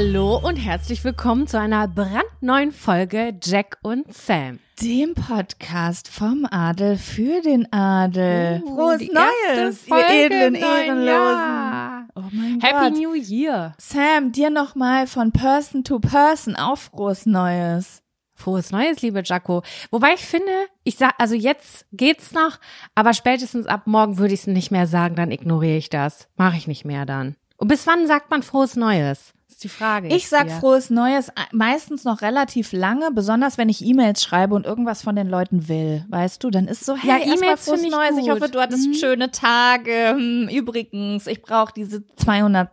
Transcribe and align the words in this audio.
Hallo 0.00 0.36
und 0.36 0.54
herzlich 0.54 1.02
willkommen 1.02 1.48
zu 1.48 1.58
einer 1.58 1.88
brandneuen 1.88 2.70
Folge 2.70 3.34
Jack 3.42 3.78
und 3.82 4.06
Sam. 4.14 4.60
Dem 4.80 5.14
Podcast 5.14 6.06
vom 6.06 6.46
Adel 6.48 6.96
für 6.96 7.42
den 7.42 7.72
Adel. 7.72 8.62
Uh, 8.64 8.76
Frohes 8.76 9.00
Neues, 9.12 9.88
ihr 9.88 10.08
edlen 10.08 10.54
Ehrenlosen. 10.54 11.04
Jahr. 11.04 12.08
Oh 12.14 12.22
mein 12.30 12.60
Happy 12.60 12.90
Gott. 12.90 12.92
New 12.92 13.14
Year. 13.14 13.74
Sam, 13.78 14.30
dir 14.30 14.50
nochmal 14.50 15.08
von 15.08 15.32
Person 15.32 15.82
to 15.82 15.98
Person 15.98 16.54
auch 16.54 16.78
frohes 16.78 17.26
Neues. 17.26 18.04
Frohes 18.36 18.70
Neues, 18.70 19.02
liebe 19.02 19.22
Jaco. 19.24 19.64
Wobei 19.90 20.12
ich 20.14 20.24
finde, 20.24 20.52
ich 20.84 20.96
sag, 20.96 21.14
also 21.18 21.34
jetzt 21.34 21.86
geht's 21.90 22.30
noch, 22.30 22.60
aber 22.94 23.14
spätestens 23.14 23.66
ab 23.66 23.88
morgen 23.88 24.18
würde 24.18 24.34
ich 24.34 24.42
es 24.42 24.46
nicht 24.46 24.70
mehr 24.70 24.86
sagen, 24.86 25.16
dann 25.16 25.32
ignoriere 25.32 25.76
ich 25.76 25.90
das. 25.90 26.28
Mache 26.36 26.56
ich 26.56 26.68
nicht 26.68 26.84
mehr 26.84 27.04
dann. 27.04 27.34
Und 27.58 27.68
bis 27.68 27.86
wann 27.86 28.06
sagt 28.06 28.30
man 28.30 28.42
frohes 28.42 28.74
Neues? 28.76 29.34
Ist 29.48 29.64
die 29.64 29.68
Frage. 29.68 30.08
Ich 30.08 30.28
sag 30.28 30.46
hier. 30.46 30.56
frohes 30.56 30.90
Neues 30.90 31.28
äh, 31.30 31.32
meistens 31.52 32.04
noch 32.04 32.22
relativ 32.22 32.72
lange, 32.72 33.10
besonders 33.12 33.58
wenn 33.58 33.68
ich 33.68 33.84
E-Mails 33.84 34.22
schreibe 34.22 34.54
und 34.54 34.64
irgendwas 34.66 35.02
von 35.02 35.16
den 35.16 35.28
Leuten 35.28 35.68
will. 35.68 36.04
Weißt 36.08 36.42
du, 36.44 36.50
dann 36.50 36.68
ist 36.68 36.84
so, 36.84 36.96
hey, 36.96 37.08
Ja, 37.26 37.34
E-Mails 37.34 37.64
frohes 37.64 37.82
ich 37.82 37.90
Neues. 37.90 38.16
Ich 38.18 38.24
gut. 38.24 38.30
hoffe, 38.40 38.50
du 38.50 38.60
hattest 38.60 38.86
Mhm. 38.88 38.94
schöne 38.94 39.30
Tage. 39.30 40.10
Hm, 40.10 40.48
Übrigens, 40.50 41.26
ich 41.26 41.42
brauche 41.42 41.72
diese 41.74 42.06
200 42.16 42.70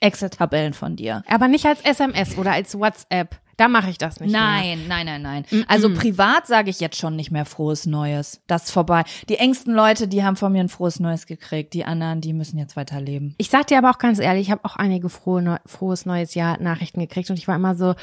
Excel-Tabellen 0.00 0.74
von 0.74 0.96
dir. 0.96 1.22
Aber 1.28 1.48
nicht 1.48 1.66
als 1.66 1.80
SMS 1.82 2.36
oder 2.38 2.52
als 2.52 2.78
WhatsApp. 2.78 3.36
Da 3.56 3.68
mache 3.68 3.90
ich 3.90 3.98
das 3.98 4.20
nicht 4.20 4.32
mehr. 4.32 4.40
Nein, 4.40 4.84
nein, 4.88 5.06
nein, 5.06 5.22
nein. 5.22 5.64
Also 5.68 5.92
privat 5.92 6.46
sage 6.46 6.70
ich 6.70 6.80
jetzt 6.80 6.96
schon 6.96 7.16
nicht 7.16 7.30
mehr 7.30 7.44
frohes 7.44 7.86
Neues. 7.86 8.40
Das 8.46 8.64
ist 8.64 8.70
vorbei. 8.70 9.04
Die 9.28 9.36
engsten 9.36 9.74
Leute, 9.74 10.08
die 10.08 10.24
haben 10.24 10.36
von 10.36 10.52
mir 10.52 10.60
ein 10.60 10.68
frohes 10.68 11.00
Neues 11.00 11.26
gekriegt. 11.26 11.74
Die 11.74 11.84
anderen, 11.84 12.20
die 12.20 12.32
müssen 12.32 12.58
jetzt 12.58 12.76
weiterleben. 12.76 13.34
Ich 13.38 13.50
sag 13.50 13.66
dir 13.66 13.78
aber 13.78 13.90
auch 13.90 13.98
ganz 13.98 14.18
ehrlich, 14.18 14.46
ich 14.46 14.50
habe 14.50 14.64
auch 14.64 14.76
einige 14.76 15.08
frohe, 15.08 15.42
Neu 15.42 15.56
frohes 15.66 16.06
neues 16.06 16.34
Jahr 16.34 16.60
Nachrichten 16.60 17.00
gekriegt 17.00 17.30
und 17.30 17.38
ich 17.38 17.48
war 17.48 17.56
immer 17.56 17.74
so, 17.74 17.94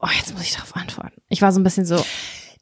oh, 0.00 0.08
jetzt 0.16 0.32
muss 0.32 0.42
ich 0.42 0.52
darauf 0.52 0.76
antworten. 0.76 1.20
Ich 1.28 1.42
war 1.42 1.52
so 1.52 1.60
ein 1.60 1.64
bisschen 1.64 1.86
so, 1.86 2.04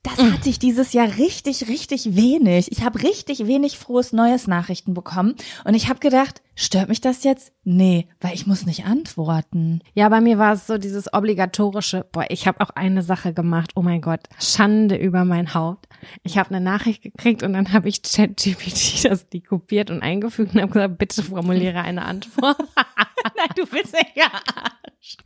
Das 0.04 0.18
hatte 0.18 0.48
ich 0.48 0.58
dieses 0.58 0.92
Jahr 0.92 1.16
richtig, 1.16 1.68
richtig 1.68 2.16
wenig. 2.16 2.72
Ich 2.72 2.82
habe 2.82 3.02
richtig 3.04 3.46
wenig 3.46 3.78
frohes 3.78 4.12
Neues 4.12 4.48
Nachrichten 4.48 4.94
bekommen 4.94 5.36
und 5.64 5.74
ich 5.74 5.88
habe 5.88 6.00
gedacht, 6.00 6.42
stört 6.56 6.88
mich 6.88 7.00
das 7.00 7.22
jetzt? 7.22 7.52
Nee, 7.62 8.08
weil 8.20 8.34
ich 8.34 8.48
muss 8.48 8.66
nicht 8.66 8.84
antworten. 8.84 9.80
ja, 9.94 10.08
bei 10.08 10.20
mir 10.20 10.38
war 10.38 10.54
es 10.54 10.66
so 10.66 10.76
dieses 10.76 11.12
obligatorische, 11.14 12.04
boah, 12.10 12.24
ich 12.30 12.48
habe 12.48 12.60
auch 12.60 12.70
eine 12.70 13.02
Sache 13.02 13.32
gemacht, 13.32 13.70
oh 13.76 13.82
mein 13.82 14.00
Gott, 14.00 14.22
Schande 14.40 14.96
über 14.96 15.24
mein 15.24 15.54
Haupt. 15.54 15.88
Ich 16.24 16.36
habe 16.36 16.50
eine 16.50 16.60
Nachricht 16.60 17.02
gekriegt 17.02 17.44
und 17.44 17.52
dann 17.52 17.72
habe 17.72 17.88
ich 17.88 18.02
ChatGPT 18.02 19.04
das 19.08 19.28
die 19.28 19.40
kopiert 19.40 19.90
und 19.90 20.02
eingefügt 20.02 20.54
und 20.54 20.62
habe 20.62 20.72
gesagt, 20.72 20.98
bitte 20.98 21.22
formuliere 21.22 21.80
eine 21.80 22.02
Antwort. 22.02 22.58
Nein, 23.36 23.48
du 23.56 23.66
bist 23.66 23.92
nicht 23.92 24.14
gearscht. 24.14 25.20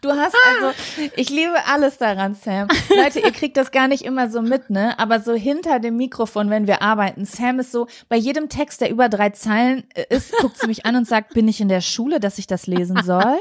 Du 0.00 0.10
hast 0.10 0.34
also, 0.54 0.78
ich 1.16 1.30
liebe 1.30 1.56
alles 1.66 1.98
daran, 1.98 2.34
Sam. 2.34 2.68
Leute, 2.96 3.20
ihr 3.20 3.32
kriegt 3.32 3.56
das 3.56 3.70
gar 3.70 3.88
nicht 3.88 4.02
immer 4.04 4.19
so 4.28 4.42
mit, 4.42 4.70
ne? 4.70 4.98
Aber 4.98 5.20
so 5.20 5.34
hinter 5.34 5.78
dem 5.78 5.96
Mikrofon, 5.96 6.50
wenn 6.50 6.66
wir 6.66 6.82
arbeiten, 6.82 7.24
Sam 7.24 7.60
ist 7.60 7.72
so, 7.72 7.86
bei 8.08 8.16
jedem 8.16 8.48
Text, 8.48 8.80
der 8.80 8.90
über 8.90 9.08
drei 9.08 9.30
Zeilen 9.30 9.84
äh, 9.94 10.04
ist, 10.14 10.32
guckt 10.38 10.58
sie 10.58 10.66
mich 10.66 10.84
an 10.84 10.96
und 10.96 11.06
sagt, 11.06 11.34
bin 11.34 11.48
ich 11.48 11.60
in 11.60 11.68
der 11.68 11.80
Schule, 11.80 12.20
dass 12.20 12.38
ich 12.38 12.46
das 12.46 12.66
lesen 12.66 13.02
soll? 13.04 13.38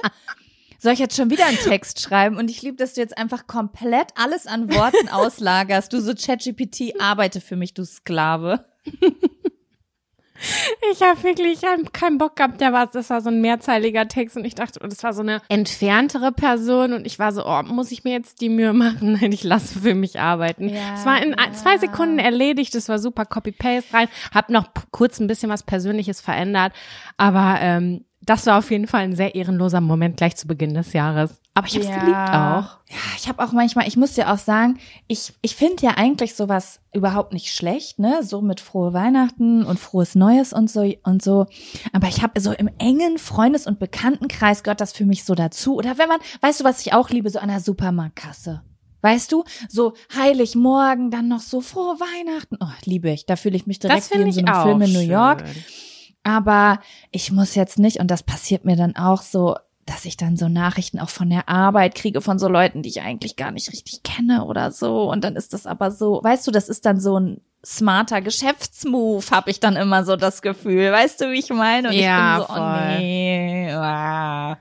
Soll 0.82 0.94
ich 0.94 1.00
jetzt 1.00 1.18
schon 1.18 1.30
wieder 1.30 1.46
einen 1.46 1.58
Text 1.58 2.00
schreiben? 2.00 2.38
Und 2.38 2.50
ich 2.50 2.62
liebe, 2.62 2.78
dass 2.78 2.94
du 2.94 3.02
jetzt 3.02 3.18
einfach 3.18 3.48
komplett 3.48 4.14
alles 4.16 4.48
an 4.48 4.74
Worten 4.74 5.10
auslagerst. 5.10 5.92
Du 5.92 6.00
so 6.00 6.14
ChatGPT, 6.14 7.02
arbeite 7.02 7.42
für 7.42 7.58
mich, 7.58 7.74
du 7.74 7.84
Sklave. 7.84 8.64
Ich 10.92 11.02
habe 11.02 11.22
wirklich 11.24 11.62
keinen 11.94 12.18
Bock 12.18 12.36
gehabt. 12.36 12.62
Der 12.62 12.72
war, 12.74 12.88
das 12.88 13.10
war 13.10 13.22
so 13.22 13.30
ein 13.30 13.42
mehrzeiliger 13.42 14.08
Text 14.08 14.38
und 14.38 14.46
ich 14.46 14.56
dachte, 14.56 14.80
das 14.80 15.04
war 15.04 15.14
so 15.14 15.22
eine 15.22 15.42
entferntere 15.50 16.32
Person 16.32 16.94
und 16.94 17.06
ich 17.06 17.20
war 17.20 17.32
so, 17.32 17.46
oh, 17.46 17.62
muss 17.64 17.92
ich 17.92 18.04
mir 18.04 18.14
jetzt 18.14 18.42
die 18.42 18.50
Mühe 18.50 18.74
machen? 18.74 19.14
Nein, 19.22 19.32
ich 19.32 19.44
lasse 19.44 19.80
für 19.80 19.96
mich 19.96 20.20
arbeiten. 20.20 20.70
Ja, 20.70 20.96
es 20.96 21.06
war 21.06 21.22
in 21.22 21.34
ein- 21.36 21.54
zwei 21.54 21.78
Sekunden 21.78 22.20
erledigt. 22.20 22.74
Es 22.76 22.90
war 22.90 23.00
super 23.00 23.26
Copy-Paste 23.26 23.94
rein. 23.94 24.08
Hab 24.34 24.50
noch 24.50 24.68
kurz 24.92 25.20
ein 25.20 25.28
bisschen 25.28 25.50
was 25.50 25.64
Persönliches 25.64 26.22
verändert, 26.22 26.74
aber 27.18 27.58
ähm, 27.62 28.06
das 28.22 28.46
war 28.46 28.59
auf 28.59 28.69
jeden 28.69 28.88
Fall 28.88 29.02
ein 29.02 29.16
sehr 29.16 29.34
ehrenloser 29.35 29.81
Moment 29.81 30.18
gleich 30.18 30.35
zu 30.35 30.47
Beginn 30.47 30.74
des 30.74 30.94
Jahres. 30.94 31.40
Aber 31.54 31.68
ich 31.68 31.75
habe 31.75 31.86
es 31.86 31.92
geliebt 31.92 32.30
auch. 32.30 32.77
Ja, 32.89 32.98
ich 33.18 33.27
habe 33.27 33.44
auch 33.44 33.51
manchmal, 33.51 33.88
ich 33.88 33.98
muss 33.98 34.16
ja 34.18 34.33
auch 34.33 34.38
sagen, 34.38 34.77
ich, 35.07 35.33
ich 35.42 35.56
finde 35.56 35.83
ja 35.86 35.92
eigentlich 35.98 36.36
sowas 36.36 36.80
überhaupt 36.94 37.33
nicht 37.33 37.54
schlecht, 37.54 38.00
ne? 38.00 38.21
So 38.24 38.42
mit 38.42 38.60
frohe 38.60 38.94
Weihnachten 38.94 39.63
und 39.63 39.80
frohes 39.80 40.16
Neues 40.16 40.54
und 40.54 40.69
so 40.69 40.81
und 41.04 41.21
so. 41.24 41.48
Aber 41.94 42.07
ich 42.07 42.21
habe 42.21 42.39
so 42.39 42.51
im 42.51 42.69
engen 42.77 43.18
Freundes- 43.18 43.68
und 43.68 43.80
Bekanntenkreis 43.80 44.63
gehört 44.63 44.81
das 44.81 44.94
für 44.94 45.06
mich 45.06 45.24
so 45.24 45.33
dazu. 45.36 45.75
Oder 45.75 45.98
wenn 45.98 46.07
man, 46.10 46.19
weißt 46.42 46.60
du, 46.60 46.63
was 46.63 46.86
ich 46.86 46.94
auch 46.94 47.10
liebe, 47.10 47.30
so 47.30 47.39
an 47.39 47.50
der 47.50 47.60
Supermarktkasse. 47.62 48.62
Weißt 49.01 49.31
du, 49.31 49.44
so 49.69 49.94
Heiligmorgen, 50.15 51.10
dann 51.10 51.30
noch 51.30 51.39
so 51.39 51.62
frohe 51.62 51.95
Weihnachten. 52.00 52.57
Oh, 52.60 52.68
liebe 52.83 53.10
ich. 53.10 53.25
Da 53.25 53.38
fühle 53.38 53.56
ich 53.56 53.65
mich 53.65 53.80
direkt 53.80 54.00
Das 54.01 54.10
wie 54.12 54.15
finde 54.15 54.27
in 54.27 54.33
so 54.33 54.39
ich 54.42 54.48
einem 54.48 54.62
Film 54.63 54.81
in 54.81 54.94
New 54.94 55.00
schön. 55.00 55.10
York. 55.10 55.44
Aber 56.24 56.80
ich 57.12 57.31
muss 57.31 57.56
jetzt 57.56 57.80
nicht, 57.80 58.00
und 58.00 58.12
das 58.12 58.24
passiert 58.24 58.66
mir 58.66 58.75
dann 58.75 58.95
auch 58.95 59.21
so, 59.21 59.56
dass 59.86 60.06
ich 60.06 60.18
dann 60.18 60.38
so 60.38 60.48
Nachrichten 60.48 61.00
auch 61.00 61.10
von 61.10 61.30
der 61.30 61.50
Arbeit 61.50 61.95
kriege 61.95 62.21
von 62.21 62.38
so 62.38 62.48
Leuten, 62.48 62.83
die 62.83 62.89
ich 62.89 63.01
eigentlich 63.01 63.36
gar 63.36 63.51
nicht 63.51 63.71
richtig 63.71 64.04
kenne 64.04 64.45
oder 64.45 64.71
so. 64.71 65.10
Und 65.10 65.24
dann 65.24 65.36
ist 65.36 65.54
das 65.54 65.66
aber 65.66 65.92
so, 65.92 66.19
weißt 66.24 66.45
du, 66.45 66.51
das 66.51 66.69
ist 66.69 66.86
dann 66.86 67.00
so 67.00 67.19
ein 67.19 67.42
smarter 67.66 68.21
Geschäftsmove, 68.21 69.31
habe 69.31 69.50
ich 69.50 69.60
dann 69.60 69.75
immer 69.75 70.06
so 70.06 70.16
das 70.16 70.42
Gefühl. 70.42 70.92
Weißt 70.92 71.21
du, 71.21 71.31
wie 71.31 71.39
ich 71.39 71.50
meine? 71.50 71.89
Und 71.89 71.95
Ja, 71.95 72.33
ich 72.33 72.48
bin 72.48 72.48
so, 72.48 72.54
voll. 72.54 72.63
oh 72.63 73.00
nee. 73.00 73.72
ah. 73.74 74.57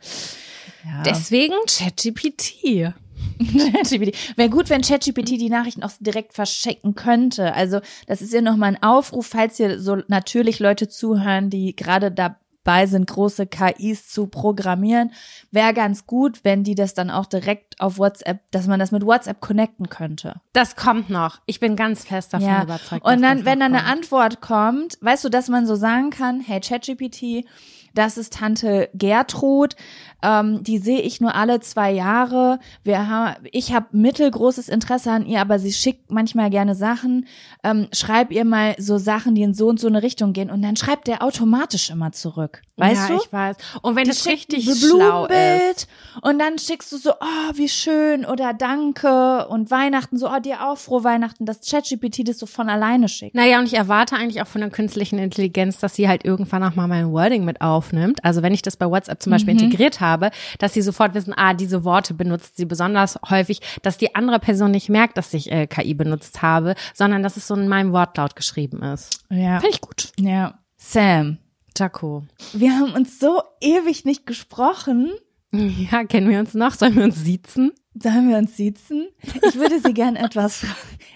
Ja. 0.85 1.03
Deswegen 1.05 1.55
ChatGPT. 1.67 2.95
ChatGPT. 3.39 4.37
Wäre 4.37 4.51
gut, 4.51 4.71
wenn 4.71 4.83
ChatGPT 4.83 5.31
die 5.41 5.51
Nachrichten 5.51 5.83
auch 5.83 5.93
direkt 6.01 6.35
verschicken 6.35 6.95
könnte. 6.95 7.55
Also 7.55 7.81
das 8.07 8.23
ist 8.23 8.33
ja 8.33 8.41
nochmal 8.41 8.75
ein 8.75 8.83
Aufruf, 8.83 9.27
falls 9.27 9.57
hier 9.57 9.81
so 9.81 9.97
natürlich 10.09 10.59
Leute 10.61 10.89
zuhören, 10.89 11.51
die 11.51 11.75
gerade 11.77 12.11
dabei 12.11 12.87
sind, 12.87 13.07
große 13.07 13.47
KIs 13.47 14.09
zu 14.09 14.27
programmieren. 14.27 15.13
Wäre 15.51 15.73
ganz 15.73 16.07
gut, 16.07 16.41
wenn 16.43 16.65
die 16.65 16.75
das 16.75 16.93
dann 16.93 17.11
auch 17.11 17.25
direkt 17.27 17.81
auf 17.81 17.97
WhatsApp, 17.99 18.41
dass 18.51 18.67
man 18.67 18.79
das 18.79 18.93
mit 18.93 19.07
WhatsApp 19.07 19.41
connecten 19.41 19.89
könnte. 19.89 20.35
Das 20.53 20.77
kommt 20.77 21.09
noch. 21.09 21.39
Ich 21.47 21.61
bin 21.61 21.77
ganz 21.77 22.05
fest 22.05 22.35
davon 22.35 22.47
Ja. 22.47 22.63
überzeugt. 22.65 23.07
Und 23.07 23.23
dann, 23.23 23.45
wenn 23.47 23.61
dann 23.61 23.75
eine. 23.75 23.85
Antwort 23.85 24.41
kommt, 24.43 24.99
weißt 25.01 25.25
du, 25.25 25.29
dass 25.31 25.49
man 25.49 25.67
so 25.67 25.77
sagen 25.77 26.11
kann, 26.11 26.41
hey 26.41 26.61
ChatGPT, 26.61 27.47
das 27.95 28.19
ist 28.19 28.35
Tante 28.35 28.89
Gertrud, 28.95 29.77
ähm, 30.23 30.65
die 30.65 30.79
sehe 30.79 31.01
ich 31.01 31.21
nur 31.21 31.35
alle 31.35 31.61
zwei 31.61 31.93
Jahre. 31.93 32.59
Wir 32.83 33.09
haben, 33.09 33.37
ich 33.53 33.73
habe 33.73 33.87
mittelgroßes 33.93 34.69
Interesse 34.69 35.13
an 35.13 35.27
ihr, 35.27 35.41
aber 35.41 35.59
sie 35.59 35.73
schickt 35.73 36.11
manchmal 36.11 36.51
gerne 36.51 36.75
Sachen. 36.75 37.27
Ähm, 37.63 37.89
schreib 37.93 38.33
ihr 38.33 38.45
mal 38.45 38.75
so 38.79 38.99
Sachen, 38.99 39.35
die 39.35 39.43
in 39.43 39.55
so 39.55 39.69
und 39.69 39.79
so 39.79 39.87
eine 39.87 40.03
Richtung 40.03 40.33
gehen, 40.33 40.51
und 40.51 40.63
dann 40.63 40.77
schreibt 40.77 41.07
der 41.07 41.23
automatisch 41.23 41.91
immer 41.91 42.13
zurück. 42.13 42.63
Weißt 42.77 43.09
ja, 43.09 43.17
du? 43.17 43.23
ich 43.23 43.33
weiß. 43.33 43.57
Und 43.83 43.97
wenn 43.97 44.05
Die 44.05 44.11
es 44.11 44.27
richtig 44.27 44.65
schlau 44.65 45.27
ist. 45.27 45.89
Und 46.23 46.39
dann 46.39 46.59
schickst 46.59 46.93
du 46.93 46.97
so, 46.97 47.13
oh, 47.13 47.53
wie 47.55 47.69
schön 47.69 48.25
oder 48.25 48.55
danke 48.55 49.47
und 49.49 49.71
Weihnachten 49.71 50.17
so, 50.17 50.29
oh, 50.29 50.39
dir 50.41 50.67
auch 50.67 50.79
frohe 50.79 51.05
Weihnachten, 51.05 51.45
dass 51.45 51.69
ChatGPT 51.69 52.27
das 52.27 52.39
so 52.39 52.47
von 52.47 52.69
alleine 52.69 53.09
schickt. 53.09 53.35
Naja, 53.35 53.59
und 53.59 53.67
ich 53.67 53.75
erwarte 53.75 54.17
eigentlich 54.17 54.43
auch 54.43 54.47
von 54.47 54.61
der 54.61 54.71
künstlichen 54.71 55.19
Intelligenz, 55.19 55.79
dass 55.79 55.95
sie 55.95 56.09
halt 56.09 56.25
irgendwann 56.25 56.63
auch 56.63 56.75
mal 56.75 56.87
mein 56.87 57.13
Wording 57.13 57.45
mit 57.45 57.61
aufnimmt. 57.79 58.25
Also 58.25 58.43
wenn 58.43 58.53
ich 58.53 58.63
das 58.63 58.77
bei 58.77 58.87
WhatsApp 58.91 59.23
zum 59.23 59.31
Beispiel 59.31 59.55
integriert 59.55 60.01
habe, 60.01 60.31
dass 60.59 60.75
sie 60.75 60.83
sofort 60.83 61.15
wissen, 61.15 61.33
ah, 61.37 61.55
diese 61.55 61.85
Worte 61.85 62.13
benutzt 62.13 62.57
sie 62.57 62.65
besonders 62.65 63.19
häufig, 63.31 63.61
dass 63.83 63.99
die 63.99 64.15
andere 64.17 64.41
Person 64.41 64.73
nicht 64.73 64.89
merkt, 64.89 65.17
dass 65.17 65.33
ich 65.33 65.53
äh, 65.53 65.67
KI 65.67 65.95
benutzt 65.95 66.43
habe, 66.43 66.75
sondern 66.93 67.23
dass 67.23 67.37
es 67.37 67.47
so 67.47 67.55
in 67.55 67.69
meinem 67.69 67.93
Wortlaut 67.93 68.35
geschrieben 68.35 68.83
ist. 68.83 69.25
Ja. 69.31 69.61
Finde 69.61 69.75
ich 69.75 69.81
gut. 69.81 70.13
Ja. 70.19 70.59
Sam, 70.77 71.39
Jaco. 71.77 72.25
wir 72.53 72.73
haben 72.73 72.93
uns 72.95 73.21
so 73.21 73.43
ewig 73.61 74.05
nicht 74.05 74.27
gesprochen. 74.27 75.13
Ja, 75.51 76.05
kennen 76.05 76.29
wir 76.29 76.41
uns 76.41 76.53
noch? 76.53 76.75
Sollen 76.75 76.97
wir 76.97 77.05
uns 77.05 77.25
siezen? 77.25 77.73
Sollen 77.95 78.29
wir 78.29 78.37
uns 78.37 78.55
sitzen? 78.59 79.09
Ich 79.23 79.55
würde 79.55 79.81
Sie 79.81 79.95
gern 79.95 80.15
etwas, 80.15 80.67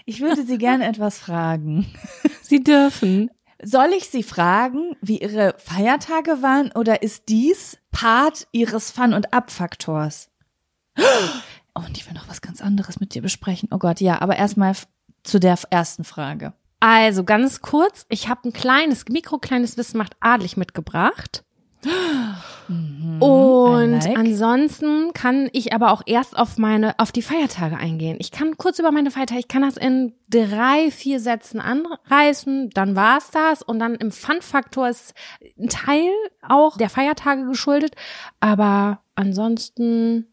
ich 0.05 0.21
würde 0.21 0.43
Sie 0.43 0.57
gern 0.57 0.81
etwas 0.81 1.19
fragen. 1.19 1.85
Sie 2.41 2.63
dürfen. 2.63 3.29
Soll 3.65 3.93
ich 3.97 4.09
Sie 4.09 4.23
fragen, 4.23 4.97
wie 5.01 5.19
Ihre 5.19 5.55
Feiertage 5.57 6.41
waren 6.41 6.71
oder 6.73 7.01
ist 7.01 7.29
dies 7.29 7.77
Part 7.91 8.47
Ihres 8.51 8.91
Fun- 8.91 9.13
und 9.13 9.33
Abfaktors? 9.33 10.29
Oh, 10.97 11.79
und 11.79 11.97
ich 11.97 12.05
will 12.05 12.13
noch 12.13 12.27
was 12.27 12.41
ganz 12.41 12.61
anderes 12.61 12.99
mit 12.99 13.15
dir 13.15 13.21
besprechen. 13.21 13.69
Oh 13.71 13.77
Gott, 13.77 14.01
ja, 14.01 14.21
aber 14.21 14.35
erstmal 14.35 14.75
zu 15.23 15.39
der 15.39 15.57
ersten 15.69 16.03
Frage. 16.03 16.53
Also 16.81 17.23
ganz 17.23 17.61
kurz, 17.61 18.05
ich 18.09 18.27
habe 18.27 18.49
ein 18.49 18.53
kleines, 18.53 19.05
mikrokleines 19.07 19.77
Wissen 19.77 19.97
macht 19.97 20.17
adlig 20.19 20.57
mitgebracht. 20.57 21.45
I 21.85 23.17
Und 23.19 24.05
like. 24.05 24.17
ansonsten 24.17 25.13
kann 25.13 25.49
ich 25.51 25.73
aber 25.73 25.91
auch 25.91 26.01
erst 26.05 26.37
auf 26.37 26.57
meine, 26.57 26.97
auf 26.99 27.11
die 27.11 27.21
Feiertage 27.21 27.77
eingehen. 27.77 28.17
Ich 28.19 28.31
kann 28.31 28.57
kurz 28.57 28.79
über 28.79 28.91
meine 28.91 29.11
Feiertage, 29.11 29.39
ich 29.39 29.47
kann 29.47 29.61
das 29.61 29.77
in 29.77 30.13
drei, 30.29 30.89
vier 30.91 31.19
Sätzen 31.19 31.59
anreißen, 31.59 32.69
dann 32.71 32.95
war's 32.95 33.31
das. 33.31 33.61
Und 33.61 33.79
dann 33.79 33.95
im 33.95 34.11
Fun-Faktor 34.11 34.89
ist 34.89 35.13
ein 35.59 35.69
Teil 35.69 36.09
auch 36.47 36.77
der 36.77 36.89
Feiertage 36.89 37.45
geschuldet. 37.45 37.95
Aber 38.39 39.01
ansonsten 39.15 40.27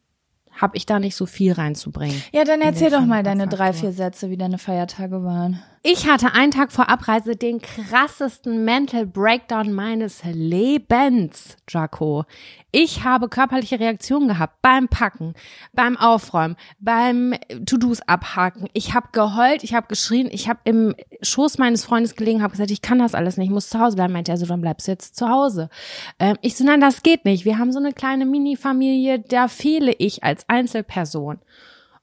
habe 0.53 0.77
ich 0.77 0.87
da 0.87 0.99
nicht 0.99 1.17
so 1.17 1.27
viel 1.27 1.53
reinzubringen. 1.53 2.23
Ja, 2.33 2.45
dann 2.45 2.61
erzähl 2.61 2.91
doch 2.91 3.05
mal 3.05 3.23
deine 3.23 3.47
drei, 3.49 3.73
vier 3.73 3.93
Sätze, 3.93 4.31
wie 4.31 4.37
deine 4.37 4.59
Feiertage 4.59 5.23
waren. 5.25 5.63
Ich 5.83 6.07
hatte 6.07 6.35
einen 6.35 6.53
Tag 6.53 6.73
vor 6.73 6.91
Abreise 6.91 7.37
den 7.37 7.59
krassesten 7.59 8.67
Mental 8.67 9.07
Breakdown 9.07 9.73
meines 9.73 10.21
Lebens, 10.25 11.57
Jaco. 11.71 12.27
Ich 12.71 13.03
habe 13.03 13.31
körperliche 13.31 13.81
Reaktionen 13.81 14.29
gehabt 14.29 14.61
beim 14.61 14.89
Packen, 14.89 15.33
beim 15.73 15.97
Aufräumen, 15.97 16.57
beim 16.81 17.35
To-Dos 17.65 18.03
abhaken. 18.03 18.69
Ich 18.75 18.93
habe 18.93 19.09
geheult, 19.13 19.65
ich 19.65 19.73
habe 19.73 19.87
geschrien, 19.87 20.29
ich 20.31 20.51
habe 20.51 20.61
im 20.65 20.95
Schoß 21.23 21.57
meines 21.57 21.87
Freundes 21.87 22.15
gelegen, 22.15 22.43
habe 22.43 22.51
gesagt, 22.51 22.71
ich 22.71 22.83
kann 22.83 22.99
das 22.99 23.15
alles 23.15 23.39
nicht, 23.39 23.47
ich 23.47 23.55
muss 23.55 23.71
zu 23.71 23.81
Hause 23.81 23.97
bleiben. 23.97 24.13
Meinte 24.13 24.33
er 24.33 24.37
so, 24.37 24.45
dann 24.45 24.61
bleibst 24.61 24.87
du 24.87 24.93
jetzt 24.93 25.17
zu 25.17 25.31
Hause. 25.31 25.71
Ähm, 26.19 26.37
ich 26.43 26.57
so, 26.57 26.65
nein, 26.65 26.83
das 26.83 27.03
geht 27.03 27.25
nicht. 27.25 27.47
Wir 27.47 27.57
haben 27.57 27.73
so 27.73 27.79
eine 27.79 27.95
kleine 27.95 28.27
Mini-Familie, 28.27 29.21
da 29.21 29.49
fehle 29.49 29.95
ich 29.97 30.25
als 30.25 30.47
Einzelperson. 30.47 31.39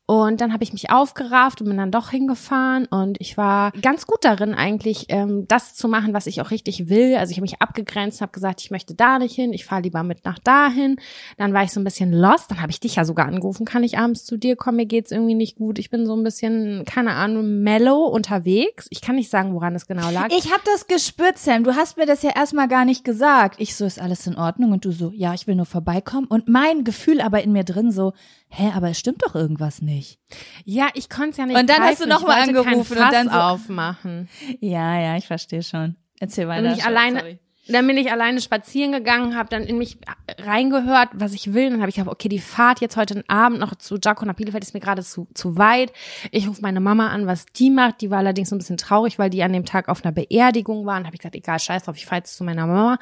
Und 0.10 0.40
dann 0.40 0.54
habe 0.54 0.64
ich 0.64 0.72
mich 0.72 0.90
aufgerafft 0.90 1.60
und 1.60 1.68
bin 1.68 1.76
dann 1.76 1.92
doch 1.92 2.12
hingefahren 2.12 2.86
und 2.86 3.20
ich 3.20 3.36
war 3.36 3.74
ganz 3.82 4.08
gut 4.08 4.24
darin 4.24 4.54
eigentlich, 4.54 5.08
ähm, 5.10 5.46
das 5.50 5.76
zu 5.76 5.90
machen, 5.90 6.14
was 6.14 6.28
ich 6.28 6.40
auch 6.40 6.50
richtig 6.50 6.88
will. 6.88 7.18
Also 7.18 7.32
ich 7.32 7.38
habe 7.38 7.42
mich 7.42 7.62
abgegrenzt, 7.62 8.22
habe 8.22 8.32
gesagt, 8.32 8.62
ich 8.62 8.72
möchte 8.72 8.96
da 8.96 9.20
nicht 9.20 9.36
hin, 9.36 9.52
ich 9.52 9.66
fahre 9.66 9.82
lieber 9.82 10.04
mit 10.04 10.24
nach 10.24 10.40
dahin. 10.40 10.96
Dann 11.36 11.54
war 11.54 11.64
ich 11.64 11.74
so 11.74 11.82
ein 11.82 11.84
bisschen 11.84 12.14
lost, 12.14 12.50
dann 12.50 12.62
habe 12.62 12.72
ich 12.72 12.80
dich 12.80 12.96
ja 12.96 13.04
sogar 13.04 13.26
angerufen, 13.26 13.66
kann 13.66 13.84
ich 13.84 13.98
abends 13.98 14.24
zu 14.24 14.38
dir 14.38 14.56
kommen, 14.56 14.78
mir 14.78 14.86
geht's 14.86 15.12
irgendwie 15.12 15.36
nicht 15.36 15.58
gut. 15.58 15.78
Ich 15.78 15.90
bin 15.90 16.06
so 16.06 16.16
ein 16.16 16.24
bisschen, 16.24 16.86
keine 16.86 17.12
Ahnung, 17.12 17.60
mellow 17.64 18.06
unterwegs. 18.06 18.88
Ich 18.92 19.02
kann 19.02 19.18
nicht 19.18 19.30
sagen, 19.30 19.54
woran 19.54 19.76
es 19.76 19.88
genau 19.88 20.10
lag. 20.10 20.30
Ich 20.30 20.54
habe 20.54 20.64
das 20.64 20.88
gespürt, 20.88 21.38
Sam. 21.38 21.66
Du 21.66 21.76
hast 21.76 21.98
mir 21.98 22.06
das 22.06 22.24
ja 22.24 22.32
erstmal 22.34 22.70
gar 22.70 22.86
nicht 22.86 23.04
gesagt. 23.04 23.60
Ich 23.60 23.76
so, 23.76 23.84
ist 23.84 24.00
alles 24.00 24.26
in 24.26 24.38
Ordnung? 24.38 24.72
Und 24.72 24.86
du 24.86 24.92
so, 24.92 25.12
ja, 25.14 25.34
ich 25.34 25.48
will 25.48 25.56
nur 25.56 25.66
vorbeikommen. 25.66 26.28
Und 26.28 26.48
mein 26.48 26.86
Gefühl 26.86 27.20
aber 27.20 27.44
in 27.44 27.52
mir 27.52 27.66
drin 27.66 27.92
so, 27.92 28.14
hä, 28.50 28.72
aber 28.76 28.90
es 28.90 29.00
stimmt 29.00 29.24
doch 29.24 29.36
irgendwas 29.36 29.82
nicht. 29.82 30.20
ja, 30.66 30.88
ich 30.94 31.10
konnte 31.10 31.32
es 31.32 31.38
ja 31.38 31.46
nicht 31.46 31.58
Und 31.58 31.70
dann 31.70 31.82
hast 31.82 32.02
du 32.02 32.06
greifen. 32.06 32.10
noch 32.10 32.22
Ich 32.22 32.28
mal 32.28 32.38
wollte 32.48 32.54
kein 32.54 32.66
angerufen 32.74 32.98
und 32.98 33.14
dann 33.14 33.30
so- 33.30 33.36
aufmachen. 33.36 34.30
Ja, 34.60 35.00
ja, 35.00 35.18
ich 35.18 35.28
verstehe 35.28 35.64
schon. 35.64 35.96
Erzähl 36.20 36.48
weiter. 36.48 36.64
Dann 36.64 36.72
bin 36.72 36.80
ich 36.80 36.86
alleine, 36.86 37.40
dann 37.70 37.86
bin 37.86 37.98
ich 37.98 38.12
alleine 38.12 38.42
spazieren 38.42 38.92
gegangen, 38.94 39.36
habe 39.36 39.50
dann 39.50 39.64
in 39.64 39.78
mich 39.78 39.98
reingehört, 40.40 41.10
was 41.14 41.34
ich 41.34 41.54
will. 41.54 41.70
Dann 41.70 41.82
habe 41.82 41.90
ich 41.90 41.96
gedacht, 41.96 42.12
okay, 42.12 42.30
die 42.30 42.40
Fahrt 42.40 42.80
jetzt 42.82 42.96
heute 42.98 43.24
Abend 43.28 43.60
noch 43.60 43.76
zu 43.76 43.98
Jaco 44.02 44.26
nach 44.26 44.34
Bielefeld 44.36 44.64
ist 44.64 44.74
mir 44.74 44.80
gerade 44.80 45.04
zu, 45.04 45.28
zu 45.34 45.58
weit. 45.58 45.92
Ich 46.32 46.48
rufe 46.48 46.62
meine 46.62 46.80
Mama 46.80 47.10
an, 47.10 47.28
was 47.28 47.46
die 47.46 47.70
macht. 47.70 48.02
Die 48.02 48.10
war 48.10 48.20
allerdings 48.20 48.50
so 48.50 48.56
ein 48.56 48.60
bisschen 48.60 48.78
traurig, 48.78 49.20
weil 49.20 49.30
die 49.30 49.44
an 49.44 49.54
dem 49.54 49.66
Tag 49.66 49.90
auf 49.90 50.04
einer 50.04 50.12
Beerdigung 50.14 50.86
waren. 50.86 51.06
Habe 51.06 51.16
ich 51.16 51.20
gesagt, 51.20 51.36
egal, 51.36 51.60
scheiß 51.60 51.84
drauf, 51.84 51.98
ich 51.98 52.06
fahre 52.06 52.20
jetzt 52.22 52.38
zu 52.38 52.44
meiner 52.44 52.66
Mama. 52.68 52.98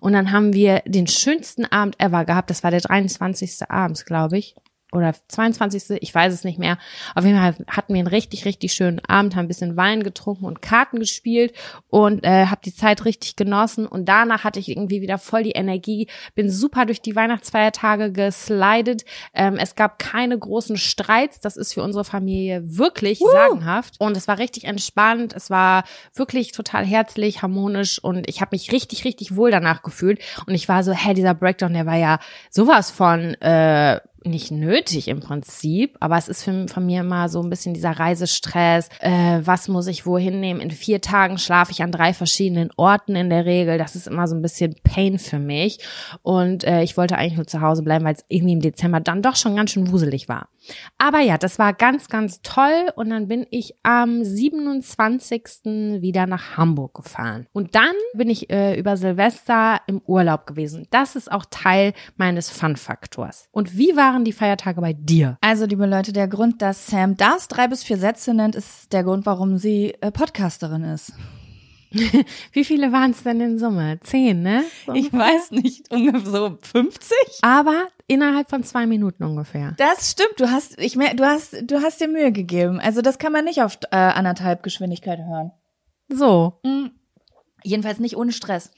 Und 0.00 0.12
dann 0.12 0.30
haben 0.32 0.52
wir 0.52 0.82
den 0.86 1.06
schönsten 1.06 1.64
Abend 1.64 1.98
ever 1.98 2.24
gehabt. 2.26 2.50
Das 2.50 2.62
war 2.62 2.70
der 2.70 2.80
23. 2.80 3.68
abends, 3.70 4.04
glaube 4.04 4.38
ich 4.38 4.54
oder 4.92 5.14
22. 5.28 6.02
Ich 6.02 6.14
weiß 6.14 6.32
es 6.32 6.44
nicht 6.44 6.58
mehr. 6.58 6.78
Auf 7.14 7.24
jeden 7.24 7.38
Fall 7.38 7.54
hatten 7.68 7.94
wir 7.94 8.00
einen 8.00 8.08
richtig, 8.08 8.44
richtig 8.44 8.72
schönen 8.72 9.00
Abend, 9.06 9.36
haben 9.36 9.44
ein 9.44 9.48
bisschen 9.48 9.76
Wein 9.76 10.02
getrunken 10.02 10.44
und 10.44 10.62
Karten 10.62 10.98
gespielt 10.98 11.54
und 11.88 12.24
äh, 12.24 12.46
habe 12.46 12.60
die 12.64 12.74
Zeit 12.74 13.04
richtig 13.04 13.36
genossen. 13.36 13.86
Und 13.86 14.08
danach 14.08 14.44
hatte 14.44 14.60
ich 14.60 14.68
irgendwie 14.68 15.00
wieder 15.00 15.18
voll 15.18 15.42
die 15.42 15.52
Energie, 15.52 16.08
bin 16.34 16.50
super 16.50 16.86
durch 16.86 17.00
die 17.00 17.16
Weihnachtsfeiertage 17.16 18.12
geslidet. 18.12 19.04
Ähm, 19.34 19.56
es 19.56 19.74
gab 19.74 19.98
keine 19.98 20.38
großen 20.38 20.76
Streits. 20.76 21.40
Das 21.40 21.56
ist 21.56 21.74
für 21.74 21.82
unsere 21.82 22.04
Familie 22.04 22.62
wirklich 22.64 23.20
sagenhaft. 23.32 23.94
Und 23.98 24.16
es 24.16 24.28
war 24.28 24.38
richtig 24.38 24.64
entspannt. 24.64 25.32
Es 25.34 25.50
war 25.50 25.84
wirklich 26.14 26.52
total 26.52 26.84
herzlich, 26.84 27.42
harmonisch 27.42 28.02
und 28.02 28.28
ich 28.28 28.40
habe 28.40 28.50
mich 28.52 28.72
richtig, 28.72 29.04
richtig 29.04 29.36
wohl 29.36 29.50
danach 29.50 29.82
gefühlt. 29.82 30.20
Und 30.46 30.54
ich 30.54 30.68
war 30.68 30.82
so, 30.82 30.92
hä, 30.92 31.14
dieser 31.14 31.34
Breakdown, 31.34 31.74
der 31.74 31.86
war 31.86 31.96
ja 31.96 32.18
sowas 32.50 32.90
von 32.90 33.34
äh, 33.40 34.00
nicht 34.24 34.50
nötig 34.50 35.08
im 35.08 35.20
Prinzip, 35.20 35.96
aber 36.00 36.16
es 36.16 36.28
ist 36.28 36.44
für, 36.44 36.66
von 36.68 36.86
mir 36.86 37.00
immer 37.00 37.28
so 37.28 37.42
ein 37.42 37.50
bisschen 37.50 37.74
dieser 37.74 37.92
Reisestress. 37.92 38.88
Äh, 39.00 39.40
was 39.42 39.68
muss 39.68 39.86
ich 39.86 40.06
wohin 40.06 40.40
nehmen? 40.40 40.60
In 40.60 40.70
vier 40.70 41.00
Tagen 41.00 41.38
schlafe 41.38 41.72
ich 41.72 41.82
an 41.82 41.92
drei 41.92 42.12
verschiedenen 42.12 42.70
Orten 42.76 43.16
in 43.16 43.30
der 43.30 43.44
Regel. 43.44 43.78
Das 43.78 43.96
ist 43.96 44.06
immer 44.06 44.28
so 44.28 44.34
ein 44.34 44.42
bisschen 44.42 44.74
Pain 44.82 45.18
für 45.18 45.38
mich. 45.38 45.78
Und 46.22 46.64
äh, 46.64 46.82
ich 46.82 46.96
wollte 46.96 47.16
eigentlich 47.16 47.36
nur 47.36 47.46
zu 47.46 47.60
Hause 47.60 47.82
bleiben, 47.82 48.04
weil 48.04 48.14
es 48.14 48.24
irgendwie 48.28 48.54
im 48.54 48.60
Dezember 48.60 49.00
dann 49.00 49.22
doch 49.22 49.36
schon 49.36 49.56
ganz 49.56 49.72
schön 49.72 49.90
wuselig 49.90 50.28
war. 50.28 50.48
Aber 50.98 51.20
ja, 51.20 51.38
das 51.38 51.58
war 51.58 51.72
ganz, 51.72 52.08
ganz 52.08 52.42
toll. 52.42 52.90
Und 52.96 53.10
dann 53.10 53.28
bin 53.28 53.46
ich 53.50 53.74
am 53.82 54.22
27. 54.24 56.00
wieder 56.00 56.26
nach 56.26 56.56
Hamburg 56.56 56.94
gefahren. 56.94 57.46
Und 57.52 57.74
dann 57.74 57.94
bin 58.14 58.28
ich 58.28 58.50
äh, 58.50 58.78
über 58.78 58.96
Silvester 58.96 59.80
im 59.86 60.00
Urlaub 60.06 60.46
gewesen. 60.46 60.86
Das 60.90 61.16
ist 61.16 61.30
auch 61.30 61.44
Teil 61.50 61.92
meines 62.16 62.50
Fun-Faktors. 62.50 63.48
Und 63.52 63.76
wie 63.76 63.96
waren 64.10 64.24
die 64.24 64.32
Feiertage 64.32 64.80
bei 64.80 64.92
dir? 64.92 65.38
Also, 65.40 65.66
liebe 65.66 65.86
Leute, 65.86 66.12
der 66.12 66.28
Grund, 66.28 66.62
dass 66.62 66.88
Sam 66.88 67.16
das 67.16 67.48
drei 67.48 67.68
bis 67.68 67.84
vier 67.84 67.96
Sätze 67.96 68.34
nennt, 68.34 68.56
ist 68.56 68.92
der 68.92 69.04
Grund, 69.04 69.26
warum 69.26 69.56
sie 69.56 69.94
äh, 70.00 70.10
Podcasterin 70.10 70.84
ist. 70.84 71.12
Wie 72.52 72.64
viele 72.64 72.92
waren 72.92 73.12
es 73.12 73.22
denn 73.22 73.40
in 73.40 73.58
Summe? 73.58 73.98
Zehn, 74.00 74.42
ne? 74.42 74.64
Ich 74.94 75.12
weiß 75.12 75.50
nicht, 75.52 75.90
ungefähr 75.92 76.20
so 76.30 76.58
50? 76.60 77.12
Aber 77.42 77.88
innerhalb 78.06 78.48
von 78.48 78.62
zwei 78.62 78.86
Minuten 78.86 79.24
ungefähr. 79.24 79.74
Das 79.76 80.10
stimmt, 80.10 80.38
du 80.38 80.50
hast, 80.50 80.78
ich 80.78 80.96
mer 80.96 81.14
du 81.14 81.24
hast, 81.24 81.56
du 81.62 81.82
hast 81.82 82.00
dir 82.00 82.06
Mühe 82.06 82.30
gegeben. 82.30 82.78
Also 82.78 83.02
das 83.02 83.18
kann 83.18 83.32
man 83.32 83.44
nicht 83.44 83.62
auf 83.62 83.78
äh, 83.90 83.96
anderthalb 83.96 84.62
Geschwindigkeit 84.62 85.18
hören. 85.18 85.50
So. 86.08 86.60
Mm. 86.64 86.90
Jedenfalls 87.62 87.98
nicht 87.98 88.16
ohne 88.16 88.32
Stress. 88.32 88.70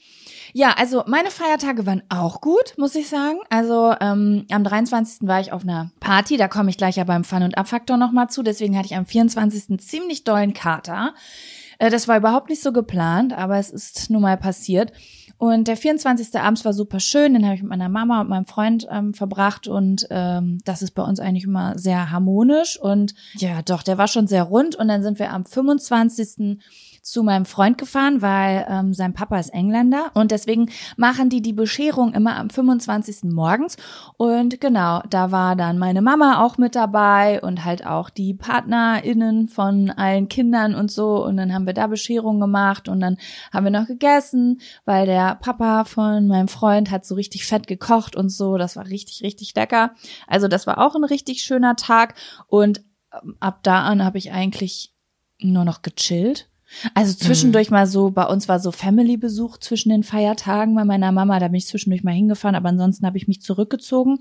Ja, 0.53 0.75
also 0.77 1.03
meine 1.07 1.31
Feiertage 1.31 1.85
waren 1.85 2.03
auch 2.09 2.41
gut, 2.41 2.73
muss 2.77 2.95
ich 2.95 3.09
sagen. 3.09 3.39
Also 3.49 3.93
ähm, 3.99 4.45
am 4.51 4.63
23. 4.63 5.27
war 5.27 5.39
ich 5.39 5.51
auf 5.51 5.63
einer 5.63 5.91
Party, 5.99 6.37
da 6.37 6.47
komme 6.47 6.69
ich 6.69 6.77
gleich 6.77 6.97
ja 6.97 7.03
beim 7.03 7.23
Fun- 7.23 7.43
und 7.43 7.57
Abfaktor 7.57 7.97
nochmal 7.97 8.29
zu. 8.29 8.43
Deswegen 8.43 8.77
hatte 8.77 8.87
ich 8.87 8.95
am 8.95 9.05
24. 9.05 9.79
ziemlich 9.79 10.23
dollen 10.23 10.53
Kater. 10.53 11.13
Äh, 11.79 11.89
das 11.89 12.07
war 12.07 12.17
überhaupt 12.17 12.49
nicht 12.49 12.61
so 12.61 12.71
geplant, 12.71 13.33
aber 13.33 13.57
es 13.57 13.69
ist 13.69 14.09
nun 14.09 14.21
mal 14.21 14.37
passiert. 14.37 14.91
Und 15.37 15.67
der 15.67 15.75
24. 15.75 16.39
abends 16.39 16.63
war 16.63 16.71
super 16.71 17.01
schön, 17.01 17.33
den 17.33 17.43
habe 17.43 17.55
ich 17.55 17.61
mit 17.61 17.69
meiner 17.69 17.89
Mama 17.89 18.21
und 18.21 18.29
meinem 18.29 18.45
Freund 18.45 18.87
ähm, 18.89 19.13
verbracht 19.13 19.67
und 19.67 20.07
ähm, 20.09 20.59
das 20.63 20.81
ist 20.81 20.91
bei 20.91 21.03
uns 21.03 21.19
eigentlich 21.19 21.43
immer 21.43 21.77
sehr 21.77 22.11
harmonisch 22.11 22.79
und 22.79 23.13
ja, 23.35 23.61
doch, 23.61 23.83
der 23.83 23.97
war 23.97 24.07
schon 24.07 24.27
sehr 24.27 24.43
rund 24.43 24.75
und 24.75 24.87
dann 24.87 25.03
sind 25.03 25.19
wir 25.19 25.33
am 25.33 25.43
25 25.43 26.59
zu 27.03 27.21
meinem 27.21 27.45
Freund 27.45 27.77
gefahren, 27.77 28.21
weil 28.21 28.65
ähm, 28.69 28.93
sein 28.93 29.13
Papa 29.13 29.37
ist 29.37 29.53
Engländer 29.53 30.11
und 30.13 30.31
deswegen 30.31 30.69
machen 30.95 31.29
die 31.29 31.41
die 31.41 31.51
Bescherung 31.51 32.13
immer 32.13 32.37
am 32.37 32.49
25. 32.49 33.25
morgens 33.25 33.75
und 34.15 34.61
genau, 34.61 35.01
da 35.09 35.29
war 35.31 35.57
dann 35.57 35.77
meine 35.77 36.01
Mama 36.01 36.41
auch 36.41 36.57
mit 36.57 36.75
dabei 36.75 37.41
und 37.41 37.65
halt 37.65 37.85
auch 37.85 38.09
die 38.09 38.33
PartnerInnen 38.33 39.49
von 39.49 39.89
allen 39.89 40.29
Kindern 40.29 40.75
und 40.75 40.91
so 40.91 41.25
und 41.25 41.35
dann 41.35 41.53
haben 41.53 41.65
wir 41.65 41.73
da 41.73 41.87
Bescherung 41.87 42.39
gemacht 42.39 42.87
und 42.87 43.01
dann 43.01 43.17
haben 43.51 43.65
wir 43.65 43.71
noch 43.71 43.87
gegessen, 43.87 44.61
weil 44.85 45.05
der 45.05 45.35
Papa 45.35 45.83
von 45.83 46.27
meinem 46.27 46.47
Freund 46.47 46.89
hat 46.89 47.05
so 47.05 47.15
richtig 47.15 47.45
fett 47.45 47.67
gekocht 47.67 48.15
und 48.15 48.29
so, 48.29 48.57
das 48.57 48.77
war 48.77 48.87
richtig, 48.87 49.23
richtig 49.23 49.53
lecker. 49.55 49.91
Also 50.25 50.47
das 50.47 50.65
war 50.67 50.77
auch 50.77 50.95
ein 50.95 51.03
richtig 51.03 51.41
schöner 51.43 51.75
Tag 51.75 52.15
und 52.47 52.81
ähm, 53.11 53.35
ab 53.41 53.59
da 53.63 53.81
an 53.83 54.05
habe 54.05 54.17
ich 54.17 54.31
eigentlich 54.31 54.93
nur 55.39 55.65
noch 55.65 55.81
gechillt. 55.81 56.49
Also 56.93 57.13
zwischendurch 57.13 57.69
mhm. 57.69 57.75
mal 57.75 57.87
so, 57.87 58.11
bei 58.11 58.25
uns 58.25 58.47
war 58.47 58.59
so 58.59 58.71
Family-Besuch 58.71 59.57
zwischen 59.57 59.89
den 59.89 60.03
Feiertagen 60.03 60.75
bei 60.75 60.85
meiner 60.85 61.11
Mama, 61.11 61.39
da 61.39 61.47
bin 61.47 61.55
ich 61.55 61.67
zwischendurch 61.67 62.03
mal 62.03 62.13
hingefahren, 62.13 62.55
aber 62.55 62.69
ansonsten 62.69 63.05
habe 63.05 63.17
ich 63.17 63.27
mich 63.27 63.41
zurückgezogen. 63.41 64.19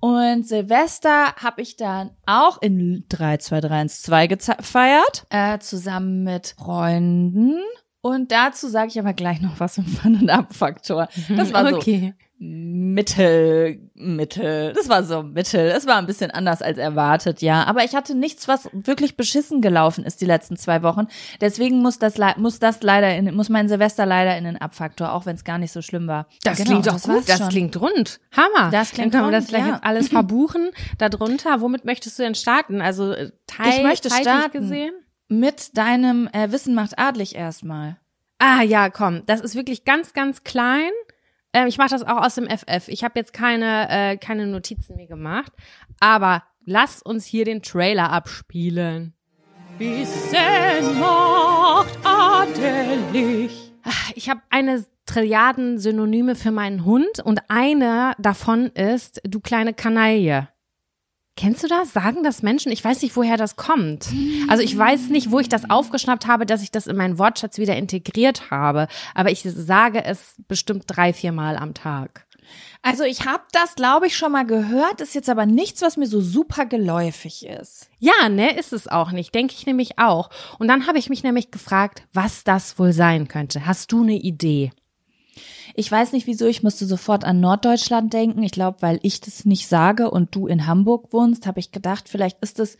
Und 0.00 0.46
Silvester 0.46 1.34
habe 1.36 1.62
ich 1.62 1.76
dann 1.76 2.10
auch 2.26 2.60
in 2.60 3.04
3, 3.08 3.38
2, 3.38 3.60
3, 3.60 3.70
1, 3.70 4.02
2 4.02 4.26
gefeiert, 4.26 5.26
äh, 5.30 5.58
zusammen 5.58 6.24
mit 6.24 6.54
Freunden. 6.58 7.60
Und 8.02 8.30
dazu 8.30 8.68
sage 8.68 8.88
ich 8.88 8.98
aber 9.00 9.14
gleich 9.14 9.40
noch 9.40 9.58
was 9.58 9.78
im 9.78 9.86
Fun- 9.86 10.20
und 10.20 10.30
Abfaktor. 10.30 11.08
Das 11.28 11.52
war 11.52 11.68
so 11.68 11.76
okay. 11.76 12.14
Mittel, 12.38 13.78
Mittel. 13.94 14.74
Das 14.74 14.90
war 14.90 15.04
so 15.04 15.22
Mittel. 15.22 15.70
Es 15.70 15.86
war 15.86 15.96
ein 15.96 16.04
bisschen 16.04 16.30
anders 16.30 16.60
als 16.60 16.76
erwartet, 16.76 17.40
ja. 17.40 17.64
Aber 17.64 17.82
ich 17.82 17.94
hatte 17.94 18.14
nichts, 18.14 18.46
was 18.46 18.68
wirklich 18.74 19.16
beschissen 19.16 19.62
gelaufen 19.62 20.04
ist 20.04 20.20
die 20.20 20.26
letzten 20.26 20.58
zwei 20.58 20.82
Wochen. 20.82 21.06
Deswegen 21.40 21.80
muss 21.80 21.98
das, 21.98 22.18
muss 22.36 22.58
das 22.58 22.82
leider 22.82 23.14
in, 23.16 23.34
muss 23.34 23.48
mein 23.48 23.68
Silvester 23.68 24.04
leider 24.04 24.36
in 24.36 24.44
den 24.44 24.58
Abfaktor, 24.58 25.12
auch 25.12 25.24
wenn 25.24 25.36
es 25.36 25.44
gar 25.44 25.56
nicht 25.56 25.72
so 25.72 25.80
schlimm 25.80 26.08
war. 26.08 26.26
Das 26.42 26.58
genau, 26.58 26.70
klingt 26.70 26.86
doch 26.86 27.02
gut. 27.02 27.26
Das 27.26 27.38
schon. 27.38 27.48
klingt 27.48 27.80
rund. 27.80 28.20
Hammer. 28.36 28.70
Das 28.70 28.90
klingt 28.90 29.14
Dann 29.14 29.22
können 29.22 29.32
wir 29.32 29.38
das 29.38 29.48
gleich 29.48 29.66
ja. 29.66 29.74
jetzt 29.74 29.84
alles 29.84 30.08
verbuchen. 30.08 30.70
Darunter, 30.98 31.62
womit 31.62 31.86
möchtest 31.86 32.18
du 32.18 32.22
denn 32.22 32.34
starten? 32.34 32.82
Also, 32.82 33.12
äh, 33.12 33.30
Teil, 33.46 33.78
ich 33.78 33.82
möchte 33.82 34.10
starten 34.10 34.52
gesehen? 34.52 34.92
mit 35.28 35.76
deinem 35.76 36.28
äh, 36.32 36.52
Wissen 36.52 36.74
macht 36.74 36.98
adlig 36.98 37.34
erstmal. 37.34 37.96
Ah, 38.38 38.62
ja, 38.62 38.90
komm. 38.90 39.22
Das 39.24 39.40
ist 39.40 39.54
wirklich 39.54 39.84
ganz, 39.84 40.12
ganz 40.12 40.44
klein. 40.44 40.90
Ähm, 41.52 41.66
ich 41.68 41.78
mache 41.78 41.90
das 41.90 42.02
auch 42.02 42.24
aus 42.24 42.34
dem 42.34 42.48
FF. 42.48 42.88
Ich 42.88 43.04
habe 43.04 43.18
jetzt 43.18 43.32
keine, 43.32 43.88
äh, 43.88 44.16
keine 44.16 44.46
Notizen 44.46 44.96
mehr 44.96 45.06
gemacht. 45.06 45.52
Aber 46.00 46.42
lass 46.64 47.02
uns 47.02 47.24
hier 47.24 47.44
den 47.44 47.62
Trailer 47.62 48.10
abspielen. 48.12 49.14
Wissen 49.78 51.00
macht 51.00 51.98
adelig. 52.04 53.72
Ich 54.14 54.28
habe 54.28 54.40
eine 54.50 54.84
Trilliarden 55.06 55.78
Synonyme 55.78 56.34
für 56.34 56.50
meinen 56.50 56.84
Hund 56.84 57.20
und 57.22 57.40
eine 57.48 58.12
davon 58.18 58.66
ist 58.66 59.20
du 59.24 59.40
kleine 59.40 59.72
Kanaille. 59.72 60.48
Kennst 61.36 61.62
du 61.62 61.68
das? 61.68 61.92
Sagen 61.92 62.22
das 62.22 62.42
Menschen? 62.42 62.72
Ich 62.72 62.82
weiß 62.82 63.02
nicht, 63.02 63.14
woher 63.14 63.36
das 63.36 63.56
kommt. 63.56 64.08
Also 64.48 64.62
ich 64.62 64.76
weiß 64.76 65.08
nicht, 65.08 65.30
wo 65.30 65.38
ich 65.38 65.50
das 65.50 65.68
aufgeschnappt 65.68 66.26
habe, 66.26 66.46
dass 66.46 66.62
ich 66.62 66.70
das 66.70 66.86
in 66.86 66.96
meinen 66.96 67.18
Wortschatz 67.18 67.58
wieder 67.58 67.76
integriert 67.76 68.50
habe. 68.50 68.88
Aber 69.14 69.30
ich 69.30 69.42
sage 69.42 70.02
es 70.02 70.36
bestimmt 70.48 70.84
drei, 70.86 71.12
vier 71.12 71.32
Mal 71.32 71.56
am 71.56 71.74
Tag. 71.74 72.26
Also 72.80 73.04
ich 73.04 73.26
habe 73.26 73.42
das, 73.52 73.74
glaube 73.74 74.06
ich, 74.06 74.16
schon 74.16 74.32
mal 74.32 74.46
gehört, 74.46 75.00
ist 75.00 75.14
jetzt 75.14 75.28
aber 75.28 75.44
nichts, 75.44 75.82
was 75.82 75.96
mir 75.96 76.06
so 76.06 76.20
super 76.20 76.64
geläufig 76.64 77.44
ist. 77.44 77.90
Ja, 77.98 78.28
ne, 78.28 78.56
ist 78.56 78.72
es 78.72 78.88
auch 78.88 79.10
nicht, 79.10 79.34
denke 79.34 79.54
ich 79.58 79.66
nämlich 79.66 79.98
auch. 79.98 80.30
Und 80.58 80.68
dann 80.68 80.86
habe 80.86 80.98
ich 80.98 81.10
mich 81.10 81.22
nämlich 81.22 81.50
gefragt, 81.50 82.04
was 82.12 82.44
das 82.44 82.78
wohl 82.78 82.92
sein 82.92 83.28
könnte. 83.28 83.66
Hast 83.66 83.92
du 83.92 84.02
eine 84.02 84.14
Idee? 84.14 84.70
Ich 85.78 85.92
weiß 85.92 86.12
nicht 86.12 86.26
wieso, 86.26 86.46
ich 86.46 86.62
musste 86.62 86.86
sofort 86.86 87.24
an 87.24 87.40
Norddeutschland 87.40 88.12
denken. 88.12 88.42
Ich 88.42 88.52
glaube, 88.52 88.78
weil 88.80 88.98
ich 89.02 89.20
das 89.20 89.44
nicht 89.44 89.68
sage 89.68 90.10
und 90.10 90.34
du 90.34 90.46
in 90.46 90.66
Hamburg 90.66 91.12
wohnst, 91.12 91.46
habe 91.46 91.60
ich 91.60 91.70
gedacht, 91.70 92.08
vielleicht 92.08 92.38
ist 92.40 92.58
das 92.58 92.78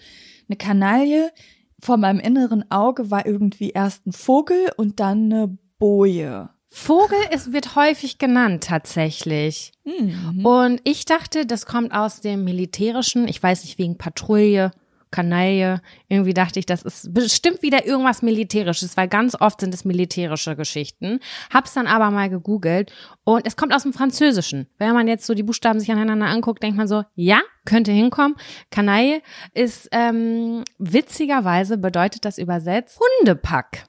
eine 0.49 0.57
Kanaille. 0.57 1.31
Vor 1.79 1.99
meinem 1.99 2.21
inneren 2.21 2.71
Auge 2.71 3.11
war 3.11 3.27
irgendwie 3.27 3.71
erst 3.71 4.07
ein 4.07 4.13
Vogel 4.13 4.73
und 4.79 4.99
dann 4.99 5.31
eine 5.31 5.59
Boje. 5.79 6.49
Vogel 6.71 7.19
ist, 7.31 7.53
wird 7.53 7.77
häufig 7.77 8.19
genannt 8.19 8.65
tatsächlich. 8.65 9.73
Mhm. 9.85 10.45
Und 10.45 10.81
ich 10.85 11.05
dachte, 11.05 11.45
das 11.45 11.67
kommt 11.67 11.93
aus 11.93 12.23
dem 12.23 12.45
militärischen, 12.45 13.29
ich 13.29 13.43
weiß 13.43 13.65
nicht, 13.65 13.79
wegen 13.79 13.99
Patrouille 13.99 14.73
Kanaille. 15.11 15.81
Irgendwie 16.09 16.35
dachte 16.35 16.59
ich, 16.59 16.67
das 16.67 16.83
ist 16.83 17.13
bestimmt 17.15 17.63
wieder 17.63 17.87
irgendwas 17.87 18.23
Militärisches, 18.23 18.97
weil 18.97 19.09
ganz 19.09 19.37
oft 19.41 19.61
sind 19.61 19.73
es 19.73 19.85
militärische 19.85 20.57
Geschichten. 20.57 21.21
Hab's 21.53 21.75
dann 21.75 21.87
aber 21.87 22.11
mal 22.11 22.29
gegoogelt 22.29 22.93
und 23.25 23.47
es 23.47 23.57
kommt 23.57 23.75
aus 23.75 23.83
dem 23.83 23.93
Französischen. 23.93 24.67
Wenn 24.79 24.95
man 24.95 25.09
jetzt 25.09 25.27
so 25.27 25.35
die 25.35 25.43
Buchstaben 25.43 25.81
sich 25.81 25.91
aneinander 25.91 26.27
anguckt, 26.27 26.63
denkt 26.63 26.77
man 26.77 26.89
so, 26.89 27.05
ja, 27.15 27.41
könnte 27.65 27.93
hinkommen. 27.93 28.37
Kanaille 28.71 29.23
ist 29.55 29.89
ähm, 29.93 30.65
witzigerweise 30.79 31.79
bedeutet 31.79 32.25
das 32.25 32.39
übersetzt 32.39 32.99
Hundepack. 33.21 33.85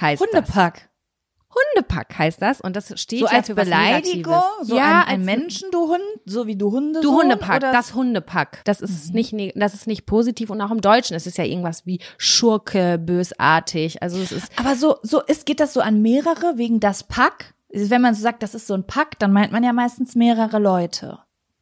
Heißt 0.00 0.22
Hundepack. 0.22 0.74
Das. 0.74 0.91
Hundepack 1.54 2.18
heißt 2.18 2.40
das 2.40 2.60
und 2.60 2.76
das 2.76 2.98
steht 3.00 3.20
so 3.20 3.26
ja 3.26 3.32
als 3.32 3.46
für 3.46 3.54
Beleidigung, 3.54 4.42
so 4.62 4.76
ja, 4.76 5.02
ein, 5.02 5.20
ein 5.20 5.24
Menschen, 5.24 5.70
du 5.70 5.88
Hund, 5.88 6.00
so 6.24 6.46
wie 6.46 6.56
du 6.56 6.72
Hunde. 6.72 7.00
Du 7.00 7.12
Hundepack, 7.12 7.60
das 7.60 7.94
Hundepack. 7.94 8.62
Das 8.64 8.80
ist 8.80 9.08
mhm. 9.08 9.14
nicht, 9.14 9.52
das 9.56 9.74
ist 9.74 9.86
nicht 9.86 10.06
positiv 10.06 10.50
und 10.50 10.60
auch 10.60 10.70
im 10.70 10.80
Deutschen 10.80 11.14
ist 11.14 11.26
es 11.26 11.36
ja 11.36 11.44
irgendwas 11.44 11.84
wie 11.86 12.00
Schurke, 12.16 12.98
bösartig. 12.98 14.02
Also 14.02 14.18
es 14.18 14.32
ist. 14.32 14.52
Aber 14.58 14.76
so, 14.76 14.96
so 15.02 15.20
ist, 15.20 15.46
geht 15.46 15.60
das 15.60 15.74
so 15.74 15.80
an 15.80 16.00
mehrere 16.00 16.56
wegen 16.56 16.80
das 16.80 17.04
Pack? 17.04 17.54
Wenn 17.70 18.02
man 18.02 18.14
so 18.14 18.22
sagt, 18.22 18.42
das 18.42 18.54
ist 18.54 18.66
so 18.66 18.74
ein 18.74 18.86
Pack, 18.86 19.18
dann 19.18 19.32
meint 19.32 19.52
man 19.52 19.64
ja 19.64 19.72
meistens 19.72 20.14
mehrere 20.14 20.58
Leute. 20.58 21.18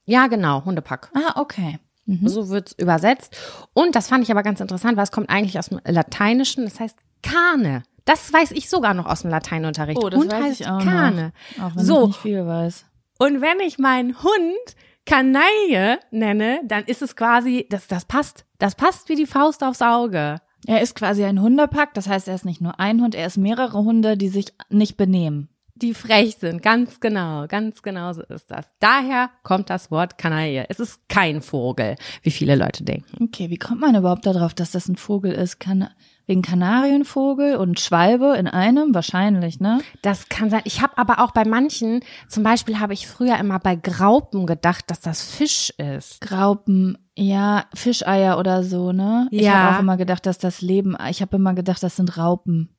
Ja, 0.07 0.27
genau, 0.27 0.65
Hundepack. 0.65 1.11
Ah, 1.15 1.41
okay. 1.41 1.79
Mhm. 2.07 2.29
So 2.29 2.49
wird's 2.49 2.73
übersetzt. 2.73 3.37
Und 3.73 3.95
das 3.95 4.09
fand 4.09 4.25
ich 4.25 4.31
aber 4.31 4.43
ganz 4.43 4.61
interessant, 4.61 4.97
weil 4.97 5.05
es 5.05 5.13
kommt 5.13 5.31
eigentlich 5.31 5.59
aus 5.59 5.69
dem 5.69 5.81
Lateinischen, 5.85 6.65
das 6.65 6.81
heißt 6.81 6.99
Kane. 7.23 7.83
Das 8.11 8.33
weiß 8.33 8.51
ich 8.51 8.69
sogar 8.69 8.93
noch 8.93 9.07
aus 9.07 9.23
dem 9.23 9.31
Lateinunterricht. 9.31 10.03
Oh, 10.03 10.09
das 10.09 10.19
Hund 10.19 10.33
weiß 10.33 10.43
heißt 10.43 10.61
ich 10.63 10.67
auch 10.67 10.83
Kane. 10.83 11.33
Noch. 11.57 11.65
Auch 11.65 11.77
wenn 11.77 11.85
so. 11.85 12.01
ich 12.01 12.07
nicht 12.09 12.21
viel 12.21 12.45
weiß. 12.45 12.85
Und 13.21 13.41
wenn 13.41 13.61
ich 13.61 13.79
meinen 13.79 14.21
Hund 14.21 14.75
Kanaille 15.07 16.01
nenne, 16.11 16.61
dann 16.65 16.83
ist 16.87 17.03
es 17.03 17.15
quasi, 17.15 17.69
das, 17.71 17.87
das 17.87 18.07
passt. 18.07 18.47
Das 18.59 18.75
passt 18.75 19.11
wie 19.11 19.15
die 19.15 19.27
Faust 19.27 19.63
aufs 19.63 19.81
Auge. 19.81 20.41
Er 20.67 20.81
ist 20.81 20.97
quasi 20.97 21.23
ein 21.23 21.41
Hundepack, 21.41 21.95
das 21.95 22.09
heißt, 22.09 22.27
er 22.27 22.35
ist 22.35 22.45
nicht 22.45 22.61
nur 22.61 22.81
ein 22.81 23.01
Hund, 23.01 23.15
er 23.15 23.27
ist 23.27 23.37
mehrere 23.37 23.79
Hunde, 23.79 24.17
die 24.17 24.29
sich 24.29 24.55
nicht 24.71 24.97
benehmen. 24.97 25.49
Die 25.81 25.95
frech 25.95 26.37
sind, 26.39 26.63
ganz 26.63 27.01
genau, 27.01 27.47
ganz 27.47 27.83
genau 27.83 28.13
so 28.13 28.23
ist 28.23 28.51
das. 28.51 28.67
Daher 28.81 29.31
kommt 29.43 29.71
das 29.71 29.91
Wort 29.91 30.19
Kanaille. 30.19 30.67
Es 30.69 30.81
ist 30.81 31.09
kein 31.09 31.43
Vogel, 31.43 31.97
wie 32.23 32.31
viele 32.31 32.55
Leute 32.55 32.85
denken. 32.85 33.25
Okay, 33.25 33.51
wie 33.51 33.57
kommt 33.57 33.81
man 33.81 33.95
überhaupt 33.95 34.27
darauf, 34.27 34.55
dass 34.55 34.73
das 34.73 34.89
ein 34.89 34.97
Vogel 34.97 35.33
ist? 35.33 35.59
Kann, 35.59 35.89
Wegen 36.31 36.43
Kanarienvogel 36.43 37.57
und 37.57 37.81
Schwalbe 37.81 38.37
in 38.37 38.47
einem? 38.47 38.95
Wahrscheinlich, 38.95 39.59
ne? 39.59 39.81
Das 40.01 40.29
kann 40.29 40.49
sein. 40.49 40.61
Ich 40.63 40.81
habe 40.81 40.97
aber 40.97 41.19
auch 41.19 41.33
bei 41.33 41.45
manchen, 41.45 42.05
zum 42.29 42.45
Beispiel 42.45 42.79
habe 42.79 42.93
ich 42.93 43.09
früher 43.09 43.37
immer 43.39 43.59
bei 43.59 43.75
Graupen 43.75 44.47
gedacht, 44.47 44.85
dass 44.93 45.01
das 45.01 45.29
Fisch 45.29 45.71
ist. 45.71 46.21
Graupen, 46.21 46.99
ja, 47.17 47.65
Fischeier 47.75 48.39
oder 48.39 48.63
so, 48.63 48.93
ne? 48.93 49.27
Ich 49.33 49.43
ja. 49.43 49.55
habe 49.55 49.75
auch 49.75 49.81
immer 49.81 49.97
gedacht, 49.97 50.25
dass 50.25 50.39
das 50.39 50.61
Leben, 50.61 50.97
ich 51.11 51.21
habe 51.21 51.35
immer 51.35 51.53
gedacht, 51.53 51.83
das 51.83 51.97
sind 51.97 52.17
Raupen. 52.17 52.77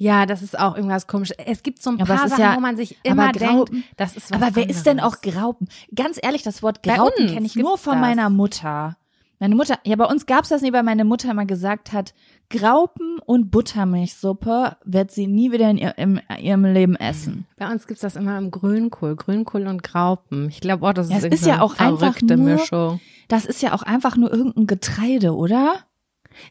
Ja, 0.00 0.26
das 0.26 0.42
ist 0.42 0.56
auch 0.56 0.76
irgendwas 0.76 1.08
komisch. 1.08 1.32
Es 1.44 1.64
gibt 1.64 1.82
so 1.82 1.90
ein 1.90 1.98
paar 1.98 2.28
Sachen, 2.28 2.40
ja, 2.40 2.56
wo 2.56 2.60
man 2.60 2.76
sich 2.76 2.96
immer 3.02 3.32
denkt, 3.32 3.72
das 3.96 4.16
ist 4.16 4.30
was 4.30 4.40
Aber 4.40 4.54
wer 4.54 4.62
anderes. 4.62 4.76
ist 4.78 4.86
denn 4.86 5.00
auch 5.00 5.20
Graupen? 5.20 5.68
Ganz 5.94 6.18
ehrlich, 6.22 6.44
das 6.44 6.62
Wort 6.62 6.84
Graupen 6.84 7.26
kenne 7.26 7.44
ich 7.44 7.56
nur 7.56 7.76
von 7.76 7.94
das. 7.94 8.00
meiner 8.00 8.30
Mutter. 8.30 8.96
Meine 9.40 9.54
Mutter, 9.54 9.78
ja, 9.84 9.94
bei 9.96 10.04
uns 10.04 10.26
gab's 10.26 10.48
das 10.48 10.62
nie, 10.62 10.72
weil 10.72 10.82
meine 10.82 11.04
Mutter 11.04 11.30
immer 11.30 11.46
gesagt 11.46 11.92
hat, 11.92 12.14
Graupen 12.48 13.18
und 13.24 13.50
Buttermilchsuppe 13.50 14.76
wird 14.84 15.10
sie 15.10 15.26
nie 15.26 15.52
wieder 15.52 15.70
in, 15.70 15.78
ihr, 15.78 15.96
in 15.96 16.20
ihrem 16.40 16.64
Leben 16.64 16.96
essen. 16.96 17.46
Bei 17.56 17.70
uns 17.70 17.86
gibt's 17.86 18.02
das 18.02 18.16
immer 18.16 18.38
im 18.38 18.50
Grünkohl, 18.50 19.14
Grünkohl 19.16 19.66
und 19.66 19.82
Graupen. 19.82 20.48
Ich 20.48 20.60
glaube, 20.60 20.84
oh, 20.86 20.92
das 20.92 21.08
ist, 21.08 21.24
das 21.24 21.24
ist 21.24 21.46
ja 21.46 21.60
auch 21.60 21.78
einfach 21.78 22.20
nur, 22.20 22.36
Mischung. 22.36 23.00
Das 23.28 23.44
ist 23.44 23.62
ja 23.62 23.74
auch 23.74 23.82
einfach 23.82 24.16
nur 24.16 24.32
irgendein 24.32 24.66
Getreide, 24.66 25.36
oder? 25.36 25.84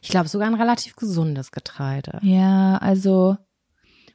Ich 0.02 0.08
glaube 0.08 0.28
sogar 0.28 0.46
ein 0.48 0.54
relativ 0.54 0.96
gesundes 0.96 1.50
Getreide. 1.52 2.18
Ja, 2.22 2.76
also 2.78 3.36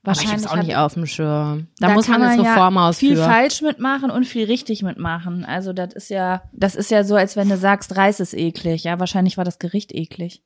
Wahrscheinlich 0.06 0.32
aber 0.32 0.40
ich 0.40 0.46
hab's 0.46 0.54
auch 0.60 0.64
nicht 0.64 0.76
auf 0.76 0.94
dem 0.96 1.06
Schirm. 1.06 1.68
Da, 1.80 1.88
Da 1.88 1.94
muss 1.94 2.08
man 2.10 2.20
kann 2.22 2.30
eine 2.30 2.44
ja 2.44 2.70
viel 2.72 2.78
ausführen. 3.14 3.26
falsch 3.26 3.62
mitmachen 3.62 4.12
und 4.12 4.26
viel 4.26 4.46
richtig 4.46 4.84
mitmachen. 4.84 5.46
Also 5.46 5.72
das 5.72 5.94
ist 5.94 6.10
ja, 6.10 6.44
das 6.52 6.76
ist 6.76 6.92
ja 6.92 7.06
so, 7.06 7.16
als 7.16 7.38
wenn 7.38 7.48
du 7.48 7.58
sagst, 7.58 7.96
Reis 7.96 8.20
ist 8.20 8.34
eklig. 8.34 8.84
Ja, 8.84 9.00
wahrscheinlich 9.00 9.38
war 9.38 9.46
das 9.46 9.60
Gericht 9.60 9.94
eklig. 9.94 10.44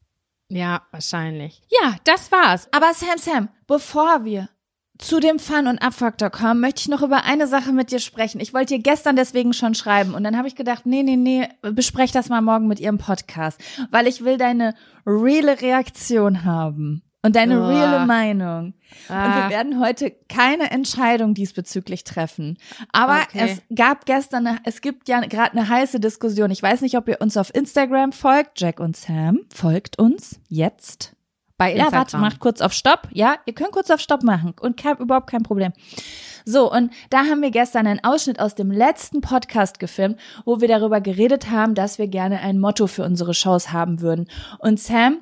Ja, 0.49 0.83
wahrscheinlich. 0.91 1.61
Ja, 1.69 1.95
das 2.03 2.31
war's. 2.31 2.69
Aber 2.71 2.93
Sam, 2.93 3.17
Sam, 3.17 3.49
bevor 3.65 4.23
wir 4.25 4.47
zu 4.99 5.19
dem 5.19 5.39
Fun- 5.39 5.67
und 5.67 5.79
Abfaktor 5.79 6.29
kommen, 6.29 6.59
möchte 6.59 6.81
ich 6.81 6.87
noch 6.87 7.01
über 7.01 7.23
eine 7.25 7.47
Sache 7.47 7.71
mit 7.71 7.91
dir 7.91 7.99
sprechen. 7.99 8.39
Ich 8.41 8.53
wollte 8.53 8.75
dir 8.75 8.81
gestern 8.81 9.15
deswegen 9.15 9.53
schon 9.53 9.75
schreiben 9.75 10.13
und 10.13 10.23
dann 10.23 10.37
habe 10.37 10.47
ich 10.47 10.55
gedacht, 10.55 10.85
nee, 10.85 11.03
nee, 11.03 11.15
nee, 11.15 11.47
besprech 11.61 12.11
das 12.11 12.29
mal 12.29 12.41
morgen 12.41 12.67
mit 12.67 12.79
ihrem 12.79 12.97
Podcast, 12.97 13.59
weil 13.91 14.07
ich 14.07 14.23
will 14.23 14.37
deine 14.37 14.73
reale 15.05 15.61
Reaktion 15.61 16.43
haben 16.45 17.03
und 17.23 17.35
deine 17.35 17.59
Uah. 17.59 17.67
reale 17.69 18.05
Meinung. 18.05 18.73
Und 19.09 19.15
wir 19.15 19.15
Ah, 19.15 19.49
werden 19.49 19.79
heute 19.79 20.15
keine 20.29 20.71
Entscheidung 20.71 21.33
diesbezüglich 21.33 22.03
treffen. 22.03 22.57
Aber 22.93 23.19
Okay. 23.27 23.57
es 23.69 23.75
gab 23.75 24.05
gestern, 24.05 24.47
eine, 24.47 24.59
es 24.63 24.79
gibt 24.81 25.09
ja 25.09 25.19
gerade 25.21 25.51
eine 25.51 25.67
heiße 25.67 25.99
Diskussion. 25.99 26.51
Ich 26.51 26.63
weiß 26.63 26.81
nicht, 26.81 26.95
ob 26.97 27.07
ihr 27.09 27.19
uns 27.19 27.35
auf 27.35 27.53
Instagram 27.53 28.13
folgt. 28.13 28.61
Jack 28.61 28.79
und 28.79 28.95
Sam 28.95 29.39
folgt 29.53 29.99
uns 29.99 30.39
jetzt. 30.47 31.16
Bei 31.57 31.69
Ja, 31.69 31.85
Instagram. 31.85 31.99
warte, 31.99 32.17
macht 32.17 32.39
kurz 32.39 32.61
auf 32.61 32.73
Stopp. 32.73 33.07
Ja, 33.11 33.35
ihr 33.45 33.53
könnt 33.53 33.71
kurz 33.71 33.89
auf 33.89 33.99
Stopp 33.99 34.23
machen 34.23 34.53
und 34.61 34.77
kein, 34.77 34.97
überhaupt 34.97 35.29
kein 35.29 35.43
Problem. 35.43 35.73
So, 36.45 36.71
und 36.71 36.91
da 37.09 37.25
haben 37.25 37.41
wir 37.41 37.51
gestern 37.51 37.87
einen 37.87 38.03
Ausschnitt 38.03 38.39
aus 38.39 38.55
dem 38.55 38.71
letzten 38.71 39.19
Podcast 39.21 39.79
gefilmt, 39.79 40.17
wo 40.45 40.61
wir 40.61 40.67
darüber 40.69 41.01
geredet 41.01 41.49
haben, 41.51 41.75
dass 41.75 41.97
wir 41.97 42.07
gerne 42.07 42.39
ein 42.39 42.59
Motto 42.59 42.87
für 42.87 43.03
unsere 43.03 43.33
Shows 43.33 43.73
haben 43.73 43.99
würden. 44.01 44.27
Und 44.59 44.79
Sam, 44.79 45.17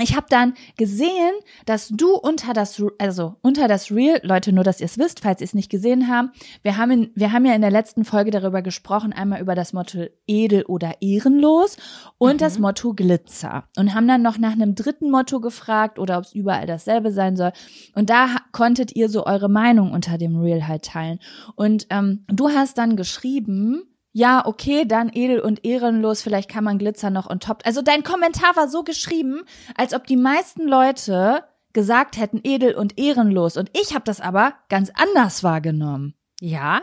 ich 0.00 0.16
habe 0.16 0.26
dann 0.30 0.54
gesehen, 0.78 1.32
dass 1.66 1.88
du 1.88 2.14
unter 2.14 2.54
das, 2.54 2.82
also 2.98 3.36
unter 3.42 3.68
das 3.68 3.90
Reel, 3.90 4.20
Leute, 4.22 4.50
nur 4.50 4.64
dass 4.64 4.80
ihr 4.80 4.86
es 4.86 4.96
wisst, 4.96 5.20
falls 5.20 5.42
ihr 5.42 5.44
es 5.44 5.52
nicht 5.52 5.70
gesehen 5.70 6.08
haben, 6.08 6.30
wir 6.62 6.78
haben, 6.78 6.90
in, 6.90 7.10
wir 7.14 7.32
haben 7.32 7.44
ja 7.44 7.54
in 7.54 7.60
der 7.60 7.70
letzten 7.70 8.06
Folge 8.06 8.30
darüber 8.30 8.62
gesprochen, 8.62 9.12
einmal 9.12 9.42
über 9.42 9.54
das 9.54 9.74
Motto 9.74 10.06
edel 10.26 10.64
oder 10.64 10.94
ehrenlos 11.02 11.76
und 12.16 12.40
das 12.40 12.58
Motto 12.58 12.94
Glitzer 12.94 13.64
und 13.76 13.94
haben 13.94 14.08
dann 14.08 14.22
noch 14.22 14.38
nach 14.38 14.52
einem 14.52 14.74
dritten 14.74 15.10
Motto 15.10 15.40
gefragt 15.40 15.98
oder 15.98 16.16
ob 16.16 16.24
es 16.24 16.32
überall 16.32 16.66
dasselbe 16.66 17.12
sein 17.12 17.36
soll. 17.36 17.52
Und 17.94 18.08
da 18.08 18.36
konntet 18.52 18.96
ihr 18.96 19.10
so 19.10 19.26
eure 19.26 19.50
Meinung 19.50 19.92
unter 19.92 20.16
dem 20.16 20.40
Reel 20.40 20.66
halt 20.66 20.86
teilen. 20.86 21.18
Und 21.54 21.86
ähm, 21.90 22.24
du 22.28 22.48
hast 22.48 22.78
dann 22.78 22.96
geschrieben, 22.96 23.91
ja, 24.12 24.44
okay, 24.44 24.84
dann 24.86 25.10
edel 25.12 25.40
und 25.40 25.64
ehrenlos, 25.64 26.22
vielleicht 26.22 26.50
kann 26.50 26.64
man 26.64 26.78
Glitzer 26.78 27.10
noch 27.10 27.28
on 27.30 27.40
top. 27.40 27.62
Also 27.64 27.80
dein 27.80 28.02
Kommentar 28.02 28.56
war 28.56 28.68
so 28.68 28.82
geschrieben, 28.82 29.42
als 29.74 29.94
ob 29.94 30.06
die 30.06 30.16
meisten 30.16 30.68
Leute 30.68 31.44
gesagt 31.72 32.18
hätten 32.18 32.40
edel 32.44 32.74
und 32.74 32.98
ehrenlos. 32.98 33.56
Und 33.56 33.70
ich 33.72 33.94
habe 33.94 34.04
das 34.04 34.20
aber 34.20 34.54
ganz 34.68 34.90
anders 34.94 35.42
wahrgenommen. 35.42 36.14
Ja? 36.40 36.82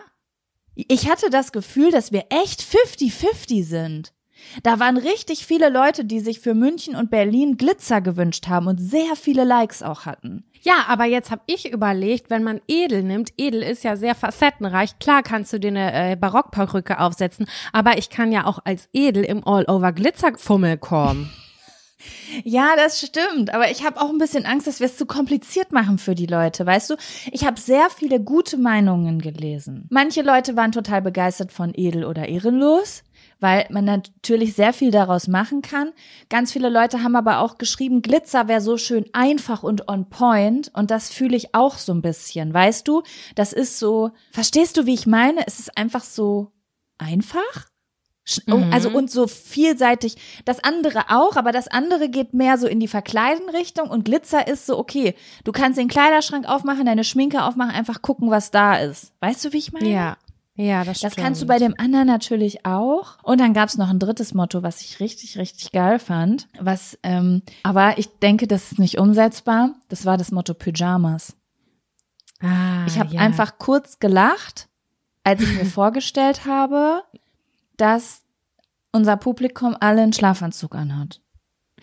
Ich 0.76 1.10
hatte 1.10 1.30
das 1.30 1.52
Gefühl, 1.52 1.92
dass 1.92 2.12
wir 2.12 2.26
echt 2.30 2.62
50-50 2.62 3.64
sind. 3.64 4.14
Da 4.64 4.80
waren 4.80 4.98
richtig 4.98 5.46
viele 5.46 5.70
Leute, 5.70 6.06
die 6.06 6.20
sich 6.20 6.40
für 6.40 6.54
München 6.54 6.96
und 6.96 7.10
Berlin 7.12 7.58
Glitzer 7.58 8.02
gewünscht 8.02 8.48
haben 8.48 8.68
und 8.68 8.80
sehr 8.80 9.16
viele 9.16 9.44
Likes 9.44 9.84
auch 9.84 10.06
hatten. 10.06 10.44
Ja, 10.62 10.86
aber 10.88 11.06
jetzt 11.06 11.32
habe 11.32 11.42
ich 11.46 11.72
überlegt, 11.72 12.30
wenn 12.30 12.44
man 12.44 12.60
edel 12.68 13.04
nimmt, 13.04 13.32
edel 13.38 13.64
ist 13.64 13.84
ja 13.84 13.96
sehr 13.96 14.16
facettenreich. 14.16 15.00
Klar 15.00 15.24
kannst 15.24 15.54
du 15.54 15.60
dir 15.60 15.70
eine 15.70 16.12
äh, 16.12 16.16
Barockperücke 16.16 17.00
aufsetzen, 17.00 17.48
aber 17.72 17.98
ich 17.98 18.10
kann 18.10 18.32
ja 18.32 18.46
auch 18.46 18.60
als 18.66 18.90
edel 18.92 19.24
im 19.24 19.46
All-Over-Glitzerfummel 19.48 20.78
kommen. 20.78 21.32
Ja, 22.44 22.76
das 22.78 23.02
stimmt. 23.02 23.54
Aber 23.54 23.70
ich 23.70 23.86
habe 23.86 24.00
auch 24.00 24.10
ein 24.10 24.18
bisschen 24.18 24.46
Angst, 24.46 24.68
dass 24.68 24.80
wir 24.80 24.88
es 24.88 24.98
zu 24.98 25.06
kompliziert 25.06 25.72
machen 25.72 25.98
für 25.98 26.16
die 26.16 26.28
Leute. 26.28 26.66
Weißt 26.66 26.90
du, 26.90 26.96
ich 27.32 27.46
habe 27.46 27.60
sehr 27.60 27.90
viele 27.90 28.22
gute 28.22 28.58
Meinungen 28.58 29.20
gelesen. 29.20 29.86
Manche 29.90 30.22
Leute 30.22 30.56
waren 30.56 30.72
total 30.72 31.02
begeistert 31.02 31.52
von 31.52 31.74
edel 31.76 32.06
oder 32.06 32.30
ehrenlos, 32.30 33.04
weil 33.40 33.68
man 33.70 33.86
natürlich 33.86 34.54
sehr 34.54 34.74
viel 34.74 34.92
daraus 34.92 35.28
machen 35.28 35.62
kann. 35.62 35.92
Ganz 36.30 36.52
viele 36.52 36.70
Leute 36.70 37.04
haben 37.04 37.16
aber 37.16 37.40
auch 37.40 37.58
geschrieben, 37.58 38.02
Glitzer 38.02 38.48
wäre 38.48 38.62
so 38.62 38.78
schön 38.78 39.06
einfach 39.14 39.64
und 39.64 39.88
on 39.88 40.10
point. 40.10 40.72
Und 40.74 40.92
das 40.92 41.10
fühle 41.10 41.38
ich 41.38 41.56
auch 41.56 41.78
so 41.78 41.94
ein 41.94 42.02
bisschen. 42.02 42.54
Weißt 42.54 42.88
du, 42.88 43.04
das 43.36 43.54
ist 43.54 43.80
so, 43.80 44.12
verstehst 44.32 44.78
du, 44.78 44.86
wie 44.86 44.94
ich 44.94 45.08
meine? 45.08 45.46
Es 45.48 45.60
ist 45.60 45.78
einfach 45.78 46.04
so 46.04 46.52
einfach. 46.98 47.70
Oh, 48.48 48.58
Mhm. 48.58 48.74
Also 48.74 48.90
und 48.92 49.10
so 49.10 49.26
vielseitig. 49.28 50.16
Das 50.46 50.64
andere 50.64 51.06
auch, 51.10 51.36
aber 51.36 51.52
das 51.52 51.68
andere 51.68 52.10
geht 52.10 52.34
mehr 52.34 52.58
so 52.58 52.68
in 52.68 52.80
die 52.80 52.88
Verkleiden-Richtung 52.88 53.90
und 53.90 54.06
Glitzer 54.06 54.48
ist 54.48 54.68
so, 54.68 54.78
okay, 54.78 55.16
du 55.46 55.52
kannst 55.52 55.80
den 55.80 55.88
Kleiderschrank 55.88 56.48
aufmachen, 56.48 56.86
deine 56.86 57.04
Schminke 57.04 57.44
aufmachen, 57.44 57.72
einfach 57.72 58.02
gucken, 58.04 58.30
was 58.30 58.52
da 58.52 58.76
ist. 58.76 59.14
Weißt 59.20 59.46
du, 59.46 59.54
wie 59.54 59.58
ich 59.58 59.72
meine? 59.72 59.90
Ja. 59.90 60.18
Ja, 60.62 60.84
das 60.84 61.00
Das 61.00 61.14
stimmt. 61.14 61.26
kannst 61.26 61.42
du 61.42 61.46
bei 61.46 61.58
dem 61.58 61.74
anderen 61.78 62.08
natürlich 62.08 62.66
auch. 62.66 63.18
Und 63.24 63.40
dann 63.40 63.54
gab's 63.54 63.78
noch 63.78 63.88
ein 63.90 63.98
drittes 64.00 64.34
Motto, 64.34 64.62
was 64.62 64.82
ich 64.82 65.00
richtig, 65.00 65.38
richtig 65.38 65.72
geil 65.72 66.00
fand. 66.00 66.50
Was, 66.60 67.00
ähm, 67.02 67.44
aber 67.64 67.98
ich 67.98 68.10
denke, 68.20 68.46
das 68.46 68.74
ist 68.74 68.80
nicht 68.80 68.98
umsetzbar. 69.00 69.74
Das 69.88 70.06
war 70.06 70.18
das 70.18 70.32
Motto 70.32 70.54
Pyjamas. 70.54 71.34
ah, 72.42 72.86
Ich 72.88 73.00
habe 73.00 73.14
ja. 73.16 73.22
einfach 73.22 73.58
kurz 73.58 74.00
gelacht, 74.00 74.68
als 75.24 75.42
ich 75.42 75.54
mir 75.54 75.66
vorgestellt 75.66 76.46
habe, 76.46 77.04
dass 77.78 78.24
unser 78.92 79.16
Publikum 79.16 79.78
alle 79.80 80.02
einen 80.02 80.12
Schlafanzug 80.14 80.76
anhat. 80.76 81.22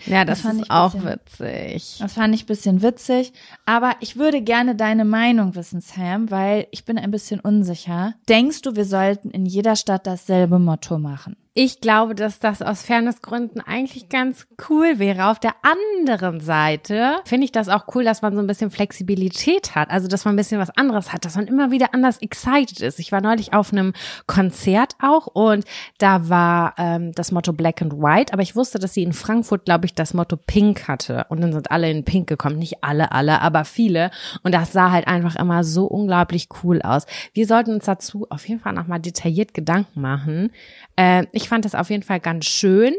Ja, 0.05 0.25
das 0.25 0.43
das, 0.43 0.51
fand 0.51 0.63
ist 0.63 0.71
auch 0.71 0.93
bisschen- 0.93 1.09
witzig. 1.11 1.97
Das 2.01 2.13
fand 2.13 2.35
ich 2.35 2.43
ein 2.45 2.47
bisschen 2.47 2.83
witzig, 2.83 3.33
aber 3.65 3.93
ich 4.01 4.17
würde 4.17 4.43
gerne 4.43 4.75
deine 4.77 5.05
Meinung 5.05 5.55
wissen, 5.55 5.81
Sam, 5.81 6.31
weil 6.31 6.67
ich 6.71 6.85
bin 6.85 6.99
ein 6.99 7.11
bisschen 7.11 7.41
unsicher. 7.41 8.15
Denkst 8.29 8.63
du, 8.63 8.77
wir 8.77 8.85
sollten 8.85 9.31
in 9.31 9.47
jeder 9.47 9.77
Stadt 9.77 10.07
dasselbe 10.07 10.59
Motto 10.59 10.99
machen? 10.99 11.37
Ich 11.59 11.81
glaube, 11.81 12.15
dass 12.15 12.39
das 12.39 12.61
aus 12.61 12.83
Fairnessgründen 12.83 13.63
eigentlich 13.63 14.11
ganz 14.11 14.47
cool 14.69 14.99
wäre. 14.99 15.29
Auf 15.29 15.41
der 15.41 15.55
anderen 15.63 16.41
Seite 16.41 17.15
finde 17.25 17.47
ich 17.47 17.53
das 17.53 17.71
auch 17.71 17.87
cool, 17.95 18.05
dass 18.05 18.21
man 18.21 18.35
so 18.35 18.41
ein 18.41 18.47
bisschen 18.47 18.71
Flexibilität 18.71 19.75
hat. 19.75 19.89
Also, 19.89 20.07
dass 20.07 20.27
man 20.27 20.35
ein 20.35 20.37
bisschen 20.37 20.61
was 20.61 20.69
anderes 20.77 21.15
hat, 21.15 21.25
dass 21.25 21.35
man 21.35 21.47
immer 21.47 21.71
wieder 21.71 21.95
anders 21.95 22.19
excited 22.19 22.83
ist. 22.83 22.99
Ich 22.99 23.11
war 23.11 23.23
neulich 23.23 23.55
auf 23.55 23.73
einem 23.73 23.95
Konzert 24.27 24.97
auch 25.01 25.29
und 25.29 25.65
da 25.97 26.29
war 26.29 26.75
ähm, 26.77 27.13
das 27.13 27.33
Motto 27.33 27.55
Black 27.55 27.81
and 27.81 27.95
White, 27.95 28.35
aber 28.35 28.43
ich 28.43 28.55
wusste, 28.55 28.79
dass 28.79 28.93
sie 28.93 29.03
in 29.03 29.15
Frankfurt, 29.15 29.65
glaube 29.65 29.87
ich, 29.87 29.95
das 29.95 30.13
Motto 30.13 30.37
Pink 30.37 30.89
hatte. 30.89 31.25
Und 31.31 31.41
dann 31.41 31.55
sind 31.55 31.71
alle 31.71 31.91
in 31.91 32.05
Pink 32.05 32.29
gekommen. 32.29 32.59
Nicht 32.59 32.85
alle, 32.85 33.13
alle, 33.13 33.41
aber 33.41 33.65
viele. 33.65 34.11
Und 34.43 34.55
das 34.55 34.73
sah 34.73 34.91
halt 34.91 35.07
einfach 35.09 35.37
immer 35.37 35.65
so 35.65 35.87
unglaublich 35.87 36.49
cool 36.63 36.83
aus. 36.83 37.07
Wir 37.33 37.47
sollten 37.47 37.73
uns 37.73 37.87
dazu 37.87 38.27
auf 38.29 38.47
jeden 38.47 38.61
Fall 38.61 38.75
nochmal 38.75 39.01
detailliert 39.01 39.55
Gedanken 39.55 40.03
machen. 40.03 40.51
Äh, 40.97 41.27
ich 41.33 41.49
fand 41.49 41.65
das 41.65 41.75
auf 41.75 41.91
jeden 41.91 42.03
Fall 42.03 42.21
ganz 42.21 42.47
schön 42.47 42.95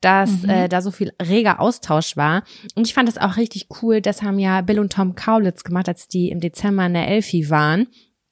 dass 0.00 0.44
äh, 0.44 0.68
da 0.68 0.82
so 0.82 0.90
viel 0.90 1.12
reger 1.20 1.60
Austausch 1.60 2.16
war. 2.16 2.42
Und 2.74 2.86
ich 2.86 2.94
fand 2.94 3.08
das 3.08 3.18
auch 3.18 3.36
richtig 3.36 3.68
cool. 3.82 4.00
Das 4.00 4.22
haben 4.22 4.38
ja 4.38 4.60
Bill 4.60 4.78
und 4.78 4.92
Tom 4.92 5.14
Kaulitz 5.14 5.64
gemacht, 5.64 5.88
als 5.88 6.06
die 6.08 6.30
im 6.30 6.40
Dezember 6.40 6.86
in 6.86 6.94
der 6.94 7.08
Elfi 7.08 7.50
waren. 7.50 7.88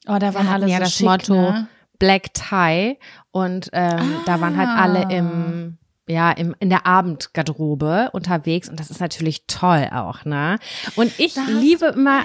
Oh, 0.07 0.19
da 0.19 0.35
waren 0.35 0.47
Da 0.47 0.53
alle 0.53 0.69
ja 0.69 0.77
so 0.77 0.83
das 0.85 0.95
schick, 0.95 1.07
Motto 1.07 1.35
ne? 1.35 1.69
Black 1.99 2.35
Tie. 2.35 2.99
Und 3.31 3.71
ähm, 3.73 4.17
da 4.27 4.41
waren 4.41 4.57
halt 4.57 4.69
alle 4.69 5.15
im 5.15 5.79
ja, 6.07 6.33
im, 6.33 6.55
in 6.61 6.69
der 6.69 6.87
Abendgarderobe 6.87 8.11
unterwegs 8.13 8.69
und 8.69 8.79
das 8.79 8.91
ist 8.91 9.01
natürlich 9.01 9.47
toll 9.47 9.89
auch, 9.91 10.27
ne? 10.27 10.59
Und 10.97 11.19
ich 11.19 11.35
liebe 11.49 11.87
immer. 11.87 12.25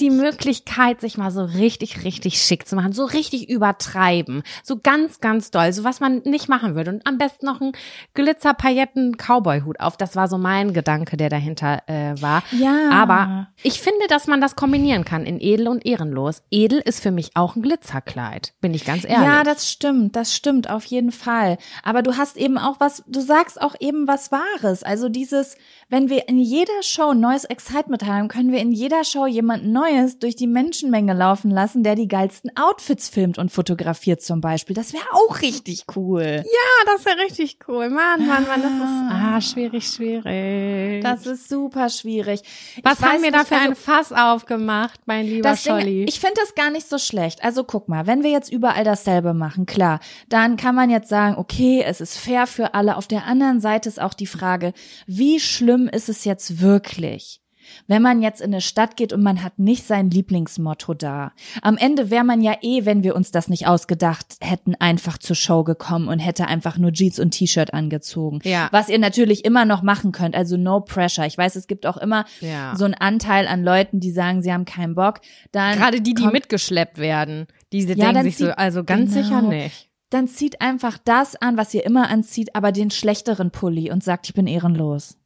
Die 0.00 0.10
Möglichkeit, 0.10 1.00
sich 1.00 1.16
mal 1.18 1.30
so 1.30 1.44
richtig, 1.44 2.04
richtig 2.04 2.40
schick 2.42 2.66
zu 2.66 2.76
machen, 2.76 2.92
so 2.92 3.04
richtig 3.04 3.48
übertreiben, 3.48 4.42
so 4.62 4.78
ganz, 4.82 5.20
ganz 5.20 5.50
doll, 5.50 5.72
so 5.72 5.84
was 5.84 6.00
man 6.00 6.22
nicht 6.24 6.48
machen 6.48 6.74
würde 6.74 6.90
und 6.90 7.06
am 7.06 7.18
besten 7.18 7.46
noch 7.46 7.60
einen 7.60 7.72
Glitzer-Pailletten-Cowboy-Hut 8.14 9.80
auf. 9.80 9.96
Das 9.96 10.16
war 10.16 10.28
so 10.28 10.38
mein 10.38 10.72
Gedanke, 10.72 11.16
der 11.16 11.28
dahinter 11.28 11.82
äh, 11.86 12.20
war. 12.20 12.42
Ja. 12.52 12.90
Aber 12.90 13.48
ich 13.62 13.80
finde, 13.80 14.06
dass 14.08 14.26
man 14.26 14.40
das 14.40 14.56
kombinieren 14.56 15.04
kann 15.04 15.24
in 15.24 15.40
edel 15.40 15.68
und 15.68 15.84
ehrenlos. 15.86 16.42
Edel 16.50 16.80
ist 16.80 17.00
für 17.02 17.10
mich 17.10 17.30
auch 17.34 17.56
ein 17.56 17.62
Glitzerkleid, 17.62 18.54
bin 18.60 18.74
ich 18.74 18.84
ganz 18.84 19.04
ehrlich. 19.04 19.26
Ja, 19.26 19.42
das 19.42 19.70
stimmt, 19.70 20.16
das 20.16 20.34
stimmt 20.34 20.70
auf 20.70 20.84
jeden 20.84 21.12
Fall. 21.12 21.58
Aber 21.82 22.02
du 22.02 22.16
hast 22.16 22.36
eben 22.36 22.58
auch 22.58 22.80
was, 22.80 23.02
du 23.06 23.20
sagst 23.20 23.60
auch 23.60 23.74
eben 23.80 24.06
was 24.06 24.30
Wahres. 24.32 24.82
Also 24.82 25.08
dieses, 25.08 25.56
wenn 25.88 26.08
wir 26.08 26.28
in 26.28 26.38
jeder 26.38 26.82
Show 26.82 27.10
ein 27.10 27.20
neues 27.20 27.44
Excitement 27.44 28.04
haben, 28.04 28.28
können 28.28 28.52
wir 28.52 28.60
in 28.60 28.72
jeder 28.72 29.04
Show 29.04 29.26
jemand 29.26 29.66
Neues 29.84 30.18
durch 30.18 30.34
die 30.36 30.46
Menschenmenge 30.46 31.12
laufen 31.12 31.50
lassen, 31.50 31.82
der 31.82 31.94
die 31.94 32.08
geilsten 32.08 32.50
Outfits 32.56 33.08
filmt 33.08 33.38
und 33.38 33.50
fotografiert 33.52 34.22
zum 34.22 34.40
Beispiel. 34.40 34.74
Das 34.74 34.92
wäre 34.92 35.04
auch 35.12 35.42
richtig 35.42 35.84
cool. 35.94 36.42
Ja, 36.44 36.92
das 36.92 37.04
wäre 37.04 37.18
richtig 37.18 37.58
cool. 37.68 37.90
Mann, 37.90 38.26
Mann, 38.26 38.46
Mann, 38.46 38.62
das 38.62 38.72
ist 38.72 39.12
ah, 39.12 39.40
schwierig, 39.40 39.86
schwierig. 39.86 41.02
Das 41.02 41.26
ist 41.26 41.48
super 41.48 41.88
schwierig. 41.90 42.40
Was 42.82 43.00
Ich 43.00 43.04
haben 43.04 43.22
wir 43.22 43.30
da 43.32 43.44
für 43.44 43.56
also- 43.56 43.68
ein 43.70 43.76
Fass 43.76 44.12
aufgemacht, 44.12 45.00
mein 45.06 45.26
lieber 45.26 45.50
Das 45.50 45.62
Ding, 45.62 45.72
Scholli? 45.72 46.04
ich 46.04 46.18
finde 46.20 46.36
das 46.40 46.54
gar 46.54 46.70
nicht 46.70 46.88
so 46.88 46.98
schlecht. 46.98 47.44
Also 47.44 47.64
guck 47.64 47.88
mal, 47.88 48.06
wenn 48.06 48.22
wir 48.22 48.30
jetzt 48.30 48.50
überall 48.50 48.84
dasselbe 48.84 49.34
machen, 49.34 49.66
klar, 49.66 50.00
dann 50.28 50.56
kann 50.56 50.74
man 50.74 50.88
jetzt 50.90 51.08
sagen, 51.08 51.36
okay, 51.36 51.82
es 51.86 52.00
ist 52.00 52.16
fair 52.16 52.46
für 52.46 52.74
alle. 52.74 52.96
Auf 52.96 53.06
der 53.06 53.26
anderen 53.26 53.60
Seite 53.60 53.88
ist 53.88 54.00
auch 54.00 54.14
die 54.14 54.26
Frage, 54.26 54.72
wie 55.06 55.40
schlimm 55.40 55.88
ist 55.88 56.08
es 56.08 56.24
jetzt 56.24 56.60
wirklich? 56.60 57.40
Wenn 57.86 58.02
man 58.02 58.22
jetzt 58.22 58.40
in 58.40 58.52
eine 58.52 58.60
Stadt 58.60 58.96
geht 58.96 59.12
und 59.12 59.22
man 59.22 59.42
hat 59.42 59.58
nicht 59.58 59.84
sein 59.86 60.10
Lieblingsmotto 60.10 60.94
da. 60.94 61.32
Am 61.62 61.76
Ende 61.76 62.10
wäre 62.10 62.24
man 62.24 62.40
ja 62.40 62.54
eh, 62.62 62.84
wenn 62.84 63.02
wir 63.04 63.14
uns 63.16 63.30
das 63.30 63.48
nicht 63.48 63.66
ausgedacht 63.66 64.36
hätten, 64.40 64.74
einfach 64.76 65.18
zur 65.18 65.36
Show 65.36 65.64
gekommen 65.64 66.08
und 66.08 66.18
hätte 66.18 66.46
einfach 66.46 66.78
nur 66.78 66.92
Jeans 66.92 67.18
und 67.18 67.30
T-Shirt 67.32 67.74
angezogen. 67.74 68.40
Ja. 68.44 68.68
Was 68.72 68.88
ihr 68.88 68.98
natürlich 68.98 69.44
immer 69.44 69.64
noch 69.64 69.82
machen 69.82 70.12
könnt, 70.12 70.34
also 70.34 70.56
no 70.56 70.80
pressure. 70.80 71.26
Ich 71.26 71.38
weiß, 71.38 71.56
es 71.56 71.66
gibt 71.66 71.86
auch 71.86 71.96
immer 71.96 72.24
Ja. 72.40 72.74
so 72.76 72.84
einen 72.84 72.94
Anteil 72.94 73.46
an 73.46 73.62
Leuten, 73.64 74.00
die 74.00 74.10
sagen, 74.10 74.42
sie 74.42 74.52
haben 74.52 74.64
keinen 74.64 74.94
Bock. 74.94 75.20
Dann 75.52 75.76
Gerade 75.78 76.00
die, 76.00 76.14
die 76.14 76.26
mitgeschleppt 76.26 76.98
werden, 76.98 77.46
diese 77.72 77.94
Ja, 77.94 78.06
denken 78.12 78.22
sich 78.24 78.38
so, 78.38 78.46
zieht- 78.46 78.58
also 78.58 78.84
ganz 78.84 79.12
genau. 79.14 79.22
sicher 79.24 79.42
nicht. 79.42 79.88
dann 80.10 80.28
zieht 80.28 80.60
einfach 80.60 80.96
das 81.04 81.34
an, 81.36 81.56
was 81.56 81.74
ihr 81.74 81.84
immer 81.84 82.08
anzieht, 82.08 82.54
aber 82.54 82.70
den 82.70 82.90
schlechteren 82.92 83.50
Pulli 83.50 83.90
und 83.90 84.04
sagt, 84.04 84.26
ich 84.28 84.34
bin 84.34 84.46
ehrenlos. 84.46 85.16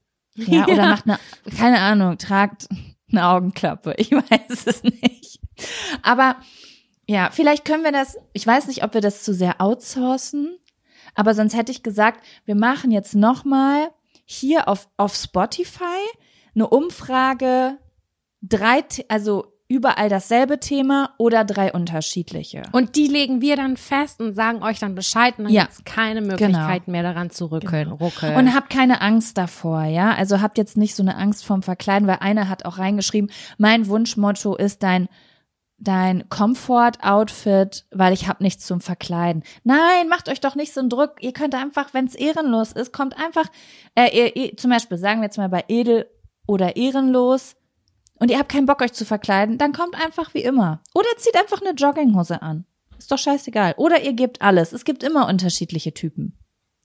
Ja, 0.46 0.64
oder 0.64 0.74
Ja. 0.76 0.86
macht 0.86 1.06
eine, 1.06 1.18
keine 1.56 1.80
Ahnung, 1.80 2.18
tragt 2.18 2.68
eine 3.10 3.26
Augenklappe. 3.28 3.94
Ich 3.96 4.10
weiß 4.12 4.66
es 4.66 4.82
nicht. 4.82 5.40
Aber 6.02 6.36
ja, 7.06 7.30
vielleicht 7.32 7.64
können 7.64 7.84
wir 7.84 7.92
das, 7.92 8.16
ich 8.32 8.46
weiß 8.46 8.66
nicht, 8.68 8.84
ob 8.84 8.94
wir 8.94 9.00
das 9.00 9.22
zu 9.24 9.32
sehr 9.34 9.60
outsourcen, 9.60 10.58
aber 11.14 11.34
sonst 11.34 11.56
hätte 11.56 11.72
ich 11.72 11.82
gesagt, 11.82 12.24
wir 12.44 12.54
machen 12.54 12.90
jetzt 12.90 13.14
nochmal 13.14 13.90
hier 14.24 14.68
auf, 14.68 14.88
auf 14.96 15.14
Spotify 15.14 15.82
eine 16.54 16.68
Umfrage, 16.68 17.78
drei, 18.42 18.84
also 19.08 19.52
überall 19.68 20.08
dasselbe 20.08 20.58
Thema 20.60 21.10
oder 21.18 21.44
drei 21.44 21.72
unterschiedliche. 21.72 22.62
Und 22.72 22.96
die 22.96 23.06
legen 23.06 23.42
wir 23.42 23.54
dann 23.56 23.76
fest 23.76 24.18
und 24.20 24.32
sagen 24.32 24.62
euch 24.62 24.78
dann 24.78 24.94
Bescheid 24.94 25.34
und 25.38 25.44
dann 25.44 25.52
Ja. 25.52 25.62
gibt's 25.64 25.84
keine 25.84 26.22
Möglichkeit 26.22 26.88
mehr 26.88 27.02
daran 27.02 27.28
zu 27.30 27.46
rückeln. 27.46 27.92
ruckeln. 27.92 28.34
Und 28.36 28.54
habt 28.54 28.70
keine 28.70 29.02
Angst 29.02 29.36
davor, 29.36 29.84
ja? 29.84 30.14
Also 30.14 30.40
habt 30.40 30.56
jetzt 30.56 30.78
nicht 30.78 30.94
so 30.94 31.02
eine 31.02 31.16
Angst 31.16 31.44
vorm 31.44 31.62
Verkleiden, 31.62 32.08
weil 32.08 32.18
einer 32.20 32.48
hat 32.48 32.64
auch 32.64 32.78
reingeschrieben, 32.78 33.30
mein 33.58 33.86
Wunschmotto 33.88 34.56
ist 34.56 34.82
dein 34.82 35.08
dein 35.80 36.28
Comfort-Outfit, 36.28 37.84
weil 37.92 38.12
ich 38.12 38.26
hab 38.26 38.40
nichts 38.40 38.66
zum 38.66 38.80
Verkleiden. 38.80 39.44
Nein, 39.62 40.08
macht 40.08 40.28
euch 40.28 40.40
doch 40.40 40.56
nicht 40.56 40.74
so 40.74 40.80
einen 40.80 40.90
Druck. 40.90 41.16
Ihr 41.20 41.32
könnt 41.32 41.54
einfach, 41.54 41.94
wenn 41.94 42.06
es 42.06 42.16
ehrenlos 42.16 42.72
ist, 42.72 42.92
kommt 42.92 43.16
einfach, 43.16 43.46
äh, 43.94 44.08
ihr, 44.16 44.34
ihr, 44.36 44.56
zum 44.56 44.70
Beispiel 44.72 44.98
sagen 44.98 45.20
wir 45.20 45.26
jetzt 45.26 45.38
mal 45.38 45.48
bei 45.48 45.64
edel 45.68 46.06
oder 46.48 46.74
ehrenlos 46.76 47.54
und 48.20 48.30
ihr 48.30 48.38
habt 48.38 48.50
keinen 48.50 48.66
Bock 48.66 48.80
euch 48.82 48.92
zu 48.92 49.04
verkleiden, 49.04 49.58
dann 49.58 49.72
kommt 49.72 49.94
einfach 49.94 50.34
wie 50.34 50.42
immer. 50.42 50.80
Oder 50.94 51.08
zieht 51.18 51.36
einfach 51.36 51.60
eine 51.60 51.70
Jogginghose 51.72 52.42
an. 52.42 52.64
Ist 52.98 53.10
doch 53.12 53.18
scheißegal. 53.18 53.74
Oder 53.76 54.02
ihr 54.02 54.12
gebt 54.12 54.42
alles. 54.42 54.72
Es 54.72 54.84
gibt 54.84 55.02
immer 55.04 55.28
unterschiedliche 55.28 55.94
Typen. 55.94 56.36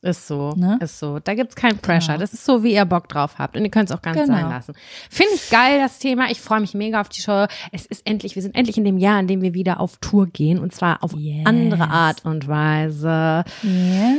Ist 0.04 0.28
so, 0.28 0.52
Ne? 0.58 0.78
ist 0.82 1.00
so. 1.00 1.20
Da 1.20 1.34
gibt's 1.34 1.56
kein 1.56 1.78
Pressure. 1.78 2.16
Genau. 2.16 2.20
Das 2.20 2.34
ist 2.34 2.44
so, 2.44 2.62
wie 2.62 2.74
ihr 2.74 2.84
Bock 2.84 3.08
drauf 3.08 3.40
habt. 3.40 3.56
Und 3.56 3.64
ihr 3.64 3.72
könnt 3.72 3.90
es 3.90 3.96
auch 3.96 4.02
ganz 4.02 4.20
Genau. 4.20 4.34
sein 4.34 4.50
lassen. 4.50 4.74
Finde 5.10 5.32
ich 5.36 5.50
geil, 5.50 5.80
das 5.80 5.98
Thema. 6.00 6.30
Ich 6.30 6.42
freue 6.42 6.60
mich 6.60 6.74
mega 6.74 7.00
auf 7.00 7.08
die 7.08 7.22
Show. 7.22 7.46
Es 7.72 7.86
ist 7.86 8.06
endlich, 8.06 8.36
wir 8.36 8.42
sind 8.42 8.54
endlich 8.54 8.78
in 8.78 8.84
dem 8.84 8.98
Jahr, 8.98 9.18
in 9.22 9.28
dem 9.28 9.42
wir 9.42 9.54
wieder 9.54 9.80
auf 9.80 9.98
Tour 10.02 10.28
gehen. 10.28 10.60
Und 10.60 10.74
zwar 10.76 11.02
auf 11.04 11.14
Yes. 11.16 11.46
andere 11.46 11.88
Art 11.90 12.26
und 12.26 12.50
Weise. 12.50 13.46
Ja, 13.64 14.14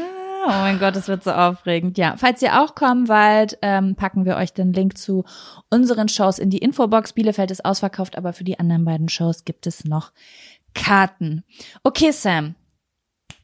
oh 0.44 0.48
mein 0.48 0.78
Gott, 0.78 0.96
das 0.96 1.08
wird 1.08 1.24
so 1.24 1.32
aufregend. 1.32 1.98
Ja, 1.98 2.14
falls 2.16 2.42
ihr 2.42 2.60
auch 2.60 2.74
kommen 2.74 3.08
wollt, 3.08 3.58
ähm, 3.62 3.94
packen 3.96 4.24
wir 4.24 4.36
euch 4.36 4.52
den 4.52 4.72
Link 4.72 4.98
zu 4.98 5.24
unseren 5.70 6.08
Shows 6.08 6.38
in 6.38 6.50
die 6.50 6.58
Infobox. 6.58 7.12
Bielefeld 7.12 7.50
ist 7.50 7.64
ausverkauft, 7.64 8.16
aber 8.18 8.32
für 8.32 8.44
die 8.44 8.58
anderen 8.58 8.84
beiden 8.84 9.08
Shows 9.08 9.44
gibt 9.44 9.66
es 9.66 9.84
noch 9.84 10.12
Karten. 10.74 11.44
Okay, 11.82 12.10
Sam. 12.10 12.54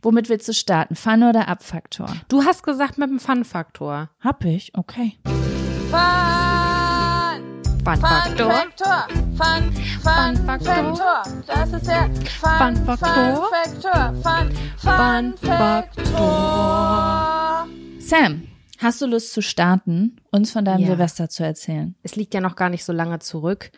Womit 0.03 0.29
willst 0.29 0.49
du 0.49 0.55
starten? 0.55 0.95
Fun 0.97 1.23
oder 1.23 1.49
Abfaktor? 1.49 2.09
Du 2.29 2.45
hast 2.45 2.63
gesagt 2.63 2.97
mit 2.97 3.11
dem 3.11 3.21
Fun-Faktor. 3.21 4.09
Hab 4.21 4.45
ich, 4.45 4.73
okay. 4.75 5.19
Fun, 5.91 6.01
Fun-Faktor. 7.85 8.51
Faktor. 8.51 9.20
Fun, 9.41 9.73
Fun, 10.03 10.37
Fun 10.37 10.47
Faktor. 10.47 11.23
Das 11.47 11.73
ist 11.73 11.87
der 11.87 12.11
Fun, 12.41 12.77
Fun 12.77 12.77
Faktor. 12.85 13.49
Faktor. 13.51 14.15
Fun, 14.23 14.51
Fun, 14.77 15.35
Fun 15.39 15.49
Faktor. 16.21 17.67
Sam, 18.01 18.43
hast 18.79 19.01
du 19.01 19.07
Lust 19.07 19.33
zu 19.33 19.41
starten, 19.41 20.17
uns 20.31 20.51
von 20.51 20.65
deinem 20.67 20.81
Ja. 20.81 20.89
Silvester 20.89 21.29
zu 21.31 21.43
erzählen? 21.45 21.95
Es 22.03 22.17
liegt 22.17 22.35
ja 22.35 22.41
noch 22.43 22.55
gar 22.57 22.69
nicht 22.69 22.85
so 22.85 22.93
lange 22.93 23.19
zurück. 23.21 23.71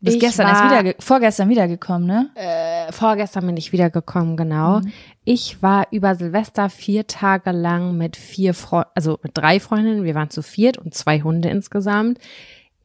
Du 0.00 0.06
bist 0.06 0.16
Ich 0.16 0.20
gestern 0.22 0.46
war- 0.46 0.52
erst 0.54 0.64
wieder, 0.70 0.82
ge- 0.82 0.94
vorgestern 0.98 1.48
wiedergekommen, 1.50 2.06
ne? 2.06 2.30
Äh, 2.34 2.90
vorgestern 2.92 3.46
bin 3.46 3.56
ich 3.58 3.72
wiedergekommen, 3.72 4.36
genau. 4.36 4.80
Ich 5.24 5.62
war 5.62 5.86
über 5.90 6.14
Silvester 6.14 6.70
vier 6.70 7.06
Tage 7.06 7.50
lang 7.52 7.96
mit 7.98 8.16
vier 8.16 8.54
Freu 8.54 8.82
also 8.94 9.18
mit 9.22 9.32
drei 9.36 9.58
Freundinnen, 9.60 10.04
wir 10.04 10.14
waren 10.14 10.30
zu 10.30 10.42
viert 10.42 10.78
und 10.78 10.94
zwei 10.94 11.20
Hunde 11.22 11.48
insgesamt 11.50 12.18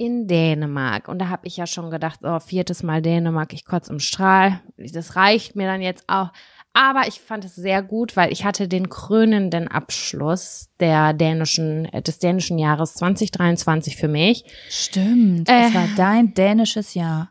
in 0.02 0.28
Dänemark. 0.28 1.08
Und 1.08 1.20
da 1.20 1.30
habe 1.30 1.46
ich 1.46 1.58
ja 1.58 1.68
schon 1.68 1.92
gedacht, 1.92 2.22
oh, 2.24 2.40
viertes 2.40 2.82
Mal 2.82 3.04
Dänemark, 3.04 3.54
ich 3.54 3.66
kotze 3.66 3.94
im 3.94 4.00
Strahl. 4.00 4.60
Das 4.78 5.16
reicht 5.16 5.56
mir 5.56 5.68
dann 5.68 5.80
jetzt 5.80 6.06
auch. 6.08 6.32
Aber 6.74 7.08
ich 7.08 7.20
fand 7.20 7.46
es 7.46 7.54
sehr 7.54 7.84
gut, 7.84 8.18
weil 8.18 8.32
ich 8.32 8.44
hatte 8.44 8.68
den 8.68 8.90
krönenden 8.90 9.68
Abschluss 9.68 10.70
der 10.80 11.14
dänischen, 11.14 11.86
äh, 11.86 12.02
des 12.02 12.18
dänischen 12.18 12.58
Jahres 12.58 12.96
2023 12.96 13.96
für 13.96 14.08
mich. 14.08 14.44
Stimmt. 14.70 15.48
Äh. 15.48 15.68
Es 15.68 15.74
war 15.76 15.88
dein 15.96 16.34
dänisches 16.34 16.96
Jahr. 16.96 17.30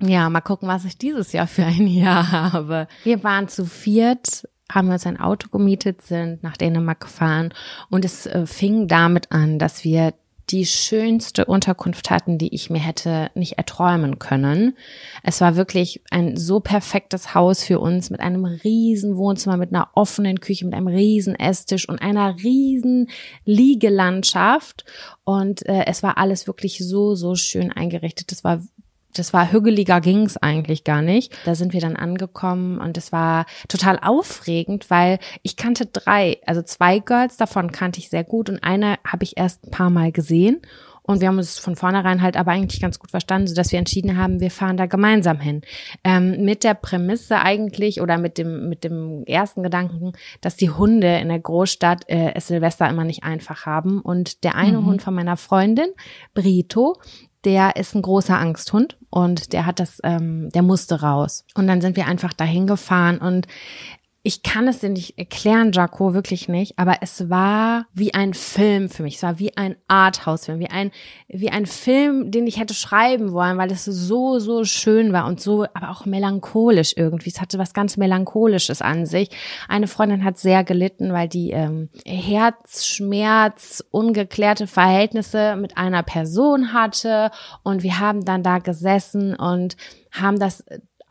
Ja, 0.00 0.28
mal 0.28 0.40
gucken, 0.40 0.66
was 0.66 0.84
ich 0.84 0.98
dieses 0.98 1.32
Jahr 1.32 1.46
für 1.46 1.64
ein 1.64 1.86
Jahr 1.86 2.32
habe. 2.32 2.88
Wir 3.04 3.22
waren 3.22 3.46
zu 3.46 3.64
viert, 3.64 4.48
haben 4.68 4.90
uns 4.90 5.06
ein 5.06 5.20
Auto 5.20 5.48
gemietet, 5.50 6.02
sind 6.02 6.42
nach 6.42 6.56
Dänemark 6.56 7.02
gefahren 7.02 7.54
und 7.90 8.04
es 8.04 8.26
äh, 8.26 8.44
fing 8.46 8.88
damit 8.88 9.30
an, 9.30 9.60
dass 9.60 9.84
wir 9.84 10.14
die 10.50 10.66
schönste 10.66 11.44
Unterkunft 11.44 12.10
hatten, 12.10 12.38
die 12.38 12.54
ich 12.54 12.68
mir 12.68 12.80
hätte 12.80 13.30
nicht 13.34 13.58
erträumen 13.58 14.18
können. 14.18 14.76
Es 15.22 15.40
war 15.40 15.56
wirklich 15.56 16.02
ein 16.10 16.36
so 16.36 16.60
perfektes 16.60 17.34
Haus 17.34 17.64
für 17.64 17.78
uns 17.78 18.10
mit 18.10 18.20
einem 18.20 18.44
riesen 18.44 19.16
Wohnzimmer, 19.16 19.56
mit 19.56 19.72
einer 19.72 19.90
offenen 19.94 20.40
Küche, 20.40 20.64
mit 20.64 20.74
einem 20.74 20.88
riesen 20.88 21.34
Esstisch 21.34 21.88
und 21.88 22.00
einer 22.00 22.36
riesen 22.42 23.08
Liegelandschaft. 23.44 24.84
Und 25.24 25.64
äh, 25.66 25.84
es 25.86 26.02
war 26.02 26.18
alles 26.18 26.46
wirklich 26.46 26.78
so, 26.78 27.14
so 27.14 27.34
schön 27.34 27.72
eingerichtet. 27.72 28.32
Das 28.32 28.44
war 28.44 28.60
das 29.14 29.32
war 29.32 29.52
hügeliger 29.52 30.00
ging's 30.00 30.36
eigentlich 30.36 30.84
gar 30.84 31.02
nicht. 31.02 31.32
Da 31.44 31.54
sind 31.54 31.72
wir 31.72 31.80
dann 31.80 31.96
angekommen 31.96 32.78
und 32.78 32.96
es 32.96 33.12
war 33.12 33.46
total 33.68 33.98
aufregend, 34.00 34.90
weil 34.90 35.18
ich 35.42 35.56
kannte 35.56 35.86
drei, 35.86 36.38
also 36.46 36.62
zwei 36.62 36.98
Girls 36.98 37.36
davon 37.36 37.72
kannte 37.72 38.00
ich 38.00 38.10
sehr 38.10 38.24
gut 38.24 38.48
und 38.48 38.62
eine 38.62 38.98
habe 39.06 39.24
ich 39.24 39.36
erst 39.36 39.64
ein 39.64 39.70
paar 39.70 39.90
Mal 39.90 40.12
gesehen. 40.12 40.62
Und 41.04 41.20
wir 41.20 41.28
haben 41.28 41.38
uns 41.38 41.58
von 41.58 41.74
vornherein 41.74 42.22
halt 42.22 42.36
aber 42.36 42.52
eigentlich 42.52 42.80
ganz 42.80 42.98
gut 42.98 43.10
verstanden, 43.10 43.48
sodass 43.48 43.72
wir 43.72 43.78
entschieden 43.78 44.16
haben, 44.16 44.40
wir 44.40 44.50
fahren 44.50 44.76
da 44.76 44.86
gemeinsam 44.86 45.40
hin. 45.40 45.62
Ähm, 46.04 46.44
mit 46.44 46.62
der 46.62 46.74
Prämisse 46.74 47.40
eigentlich 47.40 48.00
oder 48.00 48.18
mit 48.18 48.38
dem, 48.38 48.68
mit 48.68 48.84
dem 48.84 49.24
ersten 49.24 49.64
Gedanken, 49.64 50.12
dass 50.40 50.56
die 50.56 50.70
Hunde 50.70 51.18
in 51.18 51.28
der 51.28 51.40
Großstadt 51.40 52.08
äh, 52.08 52.34
es 52.34 52.46
Silvester 52.46 52.88
immer 52.88 53.04
nicht 53.04 53.24
einfach 53.24 53.66
haben. 53.66 54.00
Und 54.00 54.44
der 54.44 54.54
eine 54.54 54.84
Hund 54.84 55.02
von 55.02 55.14
meiner 55.14 55.36
Freundin, 55.36 55.88
Brito, 56.34 56.96
der 57.44 57.76
ist 57.76 57.94
ein 57.94 58.02
großer 58.02 58.38
Angsthund 58.38 58.96
und 59.10 59.52
der 59.52 59.66
hat 59.66 59.80
das, 59.80 59.98
ähm, 60.04 60.50
der 60.50 60.62
musste 60.62 61.00
raus. 61.00 61.44
Und 61.54 61.66
dann 61.66 61.80
sind 61.80 61.96
wir 61.96 62.06
einfach 62.06 62.32
dahin 62.32 62.66
gefahren 62.66 63.18
und 63.18 63.46
ich 64.24 64.44
kann 64.44 64.68
es 64.68 64.78
dir 64.78 64.88
nicht 64.88 65.18
erklären, 65.18 65.72
Jaco, 65.72 66.14
wirklich 66.14 66.48
nicht, 66.48 66.78
aber 66.78 66.98
es 67.00 67.28
war 67.28 67.86
wie 67.92 68.14
ein 68.14 68.34
Film 68.34 68.88
für 68.88 69.02
mich. 69.02 69.16
Es 69.16 69.22
war 69.24 69.40
wie 69.40 69.56
ein 69.56 69.74
Arthouse-Film, 69.88 70.60
wie 70.60 70.70
ein, 70.70 70.92
wie 71.26 71.50
ein 71.50 71.66
Film, 71.66 72.30
den 72.30 72.46
ich 72.46 72.60
hätte 72.60 72.72
schreiben 72.72 73.32
wollen, 73.32 73.58
weil 73.58 73.72
es 73.72 73.84
so, 73.84 74.38
so 74.38 74.64
schön 74.64 75.12
war 75.12 75.26
und 75.26 75.40
so, 75.40 75.64
aber 75.74 75.90
auch 75.90 76.06
melancholisch 76.06 76.94
irgendwie. 76.96 77.30
Es 77.30 77.40
hatte 77.40 77.58
was 77.58 77.74
ganz 77.74 77.96
Melancholisches 77.96 78.80
an 78.80 79.06
sich. 79.06 79.28
Eine 79.68 79.88
Freundin 79.88 80.22
hat 80.22 80.38
sehr 80.38 80.62
gelitten, 80.62 81.12
weil 81.12 81.28
die 81.28 81.50
ähm, 81.50 81.88
Herzschmerz, 82.06 83.82
ungeklärte 83.90 84.68
Verhältnisse 84.68 85.56
mit 85.56 85.76
einer 85.76 86.04
Person 86.04 86.72
hatte 86.72 87.32
und 87.64 87.82
wir 87.82 87.98
haben 87.98 88.24
dann 88.24 88.44
da 88.44 88.60
gesessen 88.60 89.34
und 89.34 89.76
haben 90.12 90.38
das 90.38 90.62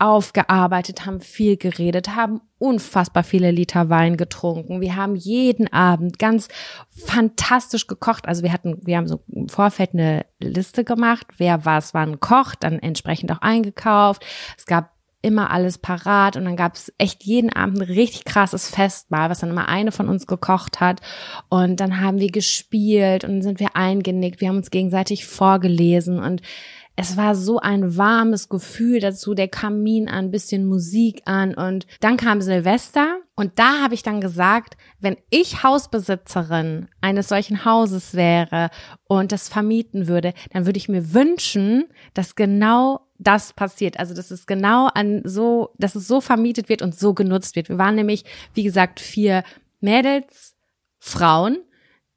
aufgearbeitet, 0.02 1.06
haben 1.06 1.20
viel 1.20 1.56
geredet, 1.56 2.16
haben 2.16 2.40
unfassbar 2.58 3.22
viele 3.22 3.52
Liter 3.52 3.88
Wein 3.88 4.16
getrunken. 4.16 4.80
Wir 4.80 4.96
haben 4.96 5.14
jeden 5.14 5.72
Abend 5.72 6.18
ganz 6.18 6.48
fantastisch 6.90 7.86
gekocht. 7.86 8.26
Also 8.26 8.42
wir 8.42 8.52
hatten, 8.52 8.80
wir 8.84 8.96
haben 8.96 9.06
so 9.06 9.22
im 9.28 9.48
Vorfeld 9.48 9.90
eine 9.92 10.26
Liste 10.40 10.82
gemacht, 10.82 11.28
wer 11.38 11.64
was 11.64 11.94
wann 11.94 12.18
kocht, 12.18 12.64
dann 12.64 12.80
entsprechend 12.80 13.30
auch 13.30 13.42
eingekauft. 13.42 14.24
Es 14.58 14.66
gab 14.66 14.90
immer 15.22 15.52
alles 15.52 15.78
parat 15.78 16.36
und 16.36 16.44
dann 16.44 16.56
gab 16.56 16.74
es 16.74 16.92
echt 16.98 17.22
jeden 17.22 17.52
Abend 17.52 17.78
ein 17.78 17.86
richtig 17.86 18.24
krasses 18.24 18.68
Festmahl, 18.68 19.30
was 19.30 19.38
dann 19.38 19.50
immer 19.50 19.68
eine 19.68 19.92
von 19.92 20.08
uns 20.08 20.26
gekocht 20.26 20.80
hat 20.80 21.00
und 21.48 21.78
dann 21.78 22.00
haben 22.00 22.18
wir 22.18 22.32
gespielt 22.32 23.22
und 23.22 23.30
dann 23.30 23.42
sind 23.42 23.60
wir 23.60 23.76
eingenickt, 23.76 24.40
wir 24.40 24.48
haben 24.48 24.56
uns 24.56 24.72
gegenseitig 24.72 25.24
vorgelesen 25.24 26.18
und 26.18 26.42
es 26.96 27.16
war 27.16 27.34
so 27.34 27.58
ein 27.58 27.96
warmes 27.96 28.48
Gefühl 28.48 29.00
dazu, 29.00 29.34
der 29.34 29.48
Kamin 29.48 30.08
an, 30.08 30.30
bisschen 30.30 30.66
Musik 30.66 31.22
an 31.24 31.54
und 31.54 31.86
dann 32.00 32.16
kam 32.16 32.42
Silvester 32.42 33.18
Und 33.34 33.58
da 33.58 33.80
habe 33.80 33.94
ich 33.94 34.02
dann 34.02 34.20
gesagt, 34.20 34.76
wenn 35.00 35.16
ich 35.30 35.62
Hausbesitzerin 35.62 36.88
eines 37.00 37.28
solchen 37.28 37.64
Hauses 37.64 38.14
wäre 38.14 38.68
und 39.08 39.32
das 39.32 39.48
vermieten 39.48 40.06
würde, 40.06 40.34
dann 40.52 40.66
würde 40.66 40.76
ich 40.76 40.88
mir 40.88 41.14
wünschen, 41.14 41.84
dass 42.12 42.34
genau 42.34 43.08
das 43.18 43.52
passiert. 43.54 43.98
Also, 43.98 44.14
dass 44.14 44.30
es 44.30 44.46
genau 44.46 44.88
an 44.88 45.22
so, 45.24 45.70
dass 45.78 45.94
es 45.94 46.06
so 46.06 46.20
vermietet 46.20 46.68
wird 46.68 46.82
und 46.82 46.98
so 46.98 47.14
genutzt 47.14 47.56
wird. 47.56 47.68
Wir 47.68 47.78
waren 47.78 47.94
nämlich, 47.94 48.24
wie 48.52 48.64
gesagt, 48.64 49.00
vier 49.00 49.44
Mädels, 49.80 50.54
Frauen, 50.98 51.58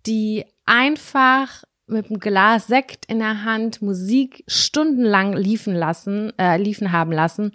die 0.05 0.45
einfach 0.65 1.63
mit 1.87 2.09
einem 2.09 2.19
Glas 2.19 2.67
Sekt 2.67 3.05
in 3.05 3.19
der 3.19 3.43
Hand 3.43 3.81
Musik 3.81 4.43
stundenlang 4.47 5.33
liefen 5.33 5.75
lassen, 5.75 6.33
äh, 6.37 6.57
liefen 6.57 6.91
haben 6.91 7.11
lassen, 7.11 7.51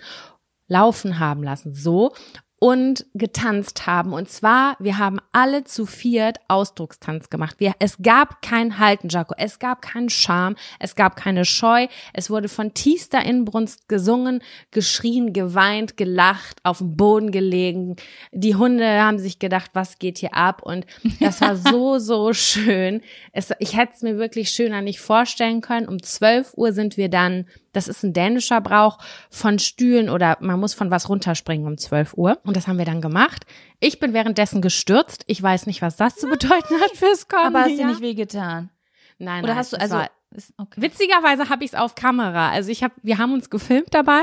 laufen 0.69 1.19
haben 1.19 1.43
lassen, 1.43 1.75
so 1.75 2.13
und 2.61 3.07
getanzt 3.15 3.87
haben. 3.87 4.13
Und 4.13 4.29
zwar, 4.29 4.77
wir 4.79 4.99
haben 4.99 5.19
alle 5.33 5.65
zu 5.65 5.87
viert 5.87 6.37
Ausdruckstanz 6.47 7.31
gemacht. 7.31 7.57
Wir, 7.59 7.73
es 7.79 7.97
gab 8.03 8.43
kein 8.43 8.79
Halten, 8.79 9.09
Jaco. 9.09 9.35
Es 9.39 9.59
gab 9.59 9.81
keinen 9.81 10.11
Charme. 10.11 10.57
Es 10.79 10.95
gab 10.95 11.17
keine 11.17 11.47
Scheu. 11.47 11.87
Es 12.13 12.29
wurde 12.29 12.51
von 12.51 12.75
tiefster 12.75 13.25
Inbrunst 13.25 13.89
gesungen, 13.89 14.43
geschrien, 14.73 15.33
geweint, 15.33 15.97
gelacht, 15.97 16.59
auf 16.63 16.79
dem 16.79 16.97
Boden 16.97 17.33
gelegen. 17.33 17.97
Die 18.31 18.55
Hunde 18.55 18.87
haben 19.03 19.19
sich 19.19 19.39
gedacht, 19.39 19.71
was 19.73 19.99
geht 19.99 20.19
hier 20.19 20.35
ab? 20.35 20.61
Und 20.63 20.85
das 21.19 21.41
war 21.41 21.57
so, 21.73 21.99
so 21.99 22.35
schön. 22.35 23.01
Es, 23.33 23.53
ich 23.59 23.75
hätte 23.75 23.95
es 23.95 24.03
mir 24.03 24.19
wirklich 24.19 24.51
schöner 24.51 24.83
nicht 24.83 25.01
vorstellen 25.01 25.63
können. 25.63 25.89
Um 25.89 26.03
12 26.03 26.53
Uhr 26.59 26.75
sind 26.75 26.99
wir 26.99 27.09
dann 27.09 27.47
das 27.73 27.89
ist 27.89 28.03
ein 28.03 28.13
dänischer 28.13 28.61
Brauch 28.61 28.99
von 29.31 29.59
Stühlen 29.59 30.11
oder 30.11 30.37
man 30.41 30.59
muss 30.59 30.75
von 30.75 30.91
was 30.91 31.09
runterspringen 31.09 31.67
um 31.67 31.79
12 31.79 32.15
Uhr. 32.15 32.39
Und 32.45 32.57
das 32.57 32.67
haben 32.67 32.79
wir 32.79 32.85
dann 32.85 33.01
gemacht. 33.01 33.45
Ich 33.79 34.01
bin 34.01 34.13
währenddessen 34.13 34.61
gestürzt. 34.61 35.25
Ich 35.27 35.43
weiß 35.43 35.67
nicht, 35.67 35.83
was 35.83 35.97
das 35.97 36.17
zu 36.17 36.29
bedeuten 36.29 36.81
hat 36.81 36.97
fürs 36.97 37.29
Kommen. 37.29 37.57
Aber 37.57 37.61
hast 37.61 37.79
du 37.79 37.87
nicht 37.87 38.01
wehgetan? 38.01 38.71
Nein, 39.19 39.45
Oder 39.45 39.53
nein, 39.53 39.59
hast 39.59 39.73
du, 39.73 39.81
also, 39.81 40.01
ist, 40.31 40.55
okay. 40.57 40.81
Witzigerweise 40.81 41.49
habe 41.49 41.65
ich 41.65 41.73
es 41.73 41.79
auf 41.79 41.95
Kamera. 41.95 42.51
Also 42.51 42.71
ich 42.71 42.83
habe, 42.83 42.95
wir 43.03 43.19
haben 43.19 43.33
uns 43.33 43.51
gefilmt 43.51 43.93
dabei 43.93 44.23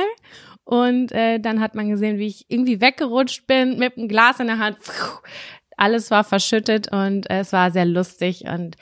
und 0.64 1.12
äh, 1.12 1.40
dann 1.40 1.62
hat 1.62 1.76
man 1.76 1.90
gesehen, 1.90 2.18
wie 2.18 2.28
ich 2.28 2.46
irgendwie 2.50 2.82
weggerutscht 2.82 3.48
bin 3.48 3.78
mit 3.78 3.98
einem 3.98 4.08
Glas 4.08 4.40
in 4.40 4.48
der 4.48 4.60
Hand. 4.60 4.78
Alles 5.78 6.10
war 6.10 6.24
verschüttet 6.24 6.92
und 6.92 7.30
äh, 7.30 7.40
es 7.40 7.54
war 7.54 7.72
sehr 7.72 7.86
lustig 7.86 8.46
und 8.46 8.76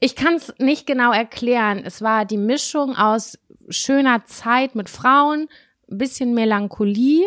ich 0.00 0.16
kann 0.16 0.34
es 0.34 0.52
nicht 0.58 0.84
genau 0.84 1.12
erklären. 1.12 1.82
Es 1.84 2.02
war 2.02 2.24
die 2.24 2.36
Mischung 2.36 2.96
aus 2.96 3.38
schöner 3.68 4.24
Zeit 4.26 4.74
mit 4.74 4.88
Frauen, 4.88 5.48
bisschen 5.88 6.34
Melancholie, 6.34 7.24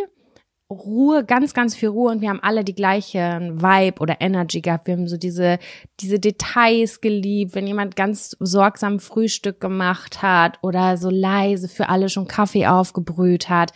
Ruhe, 0.69 1.23
ganz, 1.23 1.53
ganz 1.53 1.75
viel 1.75 1.89
Ruhe 1.89 2.11
und 2.11 2.21
wir 2.21 2.29
haben 2.29 2.41
alle 2.41 2.63
die 2.63 2.73
gleichen 2.73 3.61
Vibe 3.61 3.99
oder 3.99 4.19
Energy 4.19 4.61
gehabt. 4.61 4.87
Wir 4.87 4.95
haben 4.95 5.07
so 5.07 5.15
diese, 5.15 5.59
diese 5.99 6.19
Details 6.19 7.01
geliebt, 7.01 7.53
wenn 7.53 7.67
jemand 7.67 7.95
ganz 7.95 8.35
sorgsam 8.39 8.99
Frühstück 8.99 9.59
gemacht 9.59 10.23
hat 10.23 10.57
oder 10.63 10.97
so 10.97 11.11
leise 11.11 11.67
für 11.69 11.89
alle 11.89 12.09
schon 12.09 12.27
Kaffee 12.27 12.65
aufgebrüht 12.65 13.47
hat. 13.47 13.73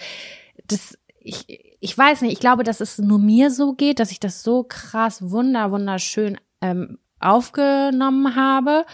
Das, 0.66 0.98
ich, 1.20 1.78
ich 1.80 1.96
weiß 1.96 2.22
nicht, 2.22 2.34
ich 2.34 2.40
glaube, 2.40 2.64
dass 2.64 2.82
es 2.82 2.98
nur 2.98 3.20
mir 3.20 3.52
so 3.52 3.74
geht, 3.74 4.00
dass 4.00 4.12
ich 4.12 4.20
das 4.20 4.42
so 4.42 4.66
krass 4.68 5.30
wunder, 5.30 5.72
wunderschön 5.72 6.40
ähm, 6.62 6.98
aufgenommen 7.20 8.36
habe. 8.36 8.86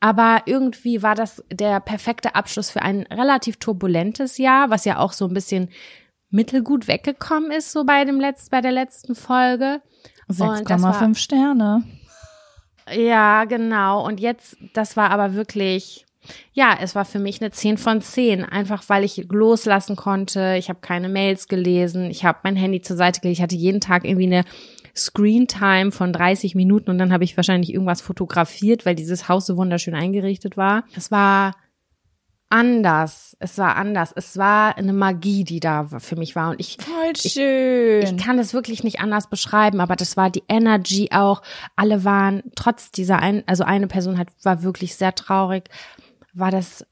Aber 0.00 0.42
irgendwie 0.46 1.02
war 1.02 1.14
das 1.16 1.42
der 1.52 1.80
perfekte 1.80 2.34
Abschluss 2.34 2.70
für 2.70 2.82
ein 2.82 3.02
relativ 3.10 3.56
turbulentes 3.56 4.38
Jahr, 4.38 4.70
was 4.70 4.84
ja 4.84 4.98
auch 4.98 5.12
so 5.12 5.26
ein 5.26 5.34
bisschen 5.34 5.70
mittelgut 6.30 6.86
weggekommen 6.88 7.50
ist, 7.50 7.72
so 7.72 7.84
bei 7.84 8.04
dem 8.04 8.20
letzten, 8.20 8.50
bei 8.50 8.60
der 8.60 8.72
letzten 8.72 9.14
Folge. 9.14 9.80
Und 10.28 10.38
das 10.38 10.82
war- 10.82 10.92
6,5 10.92 11.16
Sterne. 11.18 11.82
Ja, 12.94 13.44
genau. 13.44 14.06
Und 14.06 14.20
jetzt, 14.20 14.56
das 14.72 14.96
war 14.96 15.10
aber 15.10 15.34
wirklich, 15.34 16.06
ja, 16.52 16.76
es 16.80 16.94
war 16.94 17.04
für 17.04 17.18
mich 17.18 17.40
eine 17.40 17.50
10 17.50 17.76
von 17.76 18.00
10. 18.00 18.44
Einfach 18.44 18.84
weil 18.88 19.04
ich 19.04 19.26
loslassen 19.30 19.96
konnte. 19.96 20.56
Ich 20.58 20.68
habe 20.68 20.80
keine 20.80 21.08
Mails 21.08 21.48
gelesen. 21.48 22.10
Ich 22.10 22.24
habe 22.24 22.38
mein 22.44 22.56
Handy 22.56 22.80
zur 22.80 22.96
Seite 22.96 23.20
gelegt. 23.20 23.38
Ich 23.38 23.42
hatte 23.42 23.56
jeden 23.56 23.80
Tag 23.80 24.04
irgendwie 24.04 24.26
eine 24.26 24.44
Screen 24.96 25.46
Time 25.46 25.92
von 25.92 26.12
30 26.12 26.54
Minuten 26.54 26.90
und 26.90 26.98
dann 26.98 27.12
habe 27.12 27.24
ich 27.24 27.36
wahrscheinlich 27.36 27.72
irgendwas 27.72 28.00
fotografiert, 28.00 28.86
weil 28.86 28.94
dieses 28.94 29.28
Haus 29.28 29.46
so 29.46 29.56
wunderschön 29.56 29.94
eingerichtet 29.94 30.56
war. 30.56 30.84
Es 30.96 31.10
war 31.10 31.54
anders. 32.50 33.36
Es 33.40 33.58
war 33.58 33.76
anders. 33.76 34.12
Es 34.14 34.36
war 34.36 34.76
eine 34.76 34.92
Magie, 34.92 35.44
die 35.44 35.60
da 35.60 35.86
für 35.98 36.16
mich 36.16 36.34
war. 36.34 36.50
Und 36.50 36.60
ich, 36.60 36.78
Voll 36.80 37.16
schön. 37.16 38.02
ich 38.02 38.16
kann 38.22 38.38
es 38.38 38.54
wirklich 38.54 38.84
nicht 38.84 39.00
anders 39.00 39.28
beschreiben, 39.28 39.80
aber 39.80 39.96
das 39.96 40.16
war 40.16 40.30
die 40.30 40.44
Energy 40.48 41.10
auch. 41.12 41.42
Alle 41.76 42.04
waren 42.04 42.42
trotz 42.54 42.90
dieser 42.90 43.18
ein, 43.18 43.42
also 43.46 43.64
eine 43.64 43.86
Person 43.86 44.18
hat 44.18 44.28
war 44.42 44.62
wirklich 44.62 44.96
sehr 44.96 45.14
traurig. 45.14 45.68
War 46.32 46.50
das, 46.50 46.86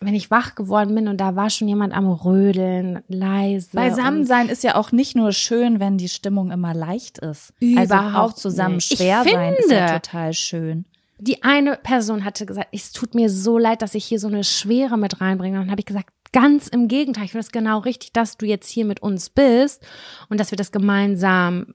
wenn 0.00 0.14
ich 0.14 0.30
wach 0.30 0.54
geworden 0.54 0.94
bin 0.94 1.08
und 1.08 1.18
da 1.18 1.34
war 1.36 1.50
schon 1.50 1.68
jemand 1.68 1.92
am 1.94 2.08
Rödeln, 2.10 3.00
leise. 3.08 3.70
Beisammen 3.72 4.24
sein 4.24 4.48
ist 4.48 4.62
ja 4.64 4.74
auch 4.76 4.92
nicht 4.92 5.16
nur 5.16 5.32
schön, 5.32 5.80
wenn 5.80 5.98
die 5.98 6.08
Stimmung 6.08 6.50
immer 6.50 6.74
leicht 6.74 7.18
ist. 7.18 7.52
also 7.76 7.94
Überhaupt 7.94 8.16
auch 8.16 8.32
zusammen 8.34 8.76
nicht. 8.76 8.92
Ich 8.92 8.98
schwer 8.98 9.24
sein 9.24 9.54
ist 9.54 9.70
ja 9.70 9.86
finde- 9.86 10.00
total 10.00 10.32
schön. 10.32 10.84
Die 11.20 11.42
eine 11.42 11.76
Person 11.76 12.24
hatte 12.24 12.46
gesagt, 12.46 12.68
es 12.70 12.92
tut 12.92 13.16
mir 13.16 13.28
so 13.28 13.58
leid, 13.58 13.82
dass 13.82 13.96
ich 13.96 14.04
hier 14.04 14.20
so 14.20 14.28
eine 14.28 14.44
Schwere 14.44 14.96
mit 14.96 15.20
reinbringe. 15.20 15.56
Und 15.58 15.64
dann 15.64 15.70
habe 15.72 15.80
ich 15.80 15.86
gesagt, 15.86 16.10
ganz 16.32 16.68
im 16.68 16.86
Gegenteil, 16.86 17.24
ich 17.24 17.32
finde 17.32 17.44
es 17.44 17.50
genau 17.50 17.80
richtig, 17.80 18.12
dass 18.12 18.36
du 18.36 18.46
jetzt 18.46 18.68
hier 18.68 18.84
mit 18.84 19.00
uns 19.02 19.28
bist 19.28 19.84
und 20.28 20.38
dass 20.38 20.52
wir 20.52 20.56
das 20.56 20.70
gemeinsam 20.70 21.74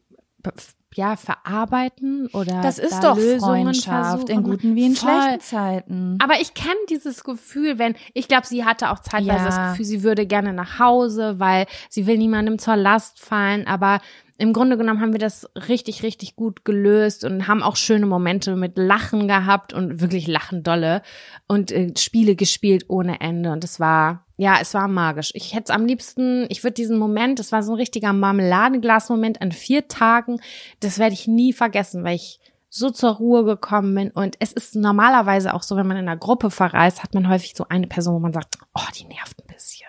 ja 0.95 1.15
verarbeiten 1.15 2.27
oder 2.33 2.61
Das 2.61 2.77
ist 2.79 2.93
da 2.95 3.09
doch 3.11 3.17
Lösungen 3.17 3.63
Freundschaft 3.63 4.29
in 4.29 4.43
guten 4.43 4.75
wie 4.75 4.85
in 4.85 4.95
Voll. 4.95 5.09
schlechten 5.11 5.39
Zeiten. 5.41 6.17
Aber 6.23 6.39
ich 6.41 6.53
kenne 6.53 6.75
dieses 6.89 7.23
Gefühl, 7.23 7.79
wenn, 7.79 7.95
ich 8.13 8.27
glaube, 8.27 8.45
sie 8.47 8.65
hatte 8.65 8.89
auch 8.91 8.99
zeitweise 8.99 9.45
Ja. 9.45 9.45
das 9.45 9.69
Gefühl, 9.71 9.85
sie 9.85 10.03
würde 10.03 10.25
gerne 10.25 10.53
nach 10.53 10.79
Hause, 10.79 11.39
weil 11.39 11.65
sie 11.89 12.07
will 12.07 12.17
niemandem 12.17 12.59
zur 12.59 12.75
Last 12.75 13.19
fallen, 13.19 13.67
aber 13.67 13.99
im 14.37 14.51
Grunde 14.53 14.77
genommen 14.77 14.99
haben 14.99 15.13
wir 15.13 15.19
das 15.19 15.47
richtig, 15.67 16.01
richtig 16.03 16.35
gut 16.35 16.65
gelöst 16.65 17.23
und 17.23 17.47
haben 17.47 17.61
auch 17.61 17.75
schöne 17.75 18.05
Momente 18.05 18.55
mit 18.55 18.77
Lachen 18.77 19.27
gehabt 19.27 19.73
und 19.73 20.01
wirklich 20.01 20.27
Lachen 20.27 20.63
dolle 20.63 21.01
und 21.47 21.71
äh, 21.71 21.93
Spiele 21.97 22.35
gespielt 22.35 22.85
ohne 22.87 23.21
Ende 23.21 23.51
und 23.51 23.63
es 23.63 23.79
war, 23.79 24.25
ja, 24.37 24.57
es 24.59 24.73
war 24.73 24.87
magisch. 24.87 25.31
Ich 25.35 25.53
hätte 25.53 25.65
es 25.65 25.69
am 25.69 25.85
liebsten, 25.85 26.45
ich 26.49 26.63
würde 26.63 26.73
diesen 26.73 26.97
Moment, 26.97 27.37
das 27.37 27.51
war 27.51 27.61
so 27.61 27.73
ein 27.73 27.77
richtiger 27.79 28.11
Marmeladenglas-Moment 28.13 29.41
an 29.41 29.51
vier 29.51 29.87
Tagen, 29.87 30.39
das 30.79 30.97
werde 30.99 31.13
ich 31.13 31.27
nie 31.27 31.53
vergessen, 31.53 32.03
weil 32.03 32.15
ich 32.15 32.39
so 32.75 32.89
zur 32.89 33.11
Ruhe 33.11 33.45
gekommen 33.45 33.93
bin. 33.93 34.09
Und 34.09 34.35
es 34.39 34.51
ist 34.51 34.75
normalerweise 34.75 35.53
auch 35.53 35.61
so, 35.61 35.75
wenn 35.75 35.85
man 35.85 35.97
in 35.97 36.07
einer 36.07 36.17
Gruppe 36.17 36.49
verreist, 36.49 37.03
hat 37.03 37.13
man 37.13 37.29
häufig 37.29 37.53
so 37.55 37.67
eine 37.69 37.85
Person, 37.85 38.15
wo 38.15 38.19
man 38.19 38.33
sagt, 38.33 38.57
oh, 38.73 38.81
die 38.99 39.05
nervt 39.05 39.39
ein 39.39 39.53
bisschen. 39.53 39.85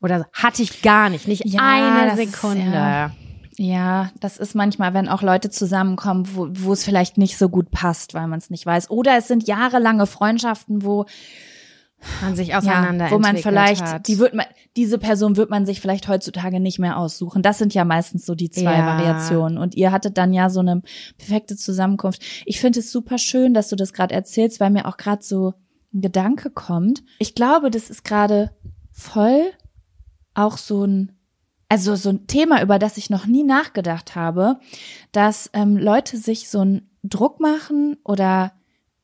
Oder 0.00 0.28
hatte 0.32 0.62
ich 0.62 0.82
gar 0.82 1.08
nicht, 1.10 1.26
nicht 1.26 1.44
Ja, 1.46 1.60
eine 1.60 2.10
das 2.10 2.18
ist, 2.20 2.32
Sekunde. 2.40 2.70
ja. 2.72 3.10
Ja, 3.58 4.10
das 4.20 4.38
ist 4.38 4.54
manchmal, 4.54 4.94
wenn 4.94 5.08
auch 5.08 5.22
Leute 5.22 5.50
zusammenkommen, 5.50 6.26
wo, 6.34 6.48
wo 6.52 6.72
es 6.72 6.84
vielleicht 6.84 7.18
nicht 7.18 7.36
so 7.36 7.48
gut 7.48 7.70
passt, 7.70 8.14
weil 8.14 8.26
man 8.26 8.38
es 8.38 8.50
nicht 8.50 8.64
weiß. 8.64 8.90
Oder 8.90 9.16
es 9.18 9.28
sind 9.28 9.46
jahrelange 9.46 10.06
Freundschaften, 10.06 10.82
wo 10.84 11.04
Man 12.22 12.34
sich 12.34 12.54
auseinander 12.54 13.06
ja, 13.06 13.10
wo 13.10 13.18
man 13.18 13.36
vielleicht, 13.36 13.82
hat. 13.82 14.08
die 14.08 14.18
wird 14.18 14.34
man, 14.34 14.46
diese 14.76 14.98
Person 14.98 15.36
wird 15.36 15.50
man 15.50 15.66
sich 15.66 15.80
vielleicht 15.80 16.08
heutzutage 16.08 16.60
nicht 16.60 16.78
mehr 16.78 16.96
aussuchen. 16.96 17.42
Das 17.42 17.58
sind 17.58 17.74
ja 17.74 17.84
meistens 17.84 18.24
so 18.24 18.34
die 18.34 18.50
zwei 18.50 18.78
Ja. 18.78 18.86
Variationen. 18.86 19.58
Und 19.58 19.74
ihr 19.74 19.92
hattet 19.92 20.16
dann 20.16 20.32
ja 20.32 20.48
so 20.48 20.60
eine 20.60 20.82
perfekte 21.18 21.56
Zusammenkunft. 21.56 22.22
Ich 22.46 22.58
finde 22.60 22.80
es 22.80 22.90
super 22.90 23.18
schön, 23.18 23.52
dass 23.54 23.68
du 23.68 23.76
das 23.76 23.92
gerade 23.92 24.14
erzählst, 24.14 24.60
weil 24.60 24.70
mir 24.70 24.86
auch 24.86 24.96
gerade 24.96 25.22
so 25.22 25.52
ein 25.92 26.00
Gedanke 26.00 26.50
kommt. 26.50 27.02
Ich 27.18 27.34
glaube, 27.34 27.70
das 27.70 27.90
ist 27.90 28.02
gerade 28.02 28.50
voll 28.90 29.42
auch 30.34 30.56
so 30.56 30.84
ein 30.84 31.12
also 31.72 31.96
so 31.96 32.10
ein 32.10 32.26
Thema, 32.26 32.60
über 32.62 32.78
das 32.78 32.98
ich 32.98 33.08
noch 33.08 33.24
nie 33.24 33.44
nachgedacht 33.44 34.14
habe, 34.14 34.58
dass 35.10 35.48
ähm, 35.54 35.78
Leute 35.78 36.18
sich 36.18 36.50
so 36.50 36.60
einen 36.60 36.90
Druck 37.02 37.40
machen 37.40 37.96
oder 38.04 38.52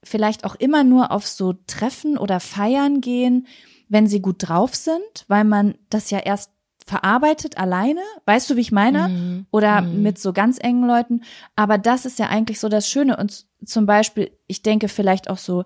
vielleicht 0.04 0.44
auch 0.44 0.54
immer 0.54 0.85
nur 0.85 1.11
auf 1.11 1.26
so 1.26 1.54
Treffen 1.66 2.18
oder 2.18 2.40
Feiern 2.40 3.00
gehen, 3.00 3.46
wenn 3.88 4.07
sie 4.07 4.20
gut 4.20 4.37
drauf 4.46 4.74
sind, 4.74 5.24
weil 5.28 5.44
man 5.44 5.76
das 5.88 6.11
ja 6.11 6.18
erst 6.18 6.50
verarbeitet 6.85 7.57
alleine, 7.57 8.02
weißt 8.26 8.50
du, 8.50 8.57
wie 8.57 8.61
ich 8.61 8.72
meine? 8.72 9.09
Mhm. 9.09 9.46
Oder 9.50 9.81
Mhm. 9.81 10.02
mit 10.02 10.18
so 10.18 10.35
ganz 10.35 10.59
engen 10.61 10.87
Leuten. 10.87 11.22
Aber 11.57 11.78
das 11.78 12.04
ist 12.04 12.18
ja 12.18 12.26
eigentlich 12.28 12.61
so 12.61 12.68
das 12.68 12.87
Schöne. 12.87 13.16
Und 13.16 13.46
zum 13.64 13.87
Beispiel, 13.87 14.31
ich 14.46 14.62
denke 14.62 14.88
vielleicht 14.88 15.31
auch 15.31 15.38
so 15.38 15.64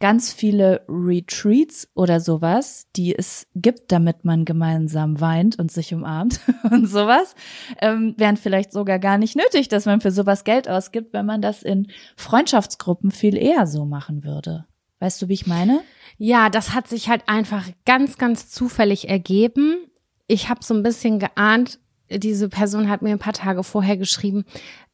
ganz 0.00 0.32
viele 0.32 0.84
Retreats 0.88 1.88
oder 1.94 2.20
sowas, 2.20 2.86
die 2.94 3.16
es 3.16 3.46
gibt, 3.54 3.90
damit 3.90 4.24
man 4.24 4.44
gemeinsam 4.44 5.20
weint 5.20 5.58
und 5.58 5.72
sich 5.72 5.92
umarmt 5.92 6.40
und 6.70 6.86
sowas, 6.86 7.34
ähm, 7.80 8.14
wären 8.16 8.36
vielleicht 8.36 8.72
sogar 8.72 8.98
gar 8.98 9.18
nicht 9.18 9.36
nötig, 9.36 9.68
dass 9.68 9.86
man 9.86 10.00
für 10.00 10.12
sowas 10.12 10.44
Geld 10.44 10.68
ausgibt, 10.68 11.12
wenn 11.12 11.26
man 11.26 11.42
das 11.42 11.62
in 11.62 11.88
Freundschaftsgruppen 12.16 13.10
viel 13.10 13.36
eher 13.36 13.66
so 13.66 13.84
machen 13.84 14.24
würde. 14.24 14.66
Weißt 15.00 15.22
du, 15.22 15.28
wie 15.28 15.34
ich 15.34 15.46
meine? 15.46 15.80
Ja, 16.16 16.50
das 16.50 16.74
hat 16.74 16.88
sich 16.88 17.08
halt 17.08 17.28
einfach 17.28 17.66
ganz, 17.84 18.18
ganz 18.18 18.50
zufällig 18.50 19.08
ergeben. 19.08 19.78
Ich 20.26 20.48
habe 20.48 20.64
so 20.64 20.74
ein 20.74 20.82
bisschen 20.82 21.18
geahnt, 21.18 21.78
diese 22.10 22.48
Person 22.48 22.88
hat 22.88 23.02
mir 23.02 23.10
ein 23.10 23.18
paar 23.18 23.32
Tage 23.32 23.62
vorher 23.62 23.96
geschrieben, 23.96 24.44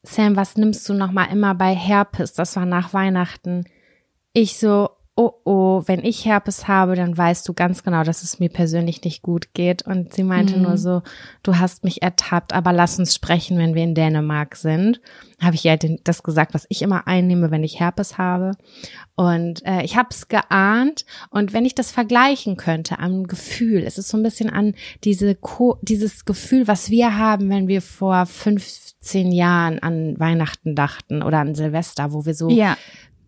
Sam, 0.03 0.35
was 0.35 0.57
nimmst 0.57 0.87
du 0.89 0.93
noch 0.93 1.11
mal 1.11 1.25
immer 1.25 1.55
bei 1.55 1.73
Herpes? 1.73 2.33
Das 2.33 2.55
war 2.55 2.65
nach 2.65 2.93
Weihnachten. 2.93 3.65
Ich 4.33 4.57
so, 4.57 4.89
oh 5.17 5.31
oh, 5.45 5.83
wenn 5.85 6.03
ich 6.03 6.25
Herpes 6.25 6.67
habe, 6.67 6.95
dann 6.95 7.17
weißt 7.17 7.47
du 7.47 7.53
ganz 7.53 7.83
genau, 7.83 8.03
dass 8.03 8.21
es 8.21 8.39
mir 8.39 8.49
persönlich 8.49 9.01
nicht 9.03 9.21
gut 9.21 9.53
geht. 9.53 9.81
Und 9.83 10.13
sie 10.13 10.23
meinte 10.23 10.57
Mhm. 10.57 10.63
nur 10.63 10.77
so, 10.77 11.03
du 11.41 11.57
hast 11.57 11.85
mich 11.85 12.01
ertappt, 12.01 12.51
aber 12.51 12.73
lass 12.73 12.99
uns 12.99 13.15
sprechen, 13.15 13.57
wenn 13.57 13.75
wir 13.75 13.83
in 13.83 13.95
Dänemark 13.95 14.57
sind. 14.57 14.99
Habe 15.41 15.55
ich 15.55 15.63
ihr 15.63 15.71
halt 15.71 15.85
das 16.03 16.21
gesagt, 16.21 16.53
was 16.53 16.65
ich 16.67 16.81
immer 16.81 17.07
einnehme, 17.07 17.49
wenn 17.49 17.63
ich 17.63 17.79
Herpes 17.79 18.17
habe. 18.17 18.51
Und 19.15 19.65
äh, 19.65 19.83
ich 19.83 19.95
habe 19.95 20.09
es 20.11 20.27
geahnt. 20.27 21.05
Und 21.29 21.53
wenn 21.53 21.65
ich 21.65 21.75
das 21.75 21.91
vergleichen 21.91 22.57
könnte 22.57 22.99
am 22.99 23.25
Gefühl, 23.27 23.83
es 23.83 23.97
ist 23.97 24.09
so 24.09 24.17
ein 24.17 24.23
bisschen 24.23 24.49
an 24.49 24.75
diese 25.05 25.33
Ko 25.35 25.77
dieses 25.81 26.25
Gefühl, 26.25 26.67
was 26.67 26.89
wir 26.89 27.17
haben, 27.17 27.49
wenn 27.49 27.69
wir 27.69 27.81
vor 27.81 28.25
15 28.25 29.31
Jahren 29.31 29.79
an 29.79 30.19
Weihnachten 30.19 30.75
dachten 30.75 31.21
oder 31.21 31.39
an 31.39 31.55
Silvester, 31.55 32.11
wo 32.11 32.25
wir 32.25 32.33
so 32.33 32.49
Ja, 32.49 32.75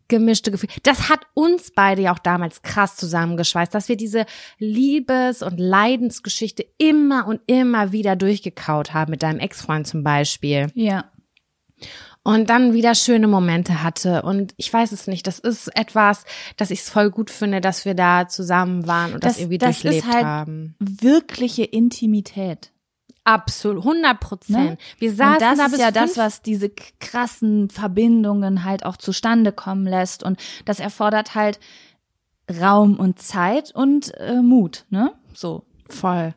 gemischte 0.08 0.52
Gefühle. 0.52 0.72
Das 0.84 1.10
hat 1.10 1.22
uns 1.34 1.72
beide 1.76 2.02
ja 2.04 2.14
auch 2.14 2.20
damals 2.20 2.62
krass 2.62 2.96
zusammengeschweißt, 2.96 3.74
dass 3.74 3.90
wir 3.90 3.98
diese 3.98 4.26
Liebes- 4.58 5.42
und 5.44 5.60
Leidensgeschichte 5.60 6.66
immer 6.78 7.28
und 7.28 7.42
immer 7.48 7.92
wieder 7.92 8.16
durchgekaut 8.16 8.94
haben 8.94 9.12
mit 9.12 9.24
deinem 9.24 9.40
Ex-Freund 9.40 9.86
zum 9.88 10.04
Beispiel 10.04 10.68
ja. 10.76 11.06
und 12.24 12.50
dann 12.50 12.74
wieder 12.74 12.96
schöne 12.96 13.28
Momente 13.28 13.84
hatte. 13.84 14.22
Und 14.24 14.54
ich 14.58 14.72
weiß 14.72 14.92
es 14.92 15.08
nicht, 15.08 15.28
das 15.28 15.40
ist 15.40 15.76
etwas, 15.76 16.26
dass 16.58 16.72
ich 16.72 16.80
es 16.80 16.90
voll 16.90 17.10
gut 17.12 17.30
finde, 17.30 17.62
dass 17.62 17.86
wir 17.86 17.94
da 17.94 18.28
zusammen 18.28 18.88
waren 18.88 19.14
und 19.14 19.24
das, 19.24 19.34
Das- 19.34 19.42
irgendwie 19.42 19.58
das 19.58 19.76
ist 19.78 19.84
durchlebt 19.84 20.08
halt- 20.08 20.26
haben. 20.26 20.76
Wirkliche 20.80 21.64
Intimität. 21.64 22.72
Absolut, 23.28 23.84
100 23.84 24.20
Prozent. 24.22 24.70
Ne? 24.70 24.78
Wir 25.00 25.14
saßen 25.14 25.34
und 25.34 25.42
das 25.42 25.58
da 25.58 25.66
ist 25.66 25.80
ja 25.80 25.92
das, 25.92 26.16
was 26.16 26.42
diese 26.42 26.70
krassen 26.70 27.70
Verbindungen 27.70 28.64
halt 28.64 28.86
auch 28.86 28.96
zustande 28.96 29.52
kommen 29.52 29.86
lässt. 29.86 30.24
Und 30.24 30.40
das 30.64 30.80
erfordert 30.80 31.36
halt 31.36 31.60
Raum 32.50 32.98
und 32.98 33.20
Zeit 33.20 33.72
und 33.76 34.14
äh, 34.18 34.42
Mut, 34.42 34.86
ne? 34.90 35.12
So. 35.34 35.66
Voll. 35.90 36.36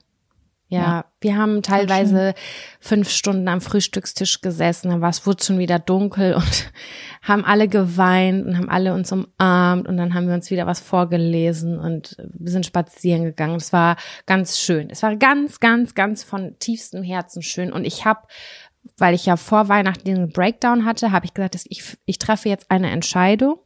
Ja, 0.71 0.81
Ja. 0.81 1.05
wir 1.21 1.37
haben 1.37 1.63
teilweise 1.63 2.33
fünf 2.81 3.11
Stunden 3.11 3.49
am 3.49 3.61
Frühstückstisch 3.61 4.41
gesessen, 4.41 4.91
dann 4.91 5.01
war 5.01 5.11
es 5.11 5.27
wurde 5.27 5.43
schon 5.45 5.59
wieder 5.59 5.79
dunkel 5.79 6.35
und 6.35 6.73
haben 7.23 7.45
alle 7.45 7.67
geweint 7.69 8.47
und 8.47 8.57
haben 8.57 8.71
alle 8.71 8.95
uns 8.95 9.11
umarmt 9.13 9.89
und 9.89 9.97
dann 9.97 10.15
haben 10.15 10.29
wir 10.29 10.35
uns 10.35 10.51
wieder 10.51 10.67
was 10.67 10.81
vorgelesen 10.81 11.79
und 11.79 12.17
wir 12.33 12.53
sind 12.53 12.67
spazieren 12.67 13.25
gegangen. 13.25 13.57
Es 13.57 13.73
war 13.73 13.97
ganz 14.27 14.59
schön. 14.61 14.89
Es 14.91 15.03
war 15.03 15.17
ganz, 15.17 15.61
ganz, 15.61 15.95
ganz 15.95 16.23
von 16.23 16.57
tiefstem 16.61 17.03
Herzen 17.03 17.43
schön 17.43 17.73
und 17.73 17.85
ich 17.85 18.05
habe 18.05 18.21
weil 18.97 19.15
ich 19.15 19.27
ja 19.27 19.37
vor 19.37 19.69
Weihnachten 19.69 20.05
diesen 20.05 20.31
Breakdown 20.31 20.87
hatte, 20.87 21.13
habe 21.13 21.27
ich 21.27 21.35
gesagt, 21.35 21.55
dass 21.55 21.67
ich, 21.69 21.99
ich 22.07 22.17
treffe 22.17 22.49
jetzt 22.49 22.71
eine 22.71 22.91
Entscheidung. 22.91 23.57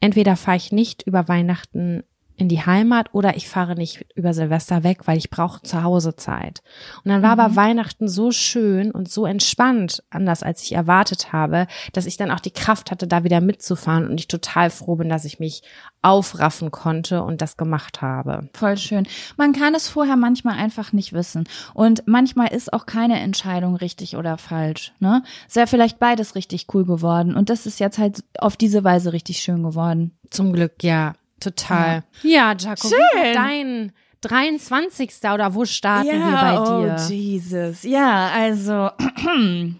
Entweder 0.00 0.36
fahre 0.36 0.56
ich 0.56 0.70
nicht 0.70 1.02
über 1.02 1.26
Weihnachten 1.26 2.04
in 2.42 2.48
die 2.48 2.66
Heimat 2.66 3.14
oder 3.14 3.36
ich 3.36 3.48
fahre 3.48 3.76
nicht 3.76 4.04
über 4.16 4.34
Silvester 4.34 4.82
weg, 4.82 5.06
weil 5.06 5.16
ich 5.16 5.30
brauche 5.30 5.62
zu 5.62 5.84
Hause 5.84 6.16
Zeit. 6.16 6.60
Und 7.04 7.10
dann 7.10 7.22
war 7.22 7.30
aber 7.30 7.54
Weihnachten 7.54 8.08
so 8.08 8.32
schön 8.32 8.90
und 8.90 9.08
so 9.08 9.26
entspannt, 9.26 10.02
anders 10.10 10.42
als 10.42 10.64
ich 10.64 10.72
erwartet 10.72 11.32
habe, 11.32 11.68
dass 11.92 12.04
ich 12.06 12.16
dann 12.16 12.32
auch 12.32 12.40
die 12.40 12.50
Kraft 12.50 12.90
hatte, 12.90 13.06
da 13.06 13.22
wieder 13.22 13.40
mitzufahren 13.40 14.08
und 14.08 14.18
ich 14.18 14.26
total 14.26 14.70
froh 14.70 14.96
bin, 14.96 15.08
dass 15.08 15.24
ich 15.24 15.38
mich 15.38 15.62
aufraffen 16.02 16.72
konnte 16.72 17.22
und 17.22 17.40
das 17.40 17.56
gemacht 17.56 18.02
habe. 18.02 18.48
Voll 18.54 18.76
schön. 18.76 19.06
Man 19.36 19.52
kann 19.52 19.76
es 19.76 19.86
vorher 19.88 20.16
manchmal 20.16 20.58
einfach 20.58 20.92
nicht 20.92 21.12
wissen. 21.12 21.44
Und 21.74 22.02
manchmal 22.06 22.48
ist 22.48 22.72
auch 22.72 22.86
keine 22.86 23.20
Entscheidung 23.20 23.76
richtig 23.76 24.16
oder 24.16 24.36
falsch. 24.36 24.92
Ne? 24.98 25.22
Es 25.48 25.54
wäre 25.54 25.68
vielleicht 25.68 26.00
beides 26.00 26.34
richtig 26.34 26.66
cool 26.74 26.84
geworden. 26.84 27.36
Und 27.36 27.50
das 27.50 27.66
ist 27.66 27.78
jetzt 27.78 27.98
halt 27.98 28.24
auf 28.38 28.56
diese 28.56 28.82
Weise 28.82 29.12
richtig 29.12 29.38
schön 29.38 29.62
geworden. 29.62 30.18
Zum 30.30 30.52
Glück, 30.52 30.82
ja, 30.82 31.14
total. 31.42 32.04
Ja, 32.22 32.54
wie 32.54 32.64
war 32.64 33.34
dein 33.34 33.92
23. 34.22 35.10
oder 35.32 35.54
wo 35.54 35.64
starten 35.64 36.06
wir 36.06 36.18
bei 36.18 36.52
dir? 36.86 36.96
Oh, 36.98 37.10
Jesus. 37.12 37.82
Ja, 37.82 38.28
also 38.28 38.90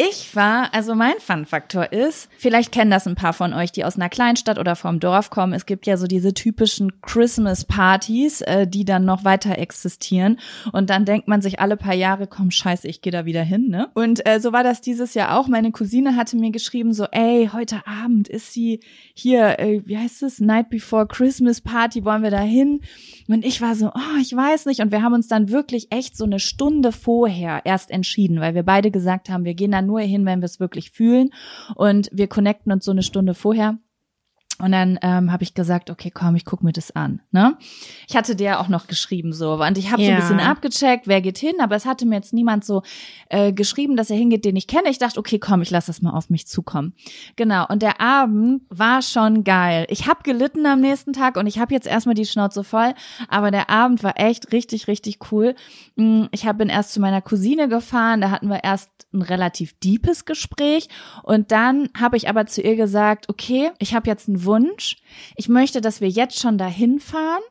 ich 0.00 0.36
war, 0.36 0.72
also 0.72 0.94
mein 0.94 1.18
Fun-Faktor 1.18 1.92
ist, 1.92 2.30
vielleicht 2.38 2.70
kennen 2.70 2.90
das 2.90 3.08
ein 3.08 3.16
paar 3.16 3.32
von 3.32 3.52
euch, 3.52 3.72
die 3.72 3.84
aus 3.84 3.96
einer 3.96 4.08
Kleinstadt 4.08 4.56
oder 4.56 4.76
vom 4.76 5.00
Dorf 5.00 5.28
kommen. 5.30 5.52
Es 5.52 5.66
gibt 5.66 5.88
ja 5.88 5.96
so 5.96 6.06
diese 6.06 6.32
typischen 6.32 7.00
Christmas-Partys, 7.00 8.42
äh, 8.42 8.68
die 8.68 8.84
dann 8.84 9.04
noch 9.04 9.24
weiter 9.24 9.58
existieren. 9.58 10.38
Und 10.70 10.88
dann 10.88 11.04
denkt 11.04 11.26
man 11.26 11.42
sich 11.42 11.58
alle 11.58 11.76
paar 11.76 11.94
Jahre, 11.94 12.28
komm, 12.28 12.52
scheiße, 12.52 12.86
ich 12.86 13.02
gehe 13.02 13.10
da 13.10 13.24
wieder 13.24 13.42
hin, 13.42 13.70
ne? 13.70 13.90
Und 13.94 14.24
äh, 14.24 14.38
so 14.38 14.52
war 14.52 14.62
das 14.62 14.80
dieses 14.80 15.14
Jahr 15.14 15.36
auch. 15.36 15.48
Meine 15.48 15.72
Cousine 15.72 16.14
hatte 16.14 16.36
mir 16.36 16.52
geschrieben, 16.52 16.92
so, 16.92 17.06
ey, 17.10 17.50
heute 17.52 17.84
Abend 17.84 18.28
ist 18.28 18.52
sie 18.52 18.78
hier, 19.14 19.58
äh, 19.58 19.82
wie 19.84 19.98
heißt 19.98 20.22
es, 20.22 20.38
Night 20.38 20.70
Before 20.70 21.08
Christmas 21.08 21.60
Party, 21.60 22.04
wollen 22.04 22.22
wir 22.22 22.30
da 22.30 22.38
hin? 22.38 22.82
Und 23.28 23.44
ich 23.44 23.60
war 23.60 23.74
so, 23.74 23.88
oh, 23.88 24.20
ich 24.20 24.34
weiß 24.34 24.66
nicht. 24.66 24.80
Und 24.80 24.90
wir 24.90 25.02
haben 25.02 25.12
uns 25.12 25.28
dann 25.28 25.50
wirklich 25.50 25.88
echt 25.90 26.16
so 26.16 26.24
eine 26.24 26.38
Stunde 26.38 26.92
vorher 26.92 27.60
erst 27.64 27.90
entschieden, 27.90 28.40
weil 28.40 28.54
wir 28.54 28.62
beide 28.62 28.90
gesagt 28.90 29.28
haben, 29.28 29.44
wir 29.44 29.54
gehen 29.54 29.70
da 29.70 29.82
nur 29.82 30.00
hin, 30.00 30.24
wenn 30.24 30.40
wir 30.40 30.46
es 30.46 30.60
wirklich 30.60 30.90
fühlen. 30.90 31.30
Und 31.74 32.08
wir 32.10 32.26
connecten 32.26 32.72
uns 32.72 32.84
so 32.84 32.90
eine 32.90 33.02
Stunde 33.02 33.34
vorher. 33.34 33.78
Und 34.60 34.72
dann 34.72 34.98
ähm, 35.02 35.30
habe 35.30 35.42
ich 35.44 35.54
gesagt, 35.54 35.88
okay, 35.90 36.10
komm, 36.12 36.34
ich 36.34 36.44
guck 36.44 36.64
mir 36.64 36.72
das 36.72 36.90
an. 36.94 37.20
Ne? 37.30 37.56
Ich 38.08 38.16
hatte 38.16 38.34
dir 38.34 38.44
ja 38.44 38.60
auch 38.60 38.68
noch 38.68 38.86
geschrieben 38.88 39.32
so, 39.32 39.54
und 39.62 39.78
ich 39.78 39.92
habe 39.92 40.02
so 40.02 40.08
ein 40.08 40.14
Ja. 40.14 40.20
bisschen 40.20 40.40
abgecheckt, 40.40 41.06
wer 41.06 41.20
geht 41.20 41.38
hin, 41.38 41.54
aber 41.60 41.76
es 41.76 41.86
hatte 41.86 42.06
mir 42.06 42.16
jetzt 42.16 42.32
niemand 42.32 42.64
so 42.64 42.82
äh, 43.28 43.52
geschrieben, 43.52 43.96
dass 43.96 44.10
er 44.10 44.16
hingeht, 44.16 44.44
den 44.44 44.56
ich 44.56 44.66
kenne. 44.66 44.88
Ich 44.90 44.98
dachte, 44.98 45.18
okay, 45.20 45.38
komm, 45.38 45.62
ich 45.62 45.70
lasse 45.70 45.86
das 45.88 46.02
mal 46.02 46.10
auf 46.12 46.28
mich 46.30 46.46
zukommen. 46.48 46.94
Genau. 47.36 47.66
Und 47.68 47.82
der 47.82 48.00
Abend 48.00 48.62
war 48.68 49.02
schon 49.02 49.44
geil. 49.44 49.86
Ich 49.90 50.06
habe 50.08 50.22
gelitten 50.24 50.66
am 50.66 50.80
nächsten 50.80 51.12
Tag 51.12 51.36
und 51.36 51.46
ich 51.46 51.58
habe 51.60 51.72
jetzt 51.72 51.86
erstmal 51.86 52.14
die 52.16 52.26
Schnauze 52.26 52.64
voll, 52.64 52.94
aber 53.28 53.50
der 53.50 53.70
Abend 53.70 54.02
war 54.02 54.18
echt 54.18 54.52
richtig, 54.52 54.88
richtig 54.88 55.18
cool. 55.30 55.54
Mm, 55.96 56.24
Ich 56.32 56.46
hab, 56.46 56.58
bin 56.58 56.68
erst 56.68 56.92
zu 56.92 57.00
meiner 57.00 57.22
Cousine 57.22 57.68
gefahren, 57.68 58.20
da 58.20 58.30
hatten 58.30 58.48
wir 58.48 58.64
erst 58.64 58.90
ein 59.14 59.22
relativ 59.22 59.78
deepes 59.78 60.24
Gespräch 60.24 60.88
und 61.22 61.52
dann 61.52 61.88
habe 61.98 62.16
ich 62.16 62.28
aber 62.28 62.46
zu 62.46 62.60
ihr 62.60 62.76
gesagt, 62.76 63.28
okay, 63.28 63.70
ich 63.78 63.94
habe 63.94 64.08
jetzt 64.08 64.28
einen 64.28 64.44
Wunsch. 64.48 64.96
Ich 65.36 65.48
möchte, 65.48 65.80
dass 65.80 66.00
wir 66.00 66.08
jetzt 66.08 66.40
schon 66.40 66.58
dahin 66.58 66.98
fahren 66.98 67.42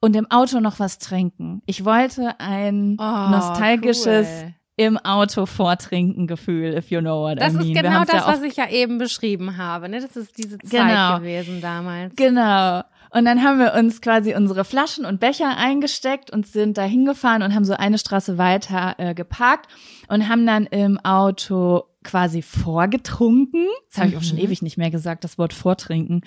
und 0.00 0.14
im 0.14 0.30
Auto 0.30 0.60
noch 0.60 0.78
was 0.78 0.98
trinken. 0.98 1.62
Ich 1.66 1.84
wollte 1.84 2.38
ein 2.38 2.96
Oh, 3.00 3.30
nostalgisches 3.30 4.28
cool. 4.44 4.54
im 4.76 4.96
Auto 4.98 5.46
vortrinken 5.46 6.26
Gefühl, 6.28 6.74
if 6.74 6.90
you 6.90 7.00
know 7.00 7.22
what 7.22 7.40
Das 7.40 7.54
I 7.54 7.56
mean. 7.56 7.66
ist 7.68 7.74
Wir 7.74 7.82
genau 7.82 8.04
das, 8.04 8.12
ja 8.12 8.26
was 8.28 8.42
ich 8.42 8.56
ja 8.56 8.68
eben 8.70 8.98
beschrieben 8.98 9.56
habe. 9.56 9.88
Ne? 9.88 10.00
Das 10.00 10.16
ist 10.16 10.38
diese 10.38 10.58
Zeit 10.58 10.70
Genau. 10.70 11.18
gewesen 11.18 11.60
damals. 11.60 12.14
Genau. 12.14 12.82
Und 13.10 13.24
dann 13.24 13.42
haben 13.42 13.58
wir 13.58 13.72
uns 13.74 14.02
quasi 14.02 14.34
unsere 14.34 14.64
Flaschen 14.66 15.06
und 15.06 15.18
Becher 15.18 15.56
eingesteckt 15.56 16.30
und 16.30 16.46
sind 16.46 16.76
da 16.76 16.82
hingefahren 16.82 17.42
und 17.42 17.54
haben 17.54 17.64
so 17.64 17.72
eine 17.72 17.96
Straße 17.98 18.36
weiter 18.36 18.94
äh, 18.98 19.14
geparkt 19.14 19.66
und 20.08 20.28
haben 20.28 20.46
dann 20.46 20.66
im 20.66 20.98
Auto 21.00 21.84
quasi 22.08 22.42
vorgetrunken. 22.42 23.66
Das 23.90 23.98
habe 23.98 24.10
ich 24.10 24.16
auch 24.16 24.22
schon 24.22 24.38
Mhm. 24.38 24.44
ewig 24.44 24.62
nicht 24.62 24.78
mehr 24.78 24.90
gesagt, 24.90 25.24
das 25.24 25.38
Wort 25.38 25.52
vortrinken. 25.52 26.22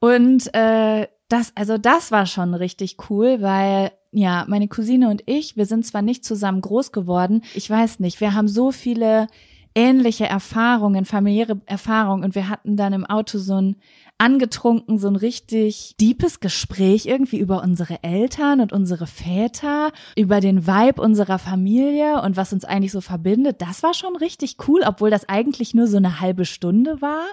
Und 0.00 0.54
äh, 0.54 1.08
das, 1.28 1.52
also 1.54 1.76
das 1.78 2.12
war 2.12 2.26
schon 2.26 2.54
richtig 2.54 2.96
cool, 3.10 3.42
weil 3.42 3.90
ja, 4.12 4.44
meine 4.46 4.68
Cousine 4.68 5.08
und 5.10 5.22
ich, 5.26 5.56
wir 5.56 5.66
sind 5.66 5.84
zwar 5.84 6.02
nicht 6.02 6.24
zusammen 6.24 6.60
groß 6.60 6.92
geworden, 6.92 7.42
ich 7.54 7.68
weiß 7.68 7.98
nicht, 7.98 8.20
wir 8.20 8.34
haben 8.34 8.46
so 8.46 8.70
viele 8.70 9.26
ähnliche 9.74 10.26
Erfahrungen, 10.26 11.04
familiäre 11.04 11.60
Erfahrungen 11.66 12.22
und 12.22 12.36
wir 12.36 12.48
hatten 12.48 12.76
dann 12.76 12.92
im 12.92 13.04
Auto 13.04 13.38
so 13.38 13.60
ein 13.60 13.76
angetrunken, 14.18 14.98
so 14.98 15.08
ein 15.08 15.16
richtig 15.16 15.94
deepes 16.00 16.40
Gespräch 16.40 17.06
irgendwie 17.06 17.38
über 17.38 17.62
unsere 17.62 18.02
Eltern 18.02 18.60
und 18.60 18.72
unsere 18.72 19.06
Väter, 19.06 19.90
über 20.16 20.40
den 20.40 20.66
Vibe 20.66 21.02
unserer 21.02 21.38
Familie 21.38 22.22
und 22.22 22.36
was 22.36 22.52
uns 22.52 22.64
eigentlich 22.64 22.92
so 22.92 23.00
verbindet. 23.00 23.60
Das 23.60 23.82
war 23.82 23.92
schon 23.92 24.16
richtig 24.16 24.56
cool, 24.68 24.82
obwohl 24.86 25.10
das 25.10 25.28
eigentlich 25.28 25.74
nur 25.74 25.88
so 25.88 25.96
eine 25.96 26.20
halbe 26.20 26.44
Stunde 26.44 27.02
war. 27.02 27.26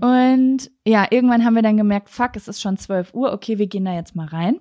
Und 0.00 0.70
ja, 0.86 1.06
irgendwann 1.10 1.44
haben 1.44 1.54
wir 1.54 1.62
dann 1.62 1.76
gemerkt, 1.76 2.10
fuck, 2.10 2.36
es 2.36 2.48
ist 2.48 2.60
schon 2.60 2.76
12 2.76 3.14
Uhr, 3.14 3.32
okay, 3.32 3.58
wir 3.58 3.66
gehen 3.66 3.84
da 3.84 3.94
jetzt 3.94 4.14
mal 4.14 4.26
rein. 4.26 4.60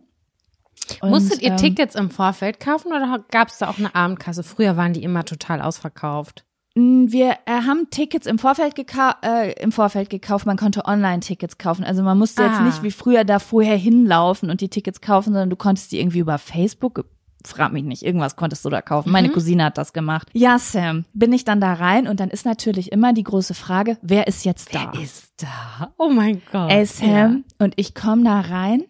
Und, 1.02 1.12
Musstet 1.12 1.42
ihr 1.42 1.52
ähm, 1.52 1.58
Tickets 1.58 1.96
im 1.96 2.10
Vorfeld 2.10 2.60
kaufen 2.60 2.88
oder 2.88 3.24
gab 3.32 3.48
es 3.48 3.60
da 3.60 3.70
auch 3.70 3.78
eine 3.78 3.94
Abendkasse? 3.96 4.44
Früher 4.44 4.76
waren 4.76 4.94
die 4.94 5.04
immer 5.04 5.24
total 5.24 5.62
ausverkauft. 5.62 6.46
Wir 6.74 7.32
äh, 7.46 7.52
haben 7.68 7.90
Tickets 7.90 8.26
im 8.28 8.40
Vorfeld, 8.40 8.76
äh, 9.24 9.52
im 9.62 9.72
Vorfeld 9.74 10.10
gekauft. 10.10 10.46
Man 10.46 10.56
konnte 10.58 10.86
Online-Tickets 10.86 11.58
kaufen. 11.58 11.84
Also 11.84 12.02
man 12.02 12.18
musste 12.18 12.44
jetzt 12.44 12.60
Ah. 12.60 12.64
nicht 12.64 12.82
wie 12.82 12.92
früher 12.92 13.26
da 13.26 13.40
vorher 13.40 13.76
hinlaufen 13.76 14.50
und 14.50 14.62
die 14.62 14.70
Tickets 14.70 15.02
kaufen, 15.02 15.34
sondern 15.34 15.50
du 15.50 15.58
konntest 15.58 15.92
die 15.92 16.00
irgendwie 16.00 16.20
über 16.20 16.38
Facebook. 16.38 17.06
Frag 17.44 17.74
mich 17.74 17.84
nicht, 17.84 18.04
irgendwas 18.04 18.36
konntest 18.36 18.64
du 18.64 18.70
da 18.70 18.82
kaufen. 18.84 19.12
Meine 19.12 19.30
Cousine 19.30 19.66
hat 19.66 19.78
das 19.78 19.94
gemacht. 19.94 20.30
Ja, 20.34 20.60
Sam, 20.60 21.06
bin 21.14 21.34
ich 21.34 21.44
dann 21.44 21.60
da 21.60 21.74
rein 21.74 22.08
und 22.08 22.20
dann 22.20 22.30
ist 22.30 22.46
natürlich 22.46 22.92
immer 22.92 23.14
die 23.14 23.24
große 23.24 23.56
Frage, 23.56 23.98
wer 24.04 24.28
ist 24.28 24.46
jetzt 24.46 24.74
da? 24.76 24.92
Ist 24.92 25.34
da? 25.38 25.92
Oh 25.98 26.10
mein 26.10 26.42
Gott. 26.52 26.70
Ey, 26.72 26.86
Sam, 26.86 27.44
und 27.58 27.74
ich 27.78 27.96
komme 27.96 28.24
da 28.24 28.42
rein 28.42 28.84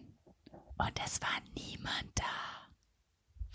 und 0.76 0.92
es 1.04 1.20
war 1.22 1.30
niemand 1.56 2.04
da. 2.14 2.24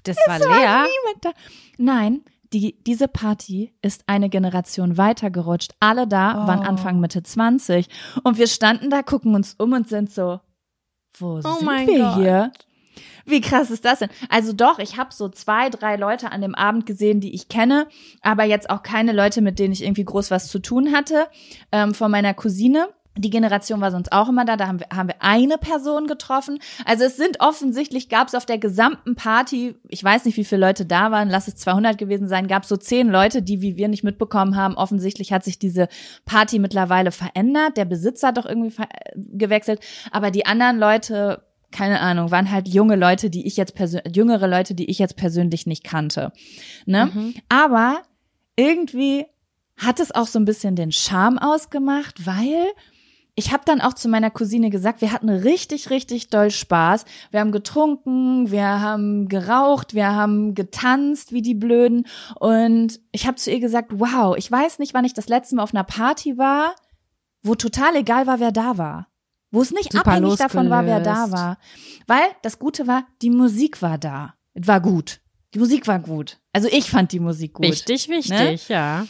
Das 0.03 0.17
war 0.25 0.39
leer. 0.39 0.47
Niemand 0.87 1.21
da. 1.21 1.29
Nein, 1.77 2.21
die, 2.53 2.81
diese 2.83 3.07
Party 3.07 3.73
ist 3.81 4.03
eine 4.07 4.29
Generation 4.29 4.97
weitergerutscht. 4.97 5.73
Alle 5.79 6.07
da 6.07 6.47
waren 6.47 6.59
Oh. 6.59 6.69
Anfang 6.69 6.99
Mitte 6.99 7.23
20. 7.23 7.87
Und 8.23 8.37
wir 8.37 8.47
standen 8.47 8.89
da, 8.89 9.03
gucken 9.03 9.35
uns 9.35 9.53
um 9.57 9.73
und 9.73 9.87
sind 9.89 10.11
so, 10.11 10.39
wo 11.19 11.37
Oh 11.37 11.41
sind 11.41 11.63
mein 11.65 11.87
wir 11.87 11.99
Gott. 11.99 12.15
hier? 12.15 12.51
Wie 13.25 13.41
krass 13.41 13.69
ist 13.69 13.83
das 13.85 13.99
denn? 13.99 14.09
Also 14.29 14.53
doch, 14.53 14.79
ich 14.79 14.97
habe 14.97 15.13
so 15.13 15.27
zwei, 15.29 15.69
drei 15.69 15.97
Leute 15.97 16.31
an 16.31 16.41
dem 16.41 16.55
Abend 16.55 16.85
gesehen, 16.85 17.19
die 17.19 17.33
ich 17.35 17.49
kenne, 17.49 17.87
aber 18.21 18.45
jetzt 18.45 18.69
auch 18.69 18.81
keine 18.83 19.11
Leute, 19.11 19.41
mit 19.41 19.59
denen 19.59 19.73
ich 19.73 19.83
irgendwie 19.83 20.05
groß 20.05 20.31
was 20.31 20.47
zu 20.47 20.59
tun 20.59 20.93
hatte, 20.93 21.27
ähm, 21.71 21.93
von 21.93 22.09
meiner 22.09 22.33
Cousine. 22.33 22.87
Die 23.17 23.29
Generation 23.29 23.81
war 23.81 23.91
sonst 23.91 24.11
auch 24.11 24.29
immer 24.29 24.45
da, 24.45 24.57
da 24.57 24.67
haben 24.67 24.79
wir, 24.79 24.87
haben 24.95 25.09
wir 25.09 25.15
eine 25.19 25.57
Person 25.57 26.07
getroffen. 26.07 26.59
Also 26.85 27.05
es 27.05 27.17
sind 27.17 27.39
offensichtlich, 27.39 28.09
gab 28.09 28.27
es 28.27 28.35
auf 28.35 28.45
der 28.45 28.57
gesamten 28.57 29.15
Party, 29.15 29.75
ich 29.89 30.03
weiß 30.03 30.25
nicht, 30.25 30.37
wie 30.37 30.45
viele 30.45 30.61
Leute 30.61 30.85
da 30.85 31.11
waren, 31.11 31.29
lass 31.29 31.47
es 31.47 31.55
200 31.55 31.97
gewesen 31.97 32.27
sein, 32.27 32.47
gab 32.47 32.63
es 32.63 32.69
so 32.69 32.77
zehn 32.77 33.09
Leute, 33.09 33.41
die 33.41 33.61
wie 33.61 33.77
wir 33.77 33.87
nicht 33.87 34.03
mitbekommen 34.03 34.55
haben. 34.55 34.75
Offensichtlich 34.75 35.33
hat 35.33 35.43
sich 35.43 35.59
diese 35.59 35.87
Party 36.25 36.59
mittlerweile 36.59 37.11
verändert, 37.11 37.77
der 37.77 37.85
Besitzer 37.85 38.29
hat 38.29 38.37
doch 38.37 38.45
irgendwie 38.45 38.71
ver 38.71 38.87
gewechselt, 39.15 39.81
aber 40.11 40.31
die 40.31 40.45
anderen 40.45 40.77
Leute 40.77 41.43
keine 41.71 41.99
Ahnung, 41.99 42.31
waren 42.31 42.49
halt 42.49 42.69
junge 42.69 42.95
Leute, 42.95 43.29
die 43.29 43.45
ich 43.45 43.57
jetzt 43.57 43.75
persönlich, 43.75 44.15
jüngere 44.15 44.47
Leute, 44.47 44.73
die 44.73 44.89
ich 44.89 44.99
jetzt 44.99 45.17
persönlich 45.17 45.67
nicht 45.67 45.83
kannte. 45.83 46.31
Ne? 46.85 47.11
Mhm. 47.13 47.33
Aber 47.49 48.01
irgendwie 48.55 49.25
hat 49.75 49.99
es 49.99 50.13
auch 50.13 50.27
so 50.27 50.39
ein 50.39 50.45
bisschen 50.45 50.75
den 50.75 50.91
Charme 50.91 51.37
ausgemacht, 51.37 52.25
weil 52.25 52.67
ich 53.39 53.53
habe 53.53 53.61
dann 53.65 53.81
auch 53.81 53.93
zu 53.93 54.09
meiner 54.09 54.31
Cousine 54.31 54.71
gesagt, 54.71 54.99
wir 54.99 55.11
hatten 55.11 55.29
richtig, 55.29 55.91
richtig 55.91 56.29
doll 56.29 56.49
Spaß. 56.49 57.05
Wir 57.29 57.39
haben 57.39 57.51
getrunken, 57.51 58.49
wir 58.49 58.81
haben 58.81 59.27
geraucht, 59.27 59.93
wir 59.93 60.07
haben 60.07 60.55
getanzt 60.55 61.31
wie 61.33 61.43
die 61.43 61.53
Blöden. 61.53 62.07
Und 62.39 62.99
ich 63.11 63.27
habe 63.27 63.37
zu 63.37 63.51
ihr 63.51 63.59
gesagt, 63.59 63.91
wow, 63.93 64.35
ich 64.35 64.51
weiß 64.51 64.79
nicht, 64.79 64.95
wann 64.95 65.05
ich 65.05 65.13
das 65.13 65.29
letzte 65.29 65.55
Mal 65.55 65.61
auf 65.61 65.73
einer 65.73 65.83
Party 65.83 66.39
war, 66.39 66.75
wo 67.43 67.53
total 67.53 67.95
egal 67.97 68.25
war, 68.25 68.39
wer 68.39 68.51
da 68.51 68.79
war. 68.79 69.07
Wo 69.51 69.61
es 69.61 69.71
nicht 69.71 69.91
Super 69.91 70.13
abhängig 70.13 70.37
davon 70.37 70.71
war, 70.71 70.87
wer 70.87 70.99
da 70.99 71.25
losgelöst. 71.25 71.33
war. 71.33 71.57
Weil 72.07 72.25
das 72.41 72.57
Gute 72.57 72.87
war, 72.87 73.05
die 73.21 73.29
Musik 73.29 73.83
war 73.83 73.99
da. 73.99 74.33
War 74.55 74.81
gut. 74.81 75.21
Die 75.53 75.59
Musik 75.59 75.87
war 75.87 75.99
gut. 75.99 76.39
Also 76.53 76.69
ich 76.71 76.89
fand 76.89 77.11
die 77.11 77.19
Musik 77.19 77.53
gut. 77.53 77.67
Wichtig, 77.67 78.09
wichtig, 78.09 78.67
ja. 78.67 79.05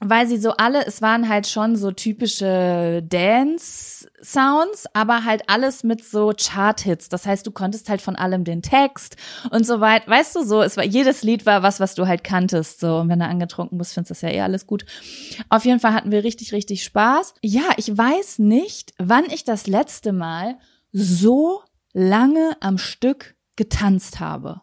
Weil 0.00 0.26
sie 0.26 0.36
so 0.36 0.50
alle, 0.50 0.84
es 0.86 1.00
waren 1.00 1.26
halt 1.26 1.46
schon 1.46 1.74
so 1.74 1.90
typische 1.90 3.02
Dance-Sounds, 3.08 4.84
aber 4.92 5.24
halt 5.24 5.48
alles 5.48 5.84
mit 5.84 6.04
so 6.04 6.34
Chart-Hits. 6.36 7.08
Das 7.08 7.24
heißt, 7.24 7.46
du 7.46 7.50
konntest 7.50 7.88
halt 7.88 8.02
von 8.02 8.14
allem 8.14 8.44
den 8.44 8.60
Text 8.60 9.16
und 9.50 9.66
so 9.66 9.80
weit. 9.80 10.06
Weißt 10.06 10.36
du 10.36 10.44
so, 10.44 10.60
es 10.60 10.76
war, 10.76 10.84
jedes 10.84 11.22
Lied 11.22 11.46
war 11.46 11.62
was, 11.62 11.80
was 11.80 11.94
du 11.94 12.06
halt 12.06 12.24
kanntest. 12.24 12.80
So, 12.80 12.98
und 12.98 13.08
wenn 13.08 13.20
du 13.20 13.24
angetrunken 13.26 13.78
bist, 13.78 13.94
findest 13.94 14.10
du 14.10 14.14
das 14.14 14.20
ja 14.20 14.28
eh 14.36 14.42
alles 14.42 14.66
gut. 14.66 14.84
Auf 15.48 15.64
jeden 15.64 15.80
Fall 15.80 15.94
hatten 15.94 16.10
wir 16.10 16.24
richtig, 16.24 16.52
richtig 16.52 16.84
Spaß. 16.84 17.32
Ja, 17.42 17.70
ich 17.78 17.96
weiß 17.96 18.38
nicht, 18.38 18.92
wann 18.98 19.24
ich 19.24 19.44
das 19.44 19.66
letzte 19.66 20.12
Mal 20.12 20.58
so 20.92 21.62
lange 21.94 22.56
am 22.60 22.76
Stück 22.76 23.34
getanzt 23.56 24.20
habe. 24.20 24.60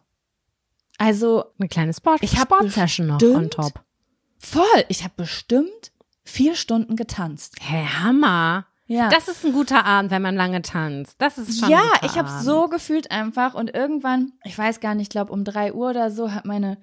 Also 0.96 1.44
Eine 1.58 1.68
kleine 1.68 1.92
Sport, 1.92 2.22
Ich 2.22 2.38
hab 2.38 2.54
Sportsession 2.54 3.08
noch 3.08 3.20
on 3.20 3.50
top. 3.50 3.84
Voll. 4.44 4.84
Ich 4.88 5.02
habe 5.02 5.14
bestimmt 5.16 5.92
vier 6.24 6.54
Stunden 6.54 6.96
getanzt. 6.96 7.56
Hey, 7.60 7.86
Hammer. 7.86 8.66
Ja. 8.86 9.08
Das 9.08 9.28
ist 9.28 9.44
ein 9.44 9.52
guter 9.52 9.86
Abend, 9.86 10.10
wenn 10.10 10.20
man 10.20 10.36
lange 10.36 10.60
tanzt. 10.60 11.20
Das 11.20 11.38
ist 11.38 11.60
schon 11.60 11.70
ja, 11.70 11.82
ein 12.00 12.06
ich 12.06 12.18
habe 12.18 12.28
so 12.42 12.68
gefühlt 12.68 13.10
einfach 13.10 13.54
und 13.54 13.74
irgendwann, 13.74 14.32
ich 14.44 14.58
weiß 14.58 14.80
gar 14.80 14.94
nicht, 14.94 15.04
ich 15.04 15.10
glaube 15.10 15.32
um 15.32 15.42
drei 15.42 15.72
Uhr 15.72 15.90
oder 15.90 16.10
so, 16.10 16.32
hat 16.32 16.44
meine, 16.44 16.76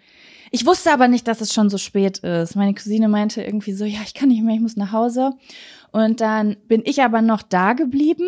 ich 0.49 0.65
wusste 0.65 0.91
aber 0.91 1.07
nicht, 1.07 1.27
dass 1.27 1.41
es 1.41 1.53
schon 1.53 1.69
so 1.69 1.77
spät 1.77 2.17
ist. 2.19 2.55
Meine 2.55 2.73
Cousine 2.73 3.07
meinte 3.07 3.43
irgendwie 3.43 3.73
so, 3.73 3.85
ja, 3.85 3.99
ich 4.03 4.15
kann 4.15 4.29
nicht 4.29 4.41
mehr, 4.41 4.55
ich 4.55 4.61
muss 4.61 4.77
nach 4.77 4.91
Hause. 4.91 5.33
Und 5.91 6.21
dann 6.21 6.57
bin 6.67 6.81
ich 6.85 7.03
aber 7.03 7.21
noch 7.21 7.43
da 7.43 7.73
geblieben 7.73 8.27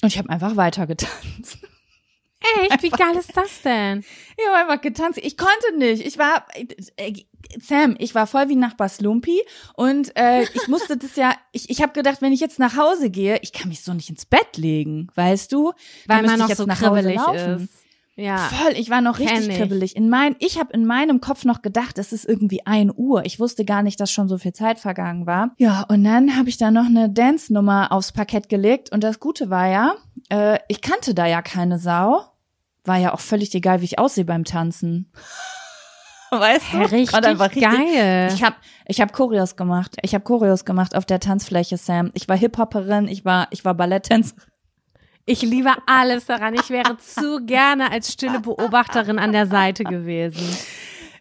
und 0.00 0.08
ich 0.08 0.18
habe 0.18 0.30
einfach 0.30 0.56
weiter 0.56 0.86
getanzt. 0.86 1.58
Echt? 2.70 2.82
Wie 2.82 2.90
geil 2.90 3.16
ist 3.18 3.36
das 3.36 3.62
denn? 3.62 4.04
Ich 4.34 4.48
habe 4.48 4.56
einfach 4.56 4.80
getanzt. 4.80 5.20
Ich 5.22 5.36
konnte 5.36 5.76
nicht. 5.76 6.04
Ich 6.04 6.18
war, 6.18 6.46
äh, 6.96 7.12
Sam, 7.60 7.94
ich 7.98 8.14
war 8.14 8.26
voll 8.26 8.48
wie 8.48 8.56
Nachbar 8.56 8.88
Slumpy 8.88 9.40
und 9.74 10.16
äh, 10.16 10.42
ich 10.42 10.68
musste 10.68 10.96
das 10.96 11.14
ja, 11.16 11.34
ich, 11.52 11.70
ich 11.70 11.82
habe 11.82 11.92
gedacht, 11.92 12.22
wenn 12.22 12.32
ich 12.32 12.40
jetzt 12.40 12.58
nach 12.58 12.76
Hause 12.76 13.10
gehe, 13.10 13.38
ich 13.42 13.52
kann 13.52 13.68
mich 13.68 13.84
so 13.84 13.92
nicht 13.92 14.10
ins 14.10 14.24
Bett 14.24 14.56
legen, 14.56 15.08
weißt 15.14 15.52
du? 15.52 15.72
Weil 16.06 16.22
man 16.22 16.38
noch 16.38 16.50
so 16.50 16.64
nach 16.64 16.80
Hause 16.80 17.02
kribbelig 17.02 17.16
laufen. 17.16 17.64
ist. 17.64 17.82
Ja. 18.16 18.38
Voll, 18.38 18.72
ich 18.76 18.90
war 18.90 19.00
noch 19.00 19.18
richtig 19.18 19.48
ich. 19.48 19.56
kribbelig. 19.56 19.96
In 19.96 20.08
mein, 20.10 20.36
ich 20.38 20.58
habe 20.58 20.72
in 20.72 20.84
meinem 20.84 21.20
Kopf 21.20 21.44
noch 21.44 21.62
gedacht, 21.62 21.98
es 21.98 22.12
ist 22.12 22.28
irgendwie 22.28 22.66
ein 22.66 22.92
Uhr. 22.94 23.24
Ich 23.24 23.40
wusste 23.40 23.64
gar 23.64 23.82
nicht, 23.82 23.98
dass 24.00 24.12
schon 24.12 24.28
so 24.28 24.36
viel 24.36 24.52
Zeit 24.52 24.78
vergangen 24.78 25.26
war. 25.26 25.54
Ja, 25.58 25.86
und 25.88 26.04
dann 26.04 26.36
habe 26.36 26.48
ich 26.48 26.58
da 26.58 26.70
noch 26.70 26.86
eine 26.86 27.08
Dance-Nummer 27.08 27.90
aufs 27.90 28.12
Parkett 28.12 28.48
gelegt. 28.48 28.92
Und 28.92 29.02
das 29.02 29.18
Gute 29.18 29.48
war 29.48 29.66
ja, 29.66 29.94
äh, 30.28 30.58
ich 30.68 30.82
kannte 30.82 31.14
da 31.14 31.26
ja 31.26 31.40
keine 31.40 31.78
Sau. 31.78 32.22
War 32.84 32.98
ja 32.98 33.14
auch 33.14 33.20
völlig 33.20 33.54
egal, 33.54 33.80
wie 33.80 33.86
ich 33.86 33.98
aussehe 33.98 34.24
beim 34.24 34.44
Tanzen. 34.44 35.12
Weißt 36.30 36.72
du? 36.72 36.78
Hey, 36.78 36.86
richtig 36.86 37.14
einfach 37.14 37.52
geil. 37.52 38.32
Ich 38.34 38.42
habe 38.42 38.56
ich 38.86 39.00
hab 39.00 39.12
Choreos 39.12 39.54
gemacht. 39.56 39.96
Ich 40.02 40.14
habe 40.14 40.24
Choreos 40.24 40.64
gemacht 40.64 40.96
auf 40.96 41.04
der 41.04 41.20
Tanzfläche, 41.20 41.76
Sam. 41.76 42.10
Ich 42.14 42.28
war 42.28 42.36
Hip-Hopperin, 42.36 43.06
ich 43.06 43.24
war, 43.24 43.48
ich 43.50 43.64
war 43.64 43.74
Balletttänzerin. 43.74 44.42
Ich 45.24 45.42
liebe 45.42 45.70
alles 45.86 46.26
daran. 46.26 46.54
Ich 46.54 46.70
wäre 46.70 46.96
zu 46.96 47.44
gerne 47.44 47.92
als 47.92 48.12
stille 48.12 48.40
Beobachterin 48.40 49.18
an 49.18 49.32
der 49.32 49.46
Seite 49.46 49.84
gewesen. 49.84 50.56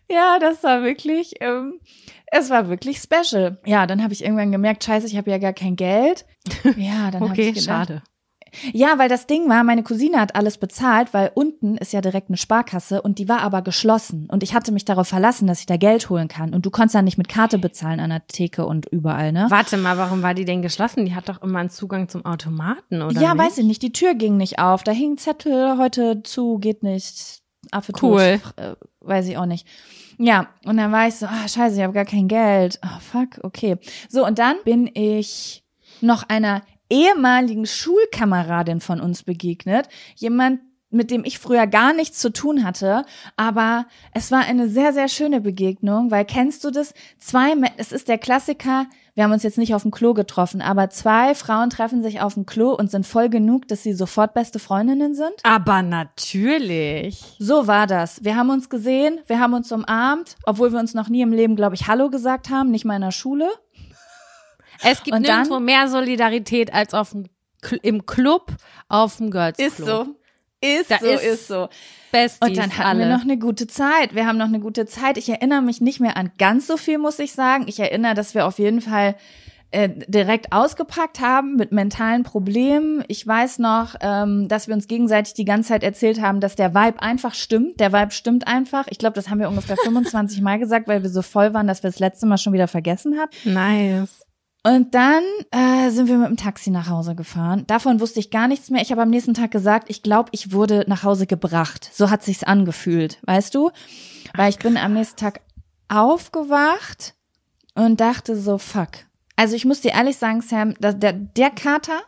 Ja, 0.10 0.40
das 0.40 0.64
war 0.64 0.82
wirklich, 0.82 1.36
ähm, 1.40 1.80
es 2.28 2.50
war 2.50 2.68
wirklich 2.70 2.98
special. 3.00 3.60
Ja, 3.66 3.86
dann 3.86 4.02
habe 4.04 4.14
ich 4.14 4.24
irgendwann 4.24 4.52
gemerkt, 4.52 4.84
scheiße, 4.84 5.08
ich 5.08 5.18
habe 5.18 5.30
ja 5.30 5.38
gar 5.38 5.54
kein 5.54 5.76
Geld. 5.76 6.26
Ja, 6.78 7.12
dann 7.12 7.22
habe 7.22 7.32
Okay, 7.34 7.50
ich 7.50 7.56
gedacht, 7.56 7.88
schade. 7.90 8.04
Ja, 8.74 8.98
weil 8.98 9.10
das 9.10 9.28
Ding 9.28 9.48
war, 9.50 9.64
meine 9.64 9.84
Cousine 9.84 10.20
hat 10.20 10.36
alles 10.36 10.58
bezahlt, 10.58 11.14
weil 11.14 11.32
unten 11.34 11.78
ist 11.78 11.94
ja 11.94 12.02
direkt 12.02 12.30
eine 12.30 12.38
Sparkasse 12.38 13.02
und 13.02 13.20
die 13.20 13.30
war 13.30 13.42
aber 13.42 13.62
geschlossen. 13.62 14.28
Und 14.30 14.44
ich 14.44 14.54
hatte 14.54 14.72
mich 14.72 14.86
darauf 14.86 15.08
verlassen, 15.08 15.48
dass 15.48 15.60
ich 15.60 15.66
da 15.66 15.78
Geld 15.78 16.10
holen 16.10 16.28
kann. 16.28 16.54
Und 16.54 16.66
du 16.66 16.70
konntest 16.70 16.96
ja 16.96 17.02
nicht 17.02 17.18
mit 17.18 17.30
Karte 17.30 17.58
bezahlen 17.58 18.00
an 18.00 18.10
der 18.10 18.28
Theke 18.28 18.66
und 18.66 18.86
überall, 18.88 19.32
ne? 19.32 19.48
Warte 19.50 19.78
mal, 19.78 19.98
warum 19.98 20.22
war 20.22 20.34
die 20.34 20.46
denn 20.46 20.62
geschlossen? 20.62 21.06
Die 21.06 21.16
hat 21.16 21.30
doch 21.30 21.42
immer 21.42 21.60
einen 21.60 21.70
Zugang 21.70 22.10
zum 22.10 22.26
Automaten, 22.26 23.02
oder? 23.02 23.20
ja, 23.22 23.34
nicht? 23.34 23.46
weiß 23.46 23.58
ich 23.60 23.66
nicht. 23.66 23.82
Die 23.82 23.94
Tür 23.94 24.16
ging 24.16 24.38
nicht 24.38 24.60
auf. 24.60 24.84
Da 24.84 24.92
hing 24.92 25.18
Zettel, 25.18 25.78
heute 25.78 26.24
zu, 26.24 26.60
geht 26.60 26.84
nicht. 26.84 27.42
Affe 27.72 27.94
Cool. 28.02 28.42
Äh, 28.58 28.74
weiß 29.02 29.28
ich 29.28 29.38
auch 29.38 29.46
nicht. 29.46 29.68
Ja, 30.18 30.48
und 30.66 30.78
dann 30.78 30.92
war 30.92 31.08
ich 31.08 31.16
so, 31.16 31.26
ah, 31.26 31.48
scheiße, 31.48 31.78
ich 31.78 31.82
habe 31.82 31.94
gar 31.94 32.06
kein 32.06 32.28
Geld. 32.28 32.80
Ah, 32.82 33.00
fuck, 33.00 33.44
okay. 33.44 33.78
So, 34.10 34.26
und 34.26 34.40
dann 34.40 34.58
bin 34.66 34.90
ich 34.94 35.64
noch 36.02 36.24
einer 36.28 36.64
ehemaligen 36.92 37.66
Schulkameradin 37.66 38.82
von 38.82 39.00
uns 39.00 39.24
begegnet. 39.24 39.88
Jemand, 40.16 40.60
mit 40.92 41.10
dem 41.10 41.24
ich 41.24 41.40
früher 41.40 41.68
gar 41.68 41.94
nichts 41.94 42.20
zu 42.20 42.32
tun 42.32 42.64
hatte, 42.64 43.06
aber 43.38 43.86
es 44.14 44.30
war 44.30 44.42
eine 44.42 44.68
sehr, 44.70 44.92
sehr 44.92 45.08
schöne 45.08 45.40
Begegnung, 45.40 46.12
weil 46.12 46.26
kennst 46.26 46.64
du 46.66 46.70
das? 46.70 46.94
Zwei, 47.18 47.54
es 47.78 47.94
ist 47.94 48.10
der 48.10 48.18
Klassiker, 48.18 48.88
wir 49.14 49.26
haben 49.26 49.32
uns 49.32 49.44
jetzt 49.44 49.58
nicht 49.58 49.74
auf 49.76 49.82
dem 49.82 49.92
Klo 49.92 50.14
getroffen, 50.14 50.62
aber 50.62 50.90
zwei 50.90 51.36
Frauen 51.36 51.70
treffen 51.70 52.02
sich 52.02 52.22
auf 52.22 52.36
dem 52.36 52.46
Klo 52.46 52.74
und 52.74 52.92
sind 52.92 53.06
voll 53.06 53.30
genug, 53.30 53.68
dass 53.68 53.84
sie 53.84 53.94
sofort 53.94 54.34
beste 54.34 54.60
Freundinnen 54.60 55.16
sind. 55.16 55.34
Aber 55.44 55.82
natürlich. 55.82 57.22
So 57.38 57.68
war 57.68 57.88
das. 57.88 58.24
Wir 58.24 58.36
haben 58.36 58.50
uns 58.50 58.70
gesehen, 58.70 59.20
wir 59.28 59.40
haben 59.40 59.54
uns 59.54 59.72
umarmt, 59.72 60.38
obwohl 60.46 60.72
wir 60.72 60.80
uns 60.80 60.94
noch 60.94 61.10
nie 61.10 61.22
im 61.22 61.34
Leben, 61.34 61.56
glaube 61.56 61.76
ich, 61.76 61.88
Hallo 61.88 62.10
gesagt 62.10 62.50
haben, 62.50 62.72
nicht 62.72 62.86
mal 62.86 62.96
in 62.96 63.02
der 63.02 63.12
Schule. 63.12 63.50
Es 64.84 65.04
gibt 65.04 65.16
Und 65.18 65.28
dann- 65.28 65.42
nirgendwo 65.44 65.60
mehr 65.60 65.88
Solidarität 65.88 66.74
als 66.74 66.94
auf 66.94 67.12
dem, 67.12 67.26
im 67.82 68.06
Club 68.06 68.52
auf 68.90 69.18
dem 69.18 69.32
Girls 69.32 69.58
Club. 69.58 70.16
Ist 70.64 70.92
Da 70.92 71.00
so, 71.00 71.06
ist- 71.08 71.24
ist 71.24 71.48
so. 71.48 71.70
Besties 72.12 72.50
Und 72.50 72.58
dann 72.58 72.72
hatten 72.78 72.88
alle. 72.88 73.00
wir 73.00 73.08
noch 73.16 73.24
eine 73.24 73.38
gute 73.40 73.66
Zeit. 73.68 74.14
Wir 74.14 74.28
haben 74.28 74.38
noch 74.38 74.48
eine 74.48 74.60
gute 74.60 74.86
Zeit. 74.86 75.18
Ich 75.18 75.28
erinnere 75.30 75.62
mich 75.62 75.82
nicht 75.82 76.00
mehr 76.00 76.18
an 76.18 76.32
ganz 76.38 76.68
so 76.68 76.78
viel, 76.78 76.98
muss 76.98 77.18
ich 77.20 77.32
sagen. 77.32 77.66
Ich 77.68 77.80
erinnere, 77.80 78.14
dass 78.14 78.36
wir 78.36 78.46
auf 78.46 78.60
jeden 78.60 78.82
Fall 78.82 79.16
äh, 79.74 79.88
direkt 80.08 80.52
ausgepackt 80.52 81.22
haben 81.22 81.56
mit 81.56 81.72
mentalen 81.72 82.24
Problemen. 82.24 83.06
Ich 83.08 83.26
weiß 83.26 83.60
noch, 83.60 83.96
ähm, 84.02 84.50
dass 84.50 84.68
wir 84.68 84.76
uns 84.76 84.88
gegenseitig 84.90 85.34
die 85.34 85.46
ganze 85.46 85.70
Zeit 85.70 85.82
erzählt 85.84 86.22
haben, 86.22 86.42
dass 86.42 86.56
der 86.58 86.76
Vibe 86.76 87.02
einfach 87.02 87.34
stimmt. 87.34 87.80
Der 87.80 87.94
Vibe 87.94 88.12
stimmt 88.12 88.46
einfach. 88.48 88.86
Ich 88.90 88.98
glaube, 88.98 89.14
das 89.14 89.30
haben 89.30 89.40
wir 89.40 89.48
ungefähr 89.48 89.78
25 89.84 90.42
Mal 90.42 90.60
gesagt, 90.60 90.90
weil 90.90 91.02
wir 91.04 91.10
so 91.10 91.22
voll 91.22 91.54
waren, 91.54 91.68
dass 91.68 91.82
wir 91.84 91.90
das 91.90 92.00
letzte 92.00 92.26
Mal 92.26 92.38
schon 92.38 92.52
wieder 92.52 92.68
vergessen 92.68 93.18
hatten. 93.18 93.54
Nice. 93.54 94.26
Und 94.64 94.94
dann 94.94 95.24
äh, 95.50 95.90
sind 95.90 96.08
wir 96.08 96.18
mit 96.18 96.30
dem 96.30 96.38
Taxi 96.38 96.70
nach 96.70 96.88
Hause 96.88 97.16
gefahren. 97.16 97.64
Davon 97.66 98.00
wusste 98.00 98.20
ich 98.20 98.30
gar 98.30 98.48
nichts 98.48 98.70
mehr. 98.70 98.82
Ich 98.82 98.92
habe 98.92 99.02
am 99.02 99.10
nächsten 99.10 99.34
Tag 99.34 99.50
gesagt, 99.50 99.90
ich 99.90 100.04
glaube, 100.04 100.30
ich 100.34 100.52
wurde 100.52 100.86
nach 100.88 101.04
Hause 101.04 101.26
gebracht. 101.26 101.90
So 101.92 102.12
hat 102.12 102.24
sich's 102.24 102.44
angefühlt, 102.44 103.18
weißt 103.24 103.56
du? 103.56 103.72
Weil 104.36 104.52
ich 104.52 104.60
bin 104.60 104.78
am 104.78 104.94
nächsten 104.94 105.18
Tag 105.18 105.42
aufgewacht 105.90 107.16
und 107.74 108.00
dachte 108.00 108.40
so, 108.40 108.60
fuck. 108.60 108.90
Also 109.36 109.56
ich 109.56 109.66
muss 109.66 109.82
dir 109.82 109.94
ehrlich 109.94 110.18
sagen, 110.18 110.42
Sam, 110.42 110.76
dass 110.80 111.00
der, 111.00 111.14
der 111.14 111.50
Kater 111.50 112.02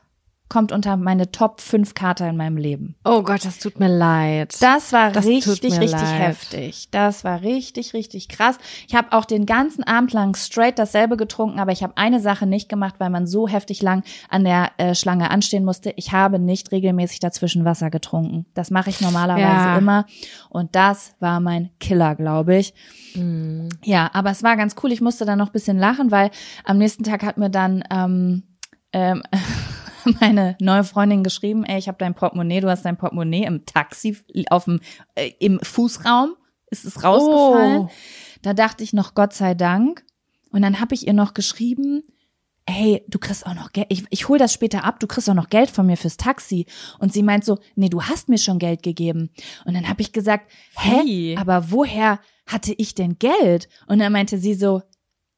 kommt 0.53 0.71
unter 0.71 0.97
meine 0.97 1.31
Top 1.31 1.61
5 1.61 1.95
Kater 1.95 2.29
in 2.29 2.37
meinem 2.37 2.57
Leben. 2.57 2.95
Oh 3.03 3.23
Gott, 3.23 3.43
das 3.43 3.57
tut 3.57 3.79
mir 3.79 3.87
leid. 3.87 4.55
Das 4.61 4.93
war 4.93 5.11
Das 5.11 5.25
richtig, 5.25 5.63
richtig 5.63 5.91
leid. 5.91 6.19
heftig. 6.19 6.89
Das 6.91 7.23
war 7.23 7.41
richtig, 7.41 7.95
richtig 7.95 8.29
krass. 8.29 8.59
Ich 8.87 8.93
habe 8.93 9.13
auch 9.13 9.25
den 9.25 9.47
ganzen 9.47 9.83
Abend 9.83 10.13
lang 10.13 10.35
straight 10.35 10.77
dasselbe 10.77 11.17
getrunken, 11.17 11.59
aber 11.59 11.71
ich 11.71 11.81
habe 11.81 11.97
eine 11.97 12.19
Sache 12.19 12.45
nicht 12.45 12.69
gemacht, 12.69 12.95
weil 12.99 13.09
man 13.09 13.25
so 13.25 13.47
heftig 13.47 13.81
lang 13.81 14.03
an 14.29 14.43
der 14.43 14.69
äh, 14.77 14.93
Schlange 14.93 15.31
anstehen 15.31 15.65
musste. 15.65 15.91
Ich 15.95 16.11
habe 16.11 16.37
nicht 16.37 16.71
regelmäßig 16.71 17.19
dazwischen 17.19 17.65
Wasser 17.65 17.89
getrunken. 17.89 18.45
Das 18.53 18.69
mache 18.69 18.91
ich 18.91 19.01
normalerweise 19.01 19.41
Ja. 19.69 19.77
immer. 19.79 20.05
Und 20.49 20.75
das 20.75 21.15
war 21.19 21.39
mein 21.39 21.71
Killer, 21.79 22.13
glaube 22.13 22.57
ich. 22.57 22.75
Mhm. 23.15 23.69
Ja, 23.83 24.11
aber 24.13 24.29
es 24.29 24.43
war 24.43 24.55
ganz 24.55 24.75
cool. 24.83 24.91
Ich 24.91 25.01
musste 25.01 25.25
dann 25.25 25.39
noch 25.39 25.47
ein 25.47 25.51
bisschen 25.53 25.79
lachen, 25.79 26.11
weil 26.11 26.29
am 26.63 26.77
nächsten 26.77 27.03
Tag 27.03 27.23
hat 27.23 27.37
mir 27.39 27.49
dann 27.49 27.83
ähm, 27.89 28.43
ähm, 28.93 29.23
meine 30.19 30.57
neue 30.59 30.83
Freundin 30.83 31.23
geschrieben, 31.23 31.63
ey, 31.63 31.77
ich 31.77 31.87
habe 31.87 31.97
dein 31.97 32.15
Portemonnaie, 32.15 32.61
du 32.61 32.69
hast 32.69 32.83
dein 32.83 32.97
Portemonnaie 32.97 33.45
im 33.45 33.65
Taxi 33.65 34.17
auf 34.49 34.65
dem 34.65 34.79
äh, 35.15 35.31
im 35.39 35.59
Fußraum 35.61 36.35
ist 36.69 36.85
es 36.85 37.03
rausgefallen. 37.03 37.83
Oh. 37.83 37.89
Da 38.41 38.53
dachte 38.53 38.83
ich 38.83 38.93
noch 38.93 39.13
Gott 39.13 39.33
sei 39.33 39.53
Dank 39.53 40.03
und 40.51 40.61
dann 40.61 40.79
habe 40.79 40.95
ich 40.95 41.07
ihr 41.07 41.13
noch 41.13 41.33
geschrieben, 41.33 42.03
hey, 42.67 43.03
du 43.07 43.19
kriegst 43.19 43.45
auch 43.45 43.53
noch 43.53 43.71
Geld, 43.73 43.87
ich, 43.89 44.05
ich 44.09 44.29
hol 44.29 44.37
das 44.37 44.53
später 44.53 44.83
ab, 44.83 44.99
du 44.99 45.07
kriegst 45.07 45.29
auch 45.29 45.33
noch 45.33 45.49
Geld 45.49 45.69
von 45.69 45.85
mir 45.85 45.97
fürs 45.97 46.17
Taxi. 46.17 46.65
Und 46.99 47.13
sie 47.13 47.23
meint 47.23 47.43
so, 47.43 47.59
nee, 47.75 47.89
du 47.89 48.01
hast 48.03 48.29
mir 48.29 48.37
schon 48.37 48.59
Geld 48.59 48.83
gegeben. 48.83 49.29
Und 49.65 49.73
dann 49.73 49.87
habe 49.89 50.01
ich 50.01 50.13
gesagt, 50.13 50.49
hä, 50.77 51.01
Wie? 51.03 51.37
aber 51.37 51.71
woher 51.71 52.19
hatte 52.45 52.73
ich 52.77 52.95
denn 52.95 53.19
Geld? 53.19 53.67
Und 53.87 53.99
dann 53.99 54.13
meinte 54.13 54.37
sie 54.37 54.53
so, 54.53 54.81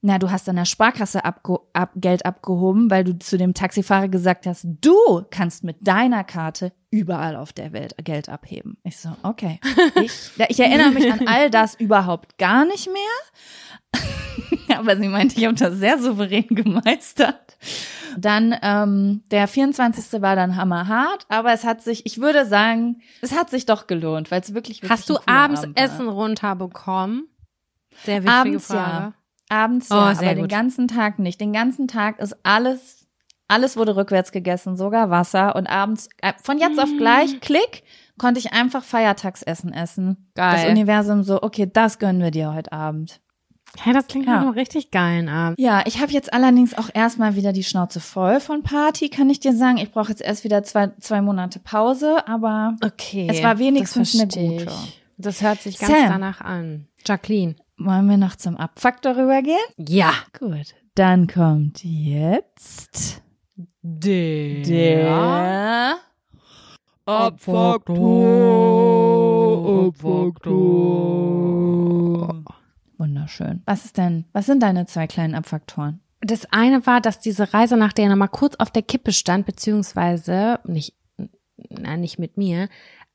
na, 0.05 0.19
du 0.19 0.29
hast 0.29 0.47
an 0.47 0.55
der 0.55 0.65
Sparkasse 0.65 1.25
abge 1.25 1.57
ab 1.73 1.89
Geld 1.95 2.27
abgehoben, 2.27 2.91
weil 2.91 3.03
du 3.03 3.17
zu 3.17 3.39
dem 3.39 3.55
Taxifahrer 3.55 4.07
gesagt 4.07 4.45
hast, 4.45 4.67
du 4.81 4.95
kannst 5.31 5.63
mit 5.63 5.77
deiner 5.81 6.23
Karte 6.23 6.73
überall 6.91 7.35
auf 7.35 7.53
der 7.53 7.73
Welt 7.73 7.95
Geld 8.03 8.29
abheben. 8.29 8.77
Ich 8.83 8.97
so, 8.97 9.09
okay. 9.23 9.59
Ich, 10.03 10.31
ich 10.49 10.59
erinnere 10.59 10.91
mich 10.91 11.11
an 11.11 11.27
all 11.27 11.49
das 11.49 11.73
überhaupt 11.73 12.37
gar 12.37 12.65
nicht 12.65 12.87
mehr. 12.87 14.03
Aber 14.77 14.95
sie 14.95 15.07
meinte, 15.07 15.39
ich 15.39 15.45
habe 15.45 15.55
das 15.55 15.73
sehr 15.77 15.97
souverän 15.97 16.47
gemeistert. 16.49 17.57
Dann 18.15 18.55
ähm, 18.61 19.23
der 19.31 19.47
24. 19.47 20.21
war 20.21 20.35
dann 20.35 20.55
hammerhart, 20.55 21.25
aber 21.29 21.51
es 21.51 21.63
hat 21.63 21.81
sich, 21.81 22.05
ich 22.05 22.19
würde 22.19 22.45
sagen, 22.45 23.01
es 23.21 23.35
hat 23.35 23.49
sich 23.49 23.65
doch 23.65 23.87
gelohnt, 23.87 24.31
weil 24.31 24.41
es 24.41 24.53
wirklich, 24.53 24.81
wirklich 24.81 24.91
Hast 24.91 25.09
du 25.09 25.17
abends 25.25 25.63
Abend. 25.63 25.79
Essen 25.79 26.07
runterbekommen? 26.07 27.27
Sehr 28.03 28.23
wichtige 28.23 28.31
Abends 28.33 28.67
Frage. 28.67 29.03
ja. 29.07 29.13
Abends 29.49 29.91
Oh, 29.91 29.95
ja, 29.95 30.15
sehr 30.15 30.27
aber 30.29 30.35
den 30.35 30.41
gut. 30.43 30.51
ganzen 30.51 30.87
Tag 30.87 31.19
nicht. 31.19 31.39
Den 31.39 31.53
ganzen 31.53 31.87
Tag 31.87 32.19
ist 32.19 32.35
alles, 32.43 33.07
alles 33.47 33.77
wurde 33.77 33.95
rückwärts 33.95 34.31
gegessen, 34.31 34.75
sogar 34.75 35.09
Wasser. 35.09 35.55
Und 35.55 35.67
abends, 35.67 36.09
äh, 36.21 36.33
von 36.41 36.57
jetzt 36.57 36.77
Mm. 36.77 36.79
auf 36.79 36.89
gleich, 36.97 37.39
klick, 37.41 37.83
konnte 38.17 38.39
ich 38.39 38.53
einfach 38.53 38.83
Feiertagsessen 38.83 39.71
essen. 39.73 40.31
Geil. 40.35 40.61
Das 40.63 40.71
Universum 40.71 41.23
so, 41.23 41.41
okay, 41.43 41.69
das 41.71 41.99
gönnen 41.99 42.21
wir 42.21 42.31
dir 42.31 42.53
heute 42.53 42.71
Abend. 42.71 43.19
Ja, 43.85 43.91
das 43.91 44.07
klingt 44.07 44.25
Ja. 44.25 44.35
nach 44.35 44.41
einem 44.43 44.51
richtig 44.51 44.89
geilen 44.89 45.27
Abend. 45.27 45.59
Ja, 45.59 45.83
ich 45.85 46.01
habe 46.01 46.11
jetzt 46.13 46.33
allerdings 46.33 46.77
auch 46.77 46.89
erstmal 46.93 47.35
wieder 47.35 47.51
die 47.51 47.63
Schnauze 47.65 47.99
voll 47.99 48.39
von 48.39 48.63
Party, 48.63 49.09
kann 49.09 49.29
ich 49.29 49.41
dir 49.41 49.53
sagen. 49.53 49.77
Ich 49.77 49.91
brauche 49.91 50.09
jetzt 50.09 50.21
erst 50.21 50.45
wieder 50.45 50.63
zwei, 50.63 50.91
zwei 51.01 51.21
Monate 51.21 51.59
Pause, 51.59 52.25
aber 52.25 52.75
Okay. 52.83 53.27
Es 53.29 53.43
war 53.43 53.59
wenigstens 53.59 54.15
eine 54.15 54.27
gute. 54.27 54.39
ich. 54.63 55.01
Das 55.17 55.41
hört 55.41 55.61
sich 55.61 55.77
ganz 55.77 55.91
Sam. 55.91 56.07
danach 56.09 56.39
an. 56.41 56.87
Jacqueline. 57.05 57.55
Wollen 57.77 58.09
wir 58.09 58.17
noch 58.17 58.35
zum 58.35 58.57
Abfaktor 58.57 59.15
rübergehen? 59.15 59.57
Ja. 59.77 60.13
Gut, 60.37 60.75
dann 60.95 61.27
kommt 61.27 61.83
jetzt 61.83 63.21
Der. 63.81 64.63
der 64.63 65.97
Wunderschön. 72.97 73.61
Was 73.65 73.85
ist 73.85 73.97
denn, 73.97 74.25
was 74.31 74.45
sind 74.45 74.63
deine 74.63 74.85
zwei 74.85 75.05
kleinen 75.07 75.35
Abfaktoren? 75.35 75.99
Das 76.21 76.45
eine 76.51 76.87
war, 76.87 77.01
dass 77.01 77.19
diese 77.19 77.53
Reise 77.53 77.77
nach 77.77 77.93
der 77.93 78.15
mal 78.15 78.27
kurz 78.27 78.55
auf 78.55 78.71
der 78.71 78.81
Kippe 78.81 79.11
stand, 79.11 79.45
beziehungsweise 79.45 80.59
nicht, 80.63 80.95
nein, 81.69 81.99
nicht 81.99 82.17
mit 82.17 82.37
mir, 82.37 82.69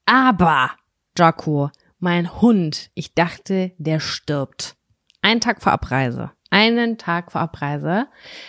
aber 0.07 0.71
Jaco, 1.19 1.71
mein 2.01 2.41
Hund, 2.41 2.91
ich 2.95 3.15
dachte, 3.15 3.73
der 3.79 4.01
stirbt. 4.01 4.77
Einen 5.23 5.41
Tag 5.41 5.63
vor 5.63 5.73
Abreise. 5.73 6.31
Einen 6.51 6.99
Tag 6.99 7.33
vor 7.33 7.41
Abreise. 7.41 8.09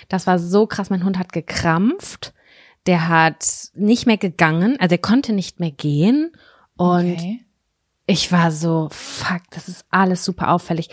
Das 0.09 0.25
war 0.25 0.39
so 0.39 0.65
krass. 0.65 0.89
Mein 0.89 1.03
Hund 1.03 1.19
hat 1.19 1.33
gekrampft. 1.33 2.33
Der 2.87 3.07
hat 3.07 3.69
nicht 3.75 4.07
mehr 4.07 4.17
gegangen, 4.17 4.75
also 4.79 4.95
er 4.95 5.01
konnte 5.01 5.33
nicht 5.33 5.59
mehr 5.59 5.69
gehen. 5.69 6.31
Und 6.77 7.13
okay. 7.13 7.45
ich 8.07 8.31
war 8.31 8.51
so, 8.51 8.89
fuck, 8.91 9.43
das 9.51 9.67
ist 9.67 9.85
alles 9.91 10.25
super 10.25 10.49
auffällig. 10.49 10.89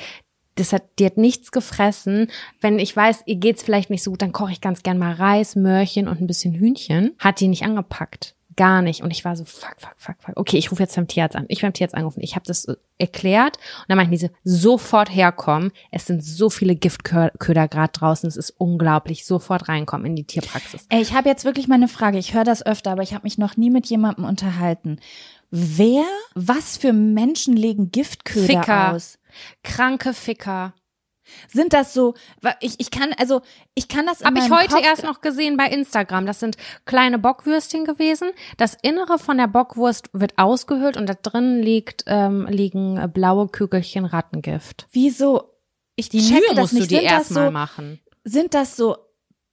Das 0.56 0.74
hat, 0.74 0.82
die 0.98 1.06
hat 1.06 1.16
nichts 1.16 1.50
gefressen. 1.50 2.30
Wenn 2.60 2.78
ich 2.78 2.94
weiß, 2.94 3.22
ihr 3.24 3.36
geht's 3.36 3.62
vielleicht 3.62 3.88
nicht 3.88 4.02
so 4.02 4.10
gut, 4.10 4.20
dann 4.20 4.32
koche 4.32 4.52
ich 4.52 4.60
ganz 4.60 4.82
gern 4.82 4.98
mal 4.98 5.14
Reis, 5.14 5.56
Möhrchen 5.56 6.08
und 6.08 6.20
ein 6.20 6.26
bisschen 6.26 6.52
Hühnchen. 6.52 7.14
Hat 7.18 7.40
die 7.40 7.48
nicht 7.48 7.62
angepackt. 7.62 8.34
Gar 8.58 8.82
nicht. 8.82 9.04
Und 9.04 9.12
ich 9.12 9.24
war 9.24 9.36
so, 9.36 9.44
fuck, 9.44 9.76
fuck, 9.78 9.94
fuck, 9.96 10.16
fuck. 10.18 10.36
Okay, 10.36 10.58
ich 10.58 10.72
rufe 10.72 10.82
jetzt 10.82 10.96
beim 10.96 11.06
Tierarzt 11.06 11.36
an. 11.36 11.44
Ich 11.46 11.62
beim 11.62 11.72
Tierarzt 11.72 11.94
angerufen. 11.94 12.18
Ich 12.24 12.34
habe 12.34 12.44
das 12.44 12.64
äh, 12.64 12.74
erklärt. 12.98 13.56
Und 13.56 13.84
dann 13.86 13.96
meinten 13.98 14.10
diese, 14.10 14.32
sofort 14.42 15.14
herkommen. 15.14 15.70
Es 15.92 16.06
sind 16.06 16.24
so 16.24 16.50
viele 16.50 16.74
Giftköder 16.74 17.68
gerade 17.68 17.92
draußen. 17.92 18.28
Es 18.28 18.36
ist 18.36 18.50
unglaublich. 18.58 19.24
Sofort 19.24 19.68
reinkommen 19.68 20.06
in 20.06 20.16
die 20.16 20.24
Tierpraxis. 20.24 20.86
Ey, 20.88 21.00
ich 21.00 21.14
habe 21.14 21.28
jetzt 21.28 21.44
wirklich 21.44 21.68
mal 21.68 21.76
eine 21.76 21.86
Frage. 21.86 22.18
Ich 22.18 22.34
höre 22.34 22.42
das 22.42 22.66
öfter, 22.66 22.90
aber 22.90 23.04
ich 23.04 23.14
habe 23.14 23.22
mich 23.22 23.38
noch 23.38 23.56
nie 23.56 23.70
mit 23.70 23.86
jemandem 23.86 24.24
unterhalten. 24.24 24.98
Wer, 25.52 26.04
was 26.34 26.76
für 26.76 26.92
Menschen 26.92 27.56
legen 27.56 27.92
Giftköder 27.92 28.46
Ficker. 28.60 28.92
aus? 28.92 29.20
Kranke 29.62 30.14
Ficker. 30.14 30.74
Sind 31.48 31.72
das 31.72 31.94
so, 31.94 32.14
ich, 32.60 32.74
ich 32.78 32.90
kann, 32.90 33.12
also, 33.18 33.42
ich 33.74 33.88
kann 33.88 34.06
das 34.06 34.24
Habe 34.24 34.38
ich 34.38 34.50
heute 34.50 34.74
Kopf, 34.74 34.84
erst 34.84 35.04
noch 35.04 35.20
gesehen 35.20 35.56
bei 35.56 35.66
Instagram. 35.66 36.26
Das 36.26 36.40
sind 36.40 36.56
kleine 36.84 37.18
Bockwürstchen 37.18 37.84
gewesen. 37.84 38.30
Das 38.56 38.76
Innere 38.82 39.18
von 39.18 39.38
der 39.38 39.46
Bockwurst 39.48 40.10
wird 40.12 40.38
ausgehöhlt 40.38 40.96
und 40.96 41.06
da 41.08 41.14
drin 41.14 41.62
liegt, 41.62 42.04
ähm, 42.06 42.46
liegen 42.48 43.00
blaue 43.12 43.48
Kügelchen 43.48 44.04
Rattengift. 44.04 44.86
Wieso, 44.92 45.54
ich 45.96 46.08
Die 46.08 46.20
checke 46.20 46.40
Mühe 46.40 46.54
das 46.54 46.72
musst 46.72 46.74
nicht. 46.74 46.90
du 46.90 46.96
dir 46.96 47.02
erstmal 47.02 47.46
so, 47.46 47.50
machen. 47.50 48.00
Sind 48.24 48.54
das 48.54 48.76
so 48.76 48.96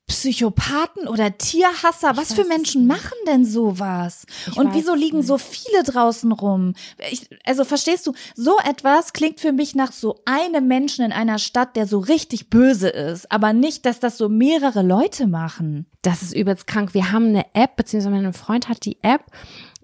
Psychopathen 0.08 1.08
oder 1.08 1.36
Tierhasser? 1.38 2.16
Was 2.16 2.34
für 2.34 2.46
Menschen 2.46 2.86
nicht. 2.86 2.96
machen 2.96 3.18
denn 3.28 3.44
sowas? 3.44 4.26
Ich 4.48 4.56
Und 4.56 4.74
wieso 4.76 4.94
es 4.94 5.00
liegen 5.00 5.24
so 5.24 5.40
viele 5.40 5.84
draußen 5.84 6.32
rum? 6.32 6.74
Ich, 7.12 7.28
also 7.44 7.64
verstehst 7.64 8.06
du, 8.06 8.14
so 8.36 8.58
etwas 8.60 9.14
klingt 9.14 9.40
für 9.40 9.52
mich 9.52 9.74
nach 9.74 9.92
so 9.92 10.22
einem 10.26 10.68
Menschen 10.68 11.06
in 11.06 11.12
einer 11.12 11.40
Stadt, 11.40 11.76
der 11.76 11.88
so 11.88 12.00
richtig 12.00 12.52
böse 12.52 12.90
ist, 12.90 13.32
aber 13.32 13.54
nicht, 13.54 13.86
dass 13.88 14.00
das 14.00 14.18
so 14.18 14.30
mehrere 14.30 14.84
Leute 14.84 15.26
machen. 15.26 15.88
Das 16.04 16.22
ist 16.22 16.36
übelst 16.36 16.68
krank. 16.68 16.94
Wir 16.94 17.12
haben 17.12 17.30
eine 17.30 17.46
App, 17.56 17.76
beziehungsweise 17.76 18.16
mein 18.16 18.34
Freund 18.34 18.70
hat 18.70 18.86
die 18.86 19.02
App. 19.02 19.24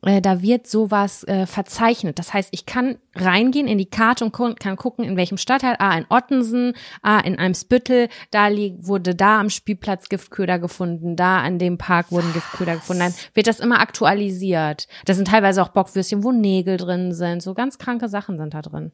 Äh, 0.04 0.22
da 0.22 0.42
wird 0.42 0.66
sowas 0.68 1.24
äh, 1.26 1.46
verzeichnet. 1.46 2.18
Das 2.18 2.34
heißt, 2.34 2.50
ich 2.52 2.66
kann 2.66 2.98
reingehen 3.16 3.68
in 3.68 3.78
die 3.78 3.90
Karte 3.90 4.26
und 4.26 4.34
gu 4.34 4.56
kann 4.56 4.76
gucken, 4.76 5.06
in 5.06 5.16
welchem 5.16 5.38
Stadtteil. 5.38 5.76
Ah, 5.78 5.96
in 5.96 6.06
Ottensen, 6.10 6.74
ah, 7.04 7.20
in 7.20 7.38
Eimsbüttel, 7.38 8.10
da 8.32 8.50
wurde 8.50 9.14
da 9.14 9.40
am 9.40 9.50
Spielplatz 9.50 10.10
Giftköder 10.10 10.58
gefunden, 10.58 11.16
da 11.16 11.40
an 11.40 11.60
dem 11.60 11.78
Park 11.78 12.12
wurden 12.12 12.34
Giftköder 12.34 12.76
gefunden. 12.76 13.02
Dann 13.02 13.14
wird 13.34 13.48
das 13.48 13.60
immer 13.60 13.80
aktualisiert. 13.80 14.88
Das 15.06 15.18
sind 15.18 15.28
teilweise 15.28 15.62
auch 15.62 15.70
Bockwürstchen, 15.70 16.24
wo 16.24 16.32
Nägel 16.32 16.78
drin 16.78 17.14
sind. 17.14 17.44
So 17.44 17.54
ganz 17.54 17.78
kranke 17.78 18.10
Sachen 18.10 18.38
sind 18.38 18.54
da 18.56 18.62
drin. 18.62 18.92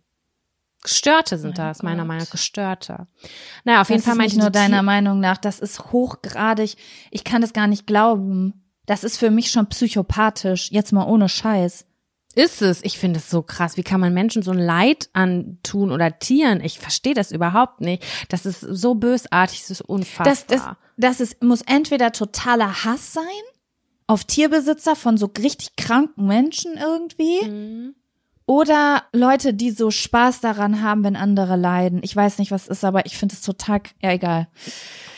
Gestörte 0.84 1.38
sind 1.38 1.58
Mein 1.58 1.68
das, 1.68 1.84
meiner 1.84 1.98
Gott. 2.04 2.08
Meinung 2.08 2.24
nach 2.24 2.32
Gestörte. 2.32 3.08
Naja, 3.64 3.82
auf 3.82 3.90
jeden 3.90 4.00
das 4.00 4.06
Fall 4.06 4.14
ist 4.14 4.18
meinte 4.18 4.36
nicht 4.36 4.42
nur 4.42 4.52
deiner 4.52 4.84
Meinung 4.84 5.20
nach, 5.20 5.38
das 5.38 5.60
ist 5.60 5.92
hochgradig. 5.92 6.76
Ich 7.12 7.24
kann 7.24 7.42
das 7.42 7.54
gar 7.54 7.68
nicht 7.68 7.88
glauben. 7.88 8.67
Das 8.88 9.04
ist 9.04 9.18
für 9.18 9.30
mich 9.30 9.52
schon 9.52 9.68
psychopathisch. 9.68 10.72
Jetzt 10.72 10.92
mal 10.92 11.06
ohne 11.06 11.30
Scheiß. 11.30 11.86
Ist 12.34 12.62
es. 12.62 12.84
Ich 12.84 13.00
finde 13.00 13.20
es 13.20 13.30
so 13.30 13.42
krass. 13.42 13.78
Wie 13.78 13.84
kann 13.84 14.00
man 14.00 14.14
Menschen 14.14 14.44
so 14.44 14.52
ein 14.52 14.60
Leid 14.60 15.10
antun 15.14 15.92
oder 15.92 16.20
Tieren? 16.20 16.62
Ich 16.62 16.80
verstehe 16.80 17.14
das 17.16 17.32
überhaupt 17.32 17.82
nicht. 17.82 18.04
Das 18.30 18.46
ist 18.46 18.62
so 18.62 18.96
bösartig, 18.96 19.62
das 19.62 19.72
ist 19.72 19.82
unfassbar. 19.82 20.26
Das, 20.26 20.46
das, 20.46 20.62
das 20.98 21.20
ist, 21.20 21.44
muss 21.44 21.62
entweder 21.64 22.12
totaler 22.12 22.84
Hass 22.84 23.14
sein 23.14 23.24
auf 24.08 24.24
Tierbesitzer 24.24 24.96
von 24.96 25.18
so 25.18 25.32
richtig 25.38 25.76
kranken 25.76 26.28
Menschen 26.28 26.78
irgendwie 26.78 27.46
Mhm. 27.46 27.96
Oder 28.48 29.04
Leute, 29.12 29.54
die 29.54 29.72
so 29.72 29.92
Spaß 29.92 30.40
daran 30.40 30.82
haben, 30.82 31.04
wenn 31.04 31.16
andere 31.16 31.56
leiden. 31.58 32.00
Ich 32.02 32.16
weiß 32.16 32.40
nicht, 32.40 32.50
was 32.50 32.64
es 32.64 32.80
ist, 32.80 32.86
aber 32.86 33.06
ich 33.06 33.18
finde 33.18 33.36
es 33.36 33.42
total, 33.42 33.82
ja 34.02 34.12
egal. 34.12 34.48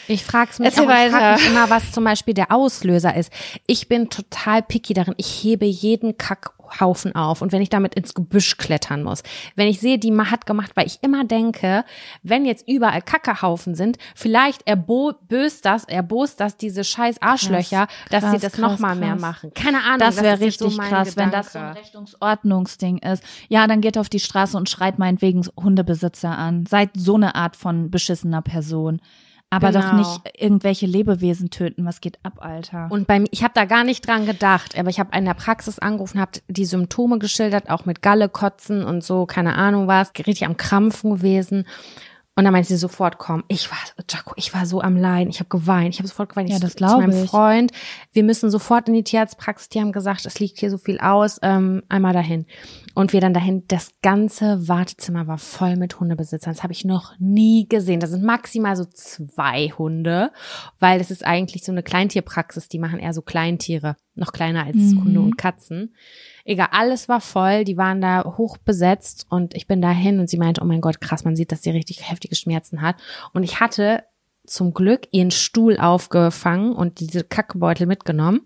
Ich 0.08 0.26
frage 0.26 0.50
mich, 0.58 0.66
Erzähl 0.66 0.90
auch, 0.90 1.06
ich 1.06 1.12
frag 1.12 1.38
mich 1.38 1.48
immer, 1.48 1.70
was 1.70 1.92
zum 1.92 2.04
Beispiel 2.04 2.34
der 2.34 2.52
Auslöser 2.52 3.16
ist. 3.16 3.32
Ich 3.68 3.88
bin 3.88 4.10
total 4.10 4.64
picky 4.64 4.96
darin. 4.96 5.14
Ich 5.18 5.44
hebe 5.44 5.66
jeden 5.66 6.18
Kack 6.18 6.54
Kackhaufen 6.70 7.16
auf 7.16 7.42
und 7.42 7.52
wenn 7.52 7.62
ich 7.62 7.70
damit 7.70 7.96
ins 7.96 8.14
Gebüsch 8.14 8.58
klettern 8.58 9.04
muss. 9.04 9.24
Wenn 9.56 9.68
ich 9.68 9.80
sehe, 9.80 9.98
die 9.98 10.14
hat 10.20 10.46
gemacht, 10.46 10.72
weil 10.76 10.86
ich 10.86 11.00
immer 11.02 11.24
denke, 11.24 11.86
wenn 12.24 12.46
jetzt 12.46 12.68
überall 12.68 13.02
Kackehaufen 13.02 13.74
sind, 13.74 13.98
vielleicht 14.16 14.68
erböst 14.68 15.66
das, 15.66 15.86
erbost 15.86 16.40
das 16.40 16.58
diese 16.58 16.84
scheiß 16.84 17.22
Arschlöcher, 17.22 17.88
dass 18.10 18.24
sie 18.26 18.32
krass, 18.32 18.42
das 18.42 18.52
krass, 18.54 18.62
noch 18.62 18.80
mal 18.80 18.96
mehr 18.96 19.14
krass. 19.14 19.22
machen. 19.22 19.54
Keine 19.54 19.84
Ahnung. 19.84 20.00
Das 20.00 20.22
wäre 20.22 20.40
richtig 20.40 20.76
so 20.76 20.78
krass, 20.78 21.16
wenn 21.16 21.32
das 21.32 21.54
so 21.54 21.60
ein 21.60 21.68
Gedanke. 21.70 21.82
Richtungsordnungsding 21.82 22.98
ist. 23.00 23.24
Ja, 23.48 23.68
dann 23.68 23.82
geht 23.82 23.98
auf 23.98 24.10
die 24.10 24.20
Straße 24.20 24.58
und 24.58 24.70
schreit 24.70 25.00
meinetwegen 25.00 25.48
Hundebesitzer 25.58 26.38
an. 26.38 26.66
Seid 26.66 26.90
so 26.96 27.16
eine 27.16 27.36
Art 27.36 27.56
von 27.56 27.90
beschissener 27.90 28.42
Person. 28.42 29.02
Aber 29.52 29.72
doch 29.72 29.82
Genau. 29.82 29.98
nicht 29.98 30.22
irgendwelche 30.40 30.86
Lebewesen 30.86 31.50
töten. 31.50 31.86
Was 31.86 32.02
geht 32.02 32.20
ab, 32.24 32.34
Alter? 32.40 32.88
Und 32.92 33.08
bei 33.08 33.20
mir, 33.20 33.28
ich 33.32 33.44
habe 33.44 33.54
da 33.56 33.66
gar 33.66 33.84
nicht 33.84 34.08
dran 34.08 34.26
gedacht, 34.28 34.78
aber 34.78 34.90
ich 34.90 35.00
habe 35.00 35.18
in 35.18 35.26
der 35.26 35.34
Praxis 35.34 35.80
angerufen, 35.80 36.20
habe 36.22 36.34
die 36.48 36.66
Symptome 36.66 37.18
geschildert, 37.18 37.70
auch 37.70 37.86
mit 37.86 38.02
Galle, 38.04 38.30
Kotzen 38.30 38.84
und 38.84 39.04
so, 39.04 39.26
keine 39.26 39.56
Ahnung 39.56 39.88
was, 39.88 40.12
richtig 40.20 40.46
am 40.46 40.58
Krampfen 40.58 41.16
gewesen. 41.16 41.66
Und 42.40 42.46
dann 42.46 42.54
meinte 42.54 42.70
sie 42.70 42.78
sofort, 42.78 43.18
komm, 43.18 43.44
ich 43.50 43.70
war, 43.70 43.78
Jaco, 44.10 44.34
ich 44.38 44.54
war 44.54 44.66
so 44.66 44.80
am 44.80 44.96
Leiden, 44.96 45.30
ich 45.30 45.42
habe 45.42 45.50
geweint, 45.50 45.94
ich 45.94 46.00
habe 46.00 46.08
sofort 46.08 46.30
geweint. 46.30 46.48
Ja, 46.48 46.56
ich 46.56 46.62
das 46.62 46.72
zu 46.72 46.78
glaub 46.78 47.02
meinem 47.02 47.26
ich. 47.26 47.30
Freund, 47.30 47.74
wir 48.14 48.24
müssen 48.24 48.50
sofort 48.50 48.88
in 48.88 48.94
die 48.94 49.04
Tierarztpraxis, 49.04 49.68
die 49.68 49.82
haben 49.82 49.92
gesagt, 49.92 50.26
es 50.26 50.40
liegt 50.40 50.58
hier 50.58 50.70
so 50.72 50.78
viel 50.78 51.00
aus, 51.00 51.40
ähm, 51.42 51.84
einmal 51.90 52.14
dahin. 52.14 52.46
Und 52.96 53.12
wir 53.12 53.20
dann 53.20 53.34
dahin, 53.34 53.66
das 53.68 53.92
ganze 54.02 54.70
Wartezimmer 54.70 55.28
war 55.28 55.38
voll 55.38 55.76
mit 55.76 56.00
Hundebesitzern. 56.00 56.54
Das 56.54 56.64
habe 56.64 56.72
ich 56.72 56.86
noch 56.86 57.12
nie 57.20 57.68
gesehen. 57.68 58.00
Das 58.00 58.12
sind 58.12 58.24
maximal 58.24 58.78
so 58.78 58.86
zwei 58.86 59.74
Hunde, 59.78 60.32
weil 60.80 60.98
das 60.98 61.12
ist 61.12 61.26
eigentlich 61.26 61.66
so 61.66 61.74
eine 61.74 61.84
Kleintierpraxis. 61.84 62.70
Die 62.70 62.80
machen 62.80 63.00
eher 63.00 63.12
so 63.12 63.22
Kleintiere, 63.22 63.98
noch 64.16 64.32
kleiner 64.32 64.66
als 64.66 64.76
Mhm. 64.76 65.04
Hunde 65.04 65.20
und 65.22 65.38
Katzen. 65.38 65.96
Egal, 66.46 66.70
alles 66.72 67.08
war 67.10 67.22
voll. 67.22 67.64
Die 67.64 67.78
waren 67.78 68.02
da 68.02 68.36
hoch 68.38 68.58
besetzt 68.58 69.28
und 69.30 69.54
ich 69.56 69.68
bin 69.68 69.82
dahin 69.82 70.20
und 70.20 70.30
sie 70.30 70.38
meinte, 70.38 70.62
oh 70.62 70.66
mein 70.66 70.82
Gott, 70.82 71.00
krass, 71.02 71.24
man 71.24 71.36
sieht, 71.36 71.52
dass 71.52 71.64
sie 71.64 71.70
richtig 71.72 72.10
heftige 72.10 72.36
Schmerzen 72.36 72.82
hat. 72.82 72.96
Und 73.34 73.44
ich 73.44 73.60
hatte 73.60 74.04
zum 74.46 74.74
Glück 74.74 75.08
ihren 75.12 75.30
Stuhl 75.30 75.78
aufgefangen 75.78 76.72
und 76.74 77.00
diese 77.00 77.24
Kackbeutel 77.24 77.86
mitgenommen. 77.86 78.42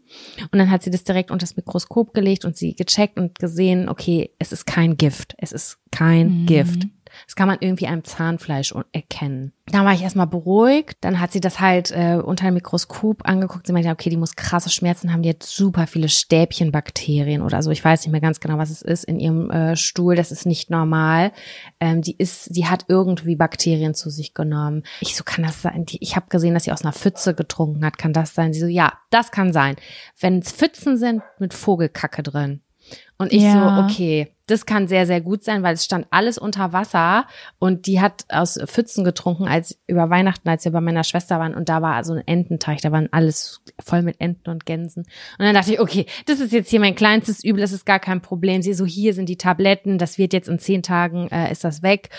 Und 0.51 0.59
dann 0.59 0.69
hat 0.69 0.83
sie 0.83 0.91
das 0.91 1.05
direkt 1.05 1.31
unter 1.31 1.45
das 1.45 1.55
Mikroskop 1.55 2.13
gelegt 2.13 2.43
und 2.43 2.57
sie 2.57 2.75
gecheckt 2.75 3.17
und 3.17 3.39
gesehen, 3.39 3.87
okay, 3.87 4.31
es 4.37 4.51
ist 4.51 4.65
kein 4.65 4.97
Gift. 4.97 5.33
Es 5.37 5.53
ist 5.53 5.79
kein 5.91 6.41
Mhm. 6.41 6.45
Gift. 6.45 6.87
Das 7.25 7.35
kann 7.35 7.47
man 7.47 7.57
irgendwie 7.59 7.87
am 7.87 8.03
Zahnfleisch 8.03 8.73
erkennen. 8.91 9.53
Da 9.67 9.85
war 9.85 9.93
ich 9.93 10.01
erstmal 10.01 10.27
beruhigt. 10.27 10.97
Dann 11.01 11.19
hat 11.19 11.31
sie 11.31 11.39
das 11.39 11.59
halt 11.59 11.91
äh, 11.91 12.15
unter 12.23 12.45
dem 12.45 12.55
Mikroskop 12.55 13.25
angeguckt. 13.27 13.65
Sie 13.65 13.73
meinte, 13.73 13.89
okay, 13.89 14.09
die 14.09 14.17
muss 14.17 14.35
krasse 14.35 14.69
Schmerzen 14.69 15.13
haben. 15.13 15.21
Die 15.21 15.29
hat 15.29 15.41
super 15.43 15.87
viele 15.87 16.09
Stäbchenbakterien 16.09 17.41
oder 17.41 17.61
so. 17.63 17.71
Ich 17.71 17.83
weiß 17.83 18.01
nicht 18.01 18.11
mehr 18.11 18.21
ganz 18.21 18.39
genau, 18.39 18.57
was 18.57 18.69
es 18.69 18.81
ist 18.81 19.05
in 19.05 19.19
ihrem 19.19 19.49
äh, 19.51 19.75
Stuhl. 19.75 20.15
Das 20.15 20.31
ist 20.31 20.45
nicht 20.45 20.69
normal. 20.69 21.31
Ähm, 21.79 22.01
die 22.01 22.15
ist, 22.17 22.55
die 22.55 22.67
hat 22.67 22.85
irgendwie 22.87 23.35
Bakterien 23.35 23.93
zu 23.93 24.09
sich 24.09 24.33
genommen. 24.33 24.83
Ich 25.01 25.15
so, 25.15 25.23
kann 25.23 25.43
das 25.43 25.61
sein? 25.61 25.85
Die, 25.85 25.97
ich 26.01 26.15
habe 26.15 26.27
gesehen, 26.29 26.53
dass 26.53 26.65
sie 26.65 26.71
aus 26.71 26.83
einer 26.83 26.93
Pfütze 26.93 27.33
getrunken 27.33 27.85
hat. 27.85 27.97
Kann 27.97 28.13
das 28.13 28.33
sein? 28.35 28.53
Sie 28.53 28.59
so, 28.59 28.67
ja, 28.67 28.93
das 29.09 29.31
kann 29.31 29.53
sein. 29.53 29.75
Wenn 30.19 30.39
es 30.39 30.51
Pfützen 30.51 30.97
sind 30.97 31.21
mit 31.39 31.53
Vogelkacke 31.53 32.23
drin. 32.23 32.61
Und 33.17 33.31
ich 33.31 33.43
Ja. 33.43 33.77
so, 33.77 33.83
okay, 33.85 34.32
das 34.47 34.65
kann 34.65 34.87
sehr, 34.87 35.07
sehr 35.07 35.21
gut 35.21 35.43
sein, 35.43 35.63
weil 35.63 35.73
es 35.73 35.85
stand 35.85 36.07
alles 36.09 36.37
unter 36.37 36.73
Wasser 36.73 37.25
und 37.59 37.87
die 37.87 38.01
hat 38.01 38.25
aus 38.29 38.59
Pfützen 38.65 39.05
getrunken, 39.05 39.47
als 39.47 39.79
über 39.87 40.09
Weihnachten, 40.09 40.49
als 40.49 40.65
wir 40.65 40.71
bei 40.71 40.81
meiner 40.81 41.05
Schwester 41.05 41.39
waren 41.39 41.55
und 41.55 41.69
da 41.69 41.81
war 41.81 42.03
so 42.03 42.13
ein 42.13 42.27
Ententeich, 42.27 42.81
da 42.81 42.91
waren 42.91 43.07
alles 43.11 43.61
voll 43.79 44.01
mit 44.01 44.19
Enten 44.19 44.49
und 44.49 44.65
Gänsen. 44.65 45.03
Und 45.37 45.45
dann 45.45 45.53
dachte 45.53 45.73
ich, 45.73 45.79
okay, 45.79 46.05
das 46.25 46.41
ist 46.41 46.51
jetzt 46.51 46.69
hier 46.69 46.81
mein 46.81 46.95
kleinstes 46.95 47.43
Übel, 47.43 47.61
das 47.61 47.71
ist 47.71 47.85
gar 47.85 47.99
kein 47.99 48.21
Problem. 48.21 48.61
Sie 48.61 48.73
so, 48.73 48.85
hier 48.85 49.13
sind 49.13 49.29
die 49.29 49.37
Tabletten, 49.37 49.97
das 49.97 50.17
wird 50.17 50.33
jetzt 50.33 50.49
in 50.49 50.59
zehn 50.59 50.83
Tagen, 50.83 51.29
äh, 51.29 51.51
ist 51.51 51.63
das 51.63 51.81
weg. 51.81 52.09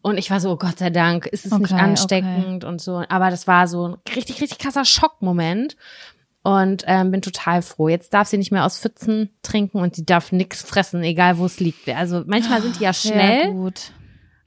Und 0.00 0.18
ich 0.18 0.30
war 0.30 0.40
so, 0.40 0.52
oh 0.52 0.56
Gott 0.56 0.78
sei 0.78 0.90
Dank, 0.90 1.26
ist 1.26 1.46
es 1.46 1.58
nicht 1.58 1.72
Okay, 1.72 1.82
ansteckend 1.82 2.64
und 2.64 2.80
so. 2.80 3.02
Aber 3.08 3.30
das 3.30 3.48
war 3.48 3.66
so 3.66 3.88
ein 3.88 3.96
richtig, 4.14 4.40
richtig 4.40 4.58
krasser 4.58 4.84
Schockmoment 4.84 5.76
und 6.46 6.84
ähm, 6.86 7.10
bin 7.10 7.22
total 7.22 7.60
froh. 7.62 7.88
Jetzt 7.88 8.14
darf 8.14 8.28
sie 8.28 8.38
nicht 8.38 8.52
mehr 8.52 8.64
aus 8.64 8.78
Pfützen 8.78 9.30
trinken 9.42 9.78
und 9.78 9.96
die 9.96 10.06
darf 10.06 10.30
nix 10.32 10.62
fressen, 10.62 11.02
egal 11.02 11.38
wo 11.38 11.46
es 11.46 11.58
liegt. 11.60 11.88
Also 11.88 12.22
manchmal 12.26 12.62
sind 12.62 12.78
die 12.78 12.84
ja 12.84 12.92
Sehr 12.92 13.12
schnell, 13.12 13.52
gut. 13.52 13.90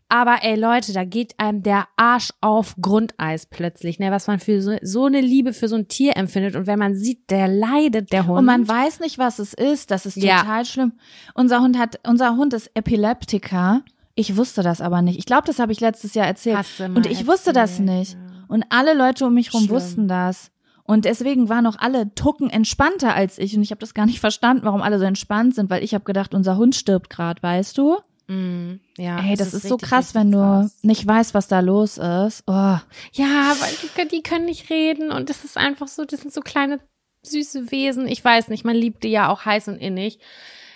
aber 0.08 0.38
ey 0.44 0.56
Leute, 0.56 0.94
da 0.94 1.04
geht 1.04 1.34
einem 1.40 1.62
der 1.62 1.88
Arsch 1.98 2.30
auf 2.42 2.76
Grundeis 2.80 3.46
plötzlich, 3.46 4.00
ne, 4.00 4.12
was 4.12 4.28
man 4.28 4.40
für 4.40 4.62
so, 4.62 4.78
so 4.82 5.06
eine 5.06 5.20
Liebe 5.22 5.52
für 5.54 5.68
so 5.68 5.76
ein 5.76 5.88
Tier 5.90 6.16
empfindet 6.16 6.56
und 6.56 6.68
wenn 6.68 6.80
man 6.80 6.96
sieht, 6.96 7.30
der 7.30 7.48
leidet, 7.48 8.12
der 8.14 8.28
Hund. 8.28 8.40
Und 8.40 8.46
man 8.46 8.68
weiß 8.68 9.02
nicht, 9.02 9.18
was 9.18 9.40
es 9.40 9.54
ist. 9.54 9.92
Das 9.92 10.06
ist 10.06 10.16
Ja. 10.18 10.40
total 10.40 10.66
schlimm. 10.66 10.94
Unser 11.34 11.60
Hund 11.62 11.78
hat, 11.78 12.00
unser 12.08 12.38
Hund 12.38 12.54
ist 12.54 12.72
Epileptiker. 12.76 13.82
Ich 14.16 14.36
wusste 14.36 14.64
das 14.64 14.82
aber 14.82 15.02
nicht. 15.02 15.18
Ich 15.20 15.26
glaube, 15.26 15.44
das 15.48 15.60
habe 15.60 15.72
ich 15.72 15.80
letztes 15.80 16.14
Jahr 16.14 16.28
erzählt. 16.28 16.58
Hast 16.58 16.80
du 16.80 16.88
mal 16.90 16.98
Und 16.98 17.06
ich 17.08 17.26
wusste 17.28 17.54
das 17.54 17.72
erzählt, 17.80 17.90
nicht. 18.00 18.14
ja. 18.14 18.20
Und 18.48 18.66
alle 18.70 18.94
Leute 18.94 19.26
um 19.26 19.34
mich 19.34 19.54
rum 19.54 19.62
Schlimm. 19.64 19.76
wussten 19.76 20.08
das. 20.08 20.52
Und 20.90 21.06
deswegen 21.06 21.50
waren 21.50 21.68
auch 21.68 21.76
alle 21.78 22.16
Tucken 22.16 22.50
entspannter 22.50 23.14
als 23.14 23.38
ich. 23.38 23.56
Und 23.56 23.62
ich 23.62 23.70
habe 23.70 23.78
das 23.78 23.94
gar 23.94 24.08
nicht 24.08 24.20
verstanden, 24.20 24.66
warum 24.66 24.82
alle 24.82 24.98
so 24.98 25.06
entspannt 25.06 25.54
sind, 25.54 25.70
weil 25.70 25.84
ich 25.84 25.94
habe 25.94 26.04
gedacht, 26.04 26.34
unser 26.34 26.58
Hund 26.58 26.74
stirbt 26.74 27.12
gerade, 27.12 27.44
weißt 27.44 27.78
du? 27.78 28.00
Mm, 28.26 28.80
ja, 28.98 29.20
Ey, 29.20 29.36
das 29.36 29.54
ist, 29.54 29.68
so 29.68 29.76
richtig, 29.76 29.88
krass, 29.88 30.06
richtig 30.06 30.16
wenn 30.16 30.32
du 30.32 30.40
krass. 30.40 30.80
nicht 30.82 31.06
weißt, 31.06 31.36
was 31.36 31.48
da 31.48 31.60
los 31.60 32.00
ist. 32.00 32.44
Oh. 32.48 32.80
Ja, 33.14 33.56
weil 33.60 33.72
die, 33.84 34.08
die 34.08 34.24
können 34.24 34.46
nicht 34.46 34.72
reden 34.72 35.12
und 35.12 35.30
das 35.30 35.46
ist 35.46 35.58
einfach 35.58 35.88
so, 35.88 36.06
das 36.06 36.22
sind 36.22 36.34
so 36.34 36.42
kleine 36.42 36.80
süße 37.22 37.70
Wesen. 37.70 38.08
Ich 38.08 38.26
weiß 38.26 38.48
nicht, 38.48 38.66
man 38.66 38.76
liebt 38.76 39.04
die 39.04 39.10
ja 39.10 39.30
auch 39.30 39.46
heiß 39.46 39.68
und 39.68 39.78
innig. 39.78 40.18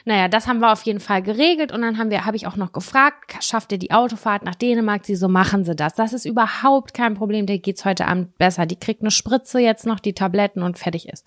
Naja, 0.05 0.27
das 0.27 0.47
haben 0.47 0.59
wir 0.59 0.71
auf 0.71 0.83
jeden 0.83 0.99
Fall 0.99 1.21
geregelt 1.21 1.71
und 1.71 1.81
dann 1.81 1.97
haben 1.97 2.09
wir, 2.09 2.25
habe 2.25 2.35
ich 2.35 2.45
auch 2.45 2.57
noch 2.57 2.73
gefragt, 2.73 3.35
schafft 3.41 3.71
ihr 3.71 3.77
die 3.77 3.91
Autofahrt 3.91 4.43
nach 4.43 4.55
Dänemark? 4.55 5.05
Sie 5.05 5.15
so, 5.15 5.29
machen 5.29 5.63
sie 5.63 5.75
das. 5.75 5.93
Das 5.93 6.11
ist 6.11 6.25
überhaupt 6.25 6.93
kein 6.93 7.13
Problem, 7.13 7.45
der 7.45 7.59
geht's 7.59 7.85
heute 7.85 8.07
Abend 8.07 8.37
besser. 8.37 8.65
Die 8.65 8.75
kriegt 8.75 9.01
eine 9.01 9.11
Spritze 9.11 9.59
jetzt 9.59 9.85
noch, 9.85 9.99
die 9.99 10.13
Tabletten 10.13 10.61
und 10.61 10.77
fertig 10.77 11.07
ist. 11.07 11.25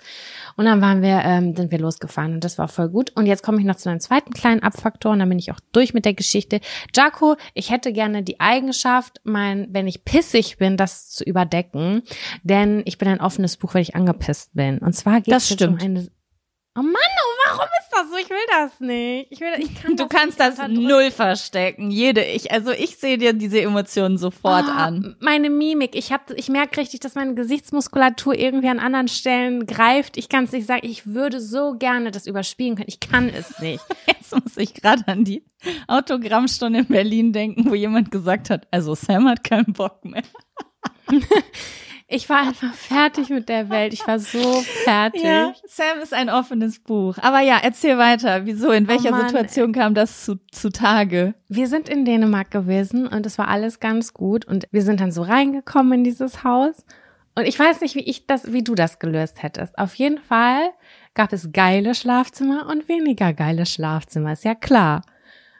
Und 0.56 0.66
dann 0.66 0.80
waren 0.80 1.00
wir, 1.00 1.22
ähm, 1.24 1.56
sind 1.56 1.70
wir 1.70 1.78
losgefahren 1.78 2.34
und 2.34 2.44
das 2.44 2.58
war 2.58 2.68
voll 2.68 2.88
gut. 2.88 3.12
Und 3.14 3.26
jetzt 3.26 3.42
komme 3.42 3.58
ich 3.58 3.64
noch 3.64 3.76
zu 3.76 3.88
einem 3.88 4.00
zweiten 4.00 4.32
kleinen 4.32 4.62
Abfaktor 4.62 5.12
und 5.12 5.20
dann 5.20 5.28
bin 5.28 5.38
ich 5.38 5.52
auch 5.52 5.60
durch 5.72 5.94
mit 5.94 6.04
der 6.04 6.14
Geschichte. 6.14 6.60
Jaco, 6.94 7.36
ich 7.54 7.70
hätte 7.70 7.92
gerne 7.92 8.22
die 8.22 8.40
Eigenschaft, 8.40 9.20
mein, 9.24 9.68
wenn 9.70 9.86
ich 9.86 10.04
pissig 10.04 10.58
bin, 10.58 10.76
das 10.76 11.08
zu 11.08 11.24
überdecken, 11.24 12.02
denn 12.42 12.82
ich 12.84 12.98
bin 12.98 13.08
ein 13.08 13.20
offenes 13.20 13.56
Buch, 13.56 13.74
wenn 13.74 13.82
ich 13.82 13.94
angepisst 13.94 14.54
bin. 14.54 14.78
Und 14.78 14.92
zwar 14.92 15.20
geht 15.22 15.34
es 15.34 15.50
um 15.50 15.56
stimmt. 15.56 15.82
eine 15.82 16.08
Oh 16.78 16.82
Mann, 16.82 16.92
oh, 16.92 17.35
das 17.98 18.10
so? 18.10 18.16
Ich 18.16 18.30
will 18.30 18.36
das 18.50 18.80
nicht. 18.80 19.26
Ich 19.30 19.40
will, 19.40 19.52
ich 19.58 19.74
kann 19.82 19.96
Du 19.96 20.06
kannst 20.06 20.38
das 20.40 20.58
null 20.68 21.10
verstecken. 21.10 21.90
Jede, 21.90 22.24
ich, 22.24 22.52
also 22.52 22.70
ich 22.72 22.96
sehe 22.96 23.18
dir 23.18 23.32
diese 23.32 23.60
Emotionen 23.60 24.18
sofort 24.18 24.64
Ah, 24.68 24.86
an. 24.86 25.16
Meine 25.20 25.50
Mimik, 25.50 25.94
ich 25.94 26.12
hab, 26.12 26.30
ich 26.32 26.48
merke 26.48 26.80
richtig, 26.80 27.00
dass 27.00 27.14
meine 27.14 27.34
Gesichtsmuskulatur 27.34 28.34
irgendwie 28.38 28.68
an 28.68 28.78
anderen 28.78 29.08
Stellen 29.08 29.66
greift. 29.66 30.16
Ich 30.16 30.28
kann 30.28 30.44
es 30.44 30.52
nicht 30.52 30.66
sagen. 30.66 30.86
Ich 30.86 31.06
würde 31.06 31.40
so 31.40 31.74
gerne 31.78 32.10
das 32.10 32.26
überspielen 32.26 32.76
können. 32.76 32.88
Ich 32.88 33.00
kann 33.00 33.28
es 33.28 33.58
nicht. 33.60 33.82
Jetzt 34.06 34.32
muss 34.34 34.56
ich 34.56 34.74
gerade 34.74 35.02
an 35.06 35.24
die 35.24 35.44
Autogrammstunde 35.88 36.80
in 36.80 36.86
Berlin 36.86 37.32
denken, 37.32 37.70
wo 37.70 37.74
jemand 37.74 38.10
gesagt 38.10 38.50
hat, 38.50 38.66
also 38.70 38.94
Sam 38.94 39.28
hat 39.28 39.44
keinen 39.44 39.72
Bock 39.72 40.04
mehr. 40.04 40.22
Ich 42.08 42.28
war 42.28 42.38
einfach 42.38 42.72
fertig 42.72 43.30
mit 43.30 43.48
der 43.48 43.68
Welt. 43.68 43.92
Ich 43.92 44.06
war 44.06 44.20
so 44.20 44.60
fertig. 44.84 45.22
Ja, 45.24 45.52
Sam 45.66 45.98
ist 46.00 46.14
ein 46.14 46.30
offenes 46.30 46.78
Buch. 46.78 47.18
Aber 47.20 47.40
ja, 47.40 47.58
erzähl 47.60 47.98
weiter. 47.98 48.46
Wieso? 48.46 48.70
In 48.70 48.86
welcher 48.86 49.10
Mann, 49.10 49.28
Situation 49.28 49.72
kam 49.72 49.94
das 49.94 50.24
zu, 50.24 50.36
zu 50.52 50.70
Tage? 50.70 51.34
Wir 51.48 51.66
sind 51.66 51.88
in 51.88 52.04
Dänemark 52.04 52.52
gewesen 52.52 53.08
und 53.08 53.26
es 53.26 53.38
war 53.38 53.48
alles 53.48 53.80
ganz 53.80 54.14
gut 54.14 54.44
und 54.44 54.68
wir 54.70 54.82
sind 54.82 55.00
dann 55.00 55.10
so 55.10 55.22
reingekommen 55.22 56.00
in 56.00 56.04
dieses 56.04 56.44
Haus 56.44 56.84
und 57.36 57.44
ich 57.44 57.58
weiß 57.58 57.82
nicht, 57.82 57.94
wie 57.94 58.00
ich 58.00 58.26
das, 58.26 58.52
wie 58.52 58.64
du 58.64 58.74
das 58.74 58.98
gelöst 58.98 59.42
hättest. 59.42 59.78
Auf 59.78 59.94
jeden 59.94 60.18
Fall 60.18 60.70
gab 61.14 61.34
es 61.34 61.52
geile 61.52 61.94
Schlafzimmer 61.94 62.66
und 62.66 62.88
weniger 62.88 63.34
geile 63.34 63.66
Schlafzimmer, 63.66 64.32
ist 64.32 64.44
ja 64.44 64.54
klar. 64.54 65.02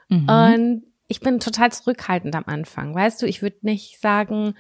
Mhm. 0.09 0.29
Und 0.29 0.83
ich 1.07 1.21
bin 1.21 1.39
total 1.39 1.71
zurückhaltend 1.71 2.35
am 2.35 2.45
Anfang. 2.47 2.95
Weißt 2.95 3.21
du, 3.21 3.27
ich 3.27 3.43
würde 3.43 3.59
nicht 3.61 4.01
sagen, 4.01 4.55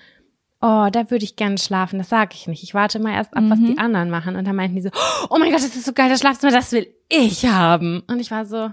oh, 0.60 0.88
da 0.90 1.10
würde 1.10 1.24
ich 1.24 1.36
gerne 1.36 1.58
schlafen. 1.58 1.98
Das 1.98 2.08
sage 2.08 2.30
ich 2.34 2.46
nicht. 2.46 2.62
Ich 2.62 2.74
warte 2.74 2.98
mal 2.98 3.12
erst 3.14 3.36
ab, 3.36 3.44
was 3.48 3.58
Mhm. 3.58 3.66
die 3.66 3.78
anderen 3.78 4.10
machen. 4.10 4.36
Und 4.36 4.46
dann 4.46 4.56
meinten 4.56 4.76
die 4.76 4.82
so, 4.82 4.90
oh 5.30 5.38
mein 5.38 5.50
Gott, 5.50 5.60
das 5.60 5.74
ist 5.76 5.84
so 5.84 5.92
geil, 5.92 6.08
das 6.10 6.20
Schlafzimmer, 6.20 6.52
das 6.52 6.72
will 6.72 6.86
ich 7.08 7.46
haben. 7.46 8.02
Und 8.08 8.20
ich 8.20 8.30
war 8.30 8.44
so, 8.46 8.70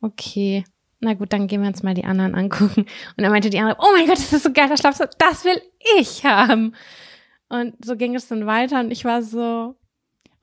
okay. 0.00 0.64
Na 1.00 1.12
gut, 1.14 1.32
dann 1.32 1.48
gehen 1.48 1.60
wir 1.60 1.68
uns 1.68 1.82
mal 1.82 1.94
die 1.94 2.04
anderen 2.04 2.34
angucken. 2.36 2.82
Und 2.82 3.22
dann 3.22 3.30
meinte 3.30 3.50
die 3.50 3.58
andere, 3.58 3.76
oh 3.80 3.92
mein 3.92 4.06
Gott, 4.06 4.16
das 4.18 4.32
ist 4.32 4.42
so 4.44 4.52
geil, 4.52 4.68
das 4.68 4.80
Schlafzimmer, 4.80 5.10
das 5.18 5.44
will 5.44 5.60
ich 5.98 6.24
haben. 6.24 6.74
Und 7.48 7.74
so 7.84 7.96
ging 7.96 8.14
es 8.14 8.26
dann 8.28 8.46
weiter 8.46 8.80
und 8.80 8.90
ich 8.90 9.04
war 9.04 9.22
so, 9.22 9.74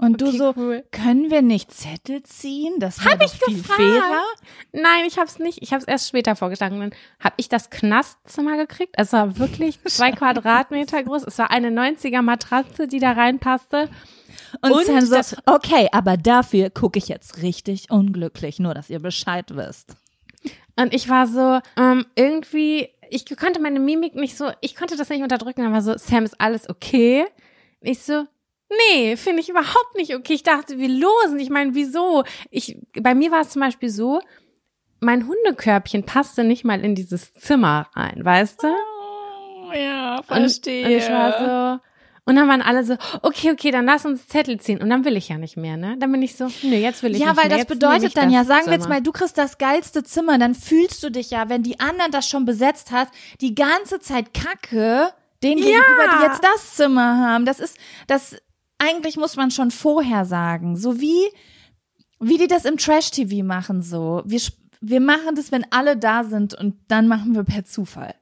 Und 0.01 0.19
du 0.19 0.29
okay, 0.29 0.37
so, 0.37 0.53
cool. 0.57 0.83
können 0.91 1.29
wir 1.29 1.43
nicht 1.43 1.71
Zettel 1.71 2.23
ziehen? 2.23 2.73
Das 2.79 2.99
wäre 3.05 3.11
Hab 3.11 3.19
doch 3.19 3.31
ich 3.31 3.39
viel 3.39 3.57
gefragt. 3.57 3.79
fairer. 3.79 4.23
Nein, 4.71 5.05
ich 5.05 5.17
habe 5.17 5.27
es 5.27 5.37
nicht. 5.37 5.59
Ich 5.61 5.73
habe 5.73 5.81
es 5.81 5.87
erst 5.87 6.07
später 6.09 6.35
vorgeschlagen. 6.35 6.79
Dann 6.79 6.91
habe 7.19 7.35
ich 7.37 7.49
das 7.49 7.69
Knastzimmer 7.69 8.57
gekriegt. 8.57 8.95
Es 8.97 9.13
war 9.13 9.37
wirklich 9.37 9.79
zwei 9.85 10.11
Quadratmeter 10.11 11.03
groß. 11.03 11.23
Es 11.27 11.37
war 11.37 11.51
eine 11.51 11.69
90er 11.69 12.23
Matratze, 12.23 12.87
die 12.87 12.97
da 12.97 13.11
reinpasste. 13.11 13.89
Und, 14.63 14.71
Und 14.71 14.85
Sam 14.85 15.01
so, 15.01 15.37
okay, 15.45 15.87
aber 15.91 16.17
dafür 16.17 16.71
gucke 16.71 16.97
ich 16.97 17.07
jetzt 17.07 17.43
richtig 17.43 17.91
unglücklich, 17.91 18.57
nur 18.57 18.73
dass 18.73 18.89
ihr 18.89 18.99
Bescheid 18.99 19.55
wisst. 19.55 19.95
Und 20.75 20.95
ich 20.95 21.09
war 21.09 21.27
so, 21.27 21.59
ähm, 21.77 22.07
irgendwie, 22.15 22.89
ich 23.11 23.25
konnte 23.37 23.61
meine 23.61 23.79
Mimik 23.79 24.15
nicht 24.15 24.35
so, 24.35 24.49
ich 24.61 24.75
konnte 24.75 24.97
das 24.97 25.09
nicht 25.09 25.21
unterdrücken, 25.21 25.63
aber 25.63 25.83
so, 25.83 25.95
Sam, 25.95 26.23
ist 26.23 26.41
alles 26.41 26.67
okay? 26.67 27.25
Und 27.81 27.87
ich 27.87 27.99
so, 27.99 28.25
nee, 28.89 29.15
finde 29.17 29.41
ich 29.41 29.49
überhaupt 29.49 29.95
nicht 29.95 30.15
okay. 30.15 30.33
Ich 30.33 30.43
dachte, 30.43 30.77
wir 30.77 30.89
losen. 30.89 31.39
Ich 31.39 31.49
meine, 31.49 31.73
wieso? 31.75 32.23
Ich, 32.49 32.77
bei 32.99 33.13
mir 33.15 33.31
war 33.31 33.41
es 33.41 33.49
zum 33.49 33.61
Beispiel 33.61 33.89
so, 33.89 34.21
mein 34.99 35.27
Hundekörbchen 35.27 36.05
passte 36.05 36.43
nicht 36.43 36.63
mal 36.63 36.79
in 36.83 36.95
dieses 36.95 37.33
Zimmer 37.33 37.89
rein, 37.95 38.23
weißt 38.23 38.63
du? 38.63 38.67
Oh, 38.67 39.73
ja, 39.73 40.17
Und, 40.27 40.37
und 40.37 40.67
ich 40.67 41.09
war 41.09 41.77
so, 41.77 41.83
und 42.25 42.35
dann 42.35 42.47
waren 42.47 42.61
alle 42.61 42.83
so, 42.83 42.95
okay, 43.23 43.51
okay, 43.51 43.71
dann 43.71 43.85
lass 43.85 44.05
uns 44.05 44.27
Zettel 44.27 44.59
ziehen. 44.59 44.79
Und 44.79 44.89
dann 44.91 45.03
will 45.05 45.17
ich 45.17 45.29
ja 45.29 45.37
nicht 45.39 45.57
mehr, 45.57 45.75
ne? 45.75 45.95
Dann 45.97 46.11
bin 46.11 46.21
ich 46.21 46.35
so, 46.35 46.45
nö, 46.61 46.75
jetzt 46.75 47.01
will 47.01 47.15
ich 47.15 47.19
Ja, 47.19 47.29
nicht 47.29 47.37
weil 47.37 47.47
mehr. 47.49 47.57
das 47.57 47.67
Jetzt 47.67 47.81
nehme 47.81 47.95
ich 47.95 47.99
bedeutet 48.03 48.17
dann 48.17 48.25
das 48.25 48.33
ja, 48.33 48.43
sagen 48.45 48.65
wir 48.67 48.73
jetzt 48.73 48.83
Zimmer. 48.83 48.95
mal, 48.95 49.01
du 49.01 49.11
kriegst 49.11 49.37
das 49.39 49.57
geilste 49.57 50.03
Zimmer, 50.03 50.37
dann 50.37 50.53
fühlst 50.53 51.01
du 51.03 51.09
dich 51.09 51.31
ja, 51.31 51.49
wenn 51.49 51.63
die 51.63 51.79
anderen 51.79 52.11
das 52.11 52.29
schon 52.29 52.45
besetzt 52.45 52.91
hat, 52.91 53.07
die 53.41 53.55
ganze 53.55 53.99
Zeit 53.99 54.33
Kacke, 54.35 55.11
den 55.41 55.55
gegenüber, 55.57 56.09
die 56.19 56.23
jetzt 56.25 56.43
das 56.43 56.75
Zimmer 56.75 57.17
haben. 57.17 57.45
Das 57.45 57.59
ist, 57.59 57.75
das, 58.05 58.35
eigentlich 58.81 59.17
muss 59.17 59.35
man 59.35 59.51
schon 59.51 59.71
vorher 59.71 60.25
sagen. 60.25 60.75
So 60.75 60.99
wie, 60.99 61.21
wie 62.19 62.37
die 62.37 62.47
das 62.47 62.65
im 62.65 62.77
Trash-TV 62.77 63.45
machen, 63.45 63.81
so. 63.81 64.21
Wir, 64.25 64.41
wir 64.81 64.99
machen 65.01 65.35
das, 65.35 65.51
wenn 65.51 65.65
alle 65.71 65.97
da 65.97 66.23
sind 66.23 66.53
und 66.53 66.75
dann 66.87 67.07
machen 67.07 67.35
wir 67.35 67.43
per 67.43 67.63
Zufall. 67.65 68.15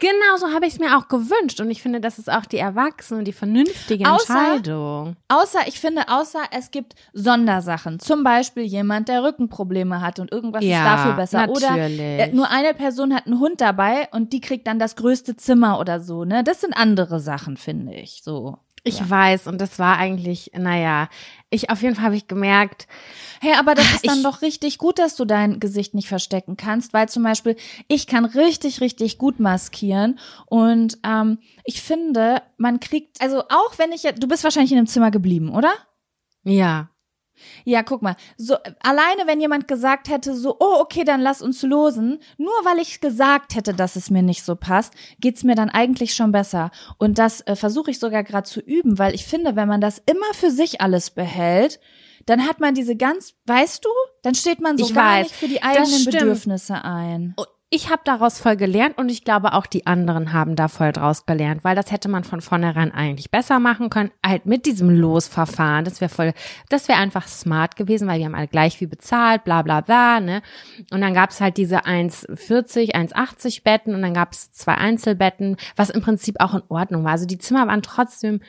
Genau 0.00 0.36
so 0.38 0.52
habe 0.52 0.66
ich 0.66 0.74
es 0.74 0.80
mir 0.80 0.98
auch 0.98 1.06
gewünscht. 1.06 1.60
Und 1.60 1.70
ich 1.70 1.80
finde, 1.80 2.00
das 2.00 2.18
ist 2.18 2.30
auch 2.30 2.44
die 2.46 2.58
erwachsene 2.58 3.20
und 3.20 3.24
die 3.26 3.32
vernünftige 3.32 4.04
Außer- 4.04 4.54
Entscheidung. 4.54 5.16
Außer, 5.28 5.60
ich 5.66 5.78
finde, 5.80 6.08
außer 6.08 6.40
es 6.50 6.72
gibt 6.72 6.94
Sondersachen. 7.12 8.00
Zum 8.00 8.24
Beispiel 8.24 8.64
jemand, 8.64 9.08
der 9.08 9.22
Rückenprobleme 9.22 10.00
hat 10.00 10.18
und 10.18 10.32
irgendwas 10.32 10.64
Ja, 10.64 10.78
ist 10.78 10.84
dafür 10.84 11.12
besser. 11.14 11.48
Oder 11.48 11.70
natürlich. 11.70 12.00
äh, 12.00 12.32
nur 12.34 12.50
eine 12.50 12.74
Person 12.74 13.14
hat 13.14 13.26
einen 13.26 13.38
Hund 13.38 13.60
dabei 13.60 14.08
und 14.10 14.32
die 14.32 14.40
kriegt 14.40 14.66
dann 14.66 14.80
das 14.80 14.96
größte 14.96 15.36
Zimmer 15.36 15.78
oder 15.78 16.00
so, 16.00 16.24
ne? 16.24 16.42
Das 16.42 16.60
sind 16.60 16.76
andere 16.76 17.20
Sachen, 17.20 17.56
finde 17.56 17.94
ich, 17.94 18.20
so. 18.24 18.58
Ich 18.86 19.08
weiß, 19.10 19.46
und 19.46 19.60
das 19.60 19.78
war 19.78 19.96
eigentlich, 19.96 20.50
naja, 20.54 21.08
ich 21.50 21.70
auf 21.70 21.80
jeden 21.82 21.94
Fall 21.94 22.04
habe 22.04 22.16
ich 22.16 22.28
gemerkt, 22.28 22.86
Hey, 23.40 23.54
aber 23.58 23.74
das 23.74 23.92
ist 23.94 24.06
dann 24.08 24.22
doch 24.22 24.40
richtig 24.42 24.78
gut, 24.78 24.98
dass 24.98 25.16
du 25.16 25.24
dein 25.24 25.60
Gesicht 25.60 25.92
nicht 25.94 26.08
verstecken 26.08 26.56
kannst, 26.56 26.92
weil 26.94 27.08
zum 27.08 27.22
Beispiel 27.22 27.56
ich 27.88 28.06
kann 28.06 28.24
richtig, 28.24 28.80
richtig 28.80 29.18
gut 29.18 29.38
maskieren 29.40 30.18
und 30.46 30.98
ähm, 31.04 31.38
ich 31.64 31.82
finde, 31.82 32.42
man 32.56 32.80
kriegt, 32.80 33.20
also 33.20 33.40
auch 33.50 33.76
wenn 33.78 33.92
ich, 33.92 34.02
jetzt- 34.02 34.22
du 34.22 34.28
bist 34.28 34.44
wahrscheinlich 34.44 34.72
in 34.72 34.78
einem 34.78 34.86
Zimmer 34.86 35.10
geblieben, 35.10 35.50
oder? 35.54 35.72
ja, 36.44 36.88
Ja, 37.64 37.82
guck 37.82 38.02
mal, 38.02 38.16
so 38.36 38.56
alleine 38.82 39.26
wenn 39.26 39.40
jemand 39.40 39.68
gesagt 39.68 40.08
hätte, 40.08 40.34
so, 40.34 40.56
oh, 40.60 40.80
okay, 40.80 41.04
dann 41.04 41.20
lass 41.20 41.42
uns 41.42 41.62
losen, 41.62 42.20
nur 42.36 42.52
weil 42.64 42.78
ich 42.78 43.00
gesagt 43.00 43.54
hätte, 43.54 43.74
dass 43.74 43.96
es 43.96 44.10
mir 44.10 44.22
nicht 44.22 44.44
so 44.44 44.56
passt, 44.56 44.94
geht's 45.20 45.44
mir 45.44 45.54
dann 45.54 45.70
eigentlich 45.70 46.14
schon 46.14 46.32
besser. 46.32 46.70
Und 46.98 47.18
das 47.18 47.40
äh, 47.42 47.56
versuche 47.56 47.90
ich 47.90 47.98
sogar 47.98 48.24
gerade 48.24 48.48
zu 48.48 48.60
üben, 48.60 48.98
weil 48.98 49.14
ich 49.14 49.24
finde, 49.24 49.56
wenn 49.56 49.68
man 49.68 49.80
das 49.80 50.02
immer 50.06 50.34
für 50.34 50.50
sich 50.50 50.80
alles 50.80 51.10
behält, 51.10 51.80
dann 52.26 52.46
hat 52.46 52.60
man 52.60 52.74
diese 52.74 52.96
ganz, 52.96 53.34
weißt 53.46 53.84
du, 53.84 53.90
dann 54.22 54.34
steht 54.34 54.60
man 54.60 54.78
so 54.78 54.86
Ich 54.86 54.94
gar 54.94 55.20
weiß, 55.20 55.24
nicht 55.24 55.36
für 55.36 55.48
die 55.48 55.62
eigenen. 55.62 56.04
Bedürfnisse 56.04 56.84
ein. 56.84 57.34
Ich 57.74 57.90
habe 57.90 58.02
daraus 58.04 58.38
voll 58.38 58.56
gelernt 58.56 58.98
und 58.98 59.08
ich 59.08 59.24
glaube 59.24 59.52
auch 59.52 59.66
die 59.66 59.84
anderen 59.84 60.32
haben 60.32 60.54
da 60.54 60.68
voll 60.68 60.92
draus 60.92 61.26
gelernt, 61.26 61.64
weil 61.64 61.74
das 61.74 61.90
hätte 61.90 62.08
man 62.08 62.22
von 62.22 62.40
vornherein 62.40 62.92
eigentlich 62.92 63.32
besser 63.32 63.58
machen 63.58 63.90
können, 63.90 64.12
halt 64.24 64.46
mit 64.46 64.64
diesem 64.64 64.90
Losverfahren. 64.90 65.84
Das 65.84 66.00
wäre 66.00 66.08
voll, 66.08 66.34
das 66.68 66.86
wäre 66.86 67.00
einfach 67.00 67.26
smart 67.26 67.74
gewesen, 67.74 68.06
weil 68.06 68.20
wir 68.20 68.26
haben 68.26 68.36
alle 68.36 68.46
gleich 68.46 68.78
viel 68.78 68.86
bezahlt, 68.86 69.42
bla 69.42 69.62
bla 69.62 69.80
bla, 69.80 70.20
ne? 70.20 70.42
Und 70.92 71.00
dann 71.00 71.14
gab's 71.14 71.40
halt 71.40 71.56
diese 71.56 71.84
1,40, 71.84 72.94
1,80 72.94 73.64
Betten 73.64 73.94
und 73.94 74.02
dann 74.02 74.14
gab's 74.14 74.52
zwei 74.52 74.74
Einzelbetten, 74.74 75.56
was 75.74 75.90
im 75.90 76.00
Prinzip 76.00 76.36
auch 76.38 76.54
in 76.54 76.62
Ordnung 76.68 77.02
war. 77.02 77.12
Also 77.12 77.26
die 77.26 77.38
Zimmer 77.38 77.66
waren 77.66 77.82
trotzdem 77.82 78.40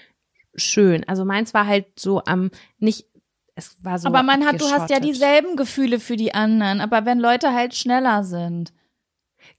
schön. 0.54 1.04
Also 1.08 1.26
meins 1.26 1.56
war 1.56 1.66
halt 1.66 2.00
so 2.00 2.24
am 2.26 2.52
nicht 2.78 3.08
es 3.56 3.78
war 3.84 3.98
so 3.98 4.08
aber 4.08 4.22
man 4.22 4.46
hat, 4.46 4.62
du 4.62 4.70
hast 4.70 4.90
ja 4.90 5.00
dieselben 5.00 5.56
Gefühle 5.56 6.00
für 6.00 6.18
die 6.18 6.34
anderen, 6.34 6.80
aber 6.82 7.06
wenn 7.06 7.20
Leute 7.20 7.54
halt 7.54 7.74
schneller 7.74 8.24
sind. 8.24 8.74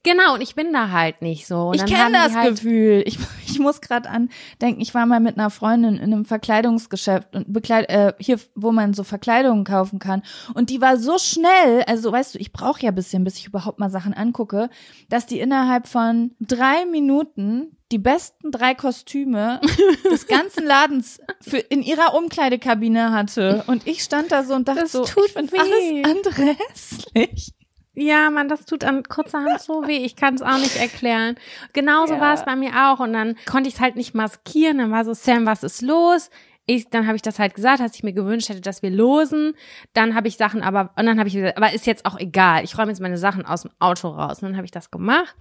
Genau, 0.07 0.35
und 0.35 0.41
ich 0.41 0.55
bin 0.55 0.71
da 0.71 0.89
halt 0.89 1.21
nicht 1.21 1.47
so. 1.47 1.67
Und 1.67 1.75
ich 1.75 1.85
kenne 1.85 2.13
das 2.13 2.33
halt, 2.33 2.55
Gefühl. 2.55 3.03
Ich, 3.05 3.19
ich 3.45 3.59
muss 3.59 3.81
gerade 3.81 4.09
an 4.09 4.29
denken, 4.61 4.79
ich 4.79 4.93
war 4.93 5.05
mal 5.05 5.19
mit 5.19 5.37
einer 5.37 5.49
Freundin 5.49 5.95
in 5.97 6.13
einem 6.13 6.23
Verkleidungsgeschäft 6.23 7.35
und 7.35 7.51
bekleid, 7.51 7.89
äh, 7.89 8.13
hier, 8.17 8.39
wo 8.55 8.71
man 8.71 8.93
so 8.93 9.03
Verkleidungen 9.03 9.65
kaufen 9.65 9.99
kann. 9.99 10.23
Und 10.53 10.69
die 10.69 10.79
war 10.79 10.95
so 10.95 11.17
schnell, 11.17 11.83
also 11.87 12.09
weißt 12.09 12.35
du, 12.35 12.39
ich 12.39 12.53
brauche 12.53 12.81
ja 12.83 12.89
ein 12.91 12.95
bisschen, 12.95 13.25
bis 13.25 13.35
ich 13.37 13.47
überhaupt 13.47 13.79
mal 13.79 13.89
Sachen 13.89 14.13
angucke, 14.13 14.69
dass 15.09 15.25
die 15.25 15.41
innerhalb 15.41 15.87
von 15.89 16.31
drei 16.39 16.85
Minuten 16.85 17.75
die 17.91 17.97
besten 17.97 18.51
drei 18.51 18.75
Kostüme 18.75 19.59
des 20.11 20.27
ganzen 20.27 20.65
Ladens 20.65 21.19
für 21.41 21.57
in 21.57 21.81
ihrer 21.81 22.13
Umkleidekabine 22.15 23.11
hatte. 23.11 23.65
Und 23.67 23.85
ich 23.87 24.03
stand 24.03 24.31
da 24.31 24.43
so 24.43 24.53
und 24.53 24.69
dachte 24.69 24.81
Das 24.81 24.93
so, 24.93 25.03
tut 25.03 25.25
ich 25.25 25.33
find 25.33 25.51
weh. 25.51 25.57
alles 25.57 26.17
andere 26.17 26.55
hässlich. 26.69 27.56
Ja, 27.99 28.29
man, 28.29 28.47
das 28.47 28.65
tut 28.65 28.83
an 28.83 29.01
kurzer 29.01 29.39
Hand 29.43 29.59
so 29.59 29.87
weh. 29.87 29.97
Ich 30.05 30.15
kann 30.15 30.35
es 30.35 30.43
auch 30.43 30.59
nicht 30.59 30.75
erklären. 30.79 31.35
Genauso 31.73 32.13
Ja. 32.13 32.21
war 32.21 32.33
es 32.35 32.45
bei 32.45 32.55
mir 32.55 32.69
auch. 32.75 32.99
Und 32.99 33.13
dann 33.13 33.35
konnte 33.49 33.67
ich 33.69 33.73
es 33.75 33.81
halt 33.81 33.95
nicht 33.95 34.13
maskieren. 34.13 34.77
Dann 34.77 34.91
war 34.91 35.03
so, 35.03 35.15
Sam, 35.15 35.47
was 35.47 35.63
ist 35.63 35.81
los? 35.81 36.29
Ich, 36.67 36.89
dann 36.89 37.07
habe 37.07 37.15
ich 37.15 37.23
das 37.23 37.39
halt 37.39 37.55
gesagt, 37.55 37.79
dass 37.79 37.95
ich 37.95 38.03
mir 38.03 38.13
gewünscht 38.13 38.49
hätte, 38.49 38.61
dass 38.61 38.83
wir 38.83 38.91
losen. 38.91 39.53
Dann 39.93 40.13
habe 40.13 40.27
ich 40.27 40.37
Sachen 40.37 40.61
aber, 40.61 40.91
und 40.95 41.07
dann 41.07 41.17
habe 41.17 41.27
ich 41.27 41.33
gesagt, 41.33 41.57
aber 41.57 41.73
ist 41.73 41.87
jetzt 41.87 42.05
auch 42.05 42.19
egal. 42.19 42.63
Ich 42.63 42.77
räume 42.77 42.91
jetzt 42.91 43.01
meine 43.01 43.17
Sachen 43.17 43.47
aus 43.47 43.63
dem 43.63 43.71
Auto 43.79 44.09
raus. 44.09 44.43
Und 44.43 44.49
dann 44.49 44.57
habe 44.57 44.65
ich 44.65 44.71
das 44.71 44.91
gemacht. 44.91 45.35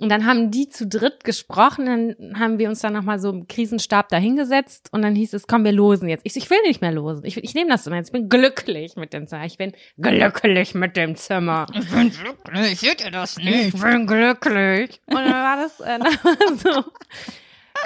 Und 0.00 0.08
dann 0.08 0.26
haben 0.26 0.50
die 0.50 0.68
zu 0.68 0.88
dritt 0.88 1.22
gesprochen, 1.22 1.86
dann 1.86 2.40
haben 2.40 2.58
wir 2.58 2.68
uns 2.68 2.80
dann 2.80 2.92
nochmal 2.92 3.20
so 3.20 3.30
im 3.30 3.46
Krisenstab 3.46 4.08
da 4.08 4.16
hingesetzt 4.16 4.88
und 4.90 5.02
dann 5.02 5.14
hieß 5.14 5.34
es, 5.34 5.46
komm, 5.46 5.64
wir 5.64 5.70
losen 5.70 6.08
jetzt. 6.08 6.22
Ich, 6.26 6.36
ich 6.36 6.50
will 6.50 6.60
nicht 6.66 6.80
mehr 6.80 6.90
losen. 6.90 7.24
Ich, 7.24 7.36
ich 7.36 7.54
nehme 7.54 7.70
das 7.70 7.86
immer 7.86 7.96
jetzt. 7.96 8.08
Ich 8.08 8.12
bin 8.12 8.28
glücklich 8.28 8.96
mit 8.96 9.12
dem 9.12 9.28
Zimmer. 9.28 9.44
Ich 9.44 9.56
bin 9.56 9.72
glücklich 9.96 10.74
mit 10.74 10.96
dem 10.96 11.14
Zimmer. 11.14 11.66
Ich 11.72 11.88
bin 11.90 12.12
wirklich, 12.12 12.80
seht 12.80 13.04
ihr 13.04 13.12
das 13.12 13.36
Ich 13.38 13.72
bin 13.72 14.06
glücklich. 14.08 15.00
Und 15.06 15.14
dann 15.14 15.30
war 15.30 15.58
das 15.58 15.78
äh, 15.78 15.98
so. 16.56 16.84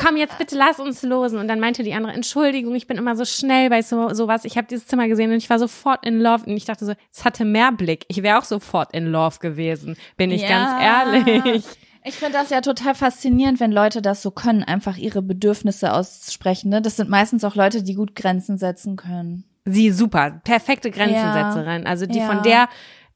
Komm 0.00 0.16
jetzt 0.16 0.38
bitte, 0.38 0.56
lass 0.56 0.80
uns 0.80 1.02
losen. 1.02 1.38
Und 1.38 1.48
dann 1.48 1.60
meinte 1.60 1.82
die 1.82 1.92
andere, 1.92 2.14
Entschuldigung, 2.14 2.74
ich 2.74 2.86
bin 2.86 2.96
immer 2.96 3.16
so 3.16 3.26
schnell 3.26 3.68
bei 3.68 3.82
so 3.82 4.14
sowas. 4.14 4.46
Ich 4.46 4.56
habe 4.56 4.66
dieses 4.66 4.86
Zimmer 4.86 5.08
gesehen 5.08 5.30
und 5.30 5.36
ich 5.36 5.50
war 5.50 5.58
sofort 5.58 6.06
in 6.06 6.20
love. 6.20 6.44
Und 6.46 6.56
ich 6.56 6.64
dachte 6.64 6.86
so, 6.86 6.94
es 7.12 7.26
hatte 7.26 7.44
mehr 7.44 7.70
Blick. 7.70 8.06
Ich 8.08 8.22
wäre 8.22 8.38
auch 8.38 8.44
sofort 8.44 8.94
in 8.94 9.06
love 9.06 9.40
gewesen, 9.40 9.98
bin 10.16 10.30
ich 10.30 10.48
ganz 10.48 10.72
ehrlich. 10.82 11.64
Ich 12.08 12.14
finde 12.14 12.38
das 12.38 12.48
ja 12.48 12.62
total 12.62 12.94
faszinierend, 12.94 13.60
wenn 13.60 13.70
Leute 13.70 14.00
das 14.00 14.22
so 14.22 14.30
können, 14.30 14.62
einfach 14.62 14.96
ihre 14.96 15.20
Bedürfnisse 15.20 15.92
aussprechen. 15.92 16.70
Ne? 16.70 16.80
Das 16.80 16.96
sind 16.96 17.10
meistens 17.10 17.44
auch 17.44 17.54
Leute, 17.54 17.82
die 17.82 17.94
gut 17.94 18.14
Grenzen 18.14 18.56
setzen 18.56 18.96
können. 18.96 19.44
Sie 19.66 19.90
super, 19.90 20.40
perfekte 20.42 20.90
Grenzensetzerin. 20.90 21.86
Also 21.86 22.06
die 22.06 22.20
Ja. 22.20 22.26
von 22.26 22.42
der, 22.42 22.68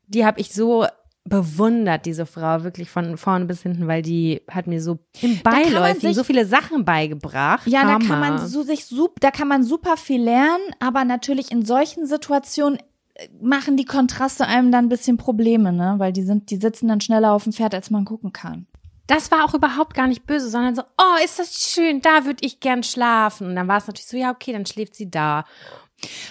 die 0.06 0.26
habe 0.26 0.40
ich 0.40 0.52
so 0.52 0.84
bewundert, 1.24 2.04
diese 2.04 2.26
Frau, 2.26 2.64
wirklich 2.64 2.90
von 2.90 3.16
vorne 3.16 3.46
bis 3.46 3.62
hinten, 3.62 3.86
weil 3.86 4.02
die 4.02 4.42
hat 4.50 4.66
mir 4.66 4.82
so 4.82 4.98
im 5.22 5.40
Beiläufigen 5.42 6.12
so 6.12 6.24
viele 6.24 6.44
Sachen 6.44 6.84
beigebracht. 6.84 7.66
Ja, 7.66 7.84
da 7.84 7.92
kann 7.92 8.08
Hammer. 8.08 8.30
man 8.30 8.46
so 8.46 8.62
sich 8.62 8.84
sup, 8.84 9.20
da 9.20 9.30
kann 9.30 9.48
man 9.48 9.62
super 9.62 9.96
viel 9.96 10.20
lernen, 10.22 10.64
aber 10.80 11.04
natürlich 11.04 11.50
in 11.50 11.64
solchen 11.64 12.06
Situationen 12.06 12.78
äh, 13.14 13.28
machen 13.40 13.76
die 13.76 13.84
Kontraste 13.84 14.46
einem 14.46 14.70
dann 14.70 14.86
ein 14.86 14.88
bisschen 14.90 15.16
Probleme, 15.16 15.72
ne? 15.72 15.94
Weil 15.98 16.12
die 16.12 16.24
sind, 16.24 16.50
die 16.50 16.56
sitzen 16.56 16.88
dann 16.88 17.00
schneller 17.00 17.32
auf 17.32 17.44
dem 17.44 17.52
Pferd, 17.52 17.74
als 17.74 17.88
man 17.90 18.04
gucken 18.04 18.32
kann. 18.32 18.66
Das 19.06 19.30
war 19.30 19.44
auch 19.44 19.54
überhaupt 19.54 19.94
gar 19.94 20.06
nicht 20.06 20.26
böse, 20.26 20.48
sondern 20.48 20.74
so, 20.74 20.82
oh, 20.82 21.24
ist 21.24 21.38
das 21.38 21.70
schön, 21.70 22.00
da 22.00 22.24
würde 22.24 22.44
ich 22.44 22.60
gern 22.60 22.82
schlafen. 22.82 23.48
Und 23.48 23.56
dann 23.56 23.68
war 23.68 23.78
es 23.78 23.86
natürlich 23.86 24.06
so, 24.06 24.16
ja, 24.16 24.30
okay, 24.30 24.52
dann 24.52 24.66
schläft 24.66 24.94
sie 24.94 25.10
da. 25.10 25.44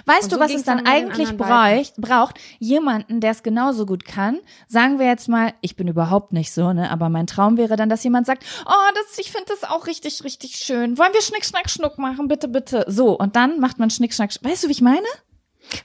Weißt 0.06 0.24
Und 0.24 0.32
du, 0.34 0.36
so 0.36 0.42
was 0.42 0.54
es 0.54 0.64
dann 0.64 0.84
dann 0.84 0.88
eigentlich 0.88 1.38
bräucht, 1.38 1.96
braucht? 1.98 2.40
Jemanden, 2.60 3.22
der 3.22 3.32
es 3.32 3.44
genauso 3.44 3.86
gut 3.86 4.06
kann. 4.06 4.40
Sagen 4.68 5.00
wir 5.00 5.06
jetzt 5.06 5.30
mal, 5.30 5.54
ich 5.62 5.76
bin 5.76 5.88
überhaupt 5.88 6.34
nicht 6.34 6.52
so, 6.52 6.74
ne? 6.74 6.92
Aber 6.92 7.10
mein 7.10 7.28
Traum 7.28 7.58
wäre 7.58 7.76
dann, 7.76 7.90
dass 7.90 8.04
jemand 8.04 8.26
sagt, 8.26 8.44
oh, 8.66 8.92
das, 8.96 9.18
ich 9.18 9.32
finde 9.32 9.48
das 9.48 9.70
auch 9.70 9.88
richtig, 9.88 10.24
richtig 10.24 10.58
schön. 10.58 10.98
Wollen 10.98 11.14
wir 11.14 11.22
Schnick, 11.22 11.46
Schnack, 11.46 11.70
Schnuck 11.70 11.98
machen? 11.98 12.28
Bitte, 12.28 12.48
bitte. 12.48 12.86
So. 12.88 13.18
Und 13.18 13.36
dann 13.36 13.60
macht 13.60 13.80
man 13.80 13.90
Schnick, 13.90 14.14
Schnack, 14.14 14.34
Schnuck. 14.34 14.52
Weißt 14.52 14.64
du, 14.64 14.68
wie 14.68 14.74
ich 14.74 14.82
meine? 14.82 15.08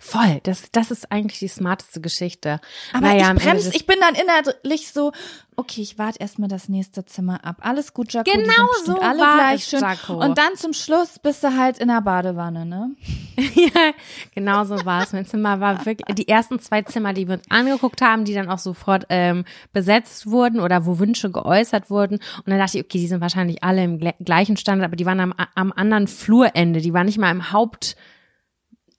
Voll, 0.00 0.40
das, 0.42 0.70
das 0.72 0.90
ist 0.90 1.12
eigentlich 1.12 1.38
die 1.38 1.48
smarteste 1.48 2.00
Geschichte. 2.00 2.60
Aber 2.92 3.06
Naja, 3.06 3.32
ich 3.36 3.42
bremse, 3.42 3.70
ich 3.74 3.86
bin 3.86 3.96
dann 4.00 4.14
innerlich 4.14 4.88
so, 4.92 5.12
okay, 5.54 5.80
ich 5.80 5.98
warte 5.98 6.18
erstmal 6.20 6.48
das 6.48 6.68
nächste 6.68 7.04
Zimmer 7.04 7.44
ab. 7.44 7.58
Alles 7.60 7.94
gut, 7.94 8.12
Jaco. 8.12 8.30
Genau 8.30 8.66
so 8.84 8.98
alle 9.00 9.20
war 9.20 9.34
gleich 9.36 9.62
es, 9.62 9.70
schön. 9.70 9.80
Jaco. 9.80 10.14
Und 10.22 10.38
dann 10.38 10.56
zum 10.56 10.72
Schluss 10.72 11.18
bist 11.20 11.42
du 11.44 11.56
halt 11.56 11.78
in 11.78 11.88
der 11.88 12.00
Badewanne, 12.00 12.66
ne? 12.66 12.90
ja, 13.54 13.92
genau 14.34 14.64
so 14.64 14.84
war 14.84 15.02
es. 15.02 15.12
Mein 15.12 15.26
Zimmer 15.26 15.60
war 15.60 15.84
wirklich, 15.86 16.14
die 16.16 16.26
ersten 16.28 16.58
zwei 16.58 16.82
Zimmer, 16.82 17.12
die 17.12 17.28
wir 17.28 17.34
uns 17.36 17.44
angeguckt 17.50 18.00
haben, 18.02 18.24
die 18.24 18.34
dann 18.34 18.48
auch 18.48 18.58
sofort 18.58 19.06
ähm, 19.08 19.44
besetzt 19.72 20.26
wurden 20.30 20.58
oder 20.60 20.84
wo 20.86 20.98
Wünsche 20.98 21.30
geäußert 21.30 21.90
wurden. 21.90 22.14
Und 22.38 22.48
dann 22.48 22.58
dachte 22.58 22.78
ich, 22.78 22.84
okay, 22.84 22.98
die 22.98 23.06
sind 23.08 23.20
wahrscheinlich 23.20 23.62
alle 23.62 23.84
im 23.84 23.98
gle- 23.98 24.14
gleichen 24.24 24.56
Standard, 24.56 24.86
aber 24.86 24.96
die 24.96 25.06
waren 25.06 25.20
am, 25.20 25.34
am 25.54 25.72
anderen 25.72 26.08
Flurende, 26.08 26.80
die 26.80 26.92
waren 26.92 27.06
nicht 27.06 27.18
mal 27.18 27.30
im 27.30 27.52
Haupt, 27.52 27.96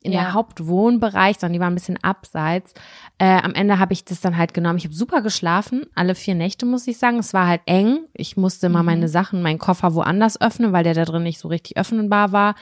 in 0.03 0.11
Ja. 0.11 0.21
der 0.21 0.33
Hauptwohnbereich, 0.33 1.37
sondern 1.39 1.53
die 1.53 1.59
waren 1.59 1.73
ein 1.73 1.75
bisschen 1.75 2.01
abseits. 2.03 2.73
Äh, 3.17 3.41
am 3.41 3.53
Ende 3.55 3.79
habe 3.79 3.93
ich 3.93 4.05
das 4.05 4.21
dann 4.21 4.37
halt 4.37 4.53
genommen. 4.53 4.77
Ich 4.77 4.85
habe 4.85 4.93
super 4.93 5.21
geschlafen, 5.21 5.87
alle 5.95 6.13
vier 6.13 6.35
Nächte 6.35 6.65
muss 6.67 6.87
ich 6.87 6.97
sagen. 6.99 7.17
Es 7.17 7.33
war 7.33 7.47
halt 7.47 7.61
eng. 7.65 8.01
Ich 8.13 8.37
musste 8.37 8.67
immer 8.67 8.83
meine 8.83 9.07
Sachen, 9.09 9.41
meinen 9.41 9.57
Koffer 9.57 9.95
woanders 9.95 10.39
öffnen, 10.39 10.71
weil 10.71 10.83
der 10.83 10.93
da 10.93 11.03
drin 11.03 11.23
nicht 11.23 11.39
so 11.39 11.47
richtig 11.47 11.77
öffnenbar 11.77 12.31
war. 12.31 12.55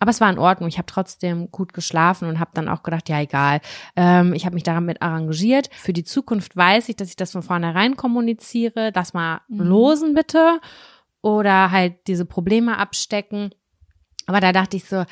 Aber 0.00 0.10
es 0.10 0.20
war 0.20 0.30
in 0.30 0.38
Ordnung. 0.38 0.68
Ich 0.68 0.76
habe 0.76 0.86
trotzdem 0.86 1.50
gut 1.50 1.72
geschlafen 1.72 2.28
und 2.28 2.38
habe 2.38 2.50
dann 2.54 2.68
auch 2.68 2.82
gedacht, 2.82 3.08
ja 3.08 3.20
egal. 3.20 3.60
Ähm, 3.96 4.34
ich 4.34 4.44
habe 4.44 4.54
mich 4.54 4.64
damit 4.64 5.00
arrangiert. 5.00 5.70
Für 5.72 5.94
die 5.94 6.04
Zukunft 6.04 6.56
weiß 6.56 6.88
ich, 6.90 6.96
dass 6.96 7.08
ich 7.08 7.16
das 7.16 7.32
von 7.32 7.42
vornherein 7.42 7.96
kommuniziere. 7.96 8.92
Das 8.92 9.14
mal 9.14 9.40
losen 9.48 10.14
bitte 10.14 10.60
oder 11.22 11.70
halt 11.70 12.06
diese 12.06 12.26
Probleme 12.26 12.76
abstecken. 12.78 13.50
Aber 14.26 14.40
da 14.40 14.52
dachte 14.52 14.76
ich 14.76 14.84
so, 14.84 15.04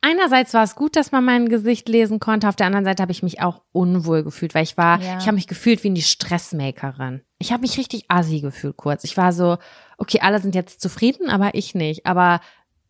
einerseits 0.00 0.54
war 0.54 0.62
es 0.64 0.74
gut, 0.74 0.96
dass 0.96 1.12
man 1.12 1.24
mein 1.24 1.48
Gesicht 1.48 1.88
lesen 1.88 2.20
konnte, 2.20 2.48
auf 2.48 2.56
der 2.56 2.66
anderen 2.66 2.84
Seite 2.84 3.02
habe 3.02 3.12
ich 3.12 3.22
mich 3.22 3.40
auch 3.42 3.62
unwohl 3.72 4.22
gefühlt, 4.24 4.54
weil 4.54 4.62
ich 4.64 4.76
war, 4.76 5.00
Ja. 5.00 5.18
ich 5.18 5.26
habe 5.26 5.34
mich 5.34 5.46
gefühlt 5.46 5.82
wie 5.84 5.90
die 5.90 6.02
Stressmakerin. 6.02 7.22
Ich 7.38 7.52
habe 7.52 7.62
mich 7.62 7.78
richtig 7.78 8.04
assi 8.08 8.40
gefühlt 8.40 8.76
kurz. 8.76 9.04
Ich 9.04 9.16
war 9.16 9.32
so, 9.32 9.58
okay, 9.96 10.20
alle 10.22 10.40
sind 10.40 10.54
jetzt 10.54 10.80
zufrieden, 10.80 11.30
aber 11.30 11.54
ich 11.54 11.74
nicht. 11.74 12.06
Aber 12.06 12.40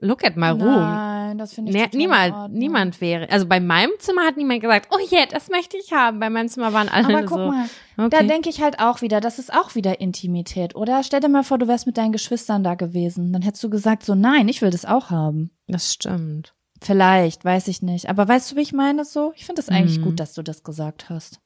look 0.01 0.25
at 0.25 0.37
my 0.37 0.49
room. 0.51 0.61
Nein, 0.61 1.39
das 1.39 1.55
finde 1.55 1.73
ich 1.77 1.93
in 1.93 1.99
niemand, 1.99 2.53
niemand 2.55 3.01
wäre. 3.01 3.29
Also 3.31 3.47
bei 3.47 3.61
meinem 3.61 3.91
Zimmer 3.99 4.23
hat 4.25 4.37
niemand 4.37 4.61
gesagt, 4.61 4.89
oh 4.93 4.99
yeah, 5.13 5.27
das 5.27 5.51
möchte 5.51 5.77
ich 5.77 5.93
haben. 5.93 6.21
Bei 6.21 6.31
meinem 6.31 6.49
Zimmer 6.49 6.73
waren 6.73 6.89
alle 6.89 7.07
Aber 7.09 7.21
guck 7.27 7.39
so. 7.39 7.49
mal, 7.51 7.67
okay. 7.99 8.09
da 8.11 8.23
denke 8.23 8.49
ich 8.49 8.63
halt 8.63 8.79
auch 8.81 9.03
wieder, 9.03 9.21
das 9.21 9.39
ist 9.39 9.53
auch 9.53 9.75
wieder 9.75 10.01
Intimität, 10.01 10.75
oder? 10.77 11.03
Stell 11.03 11.21
dir 11.21 11.29
mal 11.29 11.43
vor, 11.45 11.59
du 11.59 11.69
wärst 11.69 11.87
mit 11.87 11.99
deinen 11.99 12.13
Geschwistern 12.13 12.63
da 12.65 12.75
gewesen. 12.75 13.33
Dann 13.33 13.43
hättest 13.43 13.65
du 13.65 13.71
gesagt, 13.71 14.05
so 14.05 14.15
nein, 14.15 14.49
ich 14.49 14.63
will 14.63 14.71
das 14.71 14.85
auch 14.85 15.11
haben. 15.11 15.51
das 15.67 15.93
stimmt. 15.93 16.55
Vielleicht, 16.81 17.45
weiß 17.45 17.69
ich 17.69 17.83
nicht. 17.83 18.09
Aber 18.09 18.29
weißt 18.29 18.53
du, 18.53 18.57
wie 18.57 18.61
ich 18.63 18.73
meine 18.73 19.05
so? 19.05 19.33
Ich 19.37 19.47
finde 19.47 19.61
es 19.61 19.69
eigentlich 19.69 19.99
Mhm. 19.99 20.05
gut, 20.05 20.21
dass 20.21 20.35
du 20.35 20.43
das 20.43 20.63
gesagt 20.63 21.11
hast. 21.11 21.41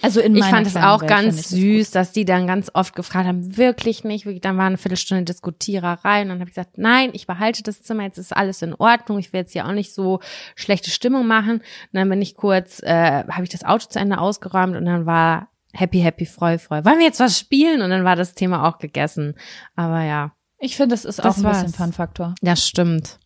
Also 0.00 0.20
in 0.20 0.34
Ich 0.34 0.44
fand 0.44 0.66
es 0.66 0.74
auch 0.74 1.02
Welt 1.02 1.10
ganz 1.10 1.34
ich 1.36 1.42
das 1.42 1.48
süß, 1.50 1.90
dass 1.90 2.12
die 2.12 2.24
dann 2.24 2.46
ganz 2.46 2.70
oft 2.72 2.96
gefragt 2.96 3.26
haben, 3.28 3.56
wirklich 3.58 4.04
nicht, 4.04 4.24
wirklich, 4.24 4.40
dann 4.40 4.56
war 4.56 4.64
eine 4.64 4.78
Viertelstunde 4.78 5.22
Diskutiererei 5.24 6.22
und 6.22 6.28
dann 6.30 6.40
habe 6.40 6.48
ich 6.48 6.54
gesagt, 6.56 6.78
nein, 6.78 7.10
ich 7.12 7.26
behalte 7.26 7.62
das 7.62 7.82
Zimmer, 7.82 8.04
jetzt 8.04 8.16
ist 8.18 8.34
alles 8.34 8.62
in 8.62 8.74
Ordnung, 8.74 9.18
ich 9.18 9.32
will 9.32 9.40
jetzt 9.40 9.52
hier 9.52 9.66
auch 9.66 9.72
nicht 9.72 9.92
so 9.92 10.20
schlechte 10.56 10.90
Stimmung 10.90 11.26
machen. 11.26 11.56
Und 11.58 11.62
dann 11.92 12.08
bin 12.08 12.22
ich 12.22 12.36
kurz, 12.36 12.82
äh, 12.82 13.24
habe 13.28 13.44
ich 13.44 13.50
das 13.50 13.64
Auto 13.64 13.86
zu 13.86 13.98
Ende 13.98 14.18
ausgeräumt 14.18 14.76
und 14.76 14.86
dann 14.86 15.04
war 15.04 15.50
happy, 15.74 16.00
happy, 16.00 16.24
freu, 16.26 16.56
freu. 16.58 16.84
Wollen 16.84 16.98
wir 16.98 17.06
jetzt 17.06 17.20
was 17.20 17.38
spielen? 17.38 17.82
Und 17.82 17.90
dann 17.90 18.04
war 18.04 18.16
das 18.16 18.34
Thema 18.34 18.66
auch 18.66 18.78
gegessen. 18.78 19.34
Aber 19.76 20.02
ja. 20.02 20.32
Ich 20.58 20.76
finde, 20.76 20.94
es 20.94 21.04
ist 21.04 21.18
Das 21.18 21.26
auch 21.26 21.36
ein 21.44 21.50
bisschen 21.50 21.64
war's. 21.68 21.76
Fun-Faktor. 21.76 22.34
das 22.40 22.66
stimmt. 22.66 23.18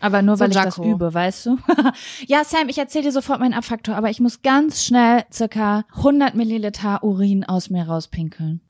Aber 0.00 0.22
nur 0.22 0.36
So, 0.36 0.44
weil 0.44 0.50
ich 0.50 0.56
das 0.56 0.76
Jaco. 0.76 0.88
übe, 0.88 1.12
weißt 1.12 1.46
du? 1.46 1.58
ja, 2.26 2.44
Sam, 2.44 2.68
ich 2.68 2.78
erzähle 2.78 3.04
dir 3.04 3.12
sofort 3.12 3.40
meinen 3.40 3.54
Abfaktor, 3.54 3.96
aber 3.96 4.10
ich 4.10 4.20
muss 4.20 4.42
ganz 4.42 4.84
schnell 4.84 5.24
circa 5.32 5.84
100 5.96 6.34
Milliliter 6.34 7.02
Urin 7.02 7.44
aus 7.44 7.70
mir 7.70 7.86
rauspinkeln. 7.86 8.60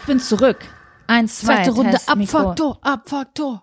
Ich 0.00 0.06
bin 0.06 0.20
zurück. 0.20 0.58
Eins, 1.06 1.40
zwei, 1.40 1.62
Test, 1.62 2.14
Mikro. 2.16 2.38
Abfaktor. 2.38 2.78
Abfaktor. 2.82 3.62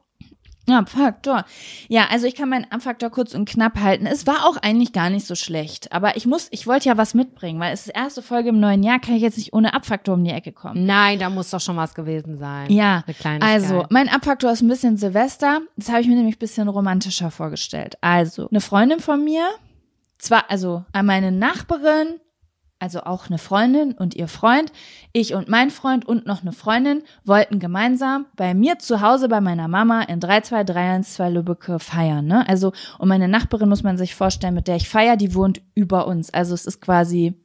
Ja, 1.87 2.07
also 2.09 2.27
ich 2.27 2.35
kann 2.35 2.49
meinen 2.49 2.71
Abfaktor 2.71 3.09
kurz 3.09 3.33
und 3.33 3.49
knapp 3.49 3.79
halten. 3.79 4.05
Es 4.05 4.27
war 4.27 4.45
auch 4.45 4.57
eigentlich 4.57 4.93
gar 4.93 5.09
nicht 5.09 5.25
so 5.25 5.35
schlecht. 5.35 5.91
Aber 5.91 6.15
ich 6.15 6.25
muss, 6.25 6.47
ich 6.51 6.67
wollte 6.67 6.89
ja 6.89 6.97
was 6.97 7.13
mitbringen, 7.13 7.59
weil 7.59 7.73
es 7.73 7.81
ist 7.81 7.95
die 7.95 7.99
erste 7.99 8.21
Folge 8.21 8.49
im 8.49 8.59
neuen 8.59 8.83
Jahr, 8.83 8.99
kann 8.99 9.15
ich 9.15 9.21
jetzt 9.21 9.37
nicht 9.37 9.53
ohne 9.53 9.73
Abfaktor 9.73 10.15
um 10.15 10.23
die 10.23 10.31
Ecke 10.31 10.51
kommen. 10.51 10.85
Nein, 10.85 11.19
da 11.19 11.29
muss 11.29 11.49
doch 11.49 11.59
schon 11.59 11.77
was 11.77 11.93
gewesen 11.95 12.37
sein. 12.37 12.71
Ja, 12.71 13.03
also 13.39 13.85
mein 13.89 14.07
Abfaktor 14.07 14.51
ist 14.51 14.61
ein 14.61 14.67
bisschen 14.67 14.97
Silvester. 14.97 15.61
Das 15.75 15.89
habe 15.89 16.01
ich 16.01 16.07
mir 16.07 16.15
nämlich 16.15 16.35
ein 16.35 16.39
bisschen 16.39 16.67
romantischer 16.67 17.31
vorgestellt. 17.31 17.95
Also 18.01 18.47
eine 18.49 18.61
Freundin 18.61 18.99
von 18.99 19.23
mir, 19.23 19.45
zwar 20.19 20.49
also 20.49 20.85
an 20.93 21.05
meine 21.05 21.31
Nachbarin, 21.31 22.19
also 22.81 23.03
auch 23.03 23.27
eine 23.27 23.37
Freundin 23.37 23.93
und 23.93 24.15
ihr 24.15 24.27
Freund, 24.27 24.71
ich 25.13 25.35
und 25.35 25.47
mein 25.47 25.69
Freund 25.69 26.05
und 26.05 26.25
noch 26.25 26.41
eine 26.41 26.51
Freundin 26.51 27.03
wollten 27.23 27.59
gemeinsam 27.59 28.25
bei 28.35 28.55
mir 28.55 28.79
zu 28.79 29.01
Hause 29.01 29.29
bei 29.29 29.39
meiner 29.39 29.67
Mama 29.67 30.01
in 30.01 30.19
32312 30.19 31.33
Lübbecke 31.33 31.79
feiern. 31.79 32.25
Ne? 32.25 32.47
Also 32.49 32.73
und 32.97 33.07
meine 33.07 33.27
Nachbarin 33.27 33.69
muss 33.69 33.83
man 33.83 33.97
sich 33.97 34.15
vorstellen, 34.15 34.55
mit 34.55 34.67
der 34.67 34.77
ich 34.77 34.89
feier, 34.89 35.15
die 35.15 35.35
wohnt 35.35 35.61
über 35.75 36.07
uns. 36.07 36.33
Also 36.33 36.55
es 36.55 36.65
ist 36.65 36.81
quasi 36.81 37.35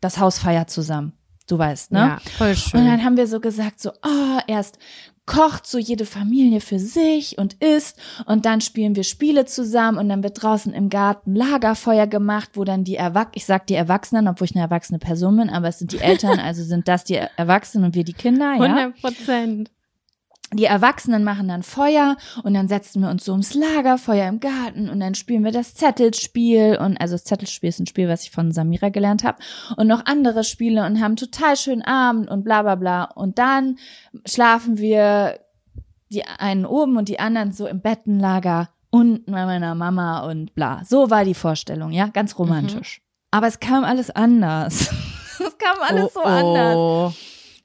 das 0.00 0.18
Haus 0.18 0.38
feiert 0.38 0.70
zusammen. 0.70 1.12
Du 1.46 1.58
weißt, 1.58 1.92
ne? 1.92 1.98
Ja, 1.98 2.18
voll 2.36 2.56
schön. 2.56 2.80
Und 2.80 2.86
dann 2.86 3.04
haben 3.04 3.16
wir 3.16 3.26
so 3.26 3.38
gesagt, 3.38 3.78
so, 3.78 3.90
oh, 3.90 4.38
erst 4.46 4.78
kocht 5.26 5.66
so 5.66 5.78
jede 5.78 6.04
Familie 6.04 6.60
für 6.60 6.78
sich 6.78 7.38
und 7.38 7.54
isst 7.54 7.98
und 8.26 8.44
dann 8.44 8.60
spielen 8.60 8.94
wir 8.94 9.04
Spiele 9.04 9.46
zusammen 9.46 9.98
und 9.98 10.08
dann 10.08 10.22
wird 10.22 10.42
draußen 10.42 10.72
im 10.72 10.90
Garten 10.90 11.34
Lagerfeuer 11.34 12.06
gemacht, 12.06 12.50
wo 12.54 12.64
dann 12.64 12.84
die 12.84 12.96
Erwachsenen, 12.96 13.32
ich 13.36 13.46
sag 13.46 13.66
die 13.66 13.74
Erwachsenen, 13.74 14.28
obwohl 14.28 14.46
ich 14.46 14.54
eine 14.54 14.64
erwachsene 14.64 14.98
Person 14.98 15.36
bin, 15.36 15.50
aber 15.50 15.68
es 15.68 15.78
sind 15.78 15.92
die 15.92 16.00
Eltern, 16.00 16.38
also 16.40 16.62
sind 16.62 16.88
das 16.88 17.04
die 17.04 17.14
Erwachsenen 17.14 17.86
und 17.86 17.94
wir 17.94 18.04
die 18.04 18.12
Kinder, 18.12 18.54
ja. 18.54 18.62
100 18.62 19.00
Prozent. 19.00 19.70
Die 20.54 20.66
Erwachsenen 20.66 21.24
machen 21.24 21.48
dann 21.48 21.64
Feuer 21.64 22.16
und 22.44 22.54
dann 22.54 22.68
setzen 22.68 23.02
wir 23.02 23.10
uns 23.10 23.24
so 23.24 23.32
ums 23.32 23.54
Lagerfeuer 23.54 24.28
im 24.28 24.38
Garten 24.38 24.88
und 24.88 25.00
dann 25.00 25.16
spielen 25.16 25.42
wir 25.42 25.50
das 25.50 25.74
Zettelspiel 25.74 26.78
und 26.80 26.96
also 26.96 27.14
das 27.14 27.24
Zettelspiel 27.24 27.70
ist 27.70 27.80
ein 27.80 27.86
Spiel, 27.86 28.08
was 28.08 28.22
ich 28.22 28.30
von 28.30 28.52
Samira 28.52 28.90
gelernt 28.90 29.24
habe 29.24 29.38
und 29.76 29.88
noch 29.88 30.06
andere 30.06 30.44
Spiele 30.44 30.86
und 30.86 31.00
haben 31.00 31.12
einen 31.12 31.16
total 31.16 31.56
schönen 31.56 31.82
Abend 31.82 32.30
und 32.30 32.44
bla 32.44 32.62
bla 32.62 32.76
bla 32.76 33.04
und 33.04 33.38
dann 33.38 33.78
schlafen 34.26 34.78
wir 34.78 35.40
die 36.12 36.24
einen 36.24 36.66
oben 36.66 36.96
und 36.96 37.08
die 37.08 37.18
anderen 37.18 37.50
so 37.50 37.66
im 37.66 37.80
Bettenlager 37.80 38.68
unten 38.90 39.32
bei 39.32 39.44
meiner 39.46 39.74
Mama 39.74 40.20
und 40.20 40.54
bla. 40.54 40.82
So 40.84 41.10
war 41.10 41.24
die 41.24 41.34
Vorstellung, 41.34 41.90
ja, 41.90 42.06
ganz 42.06 42.38
romantisch. 42.38 43.02
Aber 43.32 43.48
es 43.48 43.58
kam 43.58 43.82
alles 43.82 44.10
anders. 44.10 44.82
es 45.40 45.58
kam 45.58 45.78
alles 45.80 46.14
so 46.14 46.20
anders. 46.20 46.76
oh. 46.76 47.12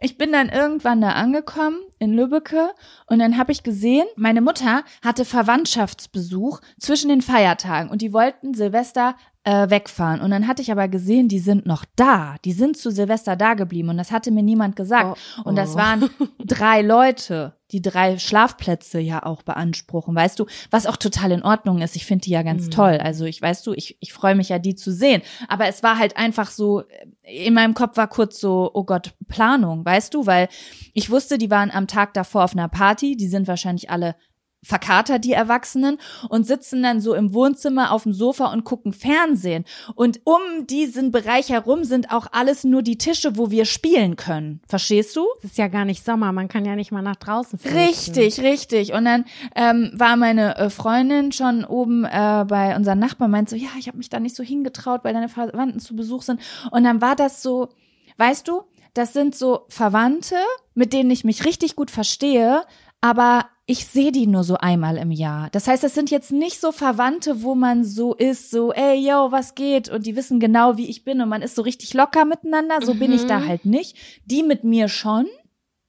Ich 0.01 0.17
bin 0.17 0.31
dann 0.31 0.49
irgendwann 0.49 1.01
da 1.01 1.09
angekommen 1.09 1.77
in 1.99 2.13
Lübbecke. 2.13 2.71
Und 3.05 3.19
dann 3.19 3.37
habe 3.37 3.51
ich 3.51 3.63
gesehen, 3.63 4.07
meine 4.15 4.41
Mutter 4.41 4.83
hatte 5.03 5.25
Verwandtschaftsbesuch 5.25 6.61
zwischen 6.79 7.09
den 7.09 7.21
Feiertagen. 7.21 7.89
Und 7.89 8.01
die 8.01 8.13
wollten 8.13 8.53
Silvester 8.53 9.15
äh, 9.45 9.69
wegfahren. 9.69 10.21
Und 10.21 10.31
dann 10.31 10.47
hatte 10.47 10.61
ich 10.61 10.71
aber 10.71 10.87
gesehen, 10.87 11.27
die 11.29 11.39
sind 11.39 11.65
noch 11.65 11.85
da. 11.95 12.35
Die 12.45 12.51
sind 12.51 12.77
zu 12.77 12.91
Silvester 12.91 13.35
da 13.35 13.53
geblieben 13.53 13.89
und 13.89 13.97
das 13.97 14.11
hatte 14.11 14.31
mir 14.31 14.43
niemand 14.43 14.75
gesagt. 14.75 15.17
Oh, 15.37 15.41
Und 15.49 15.55
das 15.55 15.73
oh. 15.73 15.77
waren 15.77 16.09
drei 16.45 16.81
Leute, 16.81 17.53
die 17.71 17.81
drei 17.81 18.17
Schlafplätze 18.17 18.99
ja 18.99 19.23
auch 19.23 19.43
beanspruchen, 19.43 20.13
weißt 20.15 20.39
du, 20.39 20.45
was 20.71 20.87
auch 20.87 20.97
total 20.97 21.31
in 21.31 21.43
Ordnung 21.43 21.81
ist. 21.81 21.95
Ich 21.95 22.05
finde 22.05 22.23
die 22.23 22.31
ja 22.31 22.41
ganz 22.43 22.65
Mhm. 22.65 22.71
toll. 22.71 22.97
Also 23.01 23.25
ich 23.25 23.41
weißt 23.41 23.65
du, 23.65 23.73
ich, 23.73 23.97
ich 24.01 24.11
freue 24.11 24.35
mich 24.35 24.49
ja, 24.49 24.59
die 24.59 24.75
zu 24.75 24.91
sehen. 24.91 25.21
Aber 25.47 25.67
es 25.67 25.83
war 25.83 25.97
halt 25.97 26.17
einfach 26.17 26.51
so, 26.51 26.83
in 27.23 27.53
meinem 27.53 27.75
Kopf 27.75 27.95
war 27.95 28.07
kurz 28.07 28.39
so, 28.39 28.69
oh 28.73 28.83
Gott, 28.83 29.13
Planung, 29.27 29.85
weißt 29.85 30.13
du, 30.13 30.25
weil 30.25 30.49
ich 30.93 31.09
wusste, 31.11 31.37
die 31.37 31.51
waren 31.51 31.71
am 31.71 31.87
Tag 31.87 32.13
davor 32.13 32.43
auf 32.43 32.53
einer 32.53 32.67
Party, 32.69 33.15
die 33.15 33.27
sind 33.27 33.47
wahrscheinlich 33.47 33.89
alle 33.89 34.15
verkatert, 34.64 35.24
die 35.24 35.34
Erwachsenen, 35.34 35.97
und 36.30 36.45
sitzen 36.45 36.84
dann 36.84 37.01
so 37.01 37.14
im 37.14 37.34
Wohnzimmer 37.34 37.91
auf 37.91 38.03
dem 38.03 38.14
Sofa 38.14 38.51
und 38.51 38.64
gucken 38.64 38.93
Fernsehen. 38.93 39.66
Und 39.95 40.22
um 40.26 40.68
diesen 40.68 41.12
Bereich 41.12 41.49
herum 41.49 41.84
sind 41.84 42.12
auch 42.12 42.28
alles 42.32 42.64
nur 42.64 42.82
die 42.82 42.97
Tische, 42.97 43.38
wo 43.38 43.51
wir 43.51 43.66
spielen 43.66 44.16
können. 44.16 44.62
Verstehst 44.68 45.16
du? 45.16 45.26
Es 45.39 45.51
ist 45.51 45.57
ja 45.57 45.68
gar 45.68 45.86
nicht 45.86 46.03
Sommer, 46.03 46.32
man 46.32 46.47
kann 46.47 46.66
ja 46.66 46.76
nicht 46.76 46.91
mal 46.91 47.01
nach 47.01 47.16
draußen 47.16 47.57
flüchten. 47.57 47.78
Richtig, 47.78 48.41
richtig. 48.41 48.93
Und 48.93 49.05
dann 49.05 49.26
ähm, 49.55 49.91
war 49.93 50.16
meine 50.18 50.57
äh, 50.57 50.70
Freundin 50.70 51.32
schon 51.32 51.64
oben 51.64 52.05
äh, 52.05 52.45
bei 52.47 52.76
unseren 52.76 52.99
Nachbarn, 52.99 53.32
meint 53.32 53.49
so, 53.49 53.55
ja, 53.55 53.70
ich 53.80 53.88
habe 53.88 53.97
mich 53.97 54.10
da 54.10 54.20
nicht 54.20 54.36
so 54.36 54.43
hingetraut, 54.43 55.03
weil 55.03 55.14
deine 55.14 55.30
Verwandten 55.30 55.80
zu 55.80 55.95
Besuch 55.95 56.24
sind. 56.24 56.41
Und 56.72 56.84
dann 56.84 57.01
war 57.01 57.16
das 57.16 57.41
so, 57.41 57.70
weißt 58.18 58.47
du, 58.47 58.64
das 58.93 59.14
sind 59.14 59.36
so 59.36 59.66
Verwandte, 59.70 60.36
mit 60.74 60.93
denen 60.93 61.12
ich 61.12 61.24
mich 61.24 61.45
richtig 61.45 61.76
gut 61.76 61.91
verstehe, 61.91 62.64
aber 63.01 63.45
ich 63.72 63.86
sehe 63.86 64.11
die 64.11 64.26
nur 64.26 64.43
so 64.43 64.55
einmal 64.57 64.97
im 64.97 65.11
Jahr. 65.11 65.49
Das 65.51 65.67
heißt, 65.67 65.84
das 65.84 65.93
sind 65.93 66.09
jetzt 66.09 66.32
nicht 66.32 66.59
so 66.59 66.72
Verwandte, 66.72 67.43
wo 67.43 67.53
man 67.53 67.84
so 67.84 68.15
ist, 68.15 68.49
so, 68.49 68.74
ey, 68.74 68.95
yo, 69.07 69.32
was 69.32 69.53
geht? 69.53 69.89
Und 69.89 70.07
die 70.07 70.15
wissen 70.15 70.39
genau, 70.39 70.76
wie 70.78 70.89
ich 70.89 71.03
bin 71.03 71.22
und 71.22 71.30
man 71.30 71.43
ist 71.43 71.53
so 71.53 71.61
richtig 71.61 71.93
locker 71.93 72.26
miteinander. 72.26 72.82
So 72.84 72.95
bin 72.95 73.11
ich 73.13 73.28
da 73.28 73.39
Mhm. 73.41 73.47
halt 73.47 73.65
nicht. 73.65 73.95
Die 74.26 74.41
mit 74.41 74.63
mir 74.63 74.88
schon, 74.89 75.28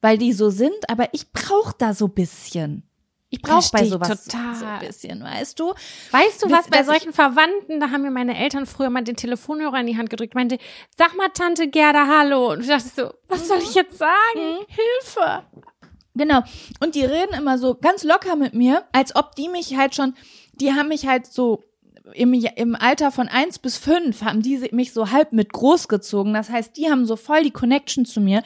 weil 0.03 0.19
die 0.19 0.35
so 0.35 0.51
sind, 0.51 0.77
aber 0.91 1.09
ich 1.13 1.33
brauche 1.33 1.75
da 1.79 1.95
so 1.95 2.09
bisschen. 2.09 2.83
Ich 3.31 3.41
brauche 3.41 3.71
bei 3.73 3.87
sowas 3.87 4.25
total. 4.25 4.55
so 4.57 4.67
ein 4.67 4.81
bisschen, 4.81 5.23
weißt 5.23 5.59
du? 5.59 5.73
Weißt 6.11 6.43
du 6.43 6.51
was, 6.51 6.69
bei 6.69 6.83
solchen 6.85 7.15
Verwandten, 7.15 7.81
da 7.81 7.91
haben 7.91 8.03
mir 8.03 8.11
meine 8.11 8.37
Eltern 8.37 8.67
früher 8.67 8.91
mal 8.91 9.05
den 9.05 9.17
Telefonhörer 9.17 9.81
in 9.81 9.87
die 9.87 9.97
Hand 9.97 10.11
gedrückt, 10.11 10.35
meinte, 10.35 10.59
sag 10.99 11.17
mal 11.17 11.29
Tante 11.33 11.69
Gerda 11.69 12.07
Hallo. 12.09 12.53
Und 12.53 12.61
ich 12.61 12.67
dachte 12.67 12.89
so, 12.95 13.11
was 13.29 13.49
soll 13.49 13.59
ich 13.63 13.75
jetzt 13.75 13.97
sagen? 13.97 14.67
Hilfe. 14.67 15.45
Genau. 16.21 16.43
Und 16.81 16.97
die 16.97 17.05
reden 17.05 17.33
immer 17.33 17.57
so 17.57 17.75
ganz 17.75 18.05
locker 18.05 18.37
mit 18.37 18.53
mir, 18.53 18.85
als 18.93 19.17
ob 19.17 19.35
die 19.37 19.49
mich 19.49 19.79
halt 19.79 19.95
schon, 19.95 20.13
die 20.53 20.75
haben 20.75 20.89
mich 20.89 21.07
halt 21.07 21.25
so 21.25 21.65
im, 22.13 22.35
im 22.35 22.77
Alter 22.77 23.11
von 23.11 23.29
eins 23.29 23.59
bis 23.59 23.79
fünf 23.79 24.21
haben 24.21 24.43
die 24.43 24.69
mich 24.73 24.93
so 24.93 25.11
halb 25.11 25.33
mit 25.33 25.51
großgezogen. 25.51 26.35
Das 26.35 26.51
heißt, 26.51 26.77
die 26.77 26.91
haben 26.91 27.07
so 27.07 27.17
voll 27.17 27.43
die 27.43 27.53
Connection 27.53 28.05
zu 28.05 28.21
mir. 28.21 28.43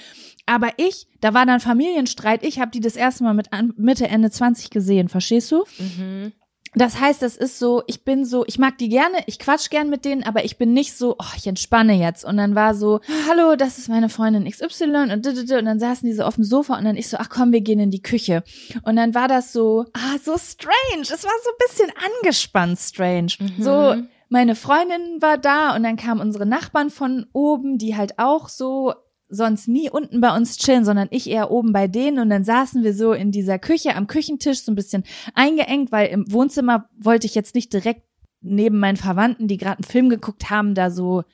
Aber 0.47 0.68
ich, 0.77 1.09
da 1.20 1.35
war 1.35 1.47
dann 1.47 1.59
Familienstreit. 1.59 2.45
Ich 2.45 2.61
habe 2.61 2.70
die 2.70 2.79
das 2.79 2.95
erste 2.95 3.25
Mal 3.25 3.35
mit 3.35 3.49
Mitte, 3.77 4.07
Ende 4.07 4.31
20 4.31 4.70
gesehen. 4.70 5.09
Verstehst 5.09 5.51
du? 5.51 5.64
Mhm. 5.79 6.33
Das 6.75 7.01
heißt, 7.01 7.22
das 7.22 7.37
ist 7.37 7.59
so, 7.59 7.83
ich 7.87 8.05
bin 8.05 8.25
so, 8.25 8.45
ich 8.47 8.59
mag 8.59 8.79
die 8.79 8.89
gerne, 8.89 9.18
ich 9.27 9.39
quatsch 9.39 9.70
gern 9.70 9.91
mit 9.91 10.05
denen, 10.05 10.25
aber 10.25 10.45
ich 10.45 10.59
bin 10.59 10.72
nicht 10.72 10.97
so, 10.97 11.16
oh, 11.18 11.33
ich 11.37 11.47
entspanne 11.47 11.95
jetzt. 11.95 12.25
Und 12.25 12.37
dann 12.37 12.55
war 12.55 12.75
so, 12.75 13.01
hallo, 13.29 13.57
das 13.57 13.79
ist 13.79 13.89
meine 13.89 14.09
Freundin 14.09 14.49
XY 14.51 15.11
und, 15.12 15.27
und 15.27 15.51
dann 15.51 15.79
saßen 15.79 16.09
die 16.09 16.14
so 16.14 16.25
auf 16.25 16.35
dem 16.35 16.45
Sofa 16.45 16.77
und 16.77 16.85
dann 16.85 16.97
ich 16.97 17.09
so, 17.09 17.16
ach 17.18 17.29
komm, 17.29 17.53
wir 17.53 17.61
gehen 17.61 17.81
in 17.81 17.91
die 17.91 18.03
Küche. 18.03 18.43
Und 18.83 18.97
dann 18.97 19.14
war 19.14 19.29
das 19.29 19.53
so, 19.53 19.87
ah, 19.93 20.18
so 20.22 20.37
strange. 20.37 21.03
Es 21.03 21.25
war 21.25 21.33
so 21.43 21.51
ein 21.51 21.68
bisschen 21.68 21.91
angespannt 22.22 22.79
strange. 22.79 23.33
So, 23.59 23.95
meine 24.29 24.57
Freundin 24.57 25.20
war 25.20 25.39
da 25.39 25.77
und 25.77 25.85
dann 25.85 25.97
kamen 25.97 26.20
unsere 26.20 26.47
Nachbarn 26.47 26.91
von 26.91 27.27
oben, 27.33 27.79
die 27.79 27.97
halt 27.97 28.18
auch 28.18 28.49
so 28.49 28.95
sonst 29.35 29.68
nie 29.68 29.91
unten 29.91 30.20
bei 30.20 30.35
uns 30.35 30.57
chillen, 30.57 30.85
sondern 30.85 31.09
ich 31.11 31.28
eher 31.28 31.51
oben 31.51 31.72
bei 31.72 31.89
denen 31.89 32.18
und 32.18 32.30
dann 32.30 32.45
saßen 32.45 32.82
wir 32.82 32.95
so 32.95 33.12
in 33.12 33.32
dieser 33.32 33.59
Küche 33.59 33.95
am 33.97 34.07
Küchentisch 34.07 34.62
so 34.62 34.72
ein 34.72 34.76
bisschen 34.76 35.05
eingeengt, 35.35 35.93
weil 35.93 36.09
im 36.09 36.30
Wohnzimmer 36.32 36.89
wollte 36.99 37.26
ich 37.26 37.35
jetzt 37.35 37.55
nicht 37.55 37.72
direkt 37.72 38.03
neben 38.41 38.78
meinen 38.78 38.97
Verwandten, 38.97 39.49
die 39.49 39.57
gerade 39.57 39.78
einen 39.78 39.85
Film 39.85 40.09
geguckt 40.09 40.51
haben, 40.51 40.74
da 40.74 40.91
so 40.91 41.24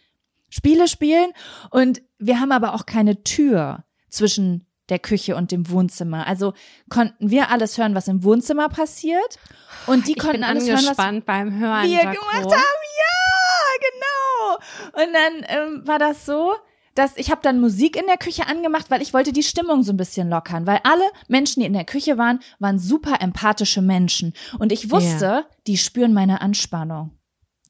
Spiele 0.49 0.89
spielen 0.89 1.31
und 1.71 2.03
wir 2.19 2.41
haben 2.41 2.53
aber 2.53 2.75
auch 2.75 2.87
keine 2.87 3.23
Tür 3.23 3.85
zwischen 4.09 4.67
der 4.91 4.99
Küche 4.99 5.37
und 5.37 5.53
dem 5.53 5.71
Wohnzimmer. 5.71 6.27
Also 6.27 6.53
konnten 6.89 7.31
wir 7.31 7.51
alles 7.51 7.79
hören, 7.79 7.95
was 7.95 8.09
im 8.09 8.25
Wohnzimmer 8.25 8.69
passiert 8.69 9.39
und 9.87 10.07
die 10.07 10.13
Ich 10.13 10.19
konnten 10.19 10.45
alles 10.45 10.69
hören, 10.69 10.85
was 10.85 10.97
beim 10.97 11.59
Hören. 11.59 11.85
wir 11.85 11.91
Jaco. 11.91 12.11
gemacht 12.11 12.45
haben. 12.45 12.81
Ja, 12.99 13.79
genau. 13.89 15.05
Und 15.05 15.15
dann 15.15 15.45
ähm, 15.49 15.87
war 15.87 15.99
das 15.99 16.27
so, 16.27 16.55
dass 16.95 17.17
ich 17.17 17.31
habe 17.31 17.41
dann 17.43 17.61
Musik 17.61 17.97
in 17.97 18.07
der 18.07 18.17
Küche 18.17 18.47
angemacht, 18.47 18.91
weil 18.91 19.03
ich 19.03 19.15
wollte 19.15 19.33
die 19.33 19.43
Stimmung 19.43 19.83
so 19.83 19.93
ein 19.93 19.97
bisschen 19.97 20.29
lockern, 20.29 20.67
weil 20.67 20.81
alle 20.85 21.05
Menschen, 21.29 21.61
die 21.61 21.67
in 21.67 21.73
der 21.73 21.85
Küche 21.85 22.19
waren, 22.19 22.41
waren 22.59 22.79
super 22.79 23.21
empathische 23.21 23.83
Menschen 23.83 24.33
und 24.59 24.73
ich 24.73 24.91
wusste, 24.91 25.47
die 25.67 25.77
spüren 25.77 26.13
meine 26.13 26.41
Anspannung. 26.41 27.11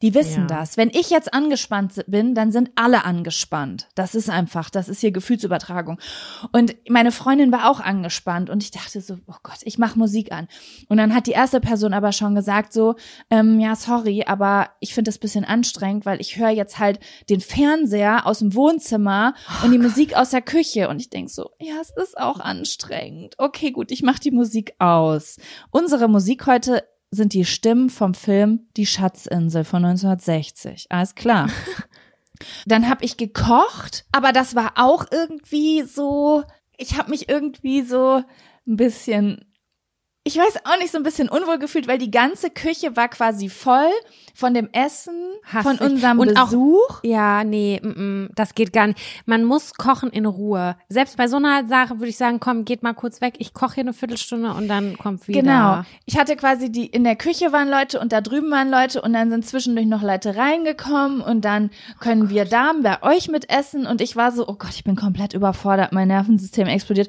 Die 0.02 0.14
wissen 0.14 0.42
Ja. 0.48 0.58
das. 0.58 0.76
Wenn 0.76 0.88
ich 0.90 1.10
jetzt 1.10 1.34
angespannt 1.34 2.04
bin, 2.06 2.34
dann 2.34 2.52
sind 2.52 2.70
alle 2.74 3.04
angespannt. 3.04 3.88
Das 3.94 4.14
ist 4.14 4.30
einfach, 4.30 4.70
das 4.70 4.88
ist 4.88 5.00
hier 5.00 5.10
Gefühlsübertragung. 5.12 5.98
Und 6.52 6.74
meine 6.88 7.12
Freundin 7.12 7.52
war 7.52 7.70
auch 7.70 7.80
angespannt 7.80 8.48
und 8.48 8.62
ich 8.62 8.70
dachte 8.70 9.00
so, 9.00 9.18
oh 9.26 9.34
Gott, 9.42 9.58
ich 9.64 9.78
mache 9.78 9.98
Musik 9.98 10.32
an. 10.32 10.48
Und 10.88 10.96
dann 10.96 11.14
hat 11.14 11.26
die 11.26 11.32
erste 11.32 11.60
Person 11.60 11.92
aber 11.92 12.12
schon 12.12 12.34
gesagt 12.34 12.72
so, 12.72 12.94
ähm, 13.30 13.60
ja, 13.60 13.76
sorry, 13.76 14.24
aber 14.26 14.70
ich 14.80 14.94
finde 14.94 15.10
das 15.10 15.18
bisschen 15.18 15.44
anstrengend, 15.44 16.06
weil 16.06 16.20
ich 16.20 16.36
höre 16.38 16.50
jetzt 16.50 16.78
halt 16.78 16.98
den 17.28 17.40
Fernseher 17.40 18.26
aus 18.26 18.38
dem 18.38 18.54
Wohnzimmer 18.54 19.34
und 19.62 19.72
die 19.72 19.78
Musik 19.78 20.14
aus 20.16 20.30
der 20.30 20.42
Küche. 20.42 20.88
Und 20.88 21.00
ich 21.00 21.10
denk 21.10 21.28
so, 21.30 21.50
ja, 21.60 21.74
es 21.80 21.90
ist 21.90 22.16
auch 22.18 22.40
anstrengend. 22.40 23.34
Okay, 23.38 23.70
gut, 23.70 23.90
ich 23.90 24.02
mache 24.02 24.20
die 24.20 24.30
Musik 24.30 24.74
aus. 24.78 25.36
Unsere 25.70 26.08
Musik 26.08 26.46
heute 26.46 26.84
sind 27.10 27.32
die 27.32 27.44
Stimmen 27.44 27.90
vom 27.90 28.14
Film 28.14 28.68
Die 28.76 28.86
Schatzinsel 28.86 29.64
von 29.64 29.84
1960. 29.84 30.86
Alles 30.90 31.14
klar. 31.14 31.50
Dann 32.66 32.88
habe 32.88 33.04
ich 33.04 33.16
gekocht, 33.16 34.06
aber 34.12 34.32
das 34.32 34.54
war 34.54 34.72
auch 34.76 35.04
irgendwie 35.10 35.82
so, 35.82 36.44
ich 36.78 36.96
habe 36.96 37.10
mich 37.10 37.28
irgendwie 37.28 37.82
so 37.82 38.22
ein 38.66 38.76
bisschen, 38.76 39.44
ich 40.24 40.36
weiß 40.36 40.64
auch 40.64 40.78
nicht, 40.78 40.90
so 40.90 40.96
ein 40.96 41.02
bisschen 41.02 41.28
unwohl 41.28 41.58
gefühlt, 41.58 41.86
weil 41.86 41.98
die 41.98 42.10
ganze 42.10 42.48
Küche 42.48 42.96
war 42.96 43.08
quasi 43.08 43.50
voll 43.50 43.90
von 44.40 44.54
dem 44.54 44.68
Essen, 44.72 45.14
Hass 45.44 45.62
von 45.62 45.76
ich. 45.76 45.80
unserem 45.80 46.18
Und 46.18 46.36
auch- 46.36 46.46
Besuch. 46.46 47.00
Ja, 47.04 47.44
nee, 47.44 47.80
mm, 47.82 47.88
mm, 48.24 48.30
das 48.34 48.54
geht 48.54 48.72
gar 48.72 48.88
nicht. 48.88 48.98
Man 49.26 49.44
muss 49.44 49.74
kochen 49.74 50.10
in 50.10 50.26
Ruhe. 50.26 50.76
Selbst 50.88 51.16
bei 51.16 51.28
so 51.28 51.36
einer 51.36 51.66
Sache 51.66 51.98
würde 52.00 52.08
ich 52.08 52.16
sagen, 52.16 52.40
komm, 52.40 52.64
geht 52.64 52.82
mal 52.82 52.94
kurz 52.94 53.20
weg. 53.20 53.34
Ich 53.38 53.54
koche 53.54 53.74
hier 53.76 53.84
eine 53.84 53.92
Viertelstunde 53.92 54.52
und 54.54 54.66
dann 54.68 54.98
kommt 54.98 55.28
wieder. 55.28 55.42
Genau. 55.42 55.82
Ich 56.06 56.18
hatte 56.18 56.34
quasi 56.36 56.72
die, 56.72 56.86
in 56.86 57.04
der 57.04 57.16
Küche 57.16 57.52
waren 57.52 57.68
Leute 57.68 58.00
und 58.00 58.12
da 58.12 58.20
drüben 58.20 58.50
waren 58.50 58.70
Leute 58.70 59.02
und 59.02 59.12
dann 59.12 59.30
sind 59.30 59.46
zwischendurch 59.46 59.86
noch 59.86 60.02
Leute 60.02 60.34
reingekommen 60.36 61.20
und 61.20 61.44
dann 61.44 61.70
können 62.00 62.30
wir 62.30 62.44
da 62.44 62.72
bei 62.82 63.02
euch 63.02 63.28
mitessen 63.28 63.86
und 63.86 64.00
ich 64.00 64.16
war 64.16 64.32
so, 64.32 64.48
oh 64.48 64.54
Gott, 64.54 64.70
ich 64.74 64.84
bin 64.84 64.96
komplett 64.96 65.34
überfordert, 65.34 65.92
mein 65.92 66.08
Nervensystem 66.08 66.66
explodiert 66.66 67.08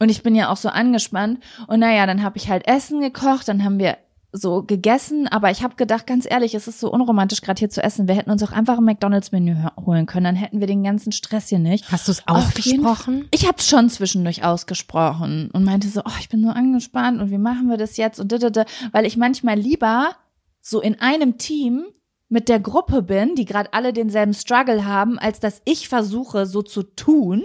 und 0.00 0.10
ich 0.10 0.22
bin 0.22 0.34
ja 0.34 0.50
auch 0.50 0.56
so 0.56 0.68
angespannt 0.68 1.38
und 1.68 1.80
naja, 1.80 2.06
dann 2.06 2.22
habe 2.22 2.36
ich 2.38 2.48
halt 2.50 2.66
Essen 2.66 3.00
gekocht, 3.00 3.46
dann 3.48 3.62
haben 3.64 3.78
wir 3.78 3.96
so 4.34 4.62
gegessen, 4.62 5.28
aber 5.28 5.50
ich 5.50 5.62
habe 5.62 5.76
gedacht, 5.76 6.06
ganz 6.06 6.26
ehrlich, 6.28 6.54
es 6.54 6.66
ist 6.66 6.80
so 6.80 6.90
unromantisch 6.90 7.42
gerade 7.42 7.58
hier 7.58 7.68
zu 7.68 7.82
essen. 7.82 8.08
Wir 8.08 8.14
hätten 8.14 8.30
uns 8.30 8.42
auch 8.42 8.52
einfach 8.52 8.78
ein 8.78 8.84
McDonald's-Menü 8.84 9.56
holen 9.84 10.06
können, 10.06 10.24
dann 10.24 10.36
hätten 10.36 10.58
wir 10.60 10.66
den 10.66 10.82
ganzen 10.82 11.12
Stress 11.12 11.48
hier 11.48 11.58
nicht. 11.58 11.92
Hast 11.92 12.08
du 12.08 12.12
es 12.12 12.26
ausgesprochen? 12.26 13.28
Ich 13.30 13.46
habe 13.46 13.58
es 13.58 13.68
schon 13.68 13.90
zwischendurch 13.90 14.42
ausgesprochen 14.44 15.50
und 15.52 15.64
meinte 15.64 15.88
so, 15.88 16.00
oh, 16.04 16.12
ich 16.18 16.30
bin 16.30 16.42
so 16.42 16.48
angespannt 16.48 17.20
und 17.20 17.30
wie 17.30 17.36
machen 17.38 17.68
wir 17.68 17.76
das 17.76 17.98
jetzt 17.98 18.20
und 18.20 18.32
didede, 18.32 18.64
weil 18.92 19.04
ich 19.04 19.18
manchmal 19.18 19.58
lieber 19.58 20.16
so 20.62 20.80
in 20.80 20.98
einem 21.00 21.36
Team 21.36 21.84
mit 22.30 22.48
der 22.48 22.60
Gruppe 22.60 23.02
bin, 23.02 23.34
die 23.34 23.44
gerade 23.44 23.74
alle 23.74 23.92
denselben 23.92 24.32
Struggle 24.32 24.86
haben, 24.86 25.18
als 25.18 25.40
dass 25.40 25.60
ich 25.66 25.90
versuche 25.90 26.46
so 26.46 26.62
zu 26.62 26.82
tun, 26.84 27.42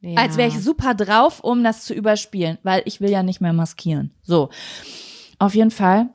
Ja. 0.00 0.20
als 0.20 0.36
wäre 0.36 0.48
ich 0.50 0.60
super 0.62 0.94
drauf, 0.94 1.40
um 1.40 1.64
das 1.64 1.82
zu 1.84 1.92
überspielen, 1.94 2.58
weil 2.62 2.82
ich 2.84 3.00
will 3.00 3.10
ja 3.10 3.24
nicht 3.24 3.40
mehr 3.40 3.52
maskieren. 3.52 4.12
So. 4.22 4.50
Auf 5.38 5.54
jeden 5.54 5.70
Fall 5.70 6.08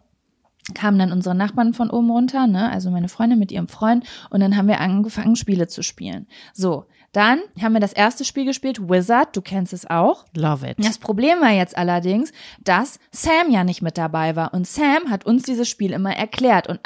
kamen 0.75 0.99
dann 0.99 1.11
unsere 1.11 1.35
Nachbarn 1.35 1.73
von 1.73 1.89
oben 1.89 2.09
runter, 2.11 2.47
ne, 2.47 2.71
also 2.71 2.91
meine 2.91 3.09
Freundin 3.09 3.39
mit 3.39 3.51
ihrem 3.51 3.67
Freund, 3.67 4.05
und 4.29 4.39
dann 4.39 4.55
haben 4.55 4.67
wir 4.67 4.79
angefangen, 4.79 5.35
Spiele 5.35 5.67
zu 5.67 5.81
spielen. 5.81 6.27
So, 6.53 6.85
dann 7.11 7.41
haben 7.61 7.73
wir 7.73 7.81
das 7.81 7.93
erste 7.93 8.23
Spiel 8.23 8.45
gespielt, 8.45 8.89
Wizard, 8.89 9.35
du 9.35 9.41
kennst 9.41 9.73
es 9.73 9.89
auch. 9.89 10.25
Love 10.33 10.69
it. 10.69 10.77
Das 10.79 10.97
Problem 10.97 11.41
war 11.41 11.51
jetzt 11.51 11.77
allerdings, 11.77 12.31
dass 12.63 12.99
Sam 13.11 13.49
ja 13.49 13.65
nicht 13.65 13.81
mit 13.81 13.97
dabei 13.97 14.35
war. 14.37 14.53
Und 14.53 14.65
Sam 14.65 15.09
hat 15.09 15.25
uns 15.25 15.43
dieses 15.43 15.67
Spiel 15.67 15.91
immer 15.91 16.15
erklärt. 16.15 16.67
Und, 16.67 16.79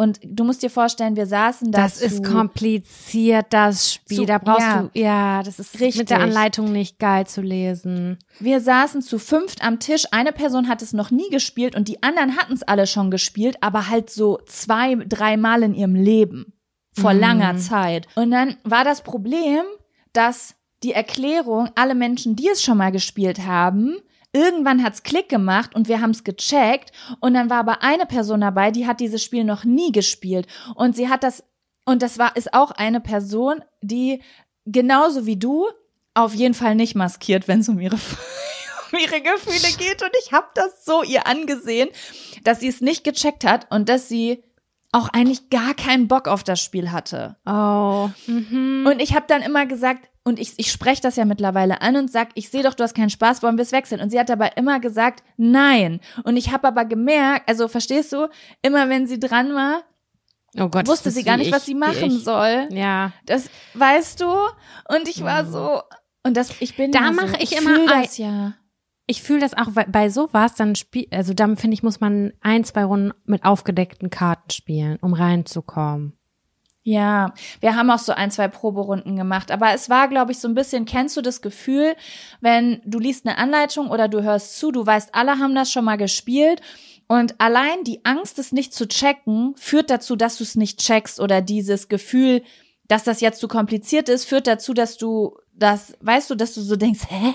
und 0.00 0.18
du 0.24 0.44
musst 0.44 0.62
dir 0.62 0.70
vorstellen, 0.70 1.14
wir 1.14 1.26
saßen 1.26 1.72
da. 1.72 1.82
Das 1.82 2.00
ist 2.00 2.24
kompliziert, 2.24 3.48
das 3.50 3.92
Spiel. 3.92 4.20
Zu- 4.20 4.24
da 4.24 4.38
brauchst 4.38 4.60
ja. 4.60 4.82
du, 4.82 4.98
ja, 4.98 5.42
das 5.42 5.58
ist 5.58 5.74
Richtig. 5.74 5.98
mit 5.98 6.10
der 6.10 6.20
Anleitung 6.20 6.72
nicht 6.72 6.98
geil 6.98 7.26
zu 7.26 7.42
lesen. 7.42 8.16
Wir 8.38 8.62
saßen 8.62 9.02
zu 9.02 9.18
fünft 9.18 9.62
am 9.62 9.78
Tisch. 9.78 10.06
Eine 10.10 10.32
Person 10.32 10.68
hat 10.68 10.80
es 10.80 10.94
noch 10.94 11.10
nie 11.10 11.28
gespielt 11.28 11.76
und 11.76 11.86
die 11.86 12.02
anderen 12.02 12.38
hatten 12.38 12.54
es 12.54 12.62
alle 12.62 12.86
schon 12.86 13.10
gespielt, 13.10 13.58
aber 13.60 13.90
halt 13.90 14.08
so 14.08 14.38
zwei, 14.46 14.94
dreimal 14.94 15.62
in 15.62 15.74
ihrem 15.74 15.94
Leben. 15.94 16.54
Vor 16.94 17.12
langer 17.12 17.58
Zeit. 17.58 18.08
Und 18.14 18.30
dann 18.30 18.56
war 18.64 18.84
das 18.84 19.02
Problem, 19.02 19.64
dass 20.14 20.54
die 20.82 20.92
Erklärung, 20.92 21.68
alle 21.74 21.94
Menschen, 21.94 22.36
die 22.36 22.48
es 22.48 22.62
schon 22.62 22.78
mal 22.78 22.90
gespielt 22.90 23.46
haben, 23.46 23.98
irgendwann 24.32 24.82
hat's 24.82 25.02
Klick 25.02 25.28
gemacht 25.28 25.74
und 25.74 25.88
wir 25.88 26.00
haben's 26.00 26.24
gecheckt. 26.24 26.92
Und 27.20 27.34
dann 27.34 27.50
war 27.50 27.58
aber 27.58 27.82
eine 27.82 28.06
Person 28.06 28.40
dabei, 28.40 28.70
die 28.70 28.86
hat 28.86 29.00
dieses 29.00 29.22
Spiel 29.22 29.44
noch 29.44 29.64
nie 29.64 29.92
gespielt. 29.92 30.46
Und 30.74 30.96
sie 30.96 31.08
hat 31.08 31.22
das, 31.22 31.44
und 31.84 32.02
das 32.02 32.18
war, 32.18 32.36
ist 32.36 32.54
auch 32.54 32.70
eine 32.70 33.00
Person, 33.00 33.62
die 33.82 34.22
genauso 34.66 35.26
wie 35.26 35.36
du 35.36 35.68
auf 36.14 36.34
jeden 36.34 36.54
Fall 36.54 36.74
nicht 36.74 36.94
maskiert, 36.94 37.48
wenn 37.48 37.60
es 37.60 37.68
um 37.68 37.78
ihre 37.78 37.96
um 38.92 38.98
ihre 38.98 39.20
Gefühle 39.20 39.76
geht 39.78 40.02
und 40.02 40.10
ich 40.24 40.32
habe 40.32 40.48
das 40.54 40.84
so 40.84 41.02
ihr 41.02 41.26
angesehen, 41.26 41.88
dass 42.42 42.60
sie 42.60 42.68
es 42.68 42.80
nicht 42.80 43.04
gecheckt 43.04 43.44
hat 43.44 43.70
und 43.70 43.88
dass 43.88 44.08
sie 44.08 44.42
auch 44.92 45.08
eigentlich 45.10 45.50
gar 45.50 45.74
keinen 45.74 46.08
Bock 46.08 46.26
auf 46.28 46.42
das 46.42 46.60
Spiel 46.60 46.90
hatte. 46.90 47.36
Oh. 47.46 48.10
Mhm. 48.26 48.86
Und 48.90 49.00
ich 49.00 49.14
habe 49.14 49.26
dann 49.28 49.42
immer 49.42 49.66
gesagt, 49.66 50.08
und 50.24 50.38
ich, 50.38 50.54
ich 50.58 50.70
spreche 50.70 51.00
das 51.00 51.16
ja 51.16 51.24
mittlerweile 51.24 51.80
an 51.80 51.96
und 51.96 52.10
sag, 52.10 52.28
ich 52.34 52.50
sehe 52.50 52.62
doch, 52.62 52.74
du 52.74 52.82
hast 52.82 52.94
keinen 52.94 53.10
Spaß, 53.10 53.42
wollen 53.42 53.56
wir 53.56 53.62
es 53.62 53.72
wechseln? 53.72 54.00
Und 54.00 54.10
sie 54.10 54.18
hat 54.18 54.28
dabei 54.28 54.52
immer 54.56 54.80
gesagt, 54.80 55.22
nein. 55.36 56.00
Und 56.24 56.36
ich 56.36 56.52
habe 56.52 56.68
aber 56.68 56.84
gemerkt, 56.84 57.48
also 57.48 57.68
verstehst 57.68 58.12
du, 58.12 58.28
immer 58.62 58.88
wenn 58.88 59.06
sie 59.06 59.18
dran 59.18 59.54
war, 59.54 59.82
oh 60.58 60.68
Gott. 60.68 60.86
wusste 60.88 61.10
sie 61.10 61.24
gar 61.24 61.36
nicht, 61.36 61.48
ich, 61.48 61.52
was 61.54 61.64
sie 61.66 61.74
machen 61.74 62.10
soll. 62.18 62.68
Ja. 62.70 63.12
Das 63.26 63.48
weißt 63.74 64.20
du? 64.20 64.26
Und 64.88 65.08
ich 65.08 65.22
war 65.22 65.46
so, 65.46 65.80
und 66.22 66.36
das, 66.36 66.50
ich 66.60 66.76
bin 66.76 66.92
Da 66.92 67.12
mache 67.12 67.28
so, 67.28 67.34
ich 67.36 67.52
ich 67.52 67.58
immer 67.60 67.80
ein- 67.80 68.02
das 68.02 68.18
ja. 68.18 68.54
Ich 69.10 69.22
fühle 69.22 69.40
das 69.40 69.54
auch 69.54 69.66
bei, 69.88 70.08
sowas, 70.08 70.54
dann 70.54 70.76
spiel, 70.76 71.08
also 71.10 71.34
dann 71.34 71.56
finde 71.56 71.74
ich, 71.74 71.82
muss 71.82 71.98
man 71.98 72.32
ein, 72.42 72.62
zwei 72.62 72.84
Runden 72.84 73.12
mit 73.24 73.44
aufgedeckten 73.44 74.08
Karten 74.08 74.50
spielen, 74.50 74.98
um 75.00 75.14
reinzukommen. 75.14 76.16
Ja, 76.84 77.34
wir 77.58 77.74
haben 77.74 77.90
auch 77.90 77.98
so 77.98 78.12
ein, 78.12 78.30
zwei 78.30 78.46
Proberunden 78.46 79.16
gemacht, 79.16 79.50
aber 79.50 79.74
es 79.74 79.90
war, 79.90 80.06
glaube 80.06 80.30
ich, 80.30 80.38
so 80.38 80.46
ein 80.46 80.54
bisschen, 80.54 80.84
kennst 80.84 81.16
du 81.16 81.22
das 81.22 81.42
Gefühl, 81.42 81.96
wenn 82.40 82.82
du 82.84 83.00
liest 83.00 83.26
eine 83.26 83.36
Anleitung 83.36 83.90
oder 83.90 84.06
du 84.06 84.22
hörst 84.22 84.56
zu, 84.60 84.70
du 84.70 84.86
weißt, 84.86 85.12
alle 85.12 85.40
haben 85.40 85.56
das 85.56 85.72
schon 85.72 85.84
mal 85.84 85.98
gespielt 85.98 86.62
und 87.08 87.40
allein 87.40 87.82
die 87.82 88.04
Angst, 88.04 88.38
es 88.38 88.52
nicht 88.52 88.72
zu 88.72 88.86
checken, 88.86 89.56
führt 89.56 89.90
dazu, 89.90 90.14
dass 90.14 90.38
du 90.38 90.44
es 90.44 90.54
nicht 90.54 90.78
checkst 90.78 91.18
oder 91.18 91.42
dieses 91.42 91.88
Gefühl, 91.88 92.44
dass 92.86 93.02
das 93.02 93.20
jetzt 93.20 93.40
zu 93.40 93.48
kompliziert 93.48 94.08
ist, 94.08 94.24
führt 94.24 94.46
dazu, 94.46 94.72
dass 94.72 94.98
du 94.98 95.36
das, 95.52 95.94
weißt 96.00 96.30
du, 96.30 96.36
dass 96.36 96.54
du 96.54 96.60
so 96.60 96.76
denkst, 96.76 97.00
hä? 97.08 97.34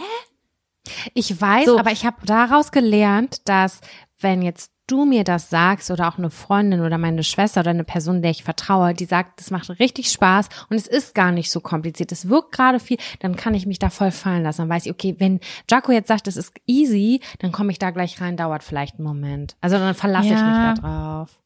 Ich 1.13 1.39
weiß, 1.39 1.65
So. 1.65 1.79
aber 1.79 1.91
ich 1.91 2.05
habe 2.05 2.17
daraus 2.25 2.71
gelernt, 2.71 3.47
dass 3.47 3.81
wenn 4.19 4.41
jetzt 4.41 4.71
du 4.87 5.03
mir 5.05 5.23
das 5.23 5.49
sagst 5.49 5.89
oder 5.89 6.07
auch 6.07 6.17
eine 6.19 6.29
Freundin 6.29 6.81
oder 6.81 6.97
meine 6.99 7.23
Schwester 7.23 7.61
oder 7.61 7.71
eine 7.71 7.83
Person, 7.83 8.21
der 8.21 8.29
ich 8.31 8.43
vertraue, 8.43 8.93
die 8.93 9.05
sagt, 9.05 9.39
das 9.39 9.49
macht 9.49 9.67
richtig 9.79 10.11
Spaß 10.11 10.47
und 10.69 10.77
es 10.77 10.85
ist 10.85 11.15
gar 11.15 11.31
nicht 11.31 11.49
so 11.49 11.59
kompliziert, 11.59 12.11
es 12.11 12.29
wirkt 12.29 12.51
gerade 12.51 12.79
viel, 12.79 12.97
dann 13.19 13.35
kann 13.35 13.55
ich 13.55 13.65
mich 13.65 13.79
da 13.79 13.89
voll 13.89 14.11
fallen 14.11 14.43
lassen. 14.43 14.61
Dann 14.61 14.69
weiß 14.69 14.85
ich, 14.85 14.91
okay, 14.91 15.15
wenn 15.17 15.39
Jaco 15.69 15.91
jetzt 15.91 16.07
sagt, 16.07 16.27
es 16.27 16.37
ist 16.37 16.53
easy, 16.67 17.19
dann 17.39 17.51
komme 17.51 17.71
ich 17.71 17.79
da 17.79 17.89
gleich 17.89 18.21
rein, 18.21 18.37
dauert 18.37 18.63
vielleicht 18.63 18.95
einen 18.99 19.07
Moment. 19.07 19.55
Also 19.59 19.77
dann 19.79 19.95
verlasse 19.95 20.27
ich 20.27 20.33
mich 20.33 20.39
Ja. 20.39 20.73
da 20.75 20.81
drauf. 20.81 21.39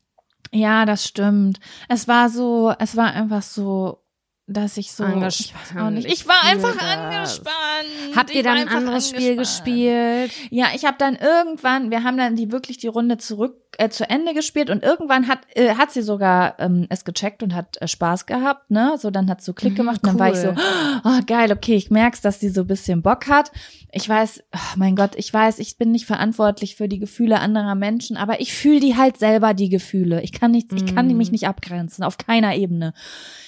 Ja, 0.51 0.85
das 0.85 1.05
stimmt. 1.05 1.59
Es 1.87 2.07
war 2.09 2.29
so, 2.29 2.73
es 2.77 2.97
war 2.97 3.13
einfach 3.13 3.41
so, 3.43 4.03
dass 4.47 4.77
ich 4.77 4.91
so, 4.91 5.03
Angespannt. 5.03 5.99
Ich 5.99 6.05
ich 6.07 6.27
war 6.27 6.43
einfach 6.43 6.73
das. 6.75 6.81
angespannt. 6.87 7.98
Habt 8.15 8.33
ihr 8.33 8.43
dann 8.43 8.57
ein 8.57 8.67
anderes 8.67 9.09
Spiel 9.09 9.35
gespielt? 9.35 10.31
Ja, 10.49 10.67
ich 10.75 10.85
habe 10.85 10.95
dann 10.97 11.15
irgendwann, 11.15 11.91
wir 11.91 12.03
haben 12.03 12.17
dann 12.17 12.35
die 12.35 12.51
wirklich 12.51 12.77
die 12.77 12.87
Runde 12.87 13.17
zurück 13.17 13.55
äh, 13.77 13.89
zu 13.89 14.09
Ende 14.09 14.33
gespielt 14.33 14.69
und 14.69 14.83
irgendwann 14.83 15.27
hat 15.27 15.39
äh, 15.55 15.75
hat 15.75 15.91
sie 15.91 16.01
sogar 16.01 16.59
ähm, 16.59 16.87
es 16.89 17.05
gecheckt 17.05 17.43
und 17.43 17.53
hat 17.55 17.77
äh, 17.81 17.87
Spaß 17.87 18.25
gehabt, 18.25 18.71
ne? 18.71 18.95
So 18.99 19.11
dann 19.11 19.29
hat 19.29 19.41
so 19.41 19.53
Klick 19.53 19.73
Mhm, 19.73 19.77
gemacht 19.77 19.99
und 20.03 20.07
dann 20.07 20.19
war 20.19 20.31
ich 20.31 20.37
so, 20.37 20.49
cool. 20.49 21.01
oh 21.03 21.19
geil, 21.27 21.51
okay, 21.51 21.75
ich 21.75 21.89
merk's, 21.91 22.21
dass 22.21 22.39
sie 22.39 22.49
so 22.49 22.61
ein 22.61 22.67
bisschen 22.67 23.01
Bock 23.01 23.27
hat. 23.27 23.51
Ich 23.91 24.07
weiß, 24.09 24.43
oh 24.53 24.57
mein 24.77 24.95
Gott, 24.95 25.15
ich 25.15 25.33
weiß, 25.33 25.59
ich 25.59 25.77
bin 25.77 25.91
nicht 25.91 26.05
verantwortlich 26.05 26.75
für 26.75 26.87
die 26.87 26.99
Gefühle 26.99 27.39
anderer 27.39 27.75
Menschen, 27.75 28.17
aber 28.17 28.41
ich 28.41 28.53
fühle 28.53 28.79
die 28.79 28.97
halt 28.97 29.17
selber 29.17 29.53
die 29.53 29.69
Gefühle. 29.69 30.21
Ich 30.23 30.31
kann 30.31 30.51
nichts, 30.51 30.73
ich 30.75 30.85
kann 30.93 31.07
die 31.07 31.13
Mhm. 31.13 31.19
mich 31.19 31.31
nicht 31.31 31.47
abgrenzen 31.47 32.03
auf 32.03 32.17
keiner 32.17 32.55
Ebene. 32.55 32.93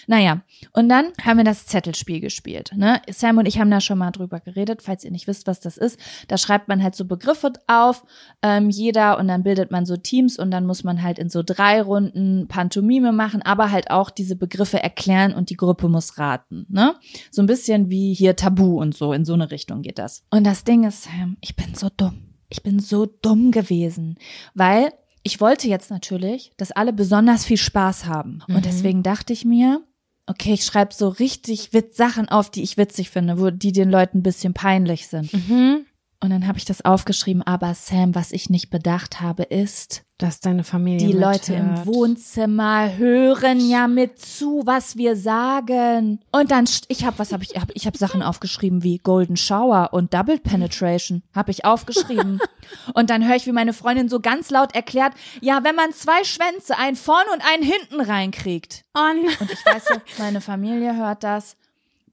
Naja, 0.08 0.42
und 0.74 0.90
dann 0.90 1.06
haben 1.24 1.38
wir 1.38 1.44
das 1.44 1.66
Zettelspiel 1.68 2.20
gespielt. 2.22 2.72
Ne? 2.76 3.02
Sam 3.12 3.38
und 3.38 3.46
ich 3.48 3.60
haben 3.60 3.70
da 3.72 3.80
schon 3.82 3.98
mal 3.98 4.12
drüber 4.12 4.40
geredet, 4.40 4.51
falls 4.82 5.04
ihr 5.04 5.12
nicht 5.12 5.28
wisst, 5.28 5.48
was 5.48 5.60
das 5.60 5.78
ist. 5.78 6.00
Da 6.28 6.38
schreibt 6.38 6.68
man 6.68 6.84
halt 6.84 6.96
so 6.96 7.06
Begriffe 7.06 7.54
auf, 7.68 8.04
ähm, 8.42 8.70
jeder, 8.70 9.18
und 9.18 9.28
dann 9.28 9.44
bildet 9.44 9.72
man 9.72 9.86
so 9.86 9.98
Teams 9.98 10.38
und 10.38 10.52
dann 10.52 10.66
muss 10.66 10.84
man 10.84 11.02
halt 11.02 11.20
in 11.20 11.30
so 11.30 11.44
drei 11.44 11.82
Runden 11.82 12.48
Pantomime 12.48 13.12
machen, 13.12 13.42
aber 13.42 13.72
halt 13.72 13.92
auch 13.92 14.10
diese 14.10 14.36
Begriffe 14.36 14.82
erklären 14.82 15.34
und 15.34 15.50
die 15.50 15.58
Gruppe 15.58 15.90
muss 15.90 16.18
raten. 16.18 16.66
Ne? 16.70 16.96
So 17.32 17.42
ein 17.42 17.48
bisschen 17.48 17.90
wie 17.90 18.14
hier 18.14 18.36
Tabu 18.36 18.80
und 18.80 18.96
so, 18.96 19.14
in 19.14 19.26
so 19.26 19.34
eine 19.34 19.52
Richtung 19.52 19.82
geht 19.82 20.00
das. 20.00 20.24
Und 20.30 20.46
das 20.46 20.64
Ding 20.64 20.84
ist, 20.84 21.04
Sam, 21.04 21.38
ich 21.42 21.56
bin 21.56 21.76
so 21.76 21.90
dumm. 21.96 22.28
Ich 22.50 22.64
bin 22.64 22.80
so 22.80 23.06
dumm 23.06 23.52
gewesen, 23.52 24.18
weil 24.54 24.92
ich 25.24 25.40
wollte 25.40 25.68
jetzt 25.68 25.92
natürlich, 25.92 26.52
dass 26.58 26.72
alle 26.72 26.94
besonders 26.94 27.46
viel 27.46 27.58
Spaß 27.58 28.06
haben. 28.06 28.44
Mhm. 28.48 28.56
Und 28.56 28.66
deswegen 28.66 29.04
dachte 29.04 29.34
ich 29.34 29.46
mir, 29.46 29.82
okay, 30.32 30.54
ich 30.54 30.64
schreibe 30.64 30.94
so 30.94 31.10
richtig 31.10 31.74
Witz 31.74 31.98
Sachen 31.98 32.30
auf, 32.30 32.50
die 32.50 32.64
ich 32.64 32.78
witzig 32.78 33.10
finde, 33.10 33.40
wo 33.40 33.50
die 33.50 33.72
den 33.72 33.92
Leuten 33.92 34.20
ein 34.20 34.24
bisschen 34.24 34.54
peinlich 34.54 35.08
sind. 35.08 35.32
Mhm. 35.34 35.86
Und 36.24 36.30
dann 36.30 36.46
habe 36.48 36.60
ich 36.60 36.66
das 36.66 36.86
aufgeschrieben, 36.86 37.42
aber 37.42 37.74
Sam, 37.74 38.14
was 38.14 38.32
ich 38.32 38.52
nicht 38.52 38.70
bedacht 38.70 39.22
habe, 39.22 39.42
ist, 39.42 40.04
Dass 40.20 40.40
deine 40.40 40.64
Familie 40.64 41.08
die 41.08 41.14
Leute 41.14 41.56
im 41.56 41.70
mithört. 41.70 41.88
Wohnzimmer 41.88 42.96
hören 42.96 43.60
ja 43.68 43.88
mit 43.88 44.20
zu, 44.20 44.62
was 44.64 44.98
wir 44.98 45.16
sagen. 45.16 46.20
Und 46.32 46.52
dann, 46.52 46.70
ich 46.90 47.06
habe, 47.06 47.18
was 47.18 47.34
habe 47.34 47.44
ich, 47.44 47.60
hab, 47.60 47.72
ich 47.74 47.88
habe 47.88 47.98
Sachen 47.98 48.22
aufgeschrieben 48.22 48.84
wie 48.84 49.00
Golden 49.00 49.36
Shower 49.36 49.90
und 49.94 50.14
Double 50.14 50.38
Penetration, 50.38 51.24
habe 51.34 51.50
ich 51.50 51.66
aufgeschrieben. 51.66 52.40
und 52.94 53.10
dann 53.10 53.28
höre 53.28 53.36
ich, 53.38 53.48
wie 53.48 53.52
meine 53.52 53.74
Freundin 53.74 54.08
so 54.08 54.20
ganz 54.20 54.52
laut 54.52 54.76
erklärt, 54.76 55.14
ja, 55.42 55.64
wenn 55.64 55.76
man 55.76 55.92
zwei 55.92 56.24
Schwänze, 56.24 56.78
einen 56.78 56.98
vorne 56.98 57.32
und 57.34 57.42
einen 57.52 57.64
hinten 57.64 58.00
reinkriegt. 58.00 58.84
Oh. 58.94 59.00
Und 59.00 59.52
ich 59.52 59.66
weiß 59.66 59.86
so, 59.86 59.96
meine 60.20 60.40
Familie 60.40 60.96
hört 60.96 61.24
das. 61.24 61.58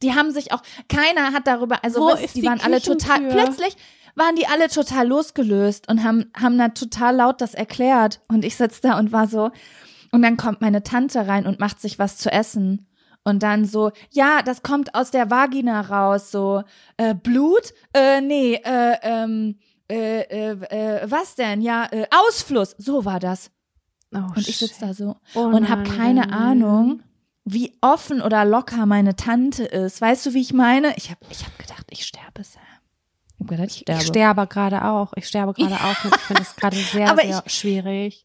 Die 0.00 0.14
haben 0.14 0.30
sich 0.30 0.52
auch, 0.52 0.62
keiner 0.88 1.32
hat 1.32 1.46
darüber, 1.46 1.84
also 1.84 2.14
ist 2.14 2.36
die 2.36 2.40
die 2.40 2.46
waren 2.46 2.60
alle 2.60 2.80
total, 2.80 3.28
plötzlich 3.28 3.76
waren 4.18 4.36
die 4.36 4.46
alle 4.46 4.68
total 4.68 5.08
losgelöst 5.08 5.88
und 5.88 6.04
haben, 6.04 6.30
haben 6.38 6.58
da 6.58 6.68
total 6.68 7.16
laut 7.16 7.40
das 7.40 7.54
erklärt. 7.54 8.20
Und 8.28 8.44
ich 8.44 8.56
sitz 8.56 8.80
da 8.80 8.98
und 8.98 9.12
war 9.12 9.26
so, 9.28 9.50
und 10.12 10.22
dann 10.22 10.36
kommt 10.36 10.60
meine 10.60 10.82
Tante 10.82 11.26
rein 11.26 11.46
und 11.46 11.60
macht 11.60 11.80
sich 11.80 11.98
was 11.98 12.16
zu 12.18 12.30
essen. 12.30 12.86
Und 13.24 13.42
dann 13.42 13.64
so, 13.64 13.92
ja, 14.10 14.42
das 14.42 14.62
kommt 14.62 14.94
aus 14.94 15.10
der 15.10 15.30
Vagina 15.30 15.80
raus, 15.82 16.30
so, 16.30 16.62
äh, 16.96 17.14
Blut? 17.14 17.74
Äh, 17.92 18.20
nee, 18.20 18.54
äh, 18.54 18.96
ähm, 19.02 19.58
äh, 19.90 20.20
äh, 20.20 20.50
äh, 20.52 21.10
was 21.10 21.34
denn? 21.34 21.60
Ja, 21.60 21.86
äh, 21.90 22.06
Ausfluss. 22.10 22.74
So 22.78 23.04
war 23.04 23.20
das. 23.20 23.50
Oh, 24.14 24.18
Und 24.36 24.48
ich 24.48 24.58
sitze 24.58 24.80
da 24.80 24.94
so 24.94 25.16
Oh 25.34 25.40
und 25.40 25.68
habe 25.68 25.82
keine. 25.84 26.32
Ahnung, 26.32 27.02
wie 27.44 27.76
offen 27.80 28.22
oder 28.22 28.44
locker 28.44 28.86
meine 28.86 29.16
Tante 29.16 29.64
ist. 29.64 30.00
Weißt 30.00 30.26
du, 30.26 30.34
wie 30.34 30.40
ich 30.40 30.52
meine? 30.52 30.94
Ich 30.96 31.10
habe 31.10 31.20
ich 31.30 31.44
hab 31.44 31.58
gedacht, 31.58 31.86
ich 31.90 32.06
sterbe, 32.06 32.44
Sam. 32.44 32.62
Ich 33.40 33.46
gedacht, 33.46 33.68
ich 33.70 33.78
sterbe. 33.78 34.00
Ich 34.02 34.06
sterbe 34.08 34.46
gerade 34.46 34.84
auch. 34.84 35.12
Ich 35.16 35.26
sterbe 35.28 35.52
gerade 35.54 35.74
auch. 35.76 36.04
Ich 36.04 36.20
finde 36.20 36.42
es 36.42 36.56
gerade 36.56 36.76
sehr, 36.76 37.10
Aber 37.10 37.22
sehr 37.22 37.42
schwierig. 37.46 38.24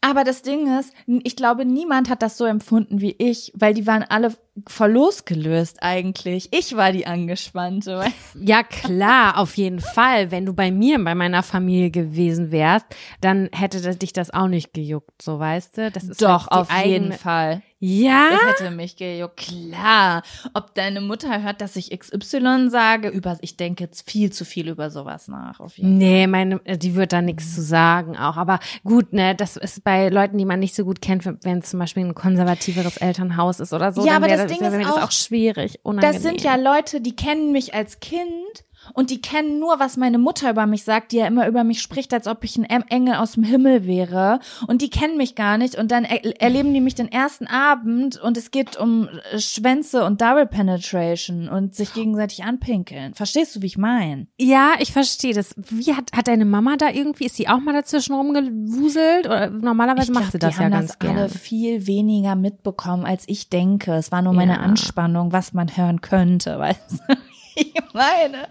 Aber 0.00 0.22
das 0.22 0.42
Ding 0.42 0.78
ist, 0.78 0.92
ich 1.24 1.34
glaube, 1.34 1.64
niemand 1.64 2.08
hat 2.08 2.22
das 2.22 2.36
so 2.38 2.44
empfunden 2.44 3.00
wie 3.00 3.16
ich, 3.18 3.52
weil 3.56 3.74
die 3.74 3.84
waren 3.88 4.04
alle 4.08 4.32
voll 4.68 4.92
losgelöst 4.92 5.78
eigentlich. 5.82 6.48
Ich 6.52 6.76
war 6.76 6.92
die 6.92 7.06
Angespannte. 7.08 8.04
Ja, 8.40 8.62
klar, 8.62 9.38
auf 9.38 9.56
jeden 9.56 9.80
Fall. 9.80 10.30
Wenn 10.30 10.46
du 10.46 10.52
bei 10.54 10.70
mir, 10.70 11.02
bei 11.02 11.16
meiner 11.16 11.42
Familie 11.42 11.90
gewesen 11.90 12.52
wärst, 12.52 12.86
dann 13.20 13.48
hätte 13.52 13.80
dich 13.96 14.12
das 14.12 14.30
auch 14.32 14.46
nicht 14.46 14.72
gejuckt, 14.72 15.20
so 15.20 15.40
weißt 15.40 15.78
du? 15.78 15.90
Das 15.90 16.04
ist 16.04 16.22
Doch, 16.22 16.48
halt 16.48 16.52
auf 16.52 16.70
jeden 16.84 17.06
eigene- 17.06 17.18
Fall. 17.18 17.62
Ja? 17.80 18.30
Es 18.32 18.60
hätte 18.60 18.70
mich 18.72 18.96
gejuckt. 18.96 19.36
Klar. 19.36 20.22
Ob 20.52 20.74
deine 20.74 21.00
Mutter 21.00 21.42
hört, 21.42 21.60
dass 21.60 21.76
ich 21.76 21.96
XY 21.96 22.68
sage, 22.70 23.08
über, 23.08 23.38
ich 23.40 23.56
denke 23.56 23.84
jetzt 23.84 24.10
viel 24.10 24.32
zu 24.32 24.44
viel 24.44 24.68
über 24.68 24.90
sowas 24.90 25.28
nach. 25.28 25.60
Auf 25.60 25.78
jeden 25.78 25.96
Nee, 25.96 26.26
meine, 26.26 26.60
äh, 26.64 26.76
die 26.76 26.96
wird 26.96 27.12
da 27.12 27.22
nichts 27.22 27.54
zu 27.54 27.62
sagen 27.62 28.16
auch. 28.16 28.36
Aber 28.36 28.58
gut, 28.82 29.12
ne, 29.12 29.34
das 29.36 29.56
ist 29.56 29.84
bei 29.84 30.08
Leuten, 30.08 30.38
die 30.38 30.44
man 30.44 30.58
nicht 30.58 30.74
so 30.74 30.84
gut 30.84 31.00
kennt, 31.00 31.24
wenn 31.44 31.58
es 31.58 31.70
zum 31.70 31.78
Beispiel 31.78 32.04
ein 32.04 32.14
konservativeres 32.14 32.96
Elternhaus 32.96 33.60
ist 33.60 33.72
oder 33.72 33.92
so, 33.92 34.04
Ja, 34.04 34.16
aber 34.16 34.26
das 34.26 34.42
das, 34.42 34.52
Ding 34.52 34.60
wär 34.60 34.68
ist 34.70 34.76
mir 34.76 34.84
das 34.84 34.96
auch, 34.96 35.02
auch 35.04 35.12
schwierig. 35.12 35.78
Unangenehm. 35.84 36.14
Das 36.14 36.22
sind 36.22 36.42
ja 36.42 36.56
Leute, 36.56 37.00
die 37.00 37.14
kennen 37.14 37.52
mich 37.52 37.74
als 37.74 38.00
Kind 38.00 38.64
und 38.94 39.10
die 39.10 39.20
kennen 39.20 39.58
nur, 39.58 39.78
was 39.78 39.96
meine 39.96 40.18
Mutter 40.18 40.50
über 40.50 40.66
mich 40.66 40.84
sagt, 40.84 41.12
die 41.12 41.16
ja 41.18 41.26
immer 41.26 41.46
über 41.48 41.64
mich 41.64 41.80
spricht, 41.82 42.12
als 42.14 42.26
ob 42.26 42.44
ich 42.44 42.56
ein 42.56 42.64
Engel 42.64 43.14
aus 43.14 43.32
dem 43.32 43.44
Himmel 43.44 43.86
wäre. 43.86 44.40
Und 44.66 44.82
die 44.82 44.90
kennen 44.90 45.16
mich 45.16 45.34
gar 45.34 45.58
nicht. 45.58 45.76
Und 45.76 45.90
dann 45.90 46.04
er 46.04 46.40
erleben 46.40 46.72
die 46.74 46.80
mich 46.80 46.94
den 46.94 47.10
ersten 47.10 47.46
Abend 47.46 48.20
und 48.20 48.36
es 48.36 48.50
geht 48.50 48.76
um 48.76 49.08
äh, 49.32 49.38
Schwänze 49.38 50.04
und 50.04 50.20
Double 50.20 50.46
Penetration 50.46 51.48
und 51.48 51.74
sich 51.74 51.92
gegenseitig 51.94 52.44
anpinkeln. 52.44 53.14
Verstehst 53.14 53.56
du, 53.56 53.62
wie 53.62 53.66
ich 53.66 53.78
meine? 53.78 54.26
Ja, 54.38 54.72
ich 54.78 54.92
verstehe 54.92 55.34
das. 55.34 55.54
Wie 55.56 55.94
hat, 55.94 56.12
hat 56.14 56.28
deine 56.28 56.44
Mama 56.44 56.76
da 56.76 56.90
irgendwie, 56.90 57.26
ist 57.26 57.36
sie 57.36 57.48
auch 57.48 57.60
mal 57.60 57.72
dazwischen 57.74 58.14
rumgewuselt? 58.14 59.26
Oder 59.26 59.50
normalerweise 59.50 60.12
macht 60.12 60.32
sie 60.32 60.38
das 60.38 60.54
die 60.54 60.58
ja 60.60 60.64
haben 60.64 60.72
ganz 60.72 60.96
das 60.98 61.00
alle 61.00 61.14
gerne. 61.14 61.28
viel 61.28 61.86
weniger 61.86 62.34
mitbekommen, 62.36 63.04
als 63.04 63.24
ich 63.26 63.48
denke. 63.50 63.92
Es 63.94 64.12
war 64.12 64.22
nur 64.22 64.32
meine 64.32 64.54
Ja. 64.54 64.58
Anspannung, 64.60 65.32
was 65.32 65.52
man 65.52 65.76
hören 65.76 66.00
könnte, 66.00 66.58
weißt 66.58 67.00
du? 67.08 67.16
Ich 67.58 67.74
meine. 67.92 68.48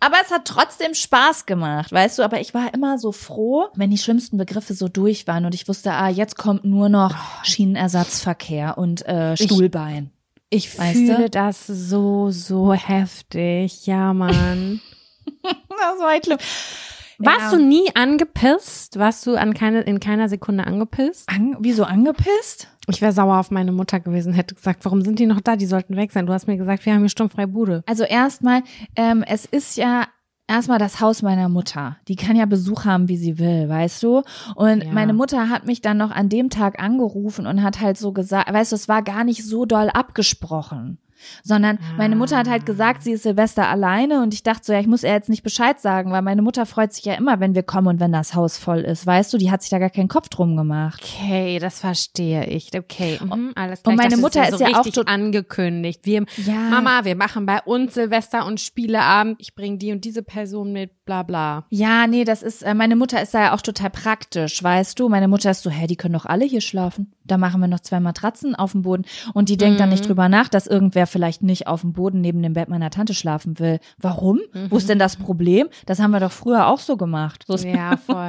Aber 0.00 0.16
es 0.24 0.30
hat 0.30 0.44
trotzdem 0.44 0.94
Spaß 0.94 1.46
gemacht, 1.46 1.90
weißt 1.92 2.18
du? 2.18 2.22
Aber 2.22 2.40
ich 2.40 2.54
war 2.54 2.72
immer 2.72 2.98
so 2.98 3.12
froh, 3.12 3.68
wenn 3.74 3.90
die 3.90 3.98
schlimmsten 3.98 4.36
Begriffe 4.38 4.74
so 4.74 4.88
durch 4.88 5.26
waren 5.26 5.44
und 5.44 5.54
ich 5.54 5.66
wusste, 5.68 5.92
ah, 5.92 6.08
jetzt 6.08 6.36
kommt 6.36 6.64
nur 6.64 6.88
noch 6.88 7.14
Schienenersatzverkehr 7.44 8.78
und 8.78 9.06
äh, 9.06 9.36
Stuhlbein. 9.36 10.10
Ich 10.50 10.78
Weißt 10.78 10.94
fühle 10.94 11.24
du? 11.24 11.30
das 11.30 11.66
so, 11.66 12.30
so 12.30 12.72
heftig. 12.72 13.86
Ja, 13.86 14.12
Mann. 14.12 14.80
Das 15.42 15.98
war 15.98 16.10
halt 16.10 16.24
schlimm. 16.24 16.38
Warst 17.18 17.52
du 17.52 17.58
nie 17.58 17.88
angepisst? 17.94 18.98
Warst 18.98 19.26
du 19.26 19.36
an 19.36 19.54
keine, 19.54 19.80
in 19.82 20.00
keiner 20.00 20.28
Sekunde 20.28 20.66
angepisst? 20.66 21.28
An, 21.28 21.56
wieso 21.60 21.84
angepisst? 21.84 22.68
Ich 22.88 23.00
wäre 23.00 23.12
sauer 23.12 23.38
auf 23.38 23.50
meine 23.50 23.72
Mutter 23.72 24.00
gewesen, 24.00 24.32
hätte 24.34 24.54
gesagt, 24.54 24.84
warum 24.84 25.02
sind 25.02 25.18
die 25.18 25.26
noch 25.26 25.40
da? 25.40 25.56
Die 25.56 25.66
sollten 25.66 25.96
weg 25.96 26.12
sein. 26.12 26.26
Du 26.26 26.32
hast 26.32 26.46
mir 26.46 26.56
gesagt, 26.56 26.84
wir 26.84 26.92
haben 26.92 27.00
hier 27.00 27.08
sturmfreie 27.08 27.46
Bude. 27.46 27.82
Also 27.86 28.04
erstmal, 28.04 28.62
ähm, 28.96 29.24
es 29.26 29.46
ist 29.46 29.76
ja 29.76 30.06
erstmal 30.46 30.78
das 30.78 31.00
Haus 31.00 31.22
meiner 31.22 31.48
Mutter. 31.48 31.96
Die 32.08 32.16
kann 32.16 32.36
ja 32.36 32.44
Besuch 32.44 32.84
haben, 32.84 33.08
wie 33.08 33.16
sie 33.16 33.38
will, 33.38 33.68
weißt 33.68 34.02
du? 34.02 34.22
Und 34.54 34.84
Ja. 34.84 34.92
meine 34.92 35.14
Mutter 35.14 35.48
hat 35.48 35.66
mich 35.66 35.80
dann 35.80 35.96
noch 35.96 36.10
an 36.10 36.28
dem 36.28 36.50
Tag 36.50 36.78
angerufen 36.82 37.46
und 37.46 37.62
hat 37.62 37.80
halt 37.80 37.96
so 37.96 38.12
gesagt, 38.12 38.52
weißt 38.52 38.72
du, 38.72 38.76
es 38.76 38.88
war 38.88 39.02
gar 39.02 39.24
nicht 39.24 39.44
so 39.44 39.64
doll 39.64 39.88
abgesprochen. 39.88 40.98
Sondern 41.42 41.78
meine 41.96 42.16
Mutter 42.16 42.36
hat 42.38 42.48
halt 42.48 42.66
gesagt, 42.66 43.02
sie 43.02 43.12
ist 43.12 43.22
Silvester 43.24 43.68
alleine 43.68 44.22
und 44.22 44.34
ich 44.34 44.42
dachte 44.42 44.64
so, 44.64 44.72
ja, 44.72 44.80
ich 44.80 44.86
muss 44.86 45.02
ihr 45.02 45.10
jetzt 45.12 45.28
nicht 45.28 45.42
Bescheid 45.42 45.80
sagen, 45.80 46.10
weil 46.12 46.22
meine 46.22 46.42
Mutter 46.42 46.66
freut 46.66 46.92
sich 46.92 47.04
ja 47.04 47.14
immer, 47.14 47.40
wenn 47.40 47.54
wir 47.54 47.62
kommen 47.62 47.88
und 47.88 48.00
wenn 48.00 48.12
das 48.12 48.34
Haus 48.34 48.58
voll 48.58 48.80
ist, 48.80 49.06
weißt 49.06 49.32
du, 49.32 49.38
die 49.38 49.50
hat 49.50 49.62
sich 49.62 49.70
da 49.70 49.78
gar 49.78 49.90
keinen 49.90 50.08
Kopf 50.08 50.28
drum 50.28 50.56
gemacht. 50.56 51.02
Okay, 51.02 51.58
das 51.58 51.80
verstehe 51.80 52.46
ich. 52.46 52.70
Okay, 52.76 53.18
mhm, 53.22 53.52
alles 53.54 53.80
Und 53.84 53.92
Ich 53.92 53.96
meine 53.96 54.10
dachte, 54.10 54.20
Mutter 54.20 54.48
ist 54.48 54.58
so 54.58 54.64
ja 54.64 54.78
auch 54.80 54.84
tot- 54.86 55.08
angekündigt. 55.08 56.00
Wir, 56.04 56.24
Ja. 56.44 56.54
Mama, 56.70 57.04
wir 57.04 57.16
machen 57.16 57.46
bei 57.46 57.60
uns 57.62 57.94
Silvester 57.94 58.46
und 58.46 58.60
Spieleabend. 58.60 59.36
Ich 59.40 59.54
bringe 59.54 59.78
die 59.78 59.92
und 59.92 60.04
diese 60.04 60.22
Person 60.22 60.72
mit, 60.72 61.04
bla 61.04 61.22
bla. 61.22 61.64
Ja, 61.70 62.06
nee, 62.06 62.24
das 62.24 62.42
ist, 62.42 62.62
äh, 62.62 62.74
meine 62.74 62.96
Mutter 62.96 63.20
ist 63.22 63.34
da 63.34 63.42
ja 63.42 63.54
auch 63.54 63.60
total 63.62 63.90
praktisch, 63.90 64.62
weißt 64.62 64.98
du? 64.98 65.08
Meine 65.08 65.28
Mutter 65.28 65.50
ist 65.50 65.62
so, 65.62 65.70
hä, 65.70 65.86
die 65.86 65.96
können 65.96 66.14
doch 66.14 66.26
alle 66.26 66.44
hier 66.44 66.60
schlafen. 66.60 67.12
Da 67.24 67.38
machen 67.38 67.60
wir 67.60 67.68
noch 67.68 67.80
zwei 67.80 68.00
Matratzen 68.00 68.54
auf 68.54 68.72
dem 68.72 68.82
Boden. 68.82 69.04
Und 69.32 69.48
die 69.48 69.56
denkt 69.56 69.80
dann 69.80 69.88
nicht 69.88 70.06
drüber 70.06 70.28
nach, 70.28 70.48
dass 70.48 70.66
irgendwer 70.66 71.06
vielleicht 71.06 71.42
nicht 71.42 71.66
auf 71.66 71.80
dem 71.80 71.92
Boden 71.92 72.20
neben 72.20 72.42
dem 72.42 72.52
Bett 72.52 72.68
meiner 72.68 72.90
Tante 72.90 73.14
schlafen 73.14 73.58
will. 73.58 73.78
Warum? 73.98 74.40
Wo 74.68 74.76
ist 74.76 74.88
denn 74.88 74.98
das 74.98 75.16
Problem? 75.16 75.68
Das 75.86 76.00
haben 76.00 76.10
wir 76.10 76.20
doch 76.20 76.32
früher 76.32 76.66
auch 76.66 76.80
so 76.80 76.96
gemacht. 76.96 77.44
So 77.46 77.54
ist 77.54 77.64
Ja, 77.64 77.96
voll. 77.96 78.28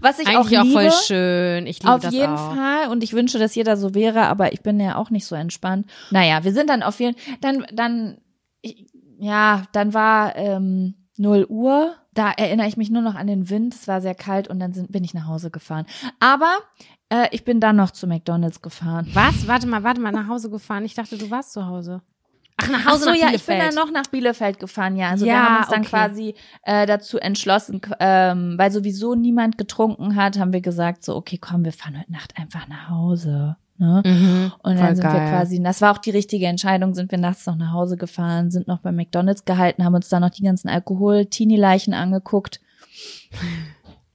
Was 0.00 0.18
ich 0.18 0.26
Eigentlich 0.26 0.58
auch 0.58 0.62
auch, 0.62 0.64
liebe, 0.64 0.80
voll 0.80 0.92
schön. 1.06 1.66
Ich 1.66 1.80
liebe 1.82 1.92
auf 1.92 2.00
das 2.00 2.14
jeden 2.14 2.32
auch. 2.32 2.54
Fall. 2.54 2.88
Und 2.90 3.02
ich 3.02 3.12
wünsche, 3.12 3.38
dass 3.38 3.54
jeder 3.54 3.76
so 3.76 3.94
wäre, 3.94 4.22
aber 4.22 4.52
ich 4.52 4.62
bin 4.62 4.80
ja 4.80 4.96
auch 4.96 5.10
nicht 5.10 5.26
so 5.26 5.34
entspannt. 5.34 5.86
Naja, 6.10 6.44
wir 6.44 6.52
sind 6.52 6.70
dann 6.70 6.82
auf 6.82 6.98
jeden 7.00 7.16
dann, 7.40 7.66
dann, 7.72 8.18
ich, 8.62 8.86
ja, 9.18 9.64
dann 9.72 9.92
war 9.94 10.36
ähm, 10.36 10.94
0 11.18 11.46
Uhr. 11.48 11.94
Da 12.12 12.30
erinnere 12.30 12.66
ich 12.66 12.76
mich 12.76 12.90
nur 12.90 13.02
noch 13.02 13.14
an 13.14 13.26
den 13.26 13.50
Wind. 13.50 13.74
Es 13.74 13.86
war 13.86 14.00
sehr 14.00 14.14
kalt 14.14 14.48
und 14.48 14.58
dann 14.58 14.72
sind, 14.72 14.90
bin 14.90 15.04
ich 15.04 15.14
nach 15.14 15.26
Hause 15.26 15.50
gefahren. 15.50 15.86
Aber 16.18 16.50
äh, 17.10 17.28
ich 17.32 17.44
bin 17.44 17.60
dann 17.60 17.76
noch 17.76 17.90
zu 17.90 18.06
McDonalds 18.06 18.62
gefahren. 18.62 19.06
Was? 19.12 19.46
Warte 19.46 19.66
mal, 19.66 19.82
warte 19.84 20.00
mal, 20.00 20.12
nach 20.12 20.28
Hause 20.28 20.48
gefahren. 20.50 20.84
Ich 20.84 20.94
dachte, 20.94 21.18
du 21.18 21.30
warst 21.30 21.52
zu 21.52 21.66
Hause. 21.66 22.00
Ach, 22.56 22.68
nach 22.68 22.80
Ach 22.86 22.92
Hause 22.92 23.04
so, 23.04 23.10
nach 23.10 23.16
ja, 23.16 23.26
ich 23.32 23.44
bin 23.44 23.56
Bielefeld. 23.56 23.76
dann 23.76 23.86
noch 23.86 23.92
nach 23.92 24.06
Bielefeld 24.10 24.58
gefahren, 24.58 24.96
ja. 24.96 25.08
Also 25.10 25.24
wir 25.24 25.32
Ja, 25.32 25.42
haben 25.48 25.56
uns 25.58 25.68
dann 25.68 25.80
okay. 25.80 25.88
quasi 25.90 26.34
äh, 26.62 26.86
dazu 26.86 27.18
entschlossen, 27.18 27.80
ähm, 28.00 28.54
weil 28.58 28.70
sowieso 28.70 29.14
niemand 29.14 29.56
getrunken 29.58 30.16
hat, 30.16 30.38
haben 30.38 30.52
wir 30.52 30.60
gesagt, 30.60 31.04
so, 31.04 31.16
okay, 31.16 31.38
komm, 31.38 31.64
wir 31.64 31.72
fahren 31.72 31.98
heute 31.98 32.12
Nacht 32.12 32.34
einfach 32.38 32.68
nach 32.68 32.88
Hause. 32.90 33.56
Ne? 33.78 34.02
Mhm, 34.04 34.52
Und 34.62 34.78
dann 34.78 34.94
sind 34.94 35.06
wir 35.06 35.10
geil. 35.20 35.30
quasi, 35.30 35.62
das 35.62 35.80
war 35.80 35.92
auch 35.92 35.98
die 35.98 36.10
richtige 36.10 36.44
Entscheidung, 36.46 36.92
sind 36.92 37.10
wir 37.10 37.16
nachts 37.16 37.46
noch 37.46 37.56
nach 37.56 37.72
Hause 37.72 37.96
gefahren, 37.96 38.50
sind 38.50 38.68
noch 38.68 38.80
bei 38.80 38.92
McDonalds 38.92 39.46
gehalten, 39.46 39.84
haben 39.86 39.94
uns 39.94 40.10
da 40.10 40.20
noch 40.20 40.28
die 40.28 40.42
ganzen 40.42 40.68
Alkohol-Teenie-Leichen 40.68 41.94
angeguckt. 41.94 42.60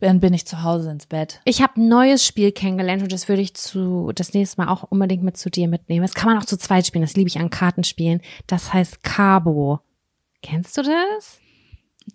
Dann 0.01 0.19
bin 0.19 0.34
ich 0.34 0.45
zu 0.45 0.61
Hause 0.63 0.91
ins 0.91 1.05
Bett. 1.05 1.39
Ich 1.45 1.61
habe 1.61 1.80
ein 1.81 1.88
neues 1.88 2.26
Spiel 2.26 2.51
kennengelernt 2.51 3.01
und 3.01 3.11
das 3.11 3.30
würde 3.30 3.41
ich 3.41 3.53
zu 3.55 4.11
das 4.13 4.34
nächste 4.34 4.61
Mal 4.61 4.67
auch 4.72 4.84
unbedingt 4.84 5.23
mit 5.23 5.38
zu 5.38 5.49
dir 5.49 5.67
mitnehmen. 5.67 6.01
Das 6.03 6.13
kann 6.13 6.30
man 6.30 6.38
auch 6.41 6.45
zu 6.45 6.57
zweit 6.57 6.85
spielen. 6.85 7.03
Das 7.03 7.15
liebe 7.15 7.27
ich 7.30 7.39
an 7.39 7.49
Kartenspielen. 7.49 8.22
Das 8.47 8.73
heißt 8.73 9.03
Cabo. 9.03 9.80
Kennst 10.41 10.77
du 10.77 10.81
das? 10.84 11.39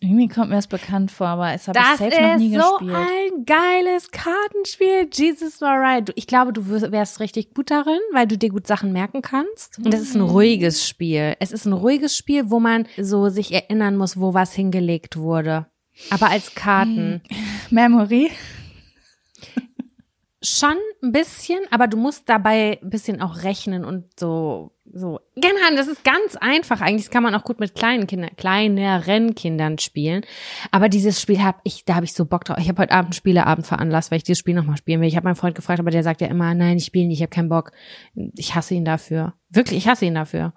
Irgendwie 0.00 0.28
kommt 0.28 0.50
mir 0.50 0.54
das 0.56 0.68
bekannt 0.68 1.10
vor, 1.10 1.26
aber 1.26 1.52
es 1.52 1.66
habe 1.66 1.76
ich 1.80 1.84
Das 1.84 1.98
safe 1.98 2.22
noch 2.22 2.36
nie 2.36 2.54
ist 2.54 2.62
so 2.62 2.76
gespielt. 2.78 2.96
ein 2.96 3.44
geiles 3.44 4.10
Kartenspiel. 4.12 5.08
Jesus 5.12 5.60
Mariah. 5.60 6.04
Ich 6.14 6.28
glaube, 6.28 6.52
du 6.52 6.68
wär- 6.70 6.92
wärst 6.92 7.18
richtig 7.18 7.54
gut 7.54 7.72
darin, 7.72 7.98
weil 8.12 8.28
du 8.28 8.38
dir 8.38 8.50
gut 8.50 8.68
Sachen 8.68 8.92
merken 8.92 9.20
kannst. 9.20 9.78
Und 9.78 9.92
es 9.92 10.00
ist 10.02 10.14
ein 10.14 10.20
ruhiges 10.20 10.86
Spiel. 10.86 11.34
Es 11.40 11.50
ist 11.50 11.64
ein 11.64 11.72
ruhiges 11.72 12.16
Spiel, 12.16 12.50
wo 12.50 12.60
man 12.60 12.86
so 12.98 13.30
sich 13.30 13.52
erinnern 13.52 13.96
muss, 13.96 14.20
wo 14.20 14.32
was 14.32 14.52
hingelegt 14.52 15.16
wurde. 15.16 15.66
Aber 16.08 16.30
als 16.30 16.54
Karten. 16.54 17.22
Memory. 17.70 18.30
Schon 20.42 20.76
ein 21.02 21.12
bisschen, 21.12 21.60
aber 21.70 21.86
du 21.86 21.98
musst 21.98 22.26
dabei 22.28 22.78
ein 22.82 22.88
bisschen 22.88 23.20
auch 23.20 23.42
rechnen 23.42 23.84
und 23.84 24.18
so, 24.18 24.72
so. 24.90 25.20
Genau, 25.34 25.76
das 25.76 25.86
ist 25.86 26.02
ganz 26.02 26.34
einfach. 26.36 26.80
Eigentlich 26.80 27.04
das 27.04 27.10
kann 27.10 27.22
man 27.22 27.34
auch 27.34 27.44
gut 27.44 27.60
mit 27.60 27.74
kleinen 27.74 28.06
Kindern, 28.06 28.34
kleineren 28.36 29.34
Kindern 29.34 29.78
spielen. 29.78 30.24
Aber 30.70 30.88
dieses 30.88 31.20
Spiel 31.20 31.42
habe 31.42 31.58
ich, 31.64 31.84
da 31.84 31.96
habe 31.96 32.06
ich 32.06 32.14
so 32.14 32.24
Bock 32.24 32.46
drauf. 32.46 32.56
Ich 32.58 32.70
habe 32.70 32.80
heute 32.80 32.92
Abend 32.92 33.08
einen 33.08 33.12
Spieleabend 33.12 33.66
veranlasst, 33.66 34.10
weil 34.10 34.16
ich 34.16 34.24
dieses 34.24 34.38
Spiel 34.38 34.54
nochmal 34.54 34.78
spielen 34.78 35.02
will. 35.02 35.08
Ich 35.08 35.16
habe 35.16 35.24
meinen 35.24 35.36
Freund 35.36 35.54
gefragt, 35.54 35.78
aber 35.78 35.90
der 35.90 36.02
sagt 36.02 36.22
ja 36.22 36.28
immer, 36.28 36.54
nein, 36.54 36.78
ich 36.78 36.86
spiele 36.86 37.06
nicht, 37.06 37.18
ich 37.18 37.22
habe 37.22 37.34
keinen 37.34 37.50
Bock. 37.50 37.72
Ich 38.14 38.54
hasse 38.54 38.74
ihn 38.74 38.86
dafür. 38.86 39.34
Wirklich, 39.52 39.78
ich 39.78 39.88
hasse 39.88 40.06
ihn 40.06 40.14
dafür. 40.14 40.52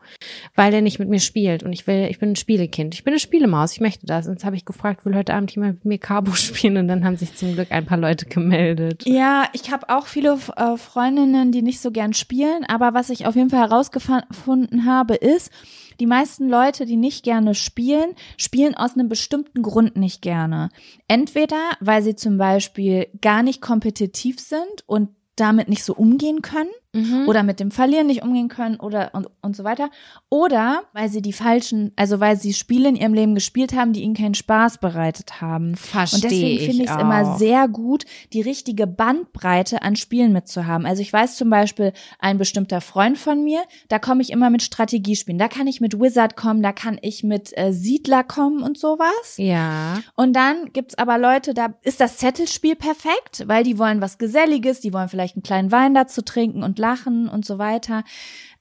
Weil 0.56 0.72
der 0.72 0.82
nicht 0.82 1.00
mit 1.00 1.10
mir 1.10 1.20
spielt. 1.20 1.64
Und 1.64 1.74
ich 1.74 1.88
will, 1.88 2.08
ich 2.10 2.20
bin 2.20 2.30
ein 2.30 2.36
Spielekind. 2.36 2.94
Ich 2.94 3.04
bin 3.04 3.14
eine 3.14 3.20
Spielemaus, 3.20 3.74
ich 3.74 3.82
möchte 3.82 4.06
das. 4.06 4.28
Und 4.28 4.34
jetzt 4.34 4.46
habe 4.46 4.56
ich 4.56 4.66
gefragt, 4.66 5.04
will 5.06 5.16
heute 5.16 5.34
Abend 5.34 5.52
jemand 5.52 5.76
mit 5.76 5.86
mir 5.86 5.98
Cabo 5.98 6.32
spielen? 6.34 6.78
Und 6.78 6.88
dann 6.88 7.04
haben 7.04 7.18
sich 7.18 7.36
zum 7.36 7.54
Glück 7.56 7.72
ein 7.72 7.86
paar 7.86 7.98
Leute 7.98 8.28
gemeldet. 8.28 9.04
Ja, 9.08 9.46
ich 9.54 9.72
habe 9.72 9.90
auch 9.90 10.06
viele 10.06 10.38
äh, 10.56 10.78
Freundinnen, 10.78 11.52
die 11.52 11.64
nicht 11.64 11.82
so 11.82 11.90
gern 11.90 12.14
spielen, 12.14 12.66
aber 12.68 12.94
was 12.94 13.10
ich 13.10 13.26
auf 13.26 13.36
jeden 13.36 13.50
Fall 13.50 13.68
herausgefunden 13.68 14.86
habe, 14.86 15.16
ist, 15.16 15.52
die 16.00 16.06
meisten 16.06 16.48
Leute, 16.50 16.86
die 16.86 16.98
nicht 16.98 17.24
gerne 17.24 17.56
spielen, 17.56 18.14
spielen 18.38 18.76
aus 18.76 18.94
einem 18.94 19.10
bestimmten 19.10 19.62
Grund 19.64 19.96
nicht 19.96 20.22
gerne. 20.22 20.70
Entweder, 21.08 21.72
weil 21.80 22.04
sie 22.04 22.16
zum 22.16 22.38
Beispiel 22.38 23.08
gar 23.22 23.44
nicht 23.44 23.62
kompetitiv 23.62 24.40
sind 24.40 24.84
und 24.86 25.10
damit 25.36 25.68
nicht 25.68 25.84
so 25.84 25.96
umgehen 25.96 26.42
können 26.42 26.70
Mhm. 26.96 27.28
oder 27.28 27.42
mit 27.42 27.60
dem 27.60 27.72
Verlieren 27.72 28.06
nicht 28.06 28.22
umgehen 28.22 28.50
können 28.50 28.80
oder 28.80 29.10
und, 29.14 29.28
und 29.42 29.56
so 29.56 29.64
weiter. 29.64 29.90
Oder 30.30 30.84
weil 30.94 31.10
sie 31.10 31.24
die 31.24 31.34
falschen, 31.34 31.92
also 31.96 32.20
weil 32.20 32.38
sie 32.38 32.54
Spiele 32.54 32.88
in 32.88 32.96
ihrem 32.96 33.16
Leben 33.16 33.34
gespielt 33.34 33.74
haben, 33.74 33.94
die 33.94 34.02
ihnen 34.02 34.14
keinen 34.14 34.36
Spaß 34.36 34.78
bereitet 34.78 35.42
haben. 35.42 35.76
Verstehe 35.76 36.18
Und 36.18 36.24
deswegen 36.24 36.60
finde 36.60 36.84
ich 36.84 36.90
es 36.92 37.02
immer 37.02 37.38
sehr 37.38 37.68
gut, 37.68 38.06
die 38.32 38.42
richtige 38.42 38.86
Bandbreite 38.86 39.82
an 39.82 39.96
Spielen 39.96 40.34
mitzuhaben. 40.34 40.86
Also 40.86 41.02
ich 41.02 41.12
weiß 41.12 41.36
zum 41.36 41.50
Beispiel, 41.50 41.94
ein 42.20 42.38
bestimmter 42.38 42.80
Freund 42.80 43.18
von 43.18 43.44
mir, 43.44 43.62
da 43.88 43.98
komme 43.98 44.22
ich 44.22 44.32
immer 44.32 44.52
mit 44.52 44.62
Strategiespielen. 44.62 45.40
Da 45.40 45.48
kann 45.48 45.66
ich 45.66 45.82
mit 45.82 46.00
Wizard 46.00 46.36
kommen, 46.36 46.62
da 46.62 46.74
kann 46.74 47.00
ich 47.02 47.24
mit 47.24 47.58
äh, 47.58 47.74
Siedler 47.74 48.24
kommen 48.24 48.62
und 48.62 48.78
sowas. 48.78 49.38
Ja. 49.38 50.00
Und 50.16 50.34
dann 50.34 50.72
gibt's 50.74 50.96
aber 50.96 51.18
Leute, 51.18 51.56
da 51.56 51.74
ist 51.82 52.00
das 52.00 52.18
Zettelspiel 52.18 52.76
perfekt, 52.76 53.46
weil 53.48 53.64
die 53.64 53.80
wollen 53.80 54.00
was 54.00 54.20
Geselliges, 54.20 54.80
die 54.80 54.94
wollen 54.94 55.10
vielleicht 55.10 55.36
einen 55.36 55.44
kleinen 55.44 55.72
Wein 55.72 55.96
dazu 55.96 56.22
trinken 56.22 56.62
und 56.62 56.83
lachen 56.84 57.28
und 57.30 57.46
so 57.46 57.58
weiter. 57.58 58.04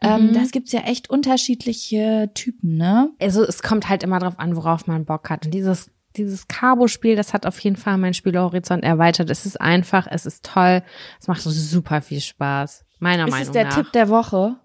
Ähm, 0.00 0.28
Mhm. 0.28 0.32
das 0.34 0.50
gibt's 0.52 0.72
ja 0.72 0.80
echt 0.80 1.10
unterschiedliche 1.10 2.30
Typen, 2.34 2.76
ne? 2.76 3.10
Also 3.20 3.42
es 3.44 3.62
kommt 3.62 3.88
halt 3.88 4.02
immer 4.02 4.18
drauf 4.18 4.38
an, 4.38 4.56
worauf 4.56 4.86
man 4.86 5.04
Bock 5.04 5.28
hat. 5.30 5.44
Und 5.46 5.52
dieses, 5.54 5.90
dieses 6.16 6.46
Cabo-Spiel, 6.48 7.16
das 7.16 7.32
hat 7.34 7.46
auf 7.46 7.58
jeden 7.60 7.76
Fall 7.76 7.98
meinen 7.98 8.14
Spielhorizont 8.14 8.84
erweitert. 8.84 9.30
Es 9.30 9.46
ist 9.46 9.60
einfach, 9.60 10.06
es 10.10 10.26
ist 10.26 10.44
toll, 10.44 10.82
es 11.20 11.26
macht 11.28 11.40
super 11.42 12.00
viel 12.02 12.20
Spaß. 12.20 12.84
Meiner 13.00 13.24
Ist 13.24 13.30
Meinung 13.30 13.46
es 13.48 13.52
der 13.52 13.64
nach. 13.64 13.74
Tipp 13.74 13.92
der 13.92 14.08
Woche? 14.08 14.56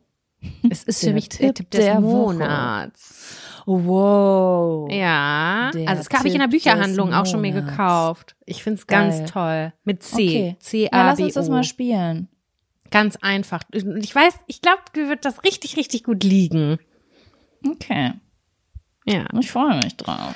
es 0.69 0.83
ist 0.83 0.99
für 1.01 1.05
der 1.07 1.15
mich 1.15 1.29
der 1.29 1.37
Tipp 1.47 1.55
Tipp 1.55 1.71
des 1.71 1.79
der 1.85 1.95
Woche. 2.03 2.33
Monats. 2.33 3.37
Wow. 3.65 4.89
Ja, 4.91 5.71
Der 5.73 5.89
also 5.89 6.03
das 6.03 6.17
habe 6.17 6.27
ich 6.27 6.33
in 6.33 6.39
der 6.39 6.47
Bücherhandlung 6.47 7.13
auch 7.13 7.25
schon 7.25 7.41
mir 7.41 7.51
gekauft. 7.51 8.35
Ich 8.45 8.63
find's 8.63 8.87
Geil. 8.87 9.09
ganz 9.09 9.31
toll. 9.31 9.73
Mit 9.83 10.03
C. 10.03 10.13
Okay. 10.15 10.55
C 10.59 10.83
Ja, 10.83 10.89
A 10.91 11.05
lass 11.07 11.17
B 11.17 11.23
uns 11.25 11.33
das 11.33 11.49
O. 11.49 11.51
mal 11.51 11.63
spielen. 11.63 12.27
Ganz 12.91 13.17
einfach. 13.17 13.61
Und 13.73 14.03
ich 14.03 14.13
weiß, 14.13 14.33
ich 14.47 14.61
glaube, 14.61 14.81
dir 14.95 15.09
wird 15.09 15.25
das 15.25 15.43
richtig, 15.43 15.77
richtig 15.77 16.03
gut 16.03 16.23
liegen. 16.23 16.79
Okay. 17.67 18.13
Ja. 19.05 19.25
Ich 19.39 19.51
freue 19.51 19.77
mich 19.77 19.95
drauf. 19.97 20.35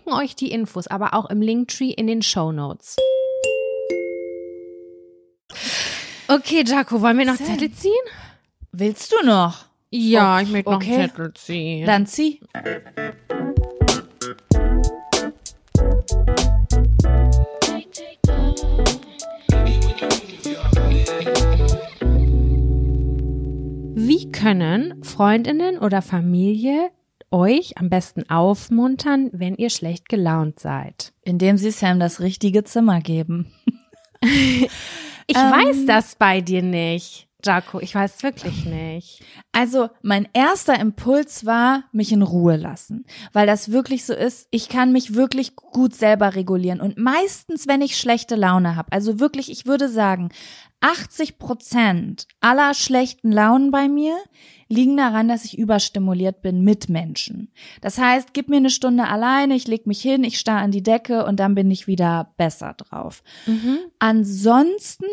verlinken 0.01 0.13
euch 0.13 0.35
die 0.35 0.51
Infos 0.51 0.87
aber 0.87 1.13
auch 1.13 1.29
im 1.29 1.41
Linktree 1.41 1.91
in 1.91 2.07
den 2.07 2.21
Show 2.21 2.51
Notes. 2.51 2.95
Okay, 6.27 6.63
Jaco, 6.65 7.01
wollen 7.01 7.17
wir 7.17 7.25
noch 7.25 7.35
Sam. 7.35 7.47
Zettel 7.47 7.71
ziehen? 7.71 7.91
Willst 8.71 9.11
du 9.11 9.25
noch? 9.25 9.65
Ja, 9.89 10.35
okay. 10.35 10.43
ich 10.43 10.51
möchte 10.51 10.69
noch 10.71 10.77
okay. 10.77 11.07
Zettel 11.07 11.33
ziehen. 11.33 11.85
Dann 11.85 12.05
zieh. 12.05 12.39
Wie 23.93 24.31
können 24.31 25.03
Freundinnen 25.03 25.77
oder 25.77 26.01
Familie 26.01 26.91
euch 27.31 27.77
am 27.77 27.89
besten 27.89 28.29
aufmuntern, 28.29 29.29
wenn 29.33 29.55
ihr 29.55 29.69
schlecht 29.69 30.09
gelaunt 30.09 30.59
seid? 30.59 31.13
Indem 31.23 31.57
sie 31.57 31.71
Sam 31.71 31.99
das 31.99 32.19
richtige 32.19 32.63
Zimmer 32.63 33.01
geben. 33.01 33.51
Ich 35.27 35.37
Ähm. 35.37 35.51
weiß 35.51 35.85
das 35.85 36.15
bei 36.15 36.41
dir 36.41 36.61
nicht, 36.61 37.27
Jaco. 37.43 37.79
Ich 37.79 37.95
weiß 37.95 38.21
wirklich 38.23 38.65
nicht. 38.65 39.23
Also 39.51 39.89
mein 40.01 40.27
erster 40.33 40.77
Impuls 40.79 41.45
war, 41.45 41.85
mich 41.91 42.11
in 42.11 42.21
Ruhe 42.21 42.57
lassen, 42.57 43.05
weil 43.31 43.47
das 43.47 43.71
wirklich 43.71 44.05
so 44.05 44.13
ist, 44.13 44.47
ich 44.51 44.67
kann 44.67 44.91
mich 44.91 45.15
wirklich 45.15 45.55
gut 45.55 45.95
selber 45.95 46.35
regulieren 46.35 46.81
und 46.81 46.97
meistens, 46.97 47.67
wenn 47.67 47.81
ich 47.81 47.97
schlechte 47.97 48.35
Laune 48.35 48.75
habe, 48.75 48.91
also 48.91 49.19
wirklich, 49.19 49.49
ich 49.49 49.65
würde 49.65 49.87
sagen, 49.89 50.29
80 50.81 51.37
Prozent 51.37 52.27
aller 52.41 52.73
schlechten 52.73 53.31
Launen 53.31 53.71
bei 53.71 53.87
mir 53.87 54.17
liegen 54.71 54.97
daran, 54.97 55.27
dass 55.27 55.45
ich 55.45 55.57
überstimuliert 55.57 56.41
bin 56.41 56.63
mit 56.63 56.89
Menschen. 56.89 57.51
Das 57.81 57.97
heißt, 57.97 58.33
gib 58.33 58.49
mir 58.49 58.57
eine 58.57 58.69
Stunde 58.69 59.07
alleine, 59.07 59.55
ich 59.55 59.67
leg 59.67 59.85
mich 59.85 60.01
hin, 60.01 60.23
ich 60.23 60.39
starr 60.39 60.61
an 60.61 60.71
die 60.71 60.83
Decke 60.83 61.25
und 61.25 61.39
dann 61.39 61.55
bin 61.55 61.69
ich 61.69 61.87
wieder 61.87 62.33
besser 62.37 62.73
drauf. 62.77 63.23
Ansonsten 63.99 65.05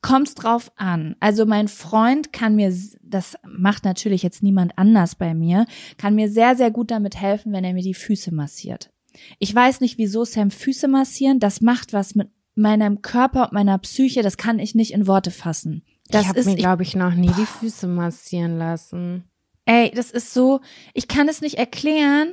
kommt's 0.00 0.34
drauf 0.34 0.72
an. 0.76 1.14
Also 1.20 1.46
mein 1.46 1.68
Freund 1.68 2.32
kann 2.32 2.56
mir, 2.56 2.74
das 3.02 3.36
macht 3.46 3.84
natürlich 3.84 4.22
jetzt 4.22 4.42
niemand 4.42 4.76
anders 4.76 5.14
bei 5.14 5.32
mir, 5.32 5.66
kann 5.96 6.14
mir 6.14 6.28
sehr, 6.28 6.56
sehr 6.56 6.70
gut 6.70 6.90
damit 6.90 7.16
helfen, 7.16 7.52
wenn 7.52 7.64
er 7.64 7.72
mir 7.72 7.82
die 7.82 7.94
Füße 7.94 8.34
massiert. 8.34 8.90
Ich 9.38 9.54
weiß 9.54 9.80
nicht, 9.80 9.98
wieso 9.98 10.24
Sam 10.24 10.50
Füße 10.50 10.88
massieren, 10.88 11.38
das 11.38 11.60
macht 11.60 11.92
was 11.92 12.14
mit 12.14 12.30
meinem 12.54 13.00
Körper 13.00 13.44
und 13.44 13.52
meiner 13.52 13.78
Psyche, 13.78 14.22
das 14.22 14.36
kann 14.36 14.58
ich 14.58 14.74
nicht 14.74 14.92
in 14.92 15.06
Worte 15.06 15.30
fassen. 15.30 15.82
Das 16.12 16.22
ich 16.22 16.28
habe 16.28 16.38
ist, 16.38 16.46
mir, 16.46 16.52
ich, 16.52 16.58
glaube 16.58 16.82
ich, 16.82 16.94
noch 16.94 17.14
nie 17.14 17.32
die 17.36 17.46
Füße 17.46 17.86
massieren 17.86 18.58
lassen. 18.58 19.24
ey, 19.64 19.90
das 19.94 20.10
ist 20.10 20.32
so, 20.34 20.60
ich 20.94 21.08
kann 21.08 21.28
es 21.28 21.40
nicht 21.40 21.58
erklären, 21.58 22.32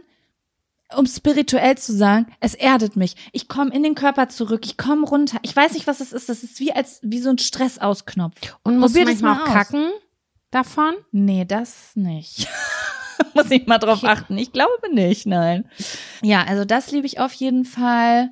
um 0.95 1.05
spirituell 1.05 1.77
zu 1.77 1.93
sagen, 1.95 2.25
es 2.39 2.55
erdet 2.55 2.95
mich. 2.95 3.15
Ich 3.31 3.47
komme 3.47 3.73
in 3.73 3.83
den 3.83 3.93
Körper 3.95 4.27
zurück, 4.29 4.61
ich 4.65 4.75
komme 4.77 5.05
runter. 5.07 5.37
Ich 5.43 5.55
weiß 5.55 5.73
nicht, 5.73 5.85
was 5.85 5.99
es 5.99 6.11
ist. 6.13 6.29
Das 6.29 6.41
ist 6.43 6.59
wie 6.59 6.71
als 6.73 6.99
wie 7.03 7.19
so 7.19 7.29
ein 7.29 7.37
Stressausknopf. 7.37 8.35
Und 8.63 8.79
Probier 8.79 9.05
das 9.05 9.21
manchmal 9.21 9.35
mal 9.35 9.43
auch 9.43 9.47
aus. 9.47 9.53
kacken 9.53 9.89
davon? 10.49 10.93
Nee, 11.11 11.45
das 11.45 11.91
nicht. 11.95 12.47
Muss 13.35 13.51
ich 13.51 13.67
mal 13.67 13.77
drauf 13.77 14.03
achten. 14.03 14.37
Ich 14.39 14.51
glaube 14.51 14.71
nicht, 14.93 15.27
nein. 15.27 15.69
Ja, 16.23 16.43
also 16.45 16.65
das 16.65 16.91
liebe 16.91 17.05
ich 17.05 17.19
auf 17.19 17.33
jeden 17.33 17.65
Fall. 17.65 18.31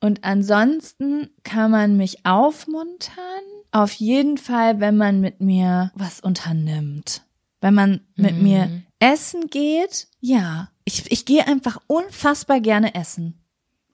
Und 0.00 0.24
ansonsten 0.24 1.30
kann 1.42 1.70
man 1.70 1.96
mich 1.96 2.24
aufmuntern. 2.24 3.42
Auf 3.72 3.92
jeden 3.92 4.38
Fall, 4.38 4.80
wenn 4.80 4.96
man 4.96 5.20
mit 5.20 5.40
mir 5.40 5.90
was 5.94 6.20
unternimmt. 6.20 7.22
Wenn 7.60 7.74
man 7.74 8.00
mit 8.14 8.36
Mhm. 8.36 8.42
mir 8.42 8.82
essen 9.00 9.48
geht, 9.48 10.06
ja. 10.20 10.70
Ich, 10.84 11.10
ich 11.10 11.24
gehe 11.24 11.46
einfach 11.46 11.78
unfassbar 11.86 12.60
gerne 12.60 12.94
essen. 12.94 13.34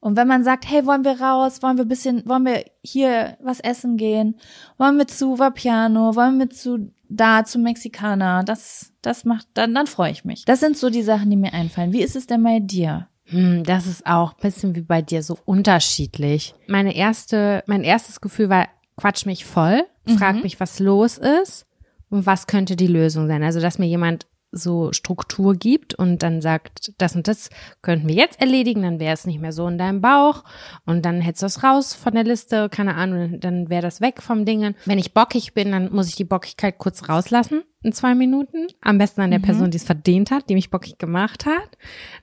Und 0.00 0.16
wenn 0.16 0.28
man 0.28 0.44
sagt, 0.44 0.68
hey, 0.70 0.84
wollen 0.84 1.04
wir 1.04 1.18
raus, 1.18 1.62
wollen 1.62 1.78
wir 1.78 1.86
bisschen, 1.86 2.26
wollen 2.26 2.44
wir 2.44 2.64
hier 2.82 3.38
was 3.42 3.58
essen 3.60 3.96
gehen, 3.96 4.36
wollen 4.76 4.98
wir 4.98 5.06
zu 5.06 5.38
Vapiano, 5.38 6.14
wollen 6.14 6.38
wir 6.38 6.50
zu 6.50 6.92
da 7.08 7.44
zu 7.44 7.58
Mexikaner, 7.58 8.44
das, 8.44 8.92
das 9.00 9.24
macht, 9.24 9.46
dann, 9.54 9.74
dann 9.74 9.86
freue 9.86 10.10
ich 10.10 10.24
mich. 10.24 10.44
Das 10.44 10.60
sind 10.60 10.76
so 10.76 10.90
die 10.90 11.02
Sachen, 11.02 11.30
die 11.30 11.36
mir 11.36 11.52
einfallen. 11.54 11.92
Wie 11.92 12.02
ist 12.02 12.16
es 12.16 12.26
denn 12.26 12.42
bei 12.42 12.60
dir? 12.60 13.08
Hm, 13.34 13.64
das 13.64 13.86
ist 13.88 14.06
auch 14.06 14.32
ein 14.34 14.40
bisschen 14.40 14.76
wie 14.76 14.82
bei 14.82 15.02
dir 15.02 15.22
so 15.24 15.36
unterschiedlich. 15.44 16.54
Meine 16.68 16.94
erste, 16.94 17.64
mein 17.66 17.82
erstes 17.82 18.20
Gefühl 18.20 18.48
war, 18.48 18.68
quatsch 18.96 19.26
mich 19.26 19.44
voll, 19.44 19.84
frag 20.16 20.42
mich, 20.44 20.60
was 20.60 20.78
los 20.78 21.18
ist 21.18 21.66
und 22.10 22.26
was 22.26 22.46
könnte 22.46 22.76
die 22.76 22.86
Lösung 22.86 23.26
sein. 23.26 23.42
Also, 23.42 23.60
dass 23.60 23.80
mir 23.80 23.86
jemand 23.86 24.26
so 24.54 24.92
Struktur 24.92 25.54
gibt 25.54 25.94
und 25.94 26.22
dann 26.22 26.40
sagt, 26.40 26.92
das 26.98 27.16
und 27.16 27.28
das 27.28 27.50
könnten 27.82 28.08
wir 28.08 28.14
jetzt 28.14 28.40
erledigen, 28.40 28.82
dann 28.82 29.00
wäre 29.00 29.14
es 29.14 29.26
nicht 29.26 29.40
mehr 29.40 29.52
so 29.52 29.66
in 29.68 29.78
deinem 29.78 30.00
Bauch 30.00 30.44
und 30.86 31.04
dann 31.04 31.20
hättest 31.20 31.42
du 31.42 31.46
es 31.46 31.62
raus 31.62 31.94
von 31.94 32.14
der 32.14 32.24
Liste, 32.24 32.68
keine 32.68 32.94
Ahnung, 32.94 33.40
dann 33.40 33.68
wäre 33.68 33.82
das 33.82 34.00
weg 34.00 34.22
vom 34.22 34.44
Dingen. 34.44 34.74
Wenn 34.84 34.98
ich 34.98 35.14
bockig 35.14 35.54
bin, 35.54 35.72
dann 35.72 35.92
muss 35.92 36.08
ich 36.08 36.16
die 36.16 36.24
Bockigkeit 36.24 36.78
kurz 36.78 37.08
rauslassen 37.08 37.62
in 37.84 37.92
zwei 37.92 38.14
Minuten. 38.14 38.66
Am 38.80 38.98
besten 38.98 39.20
an 39.20 39.30
der 39.30 39.38
Person, 39.38 39.70
die 39.70 39.76
es 39.76 39.84
verdient 39.84 40.30
hat, 40.30 40.48
die 40.48 40.54
mich 40.54 40.70
bockig 40.70 40.98
gemacht 40.98 41.44
hat. 41.44 41.76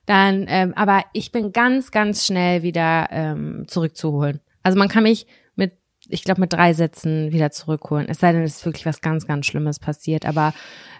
Dann, 0.07 0.45
ähm, 0.49 0.73
aber 0.75 1.03
ich 1.13 1.31
bin 1.31 1.53
ganz, 1.53 1.91
ganz 1.91 2.25
schnell 2.25 2.63
wieder 2.63 3.07
ähm, 3.11 3.65
zurückzuholen. 3.67 4.41
Also 4.63 4.77
man 4.77 4.89
kann 4.89 5.03
mich 5.03 5.27
mit, 5.55 5.73
ich 6.09 6.23
glaube, 6.23 6.41
mit 6.41 6.51
drei 6.51 6.73
Sätzen 6.73 7.31
wieder 7.31 7.51
zurückholen. 7.51 8.07
Es 8.09 8.19
sei 8.19 8.33
denn, 8.33 8.41
es 8.41 8.57
ist 8.57 8.65
wirklich 8.65 8.87
was 8.87 9.01
ganz, 9.01 9.27
ganz 9.27 9.45
Schlimmes 9.45 9.79
passiert. 9.79 10.25
Aber 10.25 10.53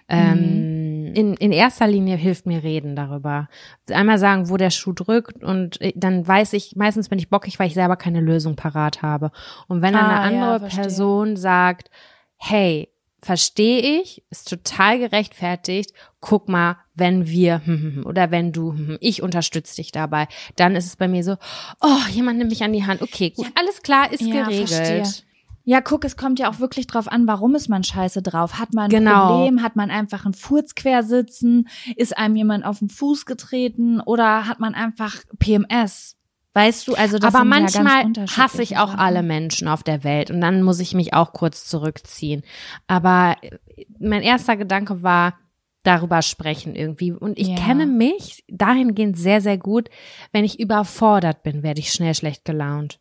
ähm, 0.08 0.81
in, 1.14 1.34
in 1.34 1.52
erster 1.52 1.86
Linie 1.86 2.16
hilft 2.16 2.46
mir 2.46 2.62
Reden 2.62 2.96
darüber. 2.96 3.48
Einmal 3.90 4.18
sagen, 4.18 4.48
wo 4.48 4.56
der 4.56 4.70
Schuh 4.70 4.92
drückt 4.92 5.42
und 5.42 5.80
äh, 5.80 5.92
dann 5.96 6.26
weiß 6.26 6.52
ich, 6.54 6.74
meistens 6.76 7.08
bin 7.08 7.18
ich 7.18 7.28
bockig, 7.30 7.58
weil 7.58 7.68
ich 7.68 7.74
selber 7.74 7.96
keine 7.96 8.20
Lösung 8.20 8.56
parat 8.56 9.02
habe. 9.02 9.30
Und 9.68 9.82
wenn 9.82 9.94
dann 9.94 10.06
Ah, 10.06 10.22
eine 10.22 10.36
ja, 10.36 10.42
andere 10.52 10.60
verstehe. 10.60 10.82
Person 10.84 11.36
sagt, 11.36 11.90
hey, 12.36 12.88
verstehe 13.24 14.00
ich, 14.00 14.24
ist 14.30 14.48
total 14.48 14.98
gerechtfertigt. 14.98 15.92
Guck 16.20 16.48
mal, 16.48 16.76
wenn 16.94 17.26
wir 17.28 17.64
hm, 17.64 17.82
hm, 17.82 17.94
hm, 17.96 18.06
oder 18.06 18.30
wenn 18.32 18.52
du, 18.52 18.74
ich 19.00 19.22
unterstütze 19.22 19.76
dich 19.76 19.92
dabei, 19.92 20.26
dann 20.56 20.74
ist 20.74 20.86
es 20.86 20.96
bei 20.96 21.06
mir 21.08 21.22
so, 21.22 21.36
oh, 21.80 21.98
jemand 22.10 22.38
nimmt 22.38 22.50
mich 22.50 22.64
an 22.64 22.72
die 22.72 22.84
Hand. 22.84 23.00
Okay, 23.00 23.30
gut, 23.30 23.46
alles 23.54 23.82
klar, 23.82 24.12
ist 24.12 24.22
Ja, 24.22 24.44
geregelt. 24.44 24.68
verstehe. 24.68 25.02
Ja, 25.64 25.80
guck, 25.80 26.04
es 26.04 26.16
kommt 26.16 26.38
ja 26.38 26.50
auch 26.50 26.58
wirklich 26.58 26.86
drauf 26.86 27.06
an, 27.06 27.26
warum 27.26 27.54
ist 27.54 27.68
man 27.68 27.84
scheiße 27.84 28.20
drauf? 28.22 28.58
Hat 28.58 28.74
man 28.74 28.84
ein 28.84 28.90
Genau. 28.90 29.28
Problem? 29.28 29.62
Hat 29.62 29.76
man 29.76 29.90
einfach 29.90 30.24
einen 30.24 30.34
Furz 30.34 30.74
quer 30.74 31.02
sitzen? 31.02 31.68
Ist 31.96 32.16
einem 32.18 32.36
jemand 32.36 32.64
auf 32.64 32.80
den 32.80 32.88
Fuß 32.88 33.26
getreten? 33.26 34.00
Oder 34.00 34.46
hat 34.48 34.58
man 34.60 34.74
einfach 34.74 35.16
PMS? 35.38 36.16
Weißt 36.54 36.86
du, 36.88 36.94
also 36.94 37.18
das 37.18 37.34
Aber 37.34 37.44
sind 37.44 37.50
ja 37.52 37.58
ganz 37.60 37.74
manchmal 37.74 38.04
unterschiedliche 38.04 38.42
hasse 38.42 38.62
ich 38.62 38.76
auch 38.76 38.88
Sachen. 38.88 39.00
alle 39.00 39.22
Menschen 39.22 39.68
auf 39.68 39.82
der 39.82 40.04
Welt 40.04 40.30
und 40.30 40.40
dann 40.42 40.62
muss 40.62 40.80
ich 40.80 40.92
mich 40.94 41.14
auch 41.14 41.32
kurz 41.32 41.64
zurückziehen. 41.66 42.42
Aber 42.86 43.36
äh, 43.40 43.56
mein 43.98 44.22
erster 44.22 44.56
Gedanke 44.58 45.02
war, 45.02 45.38
darüber 45.84 46.20
sprechen 46.22 46.74
irgendwie. 46.74 47.12
Und 47.12 47.38
ich 47.38 47.48
Ja. 47.48 47.54
kenne 47.56 47.86
mich 47.86 48.44
dahingehend 48.48 49.16
sehr, 49.16 49.40
sehr 49.40 49.56
gut. 49.58 49.88
Wenn 50.30 50.44
ich 50.44 50.60
überfordert 50.60 51.42
bin, 51.42 51.62
werde 51.62 51.80
ich 51.80 51.92
schnell 51.92 52.14
schlecht 52.14 52.44
gelaunt. 52.44 53.00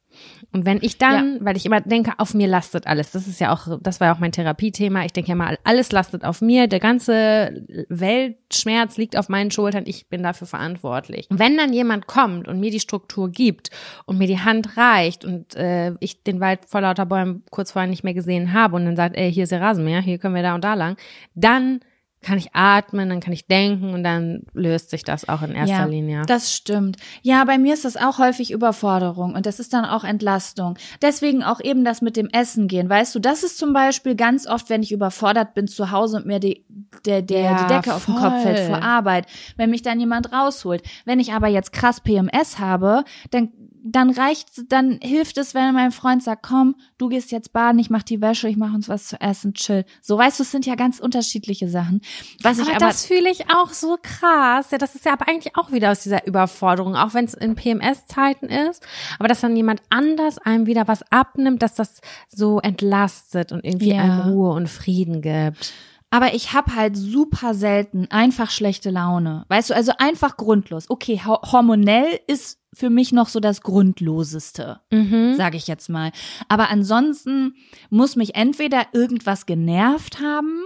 Und 0.52 0.65
wenn 0.65 0.80
ich 0.81 0.98
dann, 0.98 1.38
weil 1.41 1.56
ich 1.56 1.65
immer 1.65 1.81
denke, 1.81 2.14
auf 2.18 2.34
mir 2.34 2.48
lastet 2.48 2.88
alles, 2.88 3.11
das 3.11 3.27
ist 3.27 3.39
ja 3.39 3.53
auch, 3.53 3.80
das 3.81 3.99
war 3.99 4.07
ja 4.07 4.14
auch 4.14 4.19
mein 4.19 4.31
Therapiethema, 4.31 5.06
ich 5.06 5.14
denke 5.14 5.30
ja 5.30 5.35
mal, 5.35 5.57
alles 5.64 5.91
lastet 5.91 6.26
auf 6.26 6.41
mir, 6.41 6.68
der 6.68 6.80
ganze 6.80 7.65
Weltschmerz 7.88 8.98
liegt 8.98 9.18
auf 9.18 9.30
meinen 9.30 9.52
Schultern, 9.52 9.84
ich 9.85 10.07
bin 10.07 10.23
dafür 10.23 10.48
verantwortlich. 10.48 11.27
Und 11.30 11.39
wenn 11.39 11.57
dann 11.57 11.72
jemand 11.73 12.07
kommt 12.07 12.48
und 12.48 12.60
mir 12.60 12.72
die 12.72 12.80
Struktur 12.80 13.30
gibt 13.30 13.69
und 14.06 14.18
mir 14.18 14.27
die 14.27 14.39
Hand 14.39 14.77
reicht 14.77 15.23
und 15.23 15.56
äh, 15.56 15.93
ich 15.99 16.23
den 16.23 16.39
Wald 16.39 16.61
vor 16.68 16.81
lauter 16.81 17.06
Bäumen 17.06 17.43
kurz 17.49 17.72
vorher 17.72 17.89
nicht 17.89 18.03
mehr 18.03 18.14
gesehen 18.14 18.53
habe 18.53 18.76
und 18.76 18.85
dann 18.85 18.95
sagt, 18.95 19.15
ey, 19.15 19.31
hier 19.31 19.43
ist 19.43 19.52
der 19.52 19.61
Rasenmäher, 19.61 20.02
hier 20.02 20.18
können 20.18 20.35
wir 20.35 20.43
da 20.43 20.56
und 20.56 20.64
da 20.64 20.73
lang, 20.73 20.98
dann 21.35 21.80
kann 22.22 22.38
ich 22.38 22.53
atmen, 22.53 23.10
dann 23.10 23.19
kann 23.19 23.34
ich 23.34 23.48
denken 23.48 23.93
und 23.93 24.03
dann 24.03 24.43
löst 24.53 24.91
sich 24.91 25.03
das 25.03 25.27
auch 25.27 25.41
in 25.41 25.53
erster 25.53 25.77
ja, 25.77 25.85
Linie. 25.85 26.23
Das 26.27 26.53
stimmt. 26.53 26.98
Ja, 27.23 27.43
bei 27.45 27.57
mir 27.57 27.73
ist 27.73 27.84
das 27.84 27.98
auch 27.98 28.19
häufig 28.19 28.52
Überforderung 28.52 29.34
und 29.34 29.48
das 29.48 29.60
ist 29.60 29.73
dann 29.73 29.85
auch 29.85 30.03
Entlastung. 30.03 30.77
Deswegen 31.02 31.41
auch 31.41 31.60
eben 31.60 31.84
das 31.84 32.02
mit 32.02 32.18
dem 32.18 32.30
Essen 32.30 32.68
gehen. 32.68 32.89
Weißt 32.89 33.15
du, 33.15 33.19
das 33.19 33.43
ist 33.43 33.57
zum 33.57 33.73
Beispiel 33.73 34.15
ganz 34.15 34.45
oft, 34.45 34.69
wenn 34.69 34.84
ich 34.84 34.91
überfordert 34.91 35.56
bin 35.56 35.68
zu 35.68 35.89
Hause 35.89 36.18
und 36.18 36.27
mir 36.27 36.39
die, 36.39 36.64
der, 37.06 37.23
der, 37.23 37.41
Ja, 37.41 37.64
die 37.64 37.73
Decke 37.73 37.93
auf 37.93 38.06
den 38.06 38.15
Kopf 38.15 38.43
fällt 38.43 38.60
voll. 38.60 38.68
vor 38.68 38.84
Arbeit, 38.84 39.26
wenn 39.57 39.72
mich 39.72 39.81
dann 39.81 39.99
jemand 39.99 40.31
rausholt. 40.31 40.84
Wenn 41.06 41.19
ich 41.19 41.34
aber 41.34 41.48
jetzt 41.48 41.73
krass 41.73 42.02
PMS 42.02 42.60
habe, 42.60 43.03
dann 43.31 43.49
dann 43.84 44.10
reicht, 44.12 44.72
dann 44.72 44.99
hilft 45.02 45.38
es, 45.38 45.53
wenn 45.53 45.74
mein 45.74 45.91
Freund 45.91 46.24
sagt, 46.24 46.44
komm, 46.44 46.76
du 46.98 47.10
gehst 47.10 47.32
jetzt 47.32 47.52
baden, 47.53 47.80
ich 47.80 47.90
mach 47.90 48.03
die 48.03 48.22
Wäsche, 48.22 48.48
ich 48.48 48.58
mach 48.58 48.74
uns 48.74 48.88
was 48.90 49.08
zu 49.08 49.20
essen, 49.20 49.53
chill. 49.53 49.86
So, 50.02 50.18
weißt 50.18 50.40
du, 50.40 50.44
es 50.44 50.52
sind 50.52 50.66
ja 50.66 50.76
ganz 50.76 50.99
unterschiedliche 50.99 51.68
Sachen. 51.68 52.02
Was 52.44 52.60
ich 52.60 52.68
aber, 52.68 52.76
aber, 52.78 52.88
das 52.88 53.06
fühle 53.06 53.30
ich 53.30 53.49
auch 53.49 53.70
so 53.70 53.98
krass. 54.02 54.72
Ja, 54.72 54.78
das 54.78 54.95
ist 54.95 55.06
ja 55.06 55.14
aber 55.14 55.28
eigentlich 55.28 55.56
auch 55.56 55.72
wieder 55.72 55.91
aus 55.91 56.03
dieser 56.03 56.26
Überforderung, 56.28 56.95
auch 56.95 57.14
wenn 57.14 57.26
es 57.26 57.34
in 57.34 57.56
PMS-Zeiten 57.56 58.48
ist. 58.48 58.86
Aber 59.20 59.28
dass 59.28 59.41
dann 59.41 59.56
jemand 59.56 59.82
anders 59.90 60.38
einem 60.38 60.68
wieder 60.68 60.88
was 60.88 61.03
abnimmt, 61.12 61.62
dass 61.62 61.76
das 61.76 62.02
so 62.30 62.60
entlastet 62.60 63.52
und 63.52 63.64
irgendwie 63.66 63.94
Ja. 63.94 64.02
einem 64.03 64.30
Ruhe 64.30 64.52
und 64.52 64.70
Frieden 64.70 65.22
gibt. 65.22 65.74
Aber 66.14 66.34
ich 66.34 66.53
habe 66.53 66.76
halt 66.76 66.98
super 66.98 67.53
selten 67.53 68.08
einfach 68.12 68.52
schlechte 68.52 68.90
Laune. 68.90 69.45
Weißt 69.48 69.70
du, 69.70 69.76
also 69.76 69.94
einfach 69.98 70.36
grundlos. 70.36 70.90
Okay, 70.90 71.22
ho 71.26 71.40
hormonell 71.52 72.20
ist 72.28 72.60
für 72.73 72.89
mich 72.89 73.11
noch 73.11 73.27
so 73.27 73.39
das 73.39 73.61
Grundloseste, 73.61 74.80
Mhm. 74.91 75.35
sage 75.35 75.57
ich 75.57 75.68
jetzt 75.68 75.89
mal. 75.89 76.11
Aber 76.48 76.69
ansonsten 76.69 77.56
muss 77.89 78.15
mich 78.15 78.35
entweder 78.35 78.85
irgendwas 78.93 79.45
genervt 79.45 80.19
haben, 80.22 80.64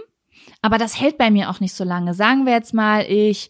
aber 0.62 0.78
das 0.78 1.00
hält 1.00 1.18
bei 1.18 1.32
mir 1.32 1.50
auch 1.50 1.60
nicht 1.60 1.74
so 1.74 1.84
lange. 1.84 2.14
Sagen 2.14 2.46
wir 2.46 2.54
jetzt 2.54 2.74
mal, 2.74 3.06
ich 3.10 3.50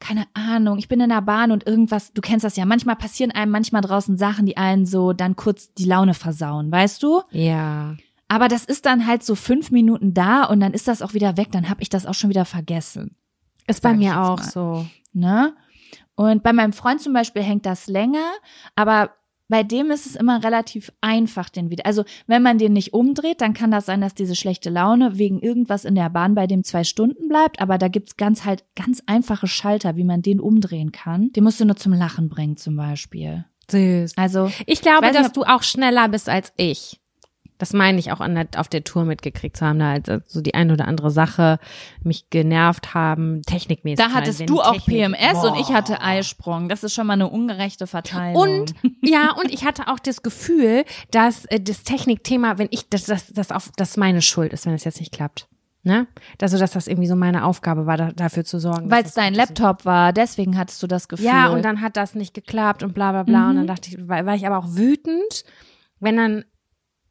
keine 0.00 0.26
Ahnung, 0.32 0.78
ich 0.78 0.86
bin 0.86 1.00
in 1.00 1.08
der 1.08 1.22
Bahn 1.22 1.50
und 1.50 1.66
irgendwas, 1.66 2.12
du 2.12 2.20
kennst 2.20 2.44
das 2.44 2.54
ja, 2.54 2.64
manchmal 2.64 2.94
passieren 2.94 3.32
einem 3.32 3.50
manchmal 3.50 3.82
draußen 3.82 4.16
Sachen, 4.16 4.46
die 4.46 4.56
einen 4.56 4.86
so 4.86 5.12
dann 5.12 5.34
kurz 5.34 5.74
die 5.74 5.86
Laune 5.86 6.14
versauen, 6.14 6.70
weißt 6.70 7.02
du? 7.02 7.22
Ja. 7.32 7.96
Aber 8.28 8.46
das 8.46 8.64
ist 8.64 8.86
dann 8.86 9.08
halt 9.08 9.24
so 9.24 9.34
fünf 9.34 9.72
Minuten 9.72 10.14
da 10.14 10.44
und 10.44 10.60
dann 10.60 10.72
ist 10.72 10.86
das 10.86 11.02
auch 11.02 11.14
wieder 11.14 11.36
weg. 11.36 11.48
Dann 11.50 11.68
habe 11.68 11.82
ich 11.82 11.88
das 11.88 12.06
auch 12.06 12.14
schon 12.14 12.30
wieder 12.30 12.44
vergessen. 12.44 13.16
Ist 13.66 13.82
bei 13.82 13.92
mir 13.94 14.20
auch 14.22 14.38
mal. 14.38 14.48
so. 14.50 14.86
Ne? 15.12 15.52
Und 16.18 16.42
bei 16.42 16.52
meinem 16.52 16.72
Freund 16.72 17.00
zum 17.00 17.12
Beispiel 17.12 17.42
hängt 17.42 17.64
das 17.64 17.86
länger, 17.86 18.32
aber 18.74 19.12
bei 19.46 19.62
dem 19.62 19.92
ist 19.92 20.04
es 20.04 20.16
immer 20.16 20.42
relativ 20.42 20.90
einfach, 21.00 21.48
den 21.48 21.70
wieder. 21.70 21.86
Also 21.86 22.02
wenn 22.26 22.42
man 22.42 22.58
den 22.58 22.72
nicht 22.72 22.92
umdreht, 22.92 23.40
dann 23.40 23.54
kann 23.54 23.70
das 23.70 23.86
sein, 23.86 24.00
dass 24.00 24.16
diese 24.16 24.34
schlechte 24.34 24.68
Laune 24.68 25.16
wegen 25.16 25.38
irgendwas 25.38 25.84
in 25.84 25.94
der 25.94 26.10
Bahn 26.10 26.34
bei 26.34 26.48
dem 26.48 26.64
zwei 26.64 26.82
Stunden 26.82 27.28
bleibt. 27.28 27.60
Aber 27.60 27.78
da 27.78 27.86
gibt's 27.86 28.16
ganz 28.16 28.44
halt 28.44 28.64
ganz 28.74 29.00
einfache 29.06 29.46
Schalter, 29.46 29.94
wie 29.94 30.02
man 30.02 30.20
den 30.20 30.40
umdrehen 30.40 30.90
kann. 30.90 31.30
Den 31.30 31.44
musst 31.44 31.60
du 31.60 31.64
nur 31.64 31.76
zum 31.76 31.92
Lachen 31.92 32.28
bringen, 32.28 32.56
zum 32.56 32.74
Beispiel. 32.74 33.44
Süß. 33.70 34.14
Also 34.16 34.50
Ich 34.66 34.80
glaube, 34.80 35.06
Weiß 35.06 35.12
nicht, 35.12 35.24
dass 35.24 35.32
du 35.32 35.44
auch 35.44 35.62
schneller 35.62 36.08
bist 36.08 36.28
als 36.28 36.52
ich. 36.56 37.00
Das 37.58 37.72
meine 37.72 37.98
ich 37.98 38.12
auch 38.12 38.20
an 38.20 38.34
der, 38.34 38.46
auf 38.56 38.68
der 38.68 38.84
Tour 38.84 39.04
mitgekriegt 39.04 39.56
zu 39.56 39.66
haben, 39.66 39.78
da 39.78 39.88
halt 39.90 40.10
so 40.26 40.40
die 40.40 40.54
eine 40.54 40.72
oder 40.72 40.86
andere 40.88 41.10
Sache 41.10 41.58
mich 42.02 42.30
genervt 42.30 42.94
haben, 42.94 43.42
technikmäßig. 43.42 44.04
da 44.04 44.12
hattest 44.12 44.48
du 44.48 44.60
auch 44.60 44.72
Technik- 44.74 45.12
PMS 45.12 45.44
und 45.44 45.54
Boah. 45.54 45.60
ich 45.60 45.72
hatte 45.72 46.00
Eisprung. 46.00 46.68
Das 46.68 46.84
ist 46.84 46.94
schon 46.94 47.06
mal 47.06 47.14
eine 47.14 47.28
ungerechte 47.28 47.86
Verteilung. 47.86 48.40
Und 48.40 48.74
ja, 49.02 49.32
und 49.32 49.52
ich 49.52 49.64
hatte 49.64 49.88
auch 49.88 49.98
das 49.98 50.22
Gefühl, 50.22 50.84
dass 51.10 51.44
äh, 51.46 51.60
das 51.60 51.82
Technikthema, 51.82 52.58
wenn 52.58 52.68
ich, 52.70 52.88
dass 52.88 53.04
das, 53.04 53.26
das 53.32 53.50
auf, 53.52 53.70
das 53.76 53.96
meine 53.96 54.22
Schuld 54.22 54.52
ist, 54.52 54.64
wenn 54.66 54.74
es 54.74 54.84
jetzt 54.84 55.00
nicht 55.00 55.12
klappt. 55.12 55.48
Ne? 55.84 56.06
Also, 56.42 56.58
dass 56.58 56.72
das 56.72 56.86
irgendwie 56.88 57.08
so 57.08 57.16
meine 57.16 57.44
Aufgabe 57.44 57.86
war, 57.86 57.96
da, 57.96 58.12
dafür 58.12 58.44
zu 58.44 58.58
sorgen. 58.58 58.90
weil 58.90 59.04
es 59.04 59.14
dein 59.14 59.32
Laptop 59.32 59.84
war, 59.84 60.12
deswegen 60.12 60.58
hattest 60.58 60.82
du 60.82 60.86
das 60.86 61.08
Gefühl. 61.08 61.26
Ja, 61.26 61.48
und 61.48 61.64
dann 61.64 61.80
hat 61.80 61.96
das 61.96 62.14
nicht 62.14 62.34
geklappt 62.34 62.82
und 62.82 62.94
bla 62.94 63.12
bla 63.12 63.22
bla. 63.22 63.46
Und 63.48 63.52
Mhm. 63.54 63.56
dann 63.58 63.66
dachte 63.68 63.88
ich, 63.90 64.08
war, 64.08 64.26
war 64.26 64.34
ich 64.34 64.46
aber 64.46 64.58
auch 64.58 64.66
wütend, 64.76 65.44
wenn 66.00 66.16
dann 66.16 66.44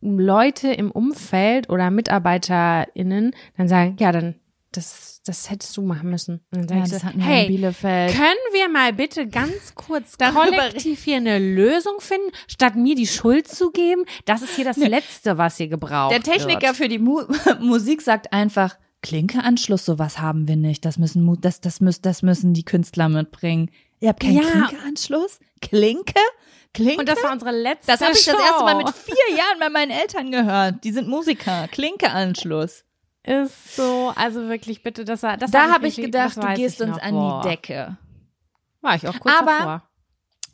Leute 0.01 0.69
im 0.71 0.91
Umfeld 0.91 1.69
oder 1.69 1.89
MitarbeiterInnen 1.91 3.35
dann 3.57 3.67
sagen, 3.67 3.95
ja, 3.99 4.11
dann 4.11 4.35
das, 4.71 5.21
das 5.25 5.49
hättest 5.49 5.75
du 5.77 5.81
machen 5.81 6.09
müssen. 6.09 6.41
Und 6.51 6.57
dann 6.57 6.67
sag 6.67 6.75
ja, 6.77 6.83
das 6.83 7.01
so, 7.01 7.07
hatten 7.07 7.17
wir 7.19 7.25
in 7.25 7.31
hey, 7.31 7.47
Bielefeld. 7.47 8.13
können 8.13 8.53
wir 8.53 8.69
mal 8.69 8.93
bitte 8.93 9.27
ganz 9.27 9.73
kurz 9.75 10.17
kollektiv 10.33 11.03
hier 11.03 11.17
eine 11.17 11.39
Lösung 11.39 11.99
finden, 11.99 12.31
statt 12.47 12.75
mir 12.75 12.93
die 12.95 13.07
Schuld 13.07 13.47
zu 13.47 13.71
geben? 13.71 14.03
Das 14.25 14.41
ist 14.41 14.55
hier 14.55 14.65
das 14.65 14.77
Letzte, 14.77 15.37
was 15.37 15.57
hier 15.57 15.67
gebraucht 15.67 16.11
Der 16.11 16.21
Techniker 16.21 16.67
wird. 16.67 16.75
für 16.75 16.87
die 16.89 16.99
Mu 16.99 17.21
Musik 17.59 18.01
sagt 18.01 18.33
einfach, 18.33 18.77
Klinkeanschluss, 19.01 19.85
sowas 19.85 20.19
haben 20.19 20.47
wir 20.47 20.57
nicht. 20.57 20.83
Das 20.83 20.97
müssen, 20.97 21.39
das, 21.41 21.61
das, 21.61 21.81
müssen, 21.81 22.01
das 22.01 22.21
müssen 22.23 22.53
die 22.53 22.63
Künstler 22.63 23.09
mitbringen. 23.09 23.71
Ihr 23.99 24.09
habt 24.09 24.19
keinen 24.21 24.35
Ja. 24.37 24.41
Klinkeanschluss? 24.67 25.39
Klinke? 25.61 26.19
Klinke? 26.73 26.99
Und 26.99 27.09
das 27.09 27.21
war 27.23 27.31
unsere 27.31 27.51
letzte 27.51 27.91
das 27.91 28.01
habe 28.01 28.11
ich 28.13 28.19
Show. 28.19 28.31
das 28.31 28.41
erste 28.41 28.63
Mal 28.63 28.75
mit 28.75 28.89
vier 28.89 29.35
Jahren 29.35 29.59
bei 29.59 29.69
meinen 29.69 29.91
Eltern 29.91 30.31
gehört. 30.31 30.83
Die 30.83 30.91
sind 30.91 31.07
Musiker. 31.07 31.67
Klinkeanschluss. 31.71 32.83
Ist 33.23 33.75
so, 33.75 34.13
also 34.15 34.47
wirklich 34.47 34.83
bitte, 34.83 35.03
das 35.03 35.21
war, 35.23 35.35
das 35.37 35.51
Da 35.51 35.69
habe 35.71 35.87
ich 35.87 35.97
wirklich- 35.97 36.13
gedacht, 36.13 36.37
du 36.37 36.47
gehst 36.53 36.79
ich 36.79 36.87
uns 36.87 36.97
noch. 36.97 37.03
an 37.03 37.41
die 37.43 37.49
Decke. 37.49 37.97
War 38.81 38.95
ich 38.95 39.07
auch 39.07 39.19
kurz 39.19 39.35
Aber- 39.37 39.51
davor. 39.57 39.83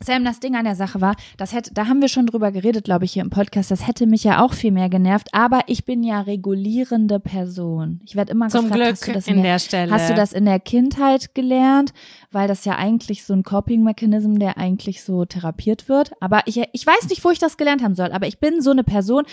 Sam, 0.04 0.24
das 0.24 0.40
Ding 0.40 0.54
an 0.54 0.64
der 0.64 0.74
Sache 0.76 1.00
war, 1.00 1.16
das 1.36 1.52
hätte, 1.52 1.72
da 1.72 1.86
haben 1.86 2.00
wir 2.00 2.08
schon 2.08 2.26
drüber 2.26 2.52
geredet, 2.52 2.84
glaube 2.84 3.04
ich, 3.04 3.12
hier 3.12 3.22
im 3.22 3.30
Podcast. 3.30 3.70
Das 3.70 3.86
hätte 3.86 4.06
mich 4.06 4.22
ja 4.24 4.42
auch 4.44 4.52
viel 4.52 4.70
mehr 4.70 4.88
genervt. 4.88 5.28
Aber 5.32 5.60
ich 5.66 5.84
bin 5.84 6.02
ja 6.02 6.20
regulierende 6.20 7.20
Person. 7.20 8.00
Ich 8.04 8.14
werde 8.16 8.32
immer 8.32 8.48
Zum 8.48 8.68
gefragt, 8.68 8.74
Glück 8.82 8.92
hast 8.92 9.08
du 9.08 9.12
das 9.12 9.26
in 9.28 9.36
der, 9.36 9.44
der 9.44 9.58
Stelle. 9.58 9.90
Hast 9.92 10.10
du 10.10 10.14
das 10.14 10.32
in 10.32 10.44
der 10.44 10.60
Kindheit 10.60 11.34
gelernt? 11.34 11.92
Weil 12.30 12.48
das 12.48 12.64
ja 12.64 12.76
eigentlich 12.76 13.24
so 13.24 13.32
ein 13.32 13.42
Coping-Mechanism, 13.42 14.38
der 14.38 14.58
eigentlich 14.58 15.02
so 15.02 15.24
therapiert 15.24 15.88
wird. 15.88 16.12
Aber 16.20 16.42
ich, 16.46 16.62
ich 16.72 16.86
weiß 16.86 17.08
nicht, 17.08 17.24
wo 17.24 17.30
ich 17.30 17.38
das 17.38 17.56
gelernt 17.56 17.82
haben 17.82 17.94
soll. 17.94 18.12
Aber 18.12 18.26
ich 18.26 18.38
bin 18.38 18.60
so 18.60 18.70
eine 18.70 18.84
Person, 18.84 19.24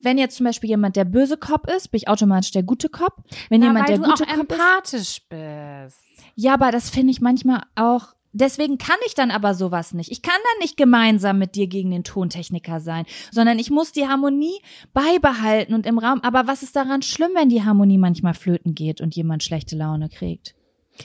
wenn 0.00 0.18
jetzt 0.18 0.36
zum 0.36 0.44
Beispiel 0.44 0.70
jemand 0.70 0.96
der 0.96 1.04
böse 1.04 1.36
Cop 1.36 1.70
ist, 1.70 1.90
bin 1.90 1.98
ich 1.98 2.08
automatisch 2.08 2.50
der 2.50 2.62
gute 2.62 2.88
Cop. 2.88 3.22
Wenn 3.48 3.60
Na, 3.60 3.68
jemand 3.68 3.88
der 3.88 3.98
gute 3.98 4.24
Cop 4.24 4.28
ist, 4.28 4.40
empathisch 4.40 5.22
bist. 5.28 5.98
ja, 6.34 6.54
aber 6.54 6.70
das 6.72 6.90
finde 6.90 7.12
ich 7.12 7.20
manchmal 7.20 7.62
auch. 7.76 8.15
Deswegen 8.38 8.76
kann 8.76 8.98
ich 9.06 9.14
dann 9.14 9.30
aber 9.30 9.54
sowas 9.54 9.94
nicht. 9.94 10.10
Ich 10.10 10.20
kann 10.20 10.34
dann 10.34 10.60
nicht 10.60 10.76
gemeinsam 10.76 11.38
mit 11.38 11.54
dir 11.54 11.68
gegen 11.68 11.90
den 11.90 12.04
Tontechniker 12.04 12.80
sein, 12.80 13.06
sondern 13.30 13.58
ich 13.58 13.70
muss 13.70 13.92
die 13.92 14.06
Harmonie 14.06 14.60
beibehalten 14.92 15.72
und 15.72 15.86
im 15.86 15.98
Raum. 15.98 16.20
Aber 16.20 16.46
was 16.46 16.62
ist 16.62 16.76
daran 16.76 17.00
schlimm, 17.00 17.30
wenn 17.34 17.48
die 17.48 17.64
Harmonie 17.64 17.96
manchmal 17.96 18.34
flöten 18.34 18.74
geht 18.74 19.00
und 19.00 19.16
jemand 19.16 19.42
schlechte 19.42 19.74
Laune 19.74 20.10
kriegt? 20.10 20.54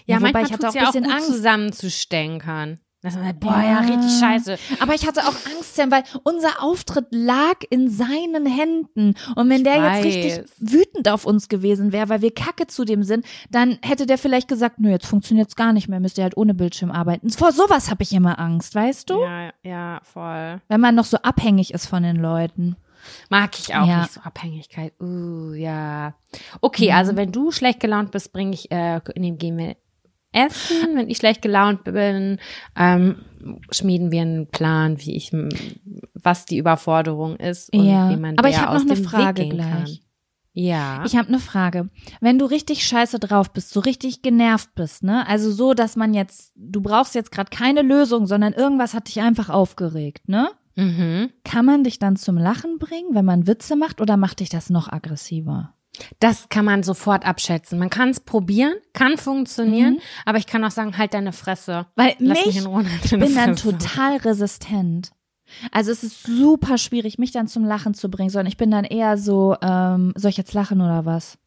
Ja, 0.05 0.17
wobei 0.17 0.31
manchmal 0.33 0.45
ich 0.45 0.51
hatte 0.51 0.67
auch 0.67 0.73
ein 0.73 0.75
ja 0.75 0.83
auch 0.83 0.91
bisschen 0.91 1.03
gut 1.05 1.13
Angst. 1.13 1.27
zusammenzustenkern. 1.27 2.79
Dass 3.03 3.15
man 3.15 3.25
halt, 3.25 3.39
boah, 3.39 3.59
Ja. 3.63 3.79
richtig 3.79 4.11
scheiße. 4.19 4.57
Aber 4.79 4.93
ich 4.93 5.07
hatte 5.07 5.21
auch 5.21 5.33
Angst, 5.55 5.75
Sam, 5.75 5.89
weil 5.89 6.03
unser 6.23 6.61
Auftritt 6.61 7.07
lag 7.09 7.55
in 7.71 7.89
seinen 7.89 8.45
Händen. 8.45 9.15
Und 9.35 9.49
wenn 9.49 9.57
Ich 9.57 9.63
der 9.63 9.81
weiß. 9.81 10.05
jetzt 10.05 10.15
richtig 10.15 10.43
wütend 10.59 11.09
auf 11.09 11.25
uns 11.25 11.49
gewesen 11.49 11.91
wäre, 11.91 12.09
weil 12.09 12.21
wir 12.21 12.31
kacke 12.33 12.67
zu 12.67 12.85
dem 12.85 13.01
sind, 13.03 13.25
dann 13.49 13.79
hätte 13.81 14.05
der 14.05 14.19
vielleicht 14.19 14.47
gesagt, 14.47 14.79
nö, 14.79 14.89
jetzt 14.91 15.07
funktioniert's 15.07 15.55
gar 15.55 15.73
nicht 15.73 15.87
mehr, 15.89 15.99
müsst 15.99 16.19
ihr 16.19 16.23
halt 16.23 16.37
ohne 16.37 16.53
Bildschirm 16.53 16.91
arbeiten. 16.91 17.31
Vor 17.31 17.51
sowas 17.51 17.89
habe 17.89 18.03
ich 18.03 18.13
immer 18.13 18.37
Angst, 18.39 18.75
weißt 18.75 19.09
du? 19.09 19.19
Ja, 19.21 19.49
ja, 19.63 19.99
voll. 20.03 20.61
Wenn 20.67 20.79
man 20.81 20.93
noch 20.93 21.05
so 21.05 21.17
abhängig 21.17 21.73
ist 21.73 21.87
von 21.87 22.03
den 22.03 22.17
Leuten. 22.17 22.75
Mag 23.31 23.57
ich 23.57 23.73
auch 23.73 23.87
Ja. 23.87 24.01
nicht 24.01 24.13
so 24.13 24.21
Abhängigkeit. 24.21 24.93
Uh, 25.01 25.53
ja. 25.53 26.13
Okay, 26.61 26.91
also 26.91 27.15
wenn 27.15 27.31
du 27.31 27.49
schlecht 27.51 27.79
gelaunt 27.79 28.11
bist, 28.11 28.31
bringe 28.31 28.53
ich, 28.53 28.69
äh, 28.69 29.01
nehmen, 29.15 29.39
gehen 29.39 29.57
wir 29.57 29.75
essen. 30.31 30.95
Wenn 30.95 31.09
ich 31.09 31.17
schlecht 31.17 31.41
gelaunt 31.41 31.83
bin, 31.83 32.37
ähm, 32.75 33.17
schmieden 33.71 34.11
wir 34.11 34.21
einen 34.21 34.47
Plan, 34.47 34.99
wie 34.99 35.15
ich, 35.15 35.31
was 36.13 36.45
die 36.45 36.57
Überforderung 36.57 37.35
ist 37.37 37.73
und 37.73 37.85
Ja. 37.85 38.09
wie 38.09 38.17
man 38.17 38.37
Aber 38.37 38.47
der 38.49 38.57
ich 38.57 38.61
hab 38.61 38.69
aus 38.69 38.83
noch 38.85 38.95
eine 38.95 39.03
Frage 39.03 39.47
gleich. 39.49 39.69
kann. 39.69 39.97
Ja. 40.53 41.03
Ich 41.05 41.15
habe 41.15 41.29
eine 41.29 41.39
Frage. 41.39 41.89
Wenn 42.19 42.37
du 42.37 42.45
richtig 42.45 42.85
scheiße 42.85 43.19
drauf 43.19 43.53
bist, 43.53 43.69
so 43.71 43.79
richtig 43.79 44.21
genervt 44.21 44.75
bist, 44.75 45.01
ne? 45.01 45.25
Also 45.27 45.49
so, 45.49 45.73
dass 45.73 45.95
man 45.95 46.13
jetzt, 46.13 46.51
du 46.55 46.81
brauchst 46.81 47.15
jetzt 47.15 47.31
gerade 47.31 47.49
keine 47.49 47.81
Lösung, 47.81 48.25
sondern 48.27 48.51
irgendwas 48.51 48.93
hat 48.93 49.07
dich 49.07 49.21
einfach 49.21 49.49
aufgeregt, 49.49 50.27
ne? 50.27 50.49
mhm. 50.75 51.29
Kann 51.45 51.65
man 51.65 51.83
dich 51.85 51.99
dann 51.99 52.15
zum 52.17 52.37
Lachen 52.37 52.79
bringen, 52.79 53.13
wenn 53.13 53.25
man 53.25 53.47
Witze 53.47 53.75
macht, 53.77 54.01
oder 54.01 54.17
macht 54.17 54.39
dich 54.41 54.49
das 54.49 54.69
noch 54.69 54.91
aggressiver? 54.91 55.73
Das 56.19 56.47
kann 56.49 56.65
man 56.65 56.83
sofort 56.83 57.25
abschätzen. 57.25 57.77
Man 57.77 57.89
kann 57.89 58.09
es 58.09 58.19
probieren, 58.21 58.73
kann 58.93 59.17
funktionieren, 59.17 59.95
Mhm. 59.95 59.99
aber 60.25 60.37
ich 60.37 60.47
kann 60.47 60.63
auch 60.63 60.71
sagen, 60.71 60.97
halt 60.97 61.13
deine 61.13 61.33
Fresse. 61.33 61.85
Weil 61.95 62.15
Lass 62.19 62.37
mich 62.39 62.55
mich, 62.55 62.57
in 62.57 62.65
Ruhe. 62.65 62.85
ich 63.03 63.11
bin 63.11 63.35
dann 63.35 63.55
total 63.55 64.17
resistent. 64.17 65.11
Also 65.71 65.91
es 65.91 66.01
ist 66.03 66.23
super 66.23 66.77
schwierig, 66.77 67.17
mich 67.19 67.31
dann 67.33 67.47
zum 67.47 67.65
Lachen 67.65 67.93
zu 67.93 68.09
bringen, 68.09 68.29
sondern 68.29 68.47
ich 68.47 68.55
bin 68.57 68.71
dann 68.71 68.85
eher 68.85 69.17
so, 69.17 69.55
ähm, 69.61 70.13
soll 70.15 70.29
ich 70.31 70.37
jetzt 70.37 70.53
lachen 70.53 70.79
oder 70.79 71.05
was? 71.05 71.37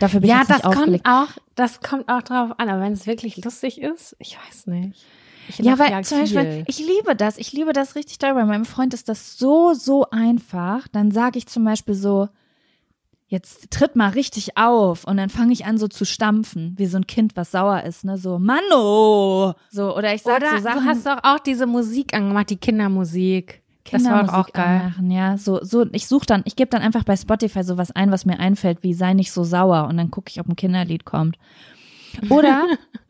Dafür 0.00 0.20
bin 0.20 0.28
ich 0.30 0.34
Ja, 0.34 0.40
jetzt 0.40 0.50
das 0.50 0.64
nicht 0.64 0.76
kommt 0.76 1.06
auch, 1.06 1.28
das 1.54 1.80
kommt 1.80 2.08
auch 2.08 2.22
drauf 2.22 2.50
an. 2.58 2.68
Aber 2.68 2.80
wenn 2.80 2.92
es 2.92 3.06
wirklich 3.06 3.42
lustig 3.44 3.80
ist, 3.80 4.16
ich 4.18 4.36
weiß 4.36 4.66
nicht. 4.66 5.00
Ich 5.48 5.58
Ja, 5.58 5.78
weil 5.78 6.02
zum 6.04 6.20
Beispiel, 6.20 6.64
ich 6.66 6.78
liebe 6.80 7.14
das, 7.14 7.38
ich 7.38 7.52
liebe 7.52 7.72
das 7.72 7.94
richtig 7.94 8.18
doll. 8.18 8.34
Bei 8.34 8.44
meinem 8.44 8.64
Freund 8.64 8.94
ist 8.94 9.08
das 9.08 9.38
so, 9.38 9.74
so 9.74 10.06
einfach. 10.10 10.88
Dann 10.88 11.10
sage 11.12 11.38
ich 11.38 11.46
zum 11.46 11.64
Beispiel 11.64 11.94
so, 11.94 12.28
jetzt 13.30 13.70
tritt 13.70 13.94
mal 13.94 14.10
richtig 14.10 14.56
auf 14.56 15.04
und 15.04 15.16
dann 15.16 15.30
fange 15.30 15.52
ich 15.52 15.64
an 15.64 15.78
so 15.78 15.86
zu 15.86 16.04
stampfen, 16.04 16.74
wie 16.76 16.86
so 16.86 16.98
ein 16.98 17.06
Kind, 17.06 17.36
was 17.36 17.52
sauer 17.52 17.84
ist, 17.84 18.04
ne, 18.04 18.18
so, 18.18 18.40
Manno! 18.40 19.54
So, 19.70 19.96
oder 19.96 20.12
ich 20.12 20.22
sag 20.22 20.38
Oder 20.38 20.56
so 20.56 20.62
Sachen, 20.64 20.82
du 20.82 20.84
hast 20.84 21.06
doch 21.06 21.18
auch 21.22 21.38
diese 21.38 21.66
Musik 21.66 22.12
angemacht, 22.12 22.50
die 22.50 22.56
Kindermusik. 22.56 23.62
das 23.84 24.02
war 24.04 24.18
Kindermusik 24.24 24.34
auch 24.34 24.52
geil. 24.52 24.80
anmachen, 24.80 25.10
ja. 25.12 25.38
So, 25.38 25.62
so, 25.62 25.86
ich 25.92 26.08
suche 26.08 26.26
dann, 26.26 26.42
ich 26.44 26.56
gebe 26.56 26.70
dann 26.70 26.82
einfach 26.82 27.04
bei 27.04 27.16
Spotify 27.16 27.62
sowas 27.62 27.92
ein, 27.92 28.10
was 28.10 28.26
mir 28.26 28.40
einfällt, 28.40 28.82
wie 28.82 28.94
sei 28.94 29.14
nicht 29.14 29.30
so 29.30 29.44
sauer 29.44 29.86
und 29.88 29.96
dann 29.96 30.10
gucke 30.10 30.28
ich, 30.30 30.40
ob 30.40 30.48
ein 30.48 30.56
Kinderlied 30.56 31.04
kommt. 31.04 31.38
Oder 32.30 32.66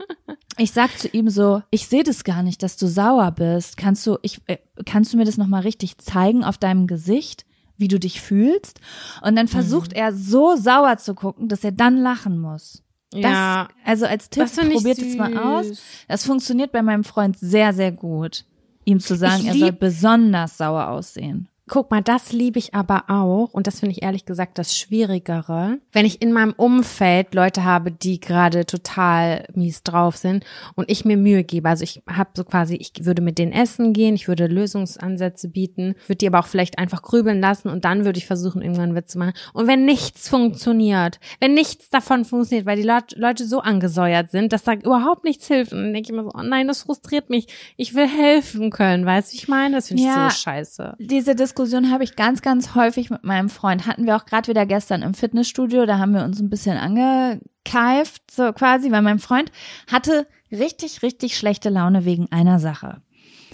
ich 0.59 0.72
sag 0.72 0.98
zu 0.98 1.09
ihm 1.09 1.30
so, 1.30 1.62
ich 1.70 1.86
sehe 1.86 2.02
das 2.02 2.24
gar 2.24 2.42
nicht, 2.42 2.62
dass 2.62 2.76
du 2.76 2.88
sauer 2.88 3.30
bist. 3.30 3.78
Kannst 3.78 4.06
du, 4.06 4.18
ich, 4.20 4.42
äh, 4.48 4.59
kannst 4.84 5.14
du 5.14 5.16
mir 5.16 5.24
das 5.24 5.38
nochmal 5.38 5.62
richtig 5.62 5.97
zeigen 5.97 6.44
auf 6.44 6.59
deinem 6.59 6.86
Gesicht, 6.86 7.47
wie 7.81 7.89
du 7.89 7.98
dich 7.98 8.20
fühlst? 8.20 8.81
Und 9.23 9.36
dann 9.36 9.47
Mhm. 9.47 9.51
versucht 9.51 9.93
er 9.93 10.12
so 10.12 10.57
sauer 10.57 10.97
zu 10.98 11.15
gucken, 11.15 11.48
dass 11.48 11.65
er 11.65 11.73
dann 11.73 11.97
lachen 11.97 12.39
muss. 12.39 12.82
Das, 13.12 13.23
ja, 13.23 13.69
also 13.85 14.07
als 14.07 14.31
Tipp, 14.31 14.47
probiert 14.73 14.98
es 14.98 15.16
mal 15.16 15.36
aus. 15.36 15.66
Das 16.07 16.24
funktioniert 16.24 16.70
bei 16.70 16.82
meinem 16.82 17.02
Freund 17.05 17.36
sehr, 17.39 17.73
sehr 17.73 17.90
gut. 17.90 18.44
Ihm 18.85 19.01
zu 19.01 19.16
sagen, 19.16 19.44
er 19.47 19.55
soll 19.57 19.73
besonders 19.73 20.57
sauer 20.57 20.89
aussehen. 20.89 21.48
Guck 21.72 21.92
mal, 21.92 22.02
das 22.02 22.32
liebe 22.32 22.59
ich 22.59 22.74
aber 22.74 23.05
auch 23.06 23.51
und 23.52 23.68
das 23.68 23.78
finde 23.78 23.92
ich 23.94 24.02
ehrlich 24.02 24.24
gesagt 24.24 24.59
das 24.59 24.76
Schwierigere, 24.76 25.78
wenn 25.92 26.05
ich 26.05 26.20
in 26.20 26.32
meinem 26.32 26.52
Umfeld 26.56 27.32
Leute 27.32 27.62
habe, 27.62 27.92
die 27.92 28.18
gerade 28.18 28.66
total 28.66 29.44
mies 29.55 29.84
drauf 29.84 30.16
sind 30.16 30.44
und 30.74 30.90
ich 30.90 31.05
mir 31.05 31.16
Mühe 31.16 31.44
gebe. 31.44 31.68
Also 31.68 31.84
ich 31.84 32.02
habe 32.09 32.30
so 32.34 32.42
quasi, 32.42 32.74
ich 32.74 33.05
würde 33.05 33.22
mit 33.22 33.38
denen 33.38 33.52
essen 33.52 33.92
gehen, 33.92 34.16
ich 34.16 34.26
würde 34.26 34.48
Lösungsansätze 34.48 35.47
bieten, 35.48 35.94
würde 36.09 36.16
die 36.16 36.26
aber 36.26 36.40
auch 36.40 36.48
vielleicht 36.48 36.76
einfach 36.80 37.02
grübeln 37.02 37.40
lassen 37.40 37.68
und 37.68 37.84
dann 37.84 38.05
würde 38.05 38.18
ich 38.18 38.26
versuchen, 38.26 38.62
irgendwann 38.62 38.86
einen 38.88 38.97
Witz 38.97 39.12
zu 39.12 39.18
machen. 39.20 39.34
Und 39.52 39.68
wenn 39.68 39.84
nichts 39.84 40.28
funktioniert, 40.28 41.20
wenn 41.38 41.55
nichts 41.55 41.88
davon 41.88 42.24
funktioniert, 42.24 42.66
weil 42.66 42.78
die 42.78 42.82
Leut- 42.82 43.14
Leute 43.16 43.47
so 43.47 43.60
angesäuert 43.60 44.32
sind, 44.32 44.52
dass 44.52 44.64
da 44.64 44.72
überhaupt 44.72 45.22
nichts 45.22 45.47
hilft 45.47 45.72
und 45.72 45.78
dann 45.84 45.92
denke 45.92 46.09
ich 46.09 46.10
immer 46.18 46.24
so, 46.24 46.32
oh 46.34 46.42
nein, 46.42 46.66
das 46.66 46.82
frustriert 46.82 47.30
mich. 47.30 47.47
Ich 47.76 47.94
will 47.94 48.09
helfen 48.09 48.70
können, 48.70 49.06
weißt 49.06 49.32
du, 49.32 49.36
ich 49.36 49.47
meine? 49.47 49.76
Das 49.76 49.86
finde 49.86 50.02
ich 50.02 50.09
Ja. 50.09 50.28
so 50.28 50.36
scheiße. 50.36 50.97
Diese 50.98 51.36
Diskussion 51.36 51.59
Diskussion 51.60 51.90
habe 51.90 52.04
ich 52.04 52.16
ganz, 52.16 52.40
ganz 52.40 52.74
häufig 52.74 53.10
mit 53.10 53.22
meinem 53.22 53.50
Freund. 53.50 53.86
Hatten 53.86 54.06
wir 54.06 54.16
auch 54.16 54.24
gerade 54.24 54.48
wieder 54.48 54.64
gestern 54.64 55.02
im 55.02 55.12
Fitnessstudio. 55.12 55.84
Da 55.84 55.98
haben 55.98 56.14
wir 56.14 56.24
uns 56.24 56.40
ein 56.40 56.48
bisschen 56.48 56.78
angekeift, 56.78 58.30
so 58.30 58.52
quasi, 58.54 58.90
weil 58.90 59.02
mein 59.02 59.18
Freund 59.18 59.52
hatte 59.86 60.26
richtig, 60.50 61.02
richtig 61.02 61.36
schlechte 61.36 61.68
Laune 61.68 62.06
wegen 62.06 62.32
einer 62.32 62.58
Sache. 62.60 63.02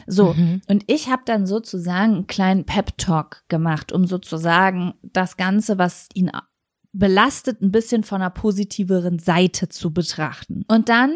So, 0.06 0.34
Mhm. 0.34 0.60
und 0.68 0.84
ich 0.86 1.08
habe 1.10 1.22
dann 1.24 1.46
sozusagen 1.46 2.14
einen 2.14 2.26
kleinen 2.28 2.64
Pep-Talk 2.64 3.42
gemacht, 3.48 3.90
um 3.90 4.06
sozusagen 4.06 4.94
das 5.02 5.36
Ganze, 5.36 5.76
was 5.78 6.08
ihn 6.14 6.30
belastet, 6.92 7.60
ein 7.60 7.72
bisschen 7.72 8.04
von 8.04 8.22
einer 8.22 8.30
positiveren 8.30 9.18
Seite 9.18 9.68
zu 9.68 9.92
betrachten. 9.92 10.64
Und 10.68 10.88
dann 10.88 11.12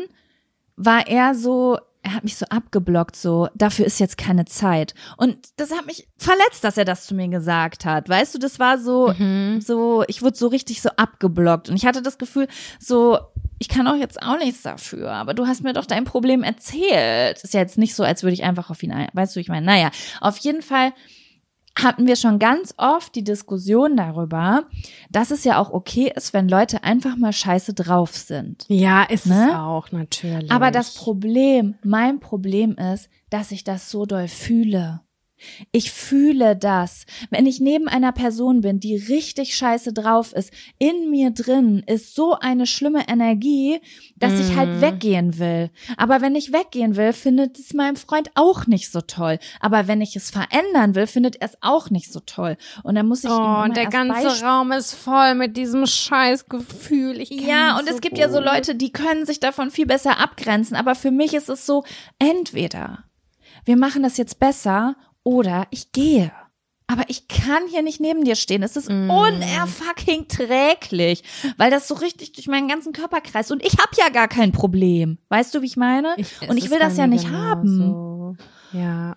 war 0.74 1.06
er 1.06 1.36
so, 1.36 1.78
er 2.02 2.14
hat 2.14 2.24
mich 2.24 2.36
so 2.36 2.46
abgeblockt, 2.46 3.14
so, 3.16 3.48
dafür 3.54 3.84
ist 3.86 4.00
jetzt 4.00 4.16
keine 4.16 4.44
Zeit. 4.46 4.94
Und 5.16 5.36
das 5.56 5.70
hat 5.72 5.86
mich 5.86 6.08
verletzt, 6.16 6.64
dass 6.64 6.78
er 6.78 6.84
das 6.84 7.06
zu 7.06 7.14
mir 7.14 7.28
gesagt 7.28 7.84
hat. 7.84 8.08
Weißt 8.08 8.34
du, 8.34 8.38
das 8.38 8.58
war 8.58 8.78
so, 8.78 9.12
Mhm. 9.18 9.60
so, 9.60 10.04
ich 10.08 10.22
wurde 10.22 10.36
so 10.36 10.48
richtig 10.48 10.80
so 10.82 10.88
abgeblockt. 10.96 11.68
Und 11.68 11.76
ich 11.76 11.84
hatte 11.86 12.00
das 12.02 12.16
Gefühl, 12.18 12.48
so, 12.78 13.18
ich 13.58 13.68
kann 13.68 13.86
auch 13.86 13.96
jetzt 13.96 14.22
auch 14.22 14.38
nichts 14.38 14.62
dafür, 14.62 15.12
aber 15.12 15.34
du 15.34 15.46
hast 15.46 15.62
mir 15.62 15.74
doch 15.74 15.84
dein 15.84 16.04
Problem 16.04 16.42
erzählt. 16.42 17.42
Ist 17.42 17.52
ja 17.54 17.60
jetzt 17.60 17.76
nicht 17.76 17.94
so, 17.94 18.02
als 18.04 18.22
würde 18.22 18.32
ich 18.34 18.44
einfach 18.44 18.70
auf 18.70 18.82
ihn 18.82 18.92
ein, 18.92 19.08
weißt 19.12 19.36
du, 19.36 19.40
ich 19.40 19.48
meine, 19.48 19.66
naja, 19.66 19.90
auf 20.22 20.38
jeden 20.38 20.62
Fall 20.62 20.92
hatten 21.82 22.06
wir 22.06 22.16
schon 22.16 22.38
ganz 22.38 22.74
oft 22.76 23.14
die 23.14 23.24
Diskussion 23.24 23.96
darüber, 23.96 24.64
dass 25.10 25.30
es 25.30 25.44
ja 25.44 25.58
auch 25.58 25.70
okay 25.70 26.12
ist, 26.14 26.32
wenn 26.32 26.48
Leute 26.48 26.84
einfach 26.84 27.16
mal 27.16 27.32
scheiße 27.32 27.74
drauf 27.74 28.14
sind. 28.14 28.64
Ja, 28.68 29.02
ist 29.04 29.26
es 29.26 29.32
Ne? 29.32 29.60
auch, 29.60 29.92
natürlich. 29.92 30.50
Aber 30.50 30.70
das 30.70 30.94
Problem, 30.94 31.76
mein 31.82 32.20
Problem 32.20 32.76
ist, 32.76 33.08
dass 33.30 33.50
ich 33.52 33.64
das 33.64 33.90
so 33.90 34.06
doll 34.06 34.28
fühle. 34.28 35.00
Ich 35.72 35.90
fühle 35.90 36.56
das. 36.56 37.06
Wenn 37.30 37.46
ich 37.46 37.60
neben 37.60 37.88
einer 37.88 38.12
Person 38.12 38.60
bin, 38.60 38.80
die 38.80 38.96
richtig 38.96 39.56
scheiße 39.56 39.92
drauf 39.92 40.32
ist, 40.32 40.52
in 40.78 41.10
mir 41.10 41.30
drin 41.30 41.82
ist 41.86 42.14
so 42.14 42.34
eine 42.38 42.66
schlimme 42.66 43.08
Energie, 43.08 43.80
dass 44.16 44.38
ich 44.38 44.56
halt 44.56 44.70
Mhm. 44.76 44.80
weggehen 44.80 45.38
will. 45.38 45.70
Aber 45.96 46.20
wenn 46.20 46.34
ich 46.34 46.52
weggehen 46.52 46.96
will, 46.96 47.12
findet 47.12 47.58
es 47.58 47.72
mein 47.74 47.96
Freund 47.96 48.30
auch 48.34 48.66
nicht 48.66 48.90
so 48.92 49.00
toll. 49.00 49.38
Aber 49.60 49.86
wenn 49.88 50.00
ich 50.00 50.16
es 50.16 50.30
verändern 50.30 50.94
will, 50.94 51.06
findet 51.06 51.36
er 51.36 51.46
es 51.48 51.58
auch 51.60 51.90
nicht 51.90 52.12
so 52.12 52.20
toll. 52.20 52.56
Und 52.82 52.94
dann 52.94 53.08
muss 53.08 53.24
ich 53.24 53.30
Oh, 53.30 53.62
und 53.64 53.76
der 53.76 53.86
ganze 53.86 54.44
Raum 54.44 54.72
ist 54.72 54.94
voll 54.94 55.34
mit 55.34 55.56
diesem 55.56 55.86
Scheißgefühl. 55.86 57.22
Ja, 57.30 57.78
und 57.78 57.88
so 57.88 57.94
es 57.94 58.00
gibt 58.00 58.18
ja 58.18 58.28
so 58.28 58.38
gut. 58.38 58.46
Leute, 58.46 58.74
die 58.74 58.92
können 58.92 59.26
sich 59.26 59.40
davon 59.40 59.70
viel 59.70 59.86
besser 59.86 60.18
abgrenzen. 60.18 60.76
Aber 60.76 60.94
für 60.94 61.10
mich 61.10 61.34
ist 61.34 61.48
es 61.48 61.66
so, 61.66 61.84
entweder 62.18 63.04
wir 63.64 63.76
machen 63.76 64.02
das 64.02 64.16
jetzt 64.16 64.38
besser 64.38 64.96
oder 65.24 65.66
ich 65.70 65.92
gehe. 65.92 66.32
Aber 66.86 67.04
ich 67.06 67.28
kann 67.28 67.68
hier 67.68 67.82
nicht 67.82 68.00
neben 68.00 68.24
dir 68.24 68.34
stehen. 68.34 68.64
Es 68.64 68.74
ist 68.76 68.88
Mm. 68.90 69.10
unerfucking 69.10 70.26
träglich, 70.26 71.22
weil 71.56 71.70
das 71.70 71.86
so 71.86 71.94
richtig 71.94 72.32
durch 72.32 72.48
meinen 72.48 72.66
ganzen 72.66 72.92
Körper 72.92 73.20
kreist. 73.20 73.52
Und 73.52 73.64
ich 73.64 73.74
habe 73.78 73.92
ja 73.96 74.08
gar 74.08 74.26
kein 74.26 74.50
Problem. 74.50 75.18
Weißt 75.28 75.54
du, 75.54 75.62
wie 75.62 75.66
ich 75.66 75.76
meine? 75.76 76.16
es 76.18 76.32
und 76.48 76.56
ich 76.56 76.68
will 76.70 76.80
das 76.80 76.96
ja 76.96 77.06
nicht 77.06 77.30
haben. 77.30 77.62
genauso. 77.62 78.36
Ja, 78.72 79.16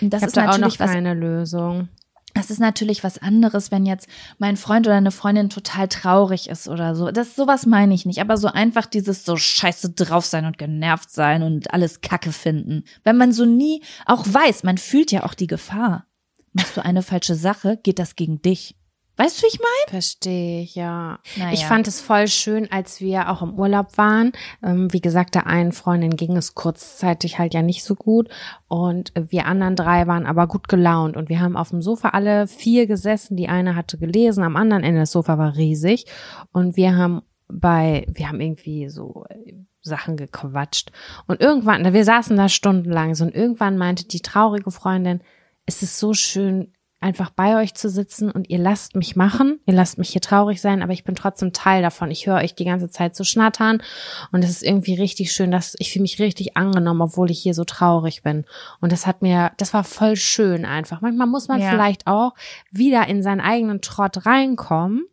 das 0.00 0.22
ich 0.22 0.26
ist 0.28 0.36
da 0.36 0.42
auch 0.42 0.46
natürlich 0.58 0.78
noch 0.78 0.84
was 0.84 0.90
keine 0.92 1.14
Lösung. 1.14 1.88
Das 2.34 2.50
ist 2.50 2.60
natürlich 2.60 3.04
was 3.04 3.18
anderes, 3.18 3.70
wenn 3.70 3.84
jetzt 3.84 4.08
mein 4.38 4.56
Freund 4.56 4.86
oder 4.86 4.96
eine 4.96 5.10
Freundin 5.10 5.50
total 5.50 5.88
traurig 5.88 6.48
ist 6.48 6.68
oder 6.68 6.94
so. 6.94 7.10
Das 7.10 7.36
sowas 7.36 7.66
meine 7.66 7.94
ich 7.94 8.06
nicht, 8.06 8.20
aber 8.20 8.36
so 8.36 8.48
einfach 8.48 8.86
dieses 8.86 9.24
so 9.24 9.36
scheiße 9.36 9.90
drauf 9.90 10.24
sein 10.24 10.46
und 10.46 10.58
genervt 10.58 11.10
sein 11.10 11.42
und 11.42 11.72
alles 11.74 12.00
Kacke 12.00 12.32
finden. 12.32 12.84
Wenn 13.04 13.16
man 13.16 13.32
so 13.32 13.44
nie 13.44 13.82
auch 14.06 14.24
weiß, 14.26 14.62
man 14.62 14.78
fühlt 14.78 15.12
ja 15.12 15.24
auch 15.24 15.34
die 15.34 15.46
Gefahr. 15.46 16.06
Machst 16.52 16.76
du 16.76 16.84
eine 16.84 17.02
falsche 17.02 17.34
Sache, 17.34 17.78
geht 17.82 17.98
das 17.98 18.16
gegen 18.16 18.40
dich. 18.42 18.76
Weißt 19.16 19.38
du, 19.38 19.42
wie 19.44 19.48
ich 19.48 19.58
meine? 19.58 19.90
Verstehe 19.90 20.62
ich, 20.62 20.74
ja. 20.74 21.18
Naja. 21.36 21.52
Ich 21.52 21.66
fand 21.66 21.86
es 21.86 22.00
voll 22.00 22.28
schön, 22.28 22.70
als 22.72 23.00
wir 23.00 23.28
auch 23.30 23.42
im 23.42 23.54
Urlaub 23.58 23.98
waren. 23.98 24.32
Ähm, 24.62 24.92
wie 24.92 25.00
gesagt, 25.00 25.34
der 25.34 25.46
einen 25.46 25.72
Freundin 25.72 26.16
ging 26.16 26.36
es 26.36 26.54
kurzzeitig 26.54 27.38
halt 27.38 27.52
ja 27.52 27.62
nicht 27.62 27.84
so 27.84 27.94
gut. 27.94 28.28
Und 28.68 29.12
wir 29.14 29.46
anderen 29.46 29.76
drei 29.76 30.06
waren 30.06 30.26
aber 30.26 30.46
gut 30.46 30.68
gelaunt. 30.68 31.16
Und 31.16 31.28
wir 31.28 31.40
haben 31.40 31.56
auf 31.56 31.70
dem 31.70 31.82
Sofa 31.82 32.10
alle 32.10 32.46
vier 32.46 32.86
gesessen. 32.86 33.36
Die 33.36 33.48
eine 33.48 33.76
hatte 33.76 33.98
gelesen, 33.98 34.44
am 34.44 34.56
anderen 34.56 34.82
Ende 34.82 35.00
das 35.00 35.12
Sofa 35.12 35.36
war 35.36 35.56
riesig. 35.56 36.06
Und 36.52 36.76
wir 36.76 36.96
haben 36.96 37.22
bei, 37.48 38.06
wir 38.08 38.28
haben 38.28 38.40
irgendwie 38.40 38.88
so 38.88 39.24
äh, 39.28 39.52
Sachen 39.82 40.16
gequatscht. 40.16 40.90
Und 41.26 41.40
irgendwann, 41.40 41.92
wir 41.92 42.04
saßen 42.04 42.36
da 42.36 42.48
stundenlang 42.48 43.14
so 43.14 43.24
und 43.24 43.34
irgendwann 43.34 43.76
meinte 43.76 44.06
die 44.06 44.20
traurige 44.20 44.70
Freundin, 44.70 45.20
es 45.66 45.82
ist 45.82 45.98
so 45.98 46.14
schön, 46.14 46.72
einfach 47.02 47.30
bei 47.30 47.60
euch 47.60 47.74
zu 47.74 47.88
sitzen 47.88 48.30
und 48.30 48.48
ihr 48.48 48.58
lasst 48.58 48.96
mich 48.96 49.16
machen, 49.16 49.58
ihr 49.66 49.74
lasst 49.74 49.98
mich 49.98 50.10
hier 50.10 50.20
traurig 50.20 50.60
sein, 50.60 50.82
aber 50.82 50.92
ich 50.92 51.04
bin 51.04 51.14
trotzdem 51.14 51.52
Teil 51.52 51.82
davon. 51.82 52.10
Ich 52.10 52.26
höre 52.26 52.36
euch 52.36 52.54
die 52.54 52.64
ganze 52.64 52.88
Zeit 52.88 53.16
so 53.16 53.24
schnattern 53.24 53.82
und 54.30 54.44
es 54.44 54.50
ist 54.50 54.62
irgendwie 54.62 54.94
richtig 54.94 55.32
schön, 55.32 55.50
dass 55.50 55.74
ich 55.78 55.92
fühle 55.92 56.02
mich 56.02 56.18
richtig 56.20 56.56
angenommen, 56.56 57.00
obwohl 57.02 57.30
ich 57.30 57.40
hier 57.40 57.54
so 57.54 57.64
traurig 57.64 58.22
bin. 58.22 58.44
Und 58.80 58.92
das 58.92 59.06
hat 59.06 59.22
mir, 59.22 59.52
das 59.58 59.74
war 59.74 59.84
voll 59.84 60.16
schön 60.16 60.64
einfach. 60.64 61.00
Manchmal 61.00 61.26
muss 61.26 61.48
man 61.48 61.60
Ja. 61.60 61.70
vielleicht 61.70 62.06
auch 62.06 62.34
wieder 62.70 63.06
in 63.08 63.22
seinen 63.22 63.40
eigenen 63.40 63.80
Trott 63.80 64.24
reinkommen 64.26 65.04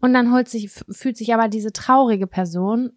und 0.00 0.12
dann 0.14 0.32
holt 0.32 0.48
sich, 0.48 0.70
fühlt 0.90 1.16
sich 1.16 1.34
aber 1.34 1.48
diese 1.48 1.72
traurige 1.72 2.26
Person 2.26 2.92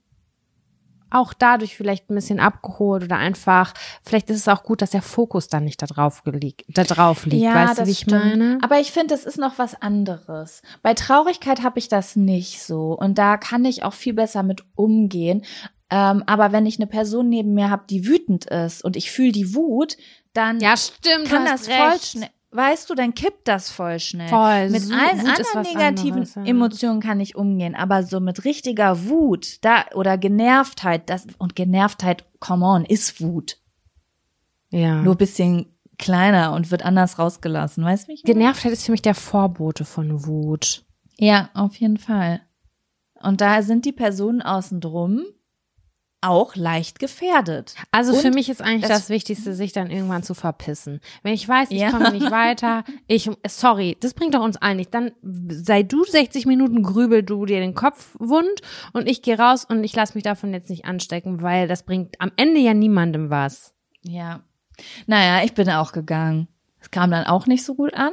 auch 1.12 1.34
dadurch 1.34 1.76
vielleicht 1.76 2.10
ein 2.10 2.16
bisschen 2.16 2.40
abgeholt 2.40 3.04
oder 3.04 3.18
einfach, 3.18 3.74
vielleicht 4.04 4.30
ist 4.30 4.38
es 4.38 4.48
auch 4.48 4.64
gut, 4.64 4.82
dass 4.82 4.92
der 4.92 5.02
Fokus 5.02 5.48
dann 5.48 5.66
nicht 5.66 5.82
da 5.82 5.86
drauf 5.86 6.24
liegt, 6.26 6.64
da 6.68 6.84
drauf 6.84 7.26
liegt. 7.26 7.44
weißt 7.54 7.80
du, 7.80 7.86
wie 7.86 7.92
ich 7.92 8.00
stimmt. 8.00 8.24
meine? 8.24 8.58
Aber 8.62 8.80
ich 8.80 8.92
finde, 8.92 9.14
das 9.14 9.26
ist 9.26 9.38
noch 9.38 9.60
was 9.60 9.82
anderes. 9.82 10.62
Bei 10.82 10.94
Traurigkeit 10.94 11.64
habe 11.64 11.80
ich 11.80 11.88
das 11.88 12.16
nicht 12.16 12.62
so. 12.62 12.94
Und 12.94 13.18
da 13.18 13.38
kann 13.38 13.66
ich 13.66 13.84
auch 13.84 13.94
viel 13.94 14.14
besser 14.14 14.44
mit 14.44 14.64
umgehen. 14.76 15.44
Ähm, 15.90 16.24
aber 16.26 16.54
wenn 16.54 16.66
ich 16.66 16.80
eine 16.80 16.88
Person 16.88 17.28
neben 17.28 17.54
mir 17.54 17.70
habe, 17.70 17.84
die 17.90 18.08
wütend 18.08 18.46
ist 18.46 18.84
und 18.84 18.96
ich 18.96 19.12
fühle 19.12 19.34
die 19.34 19.54
Wut, 19.54 19.98
dann 20.34 20.60
ja, 20.62 20.78
stimmt. 20.78 21.28
kann 21.28 21.44
das 21.46 21.68
hast 21.68 21.72
voll 21.72 21.90
recht. 21.90 22.06
schnell. 22.06 22.30
Weißt 22.54 22.90
du, 22.90 22.96
dann 22.96 23.14
kippt 23.14 23.48
das 23.48 23.70
voll 23.72 24.00
schnell. 24.00 24.28
Voll. 24.28 24.70
Mit 24.70 24.82
So- 24.82 24.94
allen 24.94 25.22
Wut 25.22 25.28
anderen 25.30 25.62
negativen 25.64 26.12
anderes, 26.14 26.36
ja. 26.36 26.44
Emotionen 26.44 27.00
kann 27.00 27.20
ich 27.22 27.36
umgehen, 27.38 27.76
aber 27.76 28.04
so 28.04 28.20
mit 28.20 28.44
richtiger 28.44 29.08
Wut 29.08 29.58
da 29.64 29.86
oder 29.96 30.18
Genervtheit, 30.18 31.10
das 31.10 31.28
und 31.38 31.56
Genervtheit, 31.56 32.26
come 32.40 32.66
on, 32.66 32.84
ist 32.86 33.22
Wut. 33.22 33.58
Ja. 34.70 35.02
Nur 35.02 35.16
ein 35.16 35.18
bisschen 35.18 35.66
kleiner 35.98 36.54
und 36.54 36.72
wird 36.72 36.84
anders 36.84 37.20
rausgelassen, 37.20 37.84
weißt 37.86 38.10
du? 38.10 38.14
Genervtheit 38.24 38.74
ist 38.74 38.86
für 38.86 38.92
mich 38.92 39.02
der 39.02 39.16
Vorbote 39.16 39.86
von 39.86 40.26
Wut. 40.26 40.84
Ja, 41.18 41.50
auf 41.54 41.76
jeden 41.78 41.98
Fall. 41.98 42.42
Und 43.22 43.40
da 43.40 43.62
sind 43.62 43.86
die 43.86 43.92
Personen 43.92 44.42
außen 44.42 44.82
drum 44.82 45.24
auch 46.22 46.56
leicht 46.56 47.00
gefährdet. 47.00 47.74
Also 47.92 48.14
Und 48.14 48.20
für 48.22 48.30
mich 48.32 48.48
ist 48.50 48.62
eigentlich 48.62 48.88
das- 48.90 49.10
Wichtigste, 49.10 49.54
sich 49.56 49.74
dann 49.74 49.90
irgendwann 49.90 50.24
zu 50.24 50.34
verpissen. 50.36 51.02
Wenn 51.24 51.34
ich 51.34 51.48
weiß, 51.48 51.72
ich 51.72 51.80
Ja. 51.82 51.90
komme 51.92 52.12
nicht 52.12 52.30
weiter, 52.32 52.84
ich, 53.08 53.30
sorry, 53.48 53.98
das 54.00 54.14
bringt 54.14 54.36
doch 54.36 54.44
uns 54.44 54.58
allen 54.58 54.78
nicht. 54.78 54.94
Dann 54.94 55.12
sei 55.50 55.84
du 55.84 56.04
60 56.04 56.46
Minuten 56.46 56.84
grübel 56.84 57.24
du 57.24 57.46
dir 57.46 57.60
den 57.60 57.74
Kopf 57.76 58.16
wund 58.20 58.62
und 58.94 59.08
ich 59.10 59.22
gehe 59.22 59.38
raus 59.38 59.66
und 59.68 59.84
ich 59.84 59.96
lasse 59.96 60.14
mich 60.16 60.24
davon 60.24 60.54
jetzt 60.54 60.70
nicht 60.70 60.86
anstecken, 60.86 61.42
weil 61.42 61.68
das 61.68 61.84
bringt 61.84 62.22
am 62.22 62.32
Ende 62.36 62.60
ja 62.60 62.74
niemandem 62.74 63.30
was. 63.30 63.74
Ja. 64.04 64.42
Naja, 65.08 65.44
ich 65.44 65.54
bin 65.54 65.70
auch 65.70 65.92
gegangen. 65.92 66.48
Es 66.80 66.92
kam 66.92 67.12
dann 67.12 67.26
auch 67.26 67.48
nicht 67.48 67.64
so 67.64 67.76
gut 67.76 67.94
an. 67.94 68.12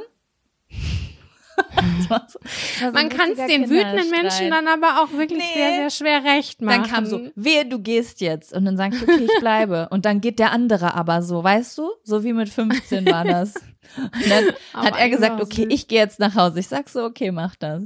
So- 2.08 2.90
Man 2.92 3.08
kann 3.08 3.32
es 3.32 3.46
den 3.46 3.68
wütenden. 3.68 4.10
Menschen 4.10 4.50
dann 4.50 4.66
aber 4.68 5.02
auch 5.02 5.12
wirklich 5.12 5.38
Nee. 5.40 5.54
sehr, 5.54 5.70
sehr 5.72 5.90
schwer 5.90 6.24
recht 6.24 6.62
machen. 6.62 6.82
Dann 6.82 6.90
kam 6.90 7.06
so, 7.06 7.20
wehe, 7.34 7.66
du 7.66 7.78
gehst 7.80 8.20
jetzt. 8.20 8.52
Und 8.52 8.64
dann 8.64 8.76
sag 8.76 8.94
ich, 8.94 9.02
okay, 9.02 9.24
ich 9.24 9.30
bleibe. 9.40 9.88
Und 9.90 10.04
dann 10.04 10.20
geht 10.20 10.38
der 10.38 10.52
andere 10.52 10.94
aber 10.94 11.22
so, 11.22 11.42
weißt 11.44 11.76
du? 11.78 11.90
So 12.04 12.24
wie 12.24 12.32
mit 12.32 12.48
15 12.48 13.06
war 13.06 13.24
das. 13.24 13.54
Und 13.96 14.30
dann 14.30 14.44
Aber 14.72 14.86
hat 14.86 14.96
er 14.98 15.08
gesagt, 15.10 15.40
okay, 15.42 15.64
süß. 15.64 15.66
ich 15.74 15.88
gehe 15.88 15.98
jetzt 16.00 16.18
nach 16.18 16.34
Hause. 16.34 16.60
Ich 16.60 16.68
sag 16.68 16.88
so, 16.88 17.04
okay, 17.04 17.30
mach 17.30 17.56
das. 17.56 17.82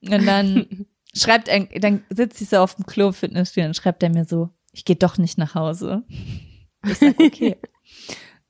Und 0.00 0.26
dann 0.26 0.86
schreibt 1.14 1.48
er, 1.48 1.60
dann 1.80 2.04
sitzt 2.10 2.40
ich 2.40 2.48
so 2.48 2.58
auf 2.58 2.74
dem 2.76 2.86
Klo 2.86 3.08
im 3.08 3.14
Fitnessstudio 3.14 3.68
und 3.68 3.74
schreibt 3.74 4.02
er 4.02 4.10
mir 4.10 4.24
so, 4.24 4.50
ich 4.72 4.84
gehe 4.84 4.96
doch 4.96 5.18
nicht 5.18 5.38
nach 5.38 5.54
Hause. 5.54 6.02
Ich 6.86 6.98
sag, 6.98 7.18
okay. 7.20 7.56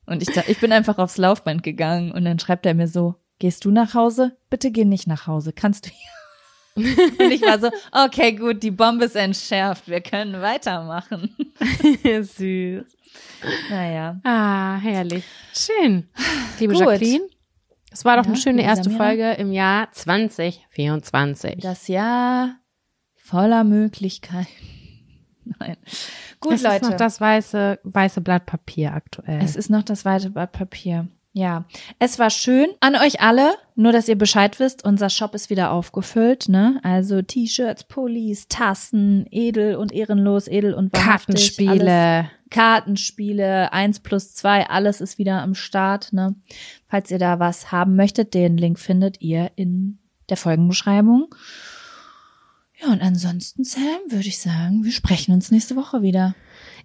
Und 0.05 0.21
ich, 0.23 0.35
ich 0.47 0.59
bin 0.59 0.71
einfach 0.71 0.97
aufs 0.97 1.17
Laufband 1.17 1.63
gegangen 1.63 2.11
und 2.11 2.25
dann 2.25 2.39
schreibt 2.39 2.65
er 2.65 2.73
mir 2.73 2.87
so, 2.87 3.15
gehst 3.39 3.65
du 3.65 3.71
nach 3.71 3.93
Hause? 3.93 4.37
Bitte 4.49 4.71
geh 4.71 4.85
nicht 4.85 5.07
nach 5.07 5.27
Hause. 5.27 5.53
Kannst 5.53 5.85
du 5.85 5.89
hier? 5.89 6.09
Und 7.19 7.31
ich 7.31 7.41
war 7.41 7.59
so, 7.59 7.69
okay, 7.91 8.33
gut, 8.33 8.63
die 8.63 8.71
Bombe 8.71 9.05
ist 9.05 9.15
entschärft. 9.15 9.87
Wir 9.87 10.01
können 10.01 10.41
weitermachen. 10.41 11.35
Süß. 12.03 12.85
Naja. 13.69 14.19
Ah, 14.23 14.77
herrlich. 14.77 15.23
Schön. 15.53 16.07
Liebe 16.59 16.73
Gut. 16.73 16.83
Jacqueline, 16.83 17.25
es 17.91 18.05
war 18.05 18.17
doch 18.17 18.23
Ja, 18.25 18.29
eine 18.31 18.37
schöne 18.39 18.61
erste 18.61 18.85
Samira. 18.85 19.03
Folge 19.05 19.31
im 19.33 19.51
Jahr 19.51 19.91
2024. 19.91 21.57
Das 21.61 21.87
Jahr 21.87 22.55
voller 23.15 23.63
Möglichkeiten. 23.63 24.47
Nein. 25.59 25.75
Gut, 26.39 26.53
es 26.53 26.63
Leute. 26.63 26.75
ist 26.75 26.81
noch 26.91 26.97
das 26.97 27.19
weiße, 27.19 27.79
weiße 27.83 28.21
Blatt 28.21 28.45
Papier 28.45 28.93
aktuell. 28.93 29.41
es 29.43 29.55
ist 29.55 29.69
noch 29.69 29.83
das 29.83 30.05
weite 30.05 30.29
Blatt 30.29 30.51
Papier. 30.51 31.07
Ja, 31.31 31.65
es 31.99 32.17
war 32.17 32.31
schön 32.31 32.69
an 32.79 32.95
euch 32.95 33.21
alle. 33.21 33.53
Nur, 33.75 33.91
dass 33.91 34.07
ihr 34.07 34.17
Bescheid 34.17 34.59
wisst, 34.59 34.83
unser 34.83 35.09
Shop 35.09 35.35
ist 35.35 35.49
wieder 35.49 35.71
aufgefüllt, 35.71 36.49
ne? 36.49 36.79
Also 36.83 37.21
T-Shirts, 37.21 37.83
Pullis, 37.83 38.47
Tassen, 38.47 39.25
edel 39.29 39.75
und 39.75 39.93
ehrenlos, 39.93 40.47
edel 40.47 40.73
und 40.73 40.91
wahrhaftig. 40.91 41.35
Alles, 41.35 41.57
Kartenspiele. 41.57 42.31
Kartenspiele, 42.49 43.71
eins 43.73 43.99
plus 43.99 44.33
zwei, 44.33 44.67
alles 44.67 45.01
ist 45.01 45.19
wieder 45.19 45.41
am 45.41 45.53
Start, 45.53 46.13
ne? 46.13 46.35
Falls 46.87 47.11
ihr 47.11 47.19
da 47.19 47.39
was 47.39 47.71
haben 47.71 47.95
möchtet, 47.95 48.33
den 48.33 48.57
Link 48.57 48.79
findet 48.79 49.21
ihr 49.21 49.51
in 49.55 49.99
der 50.29 50.37
Folgenbeschreibung. 50.37 51.33
Ja, 52.81 52.91
und 52.91 53.01
ansonsten, 53.01 53.63
Sam, 53.63 53.99
würde 54.07 54.27
ich 54.27 54.39
sagen, 54.39 54.83
wir 54.83 54.91
sprechen 54.91 55.33
uns 55.33 55.51
nächste 55.51 55.75
Woche 55.75 56.01
wieder. 56.01 56.33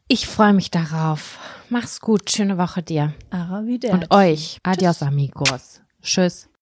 Ich 0.07 0.27
freue 0.27 0.53
mich 0.53 0.71
darauf. 0.71 1.39
Mach's 1.71 2.01
gut. 2.01 2.31
Schöne 2.31 2.59
Woche 2.59 2.83
dir. 2.83 3.15
Arrivederci. 3.31 3.95
Und 3.95 4.11
euch. 4.11 4.59
Adios, 4.63 5.03
amigos. 5.03 5.81
Tschüss. 6.03 6.49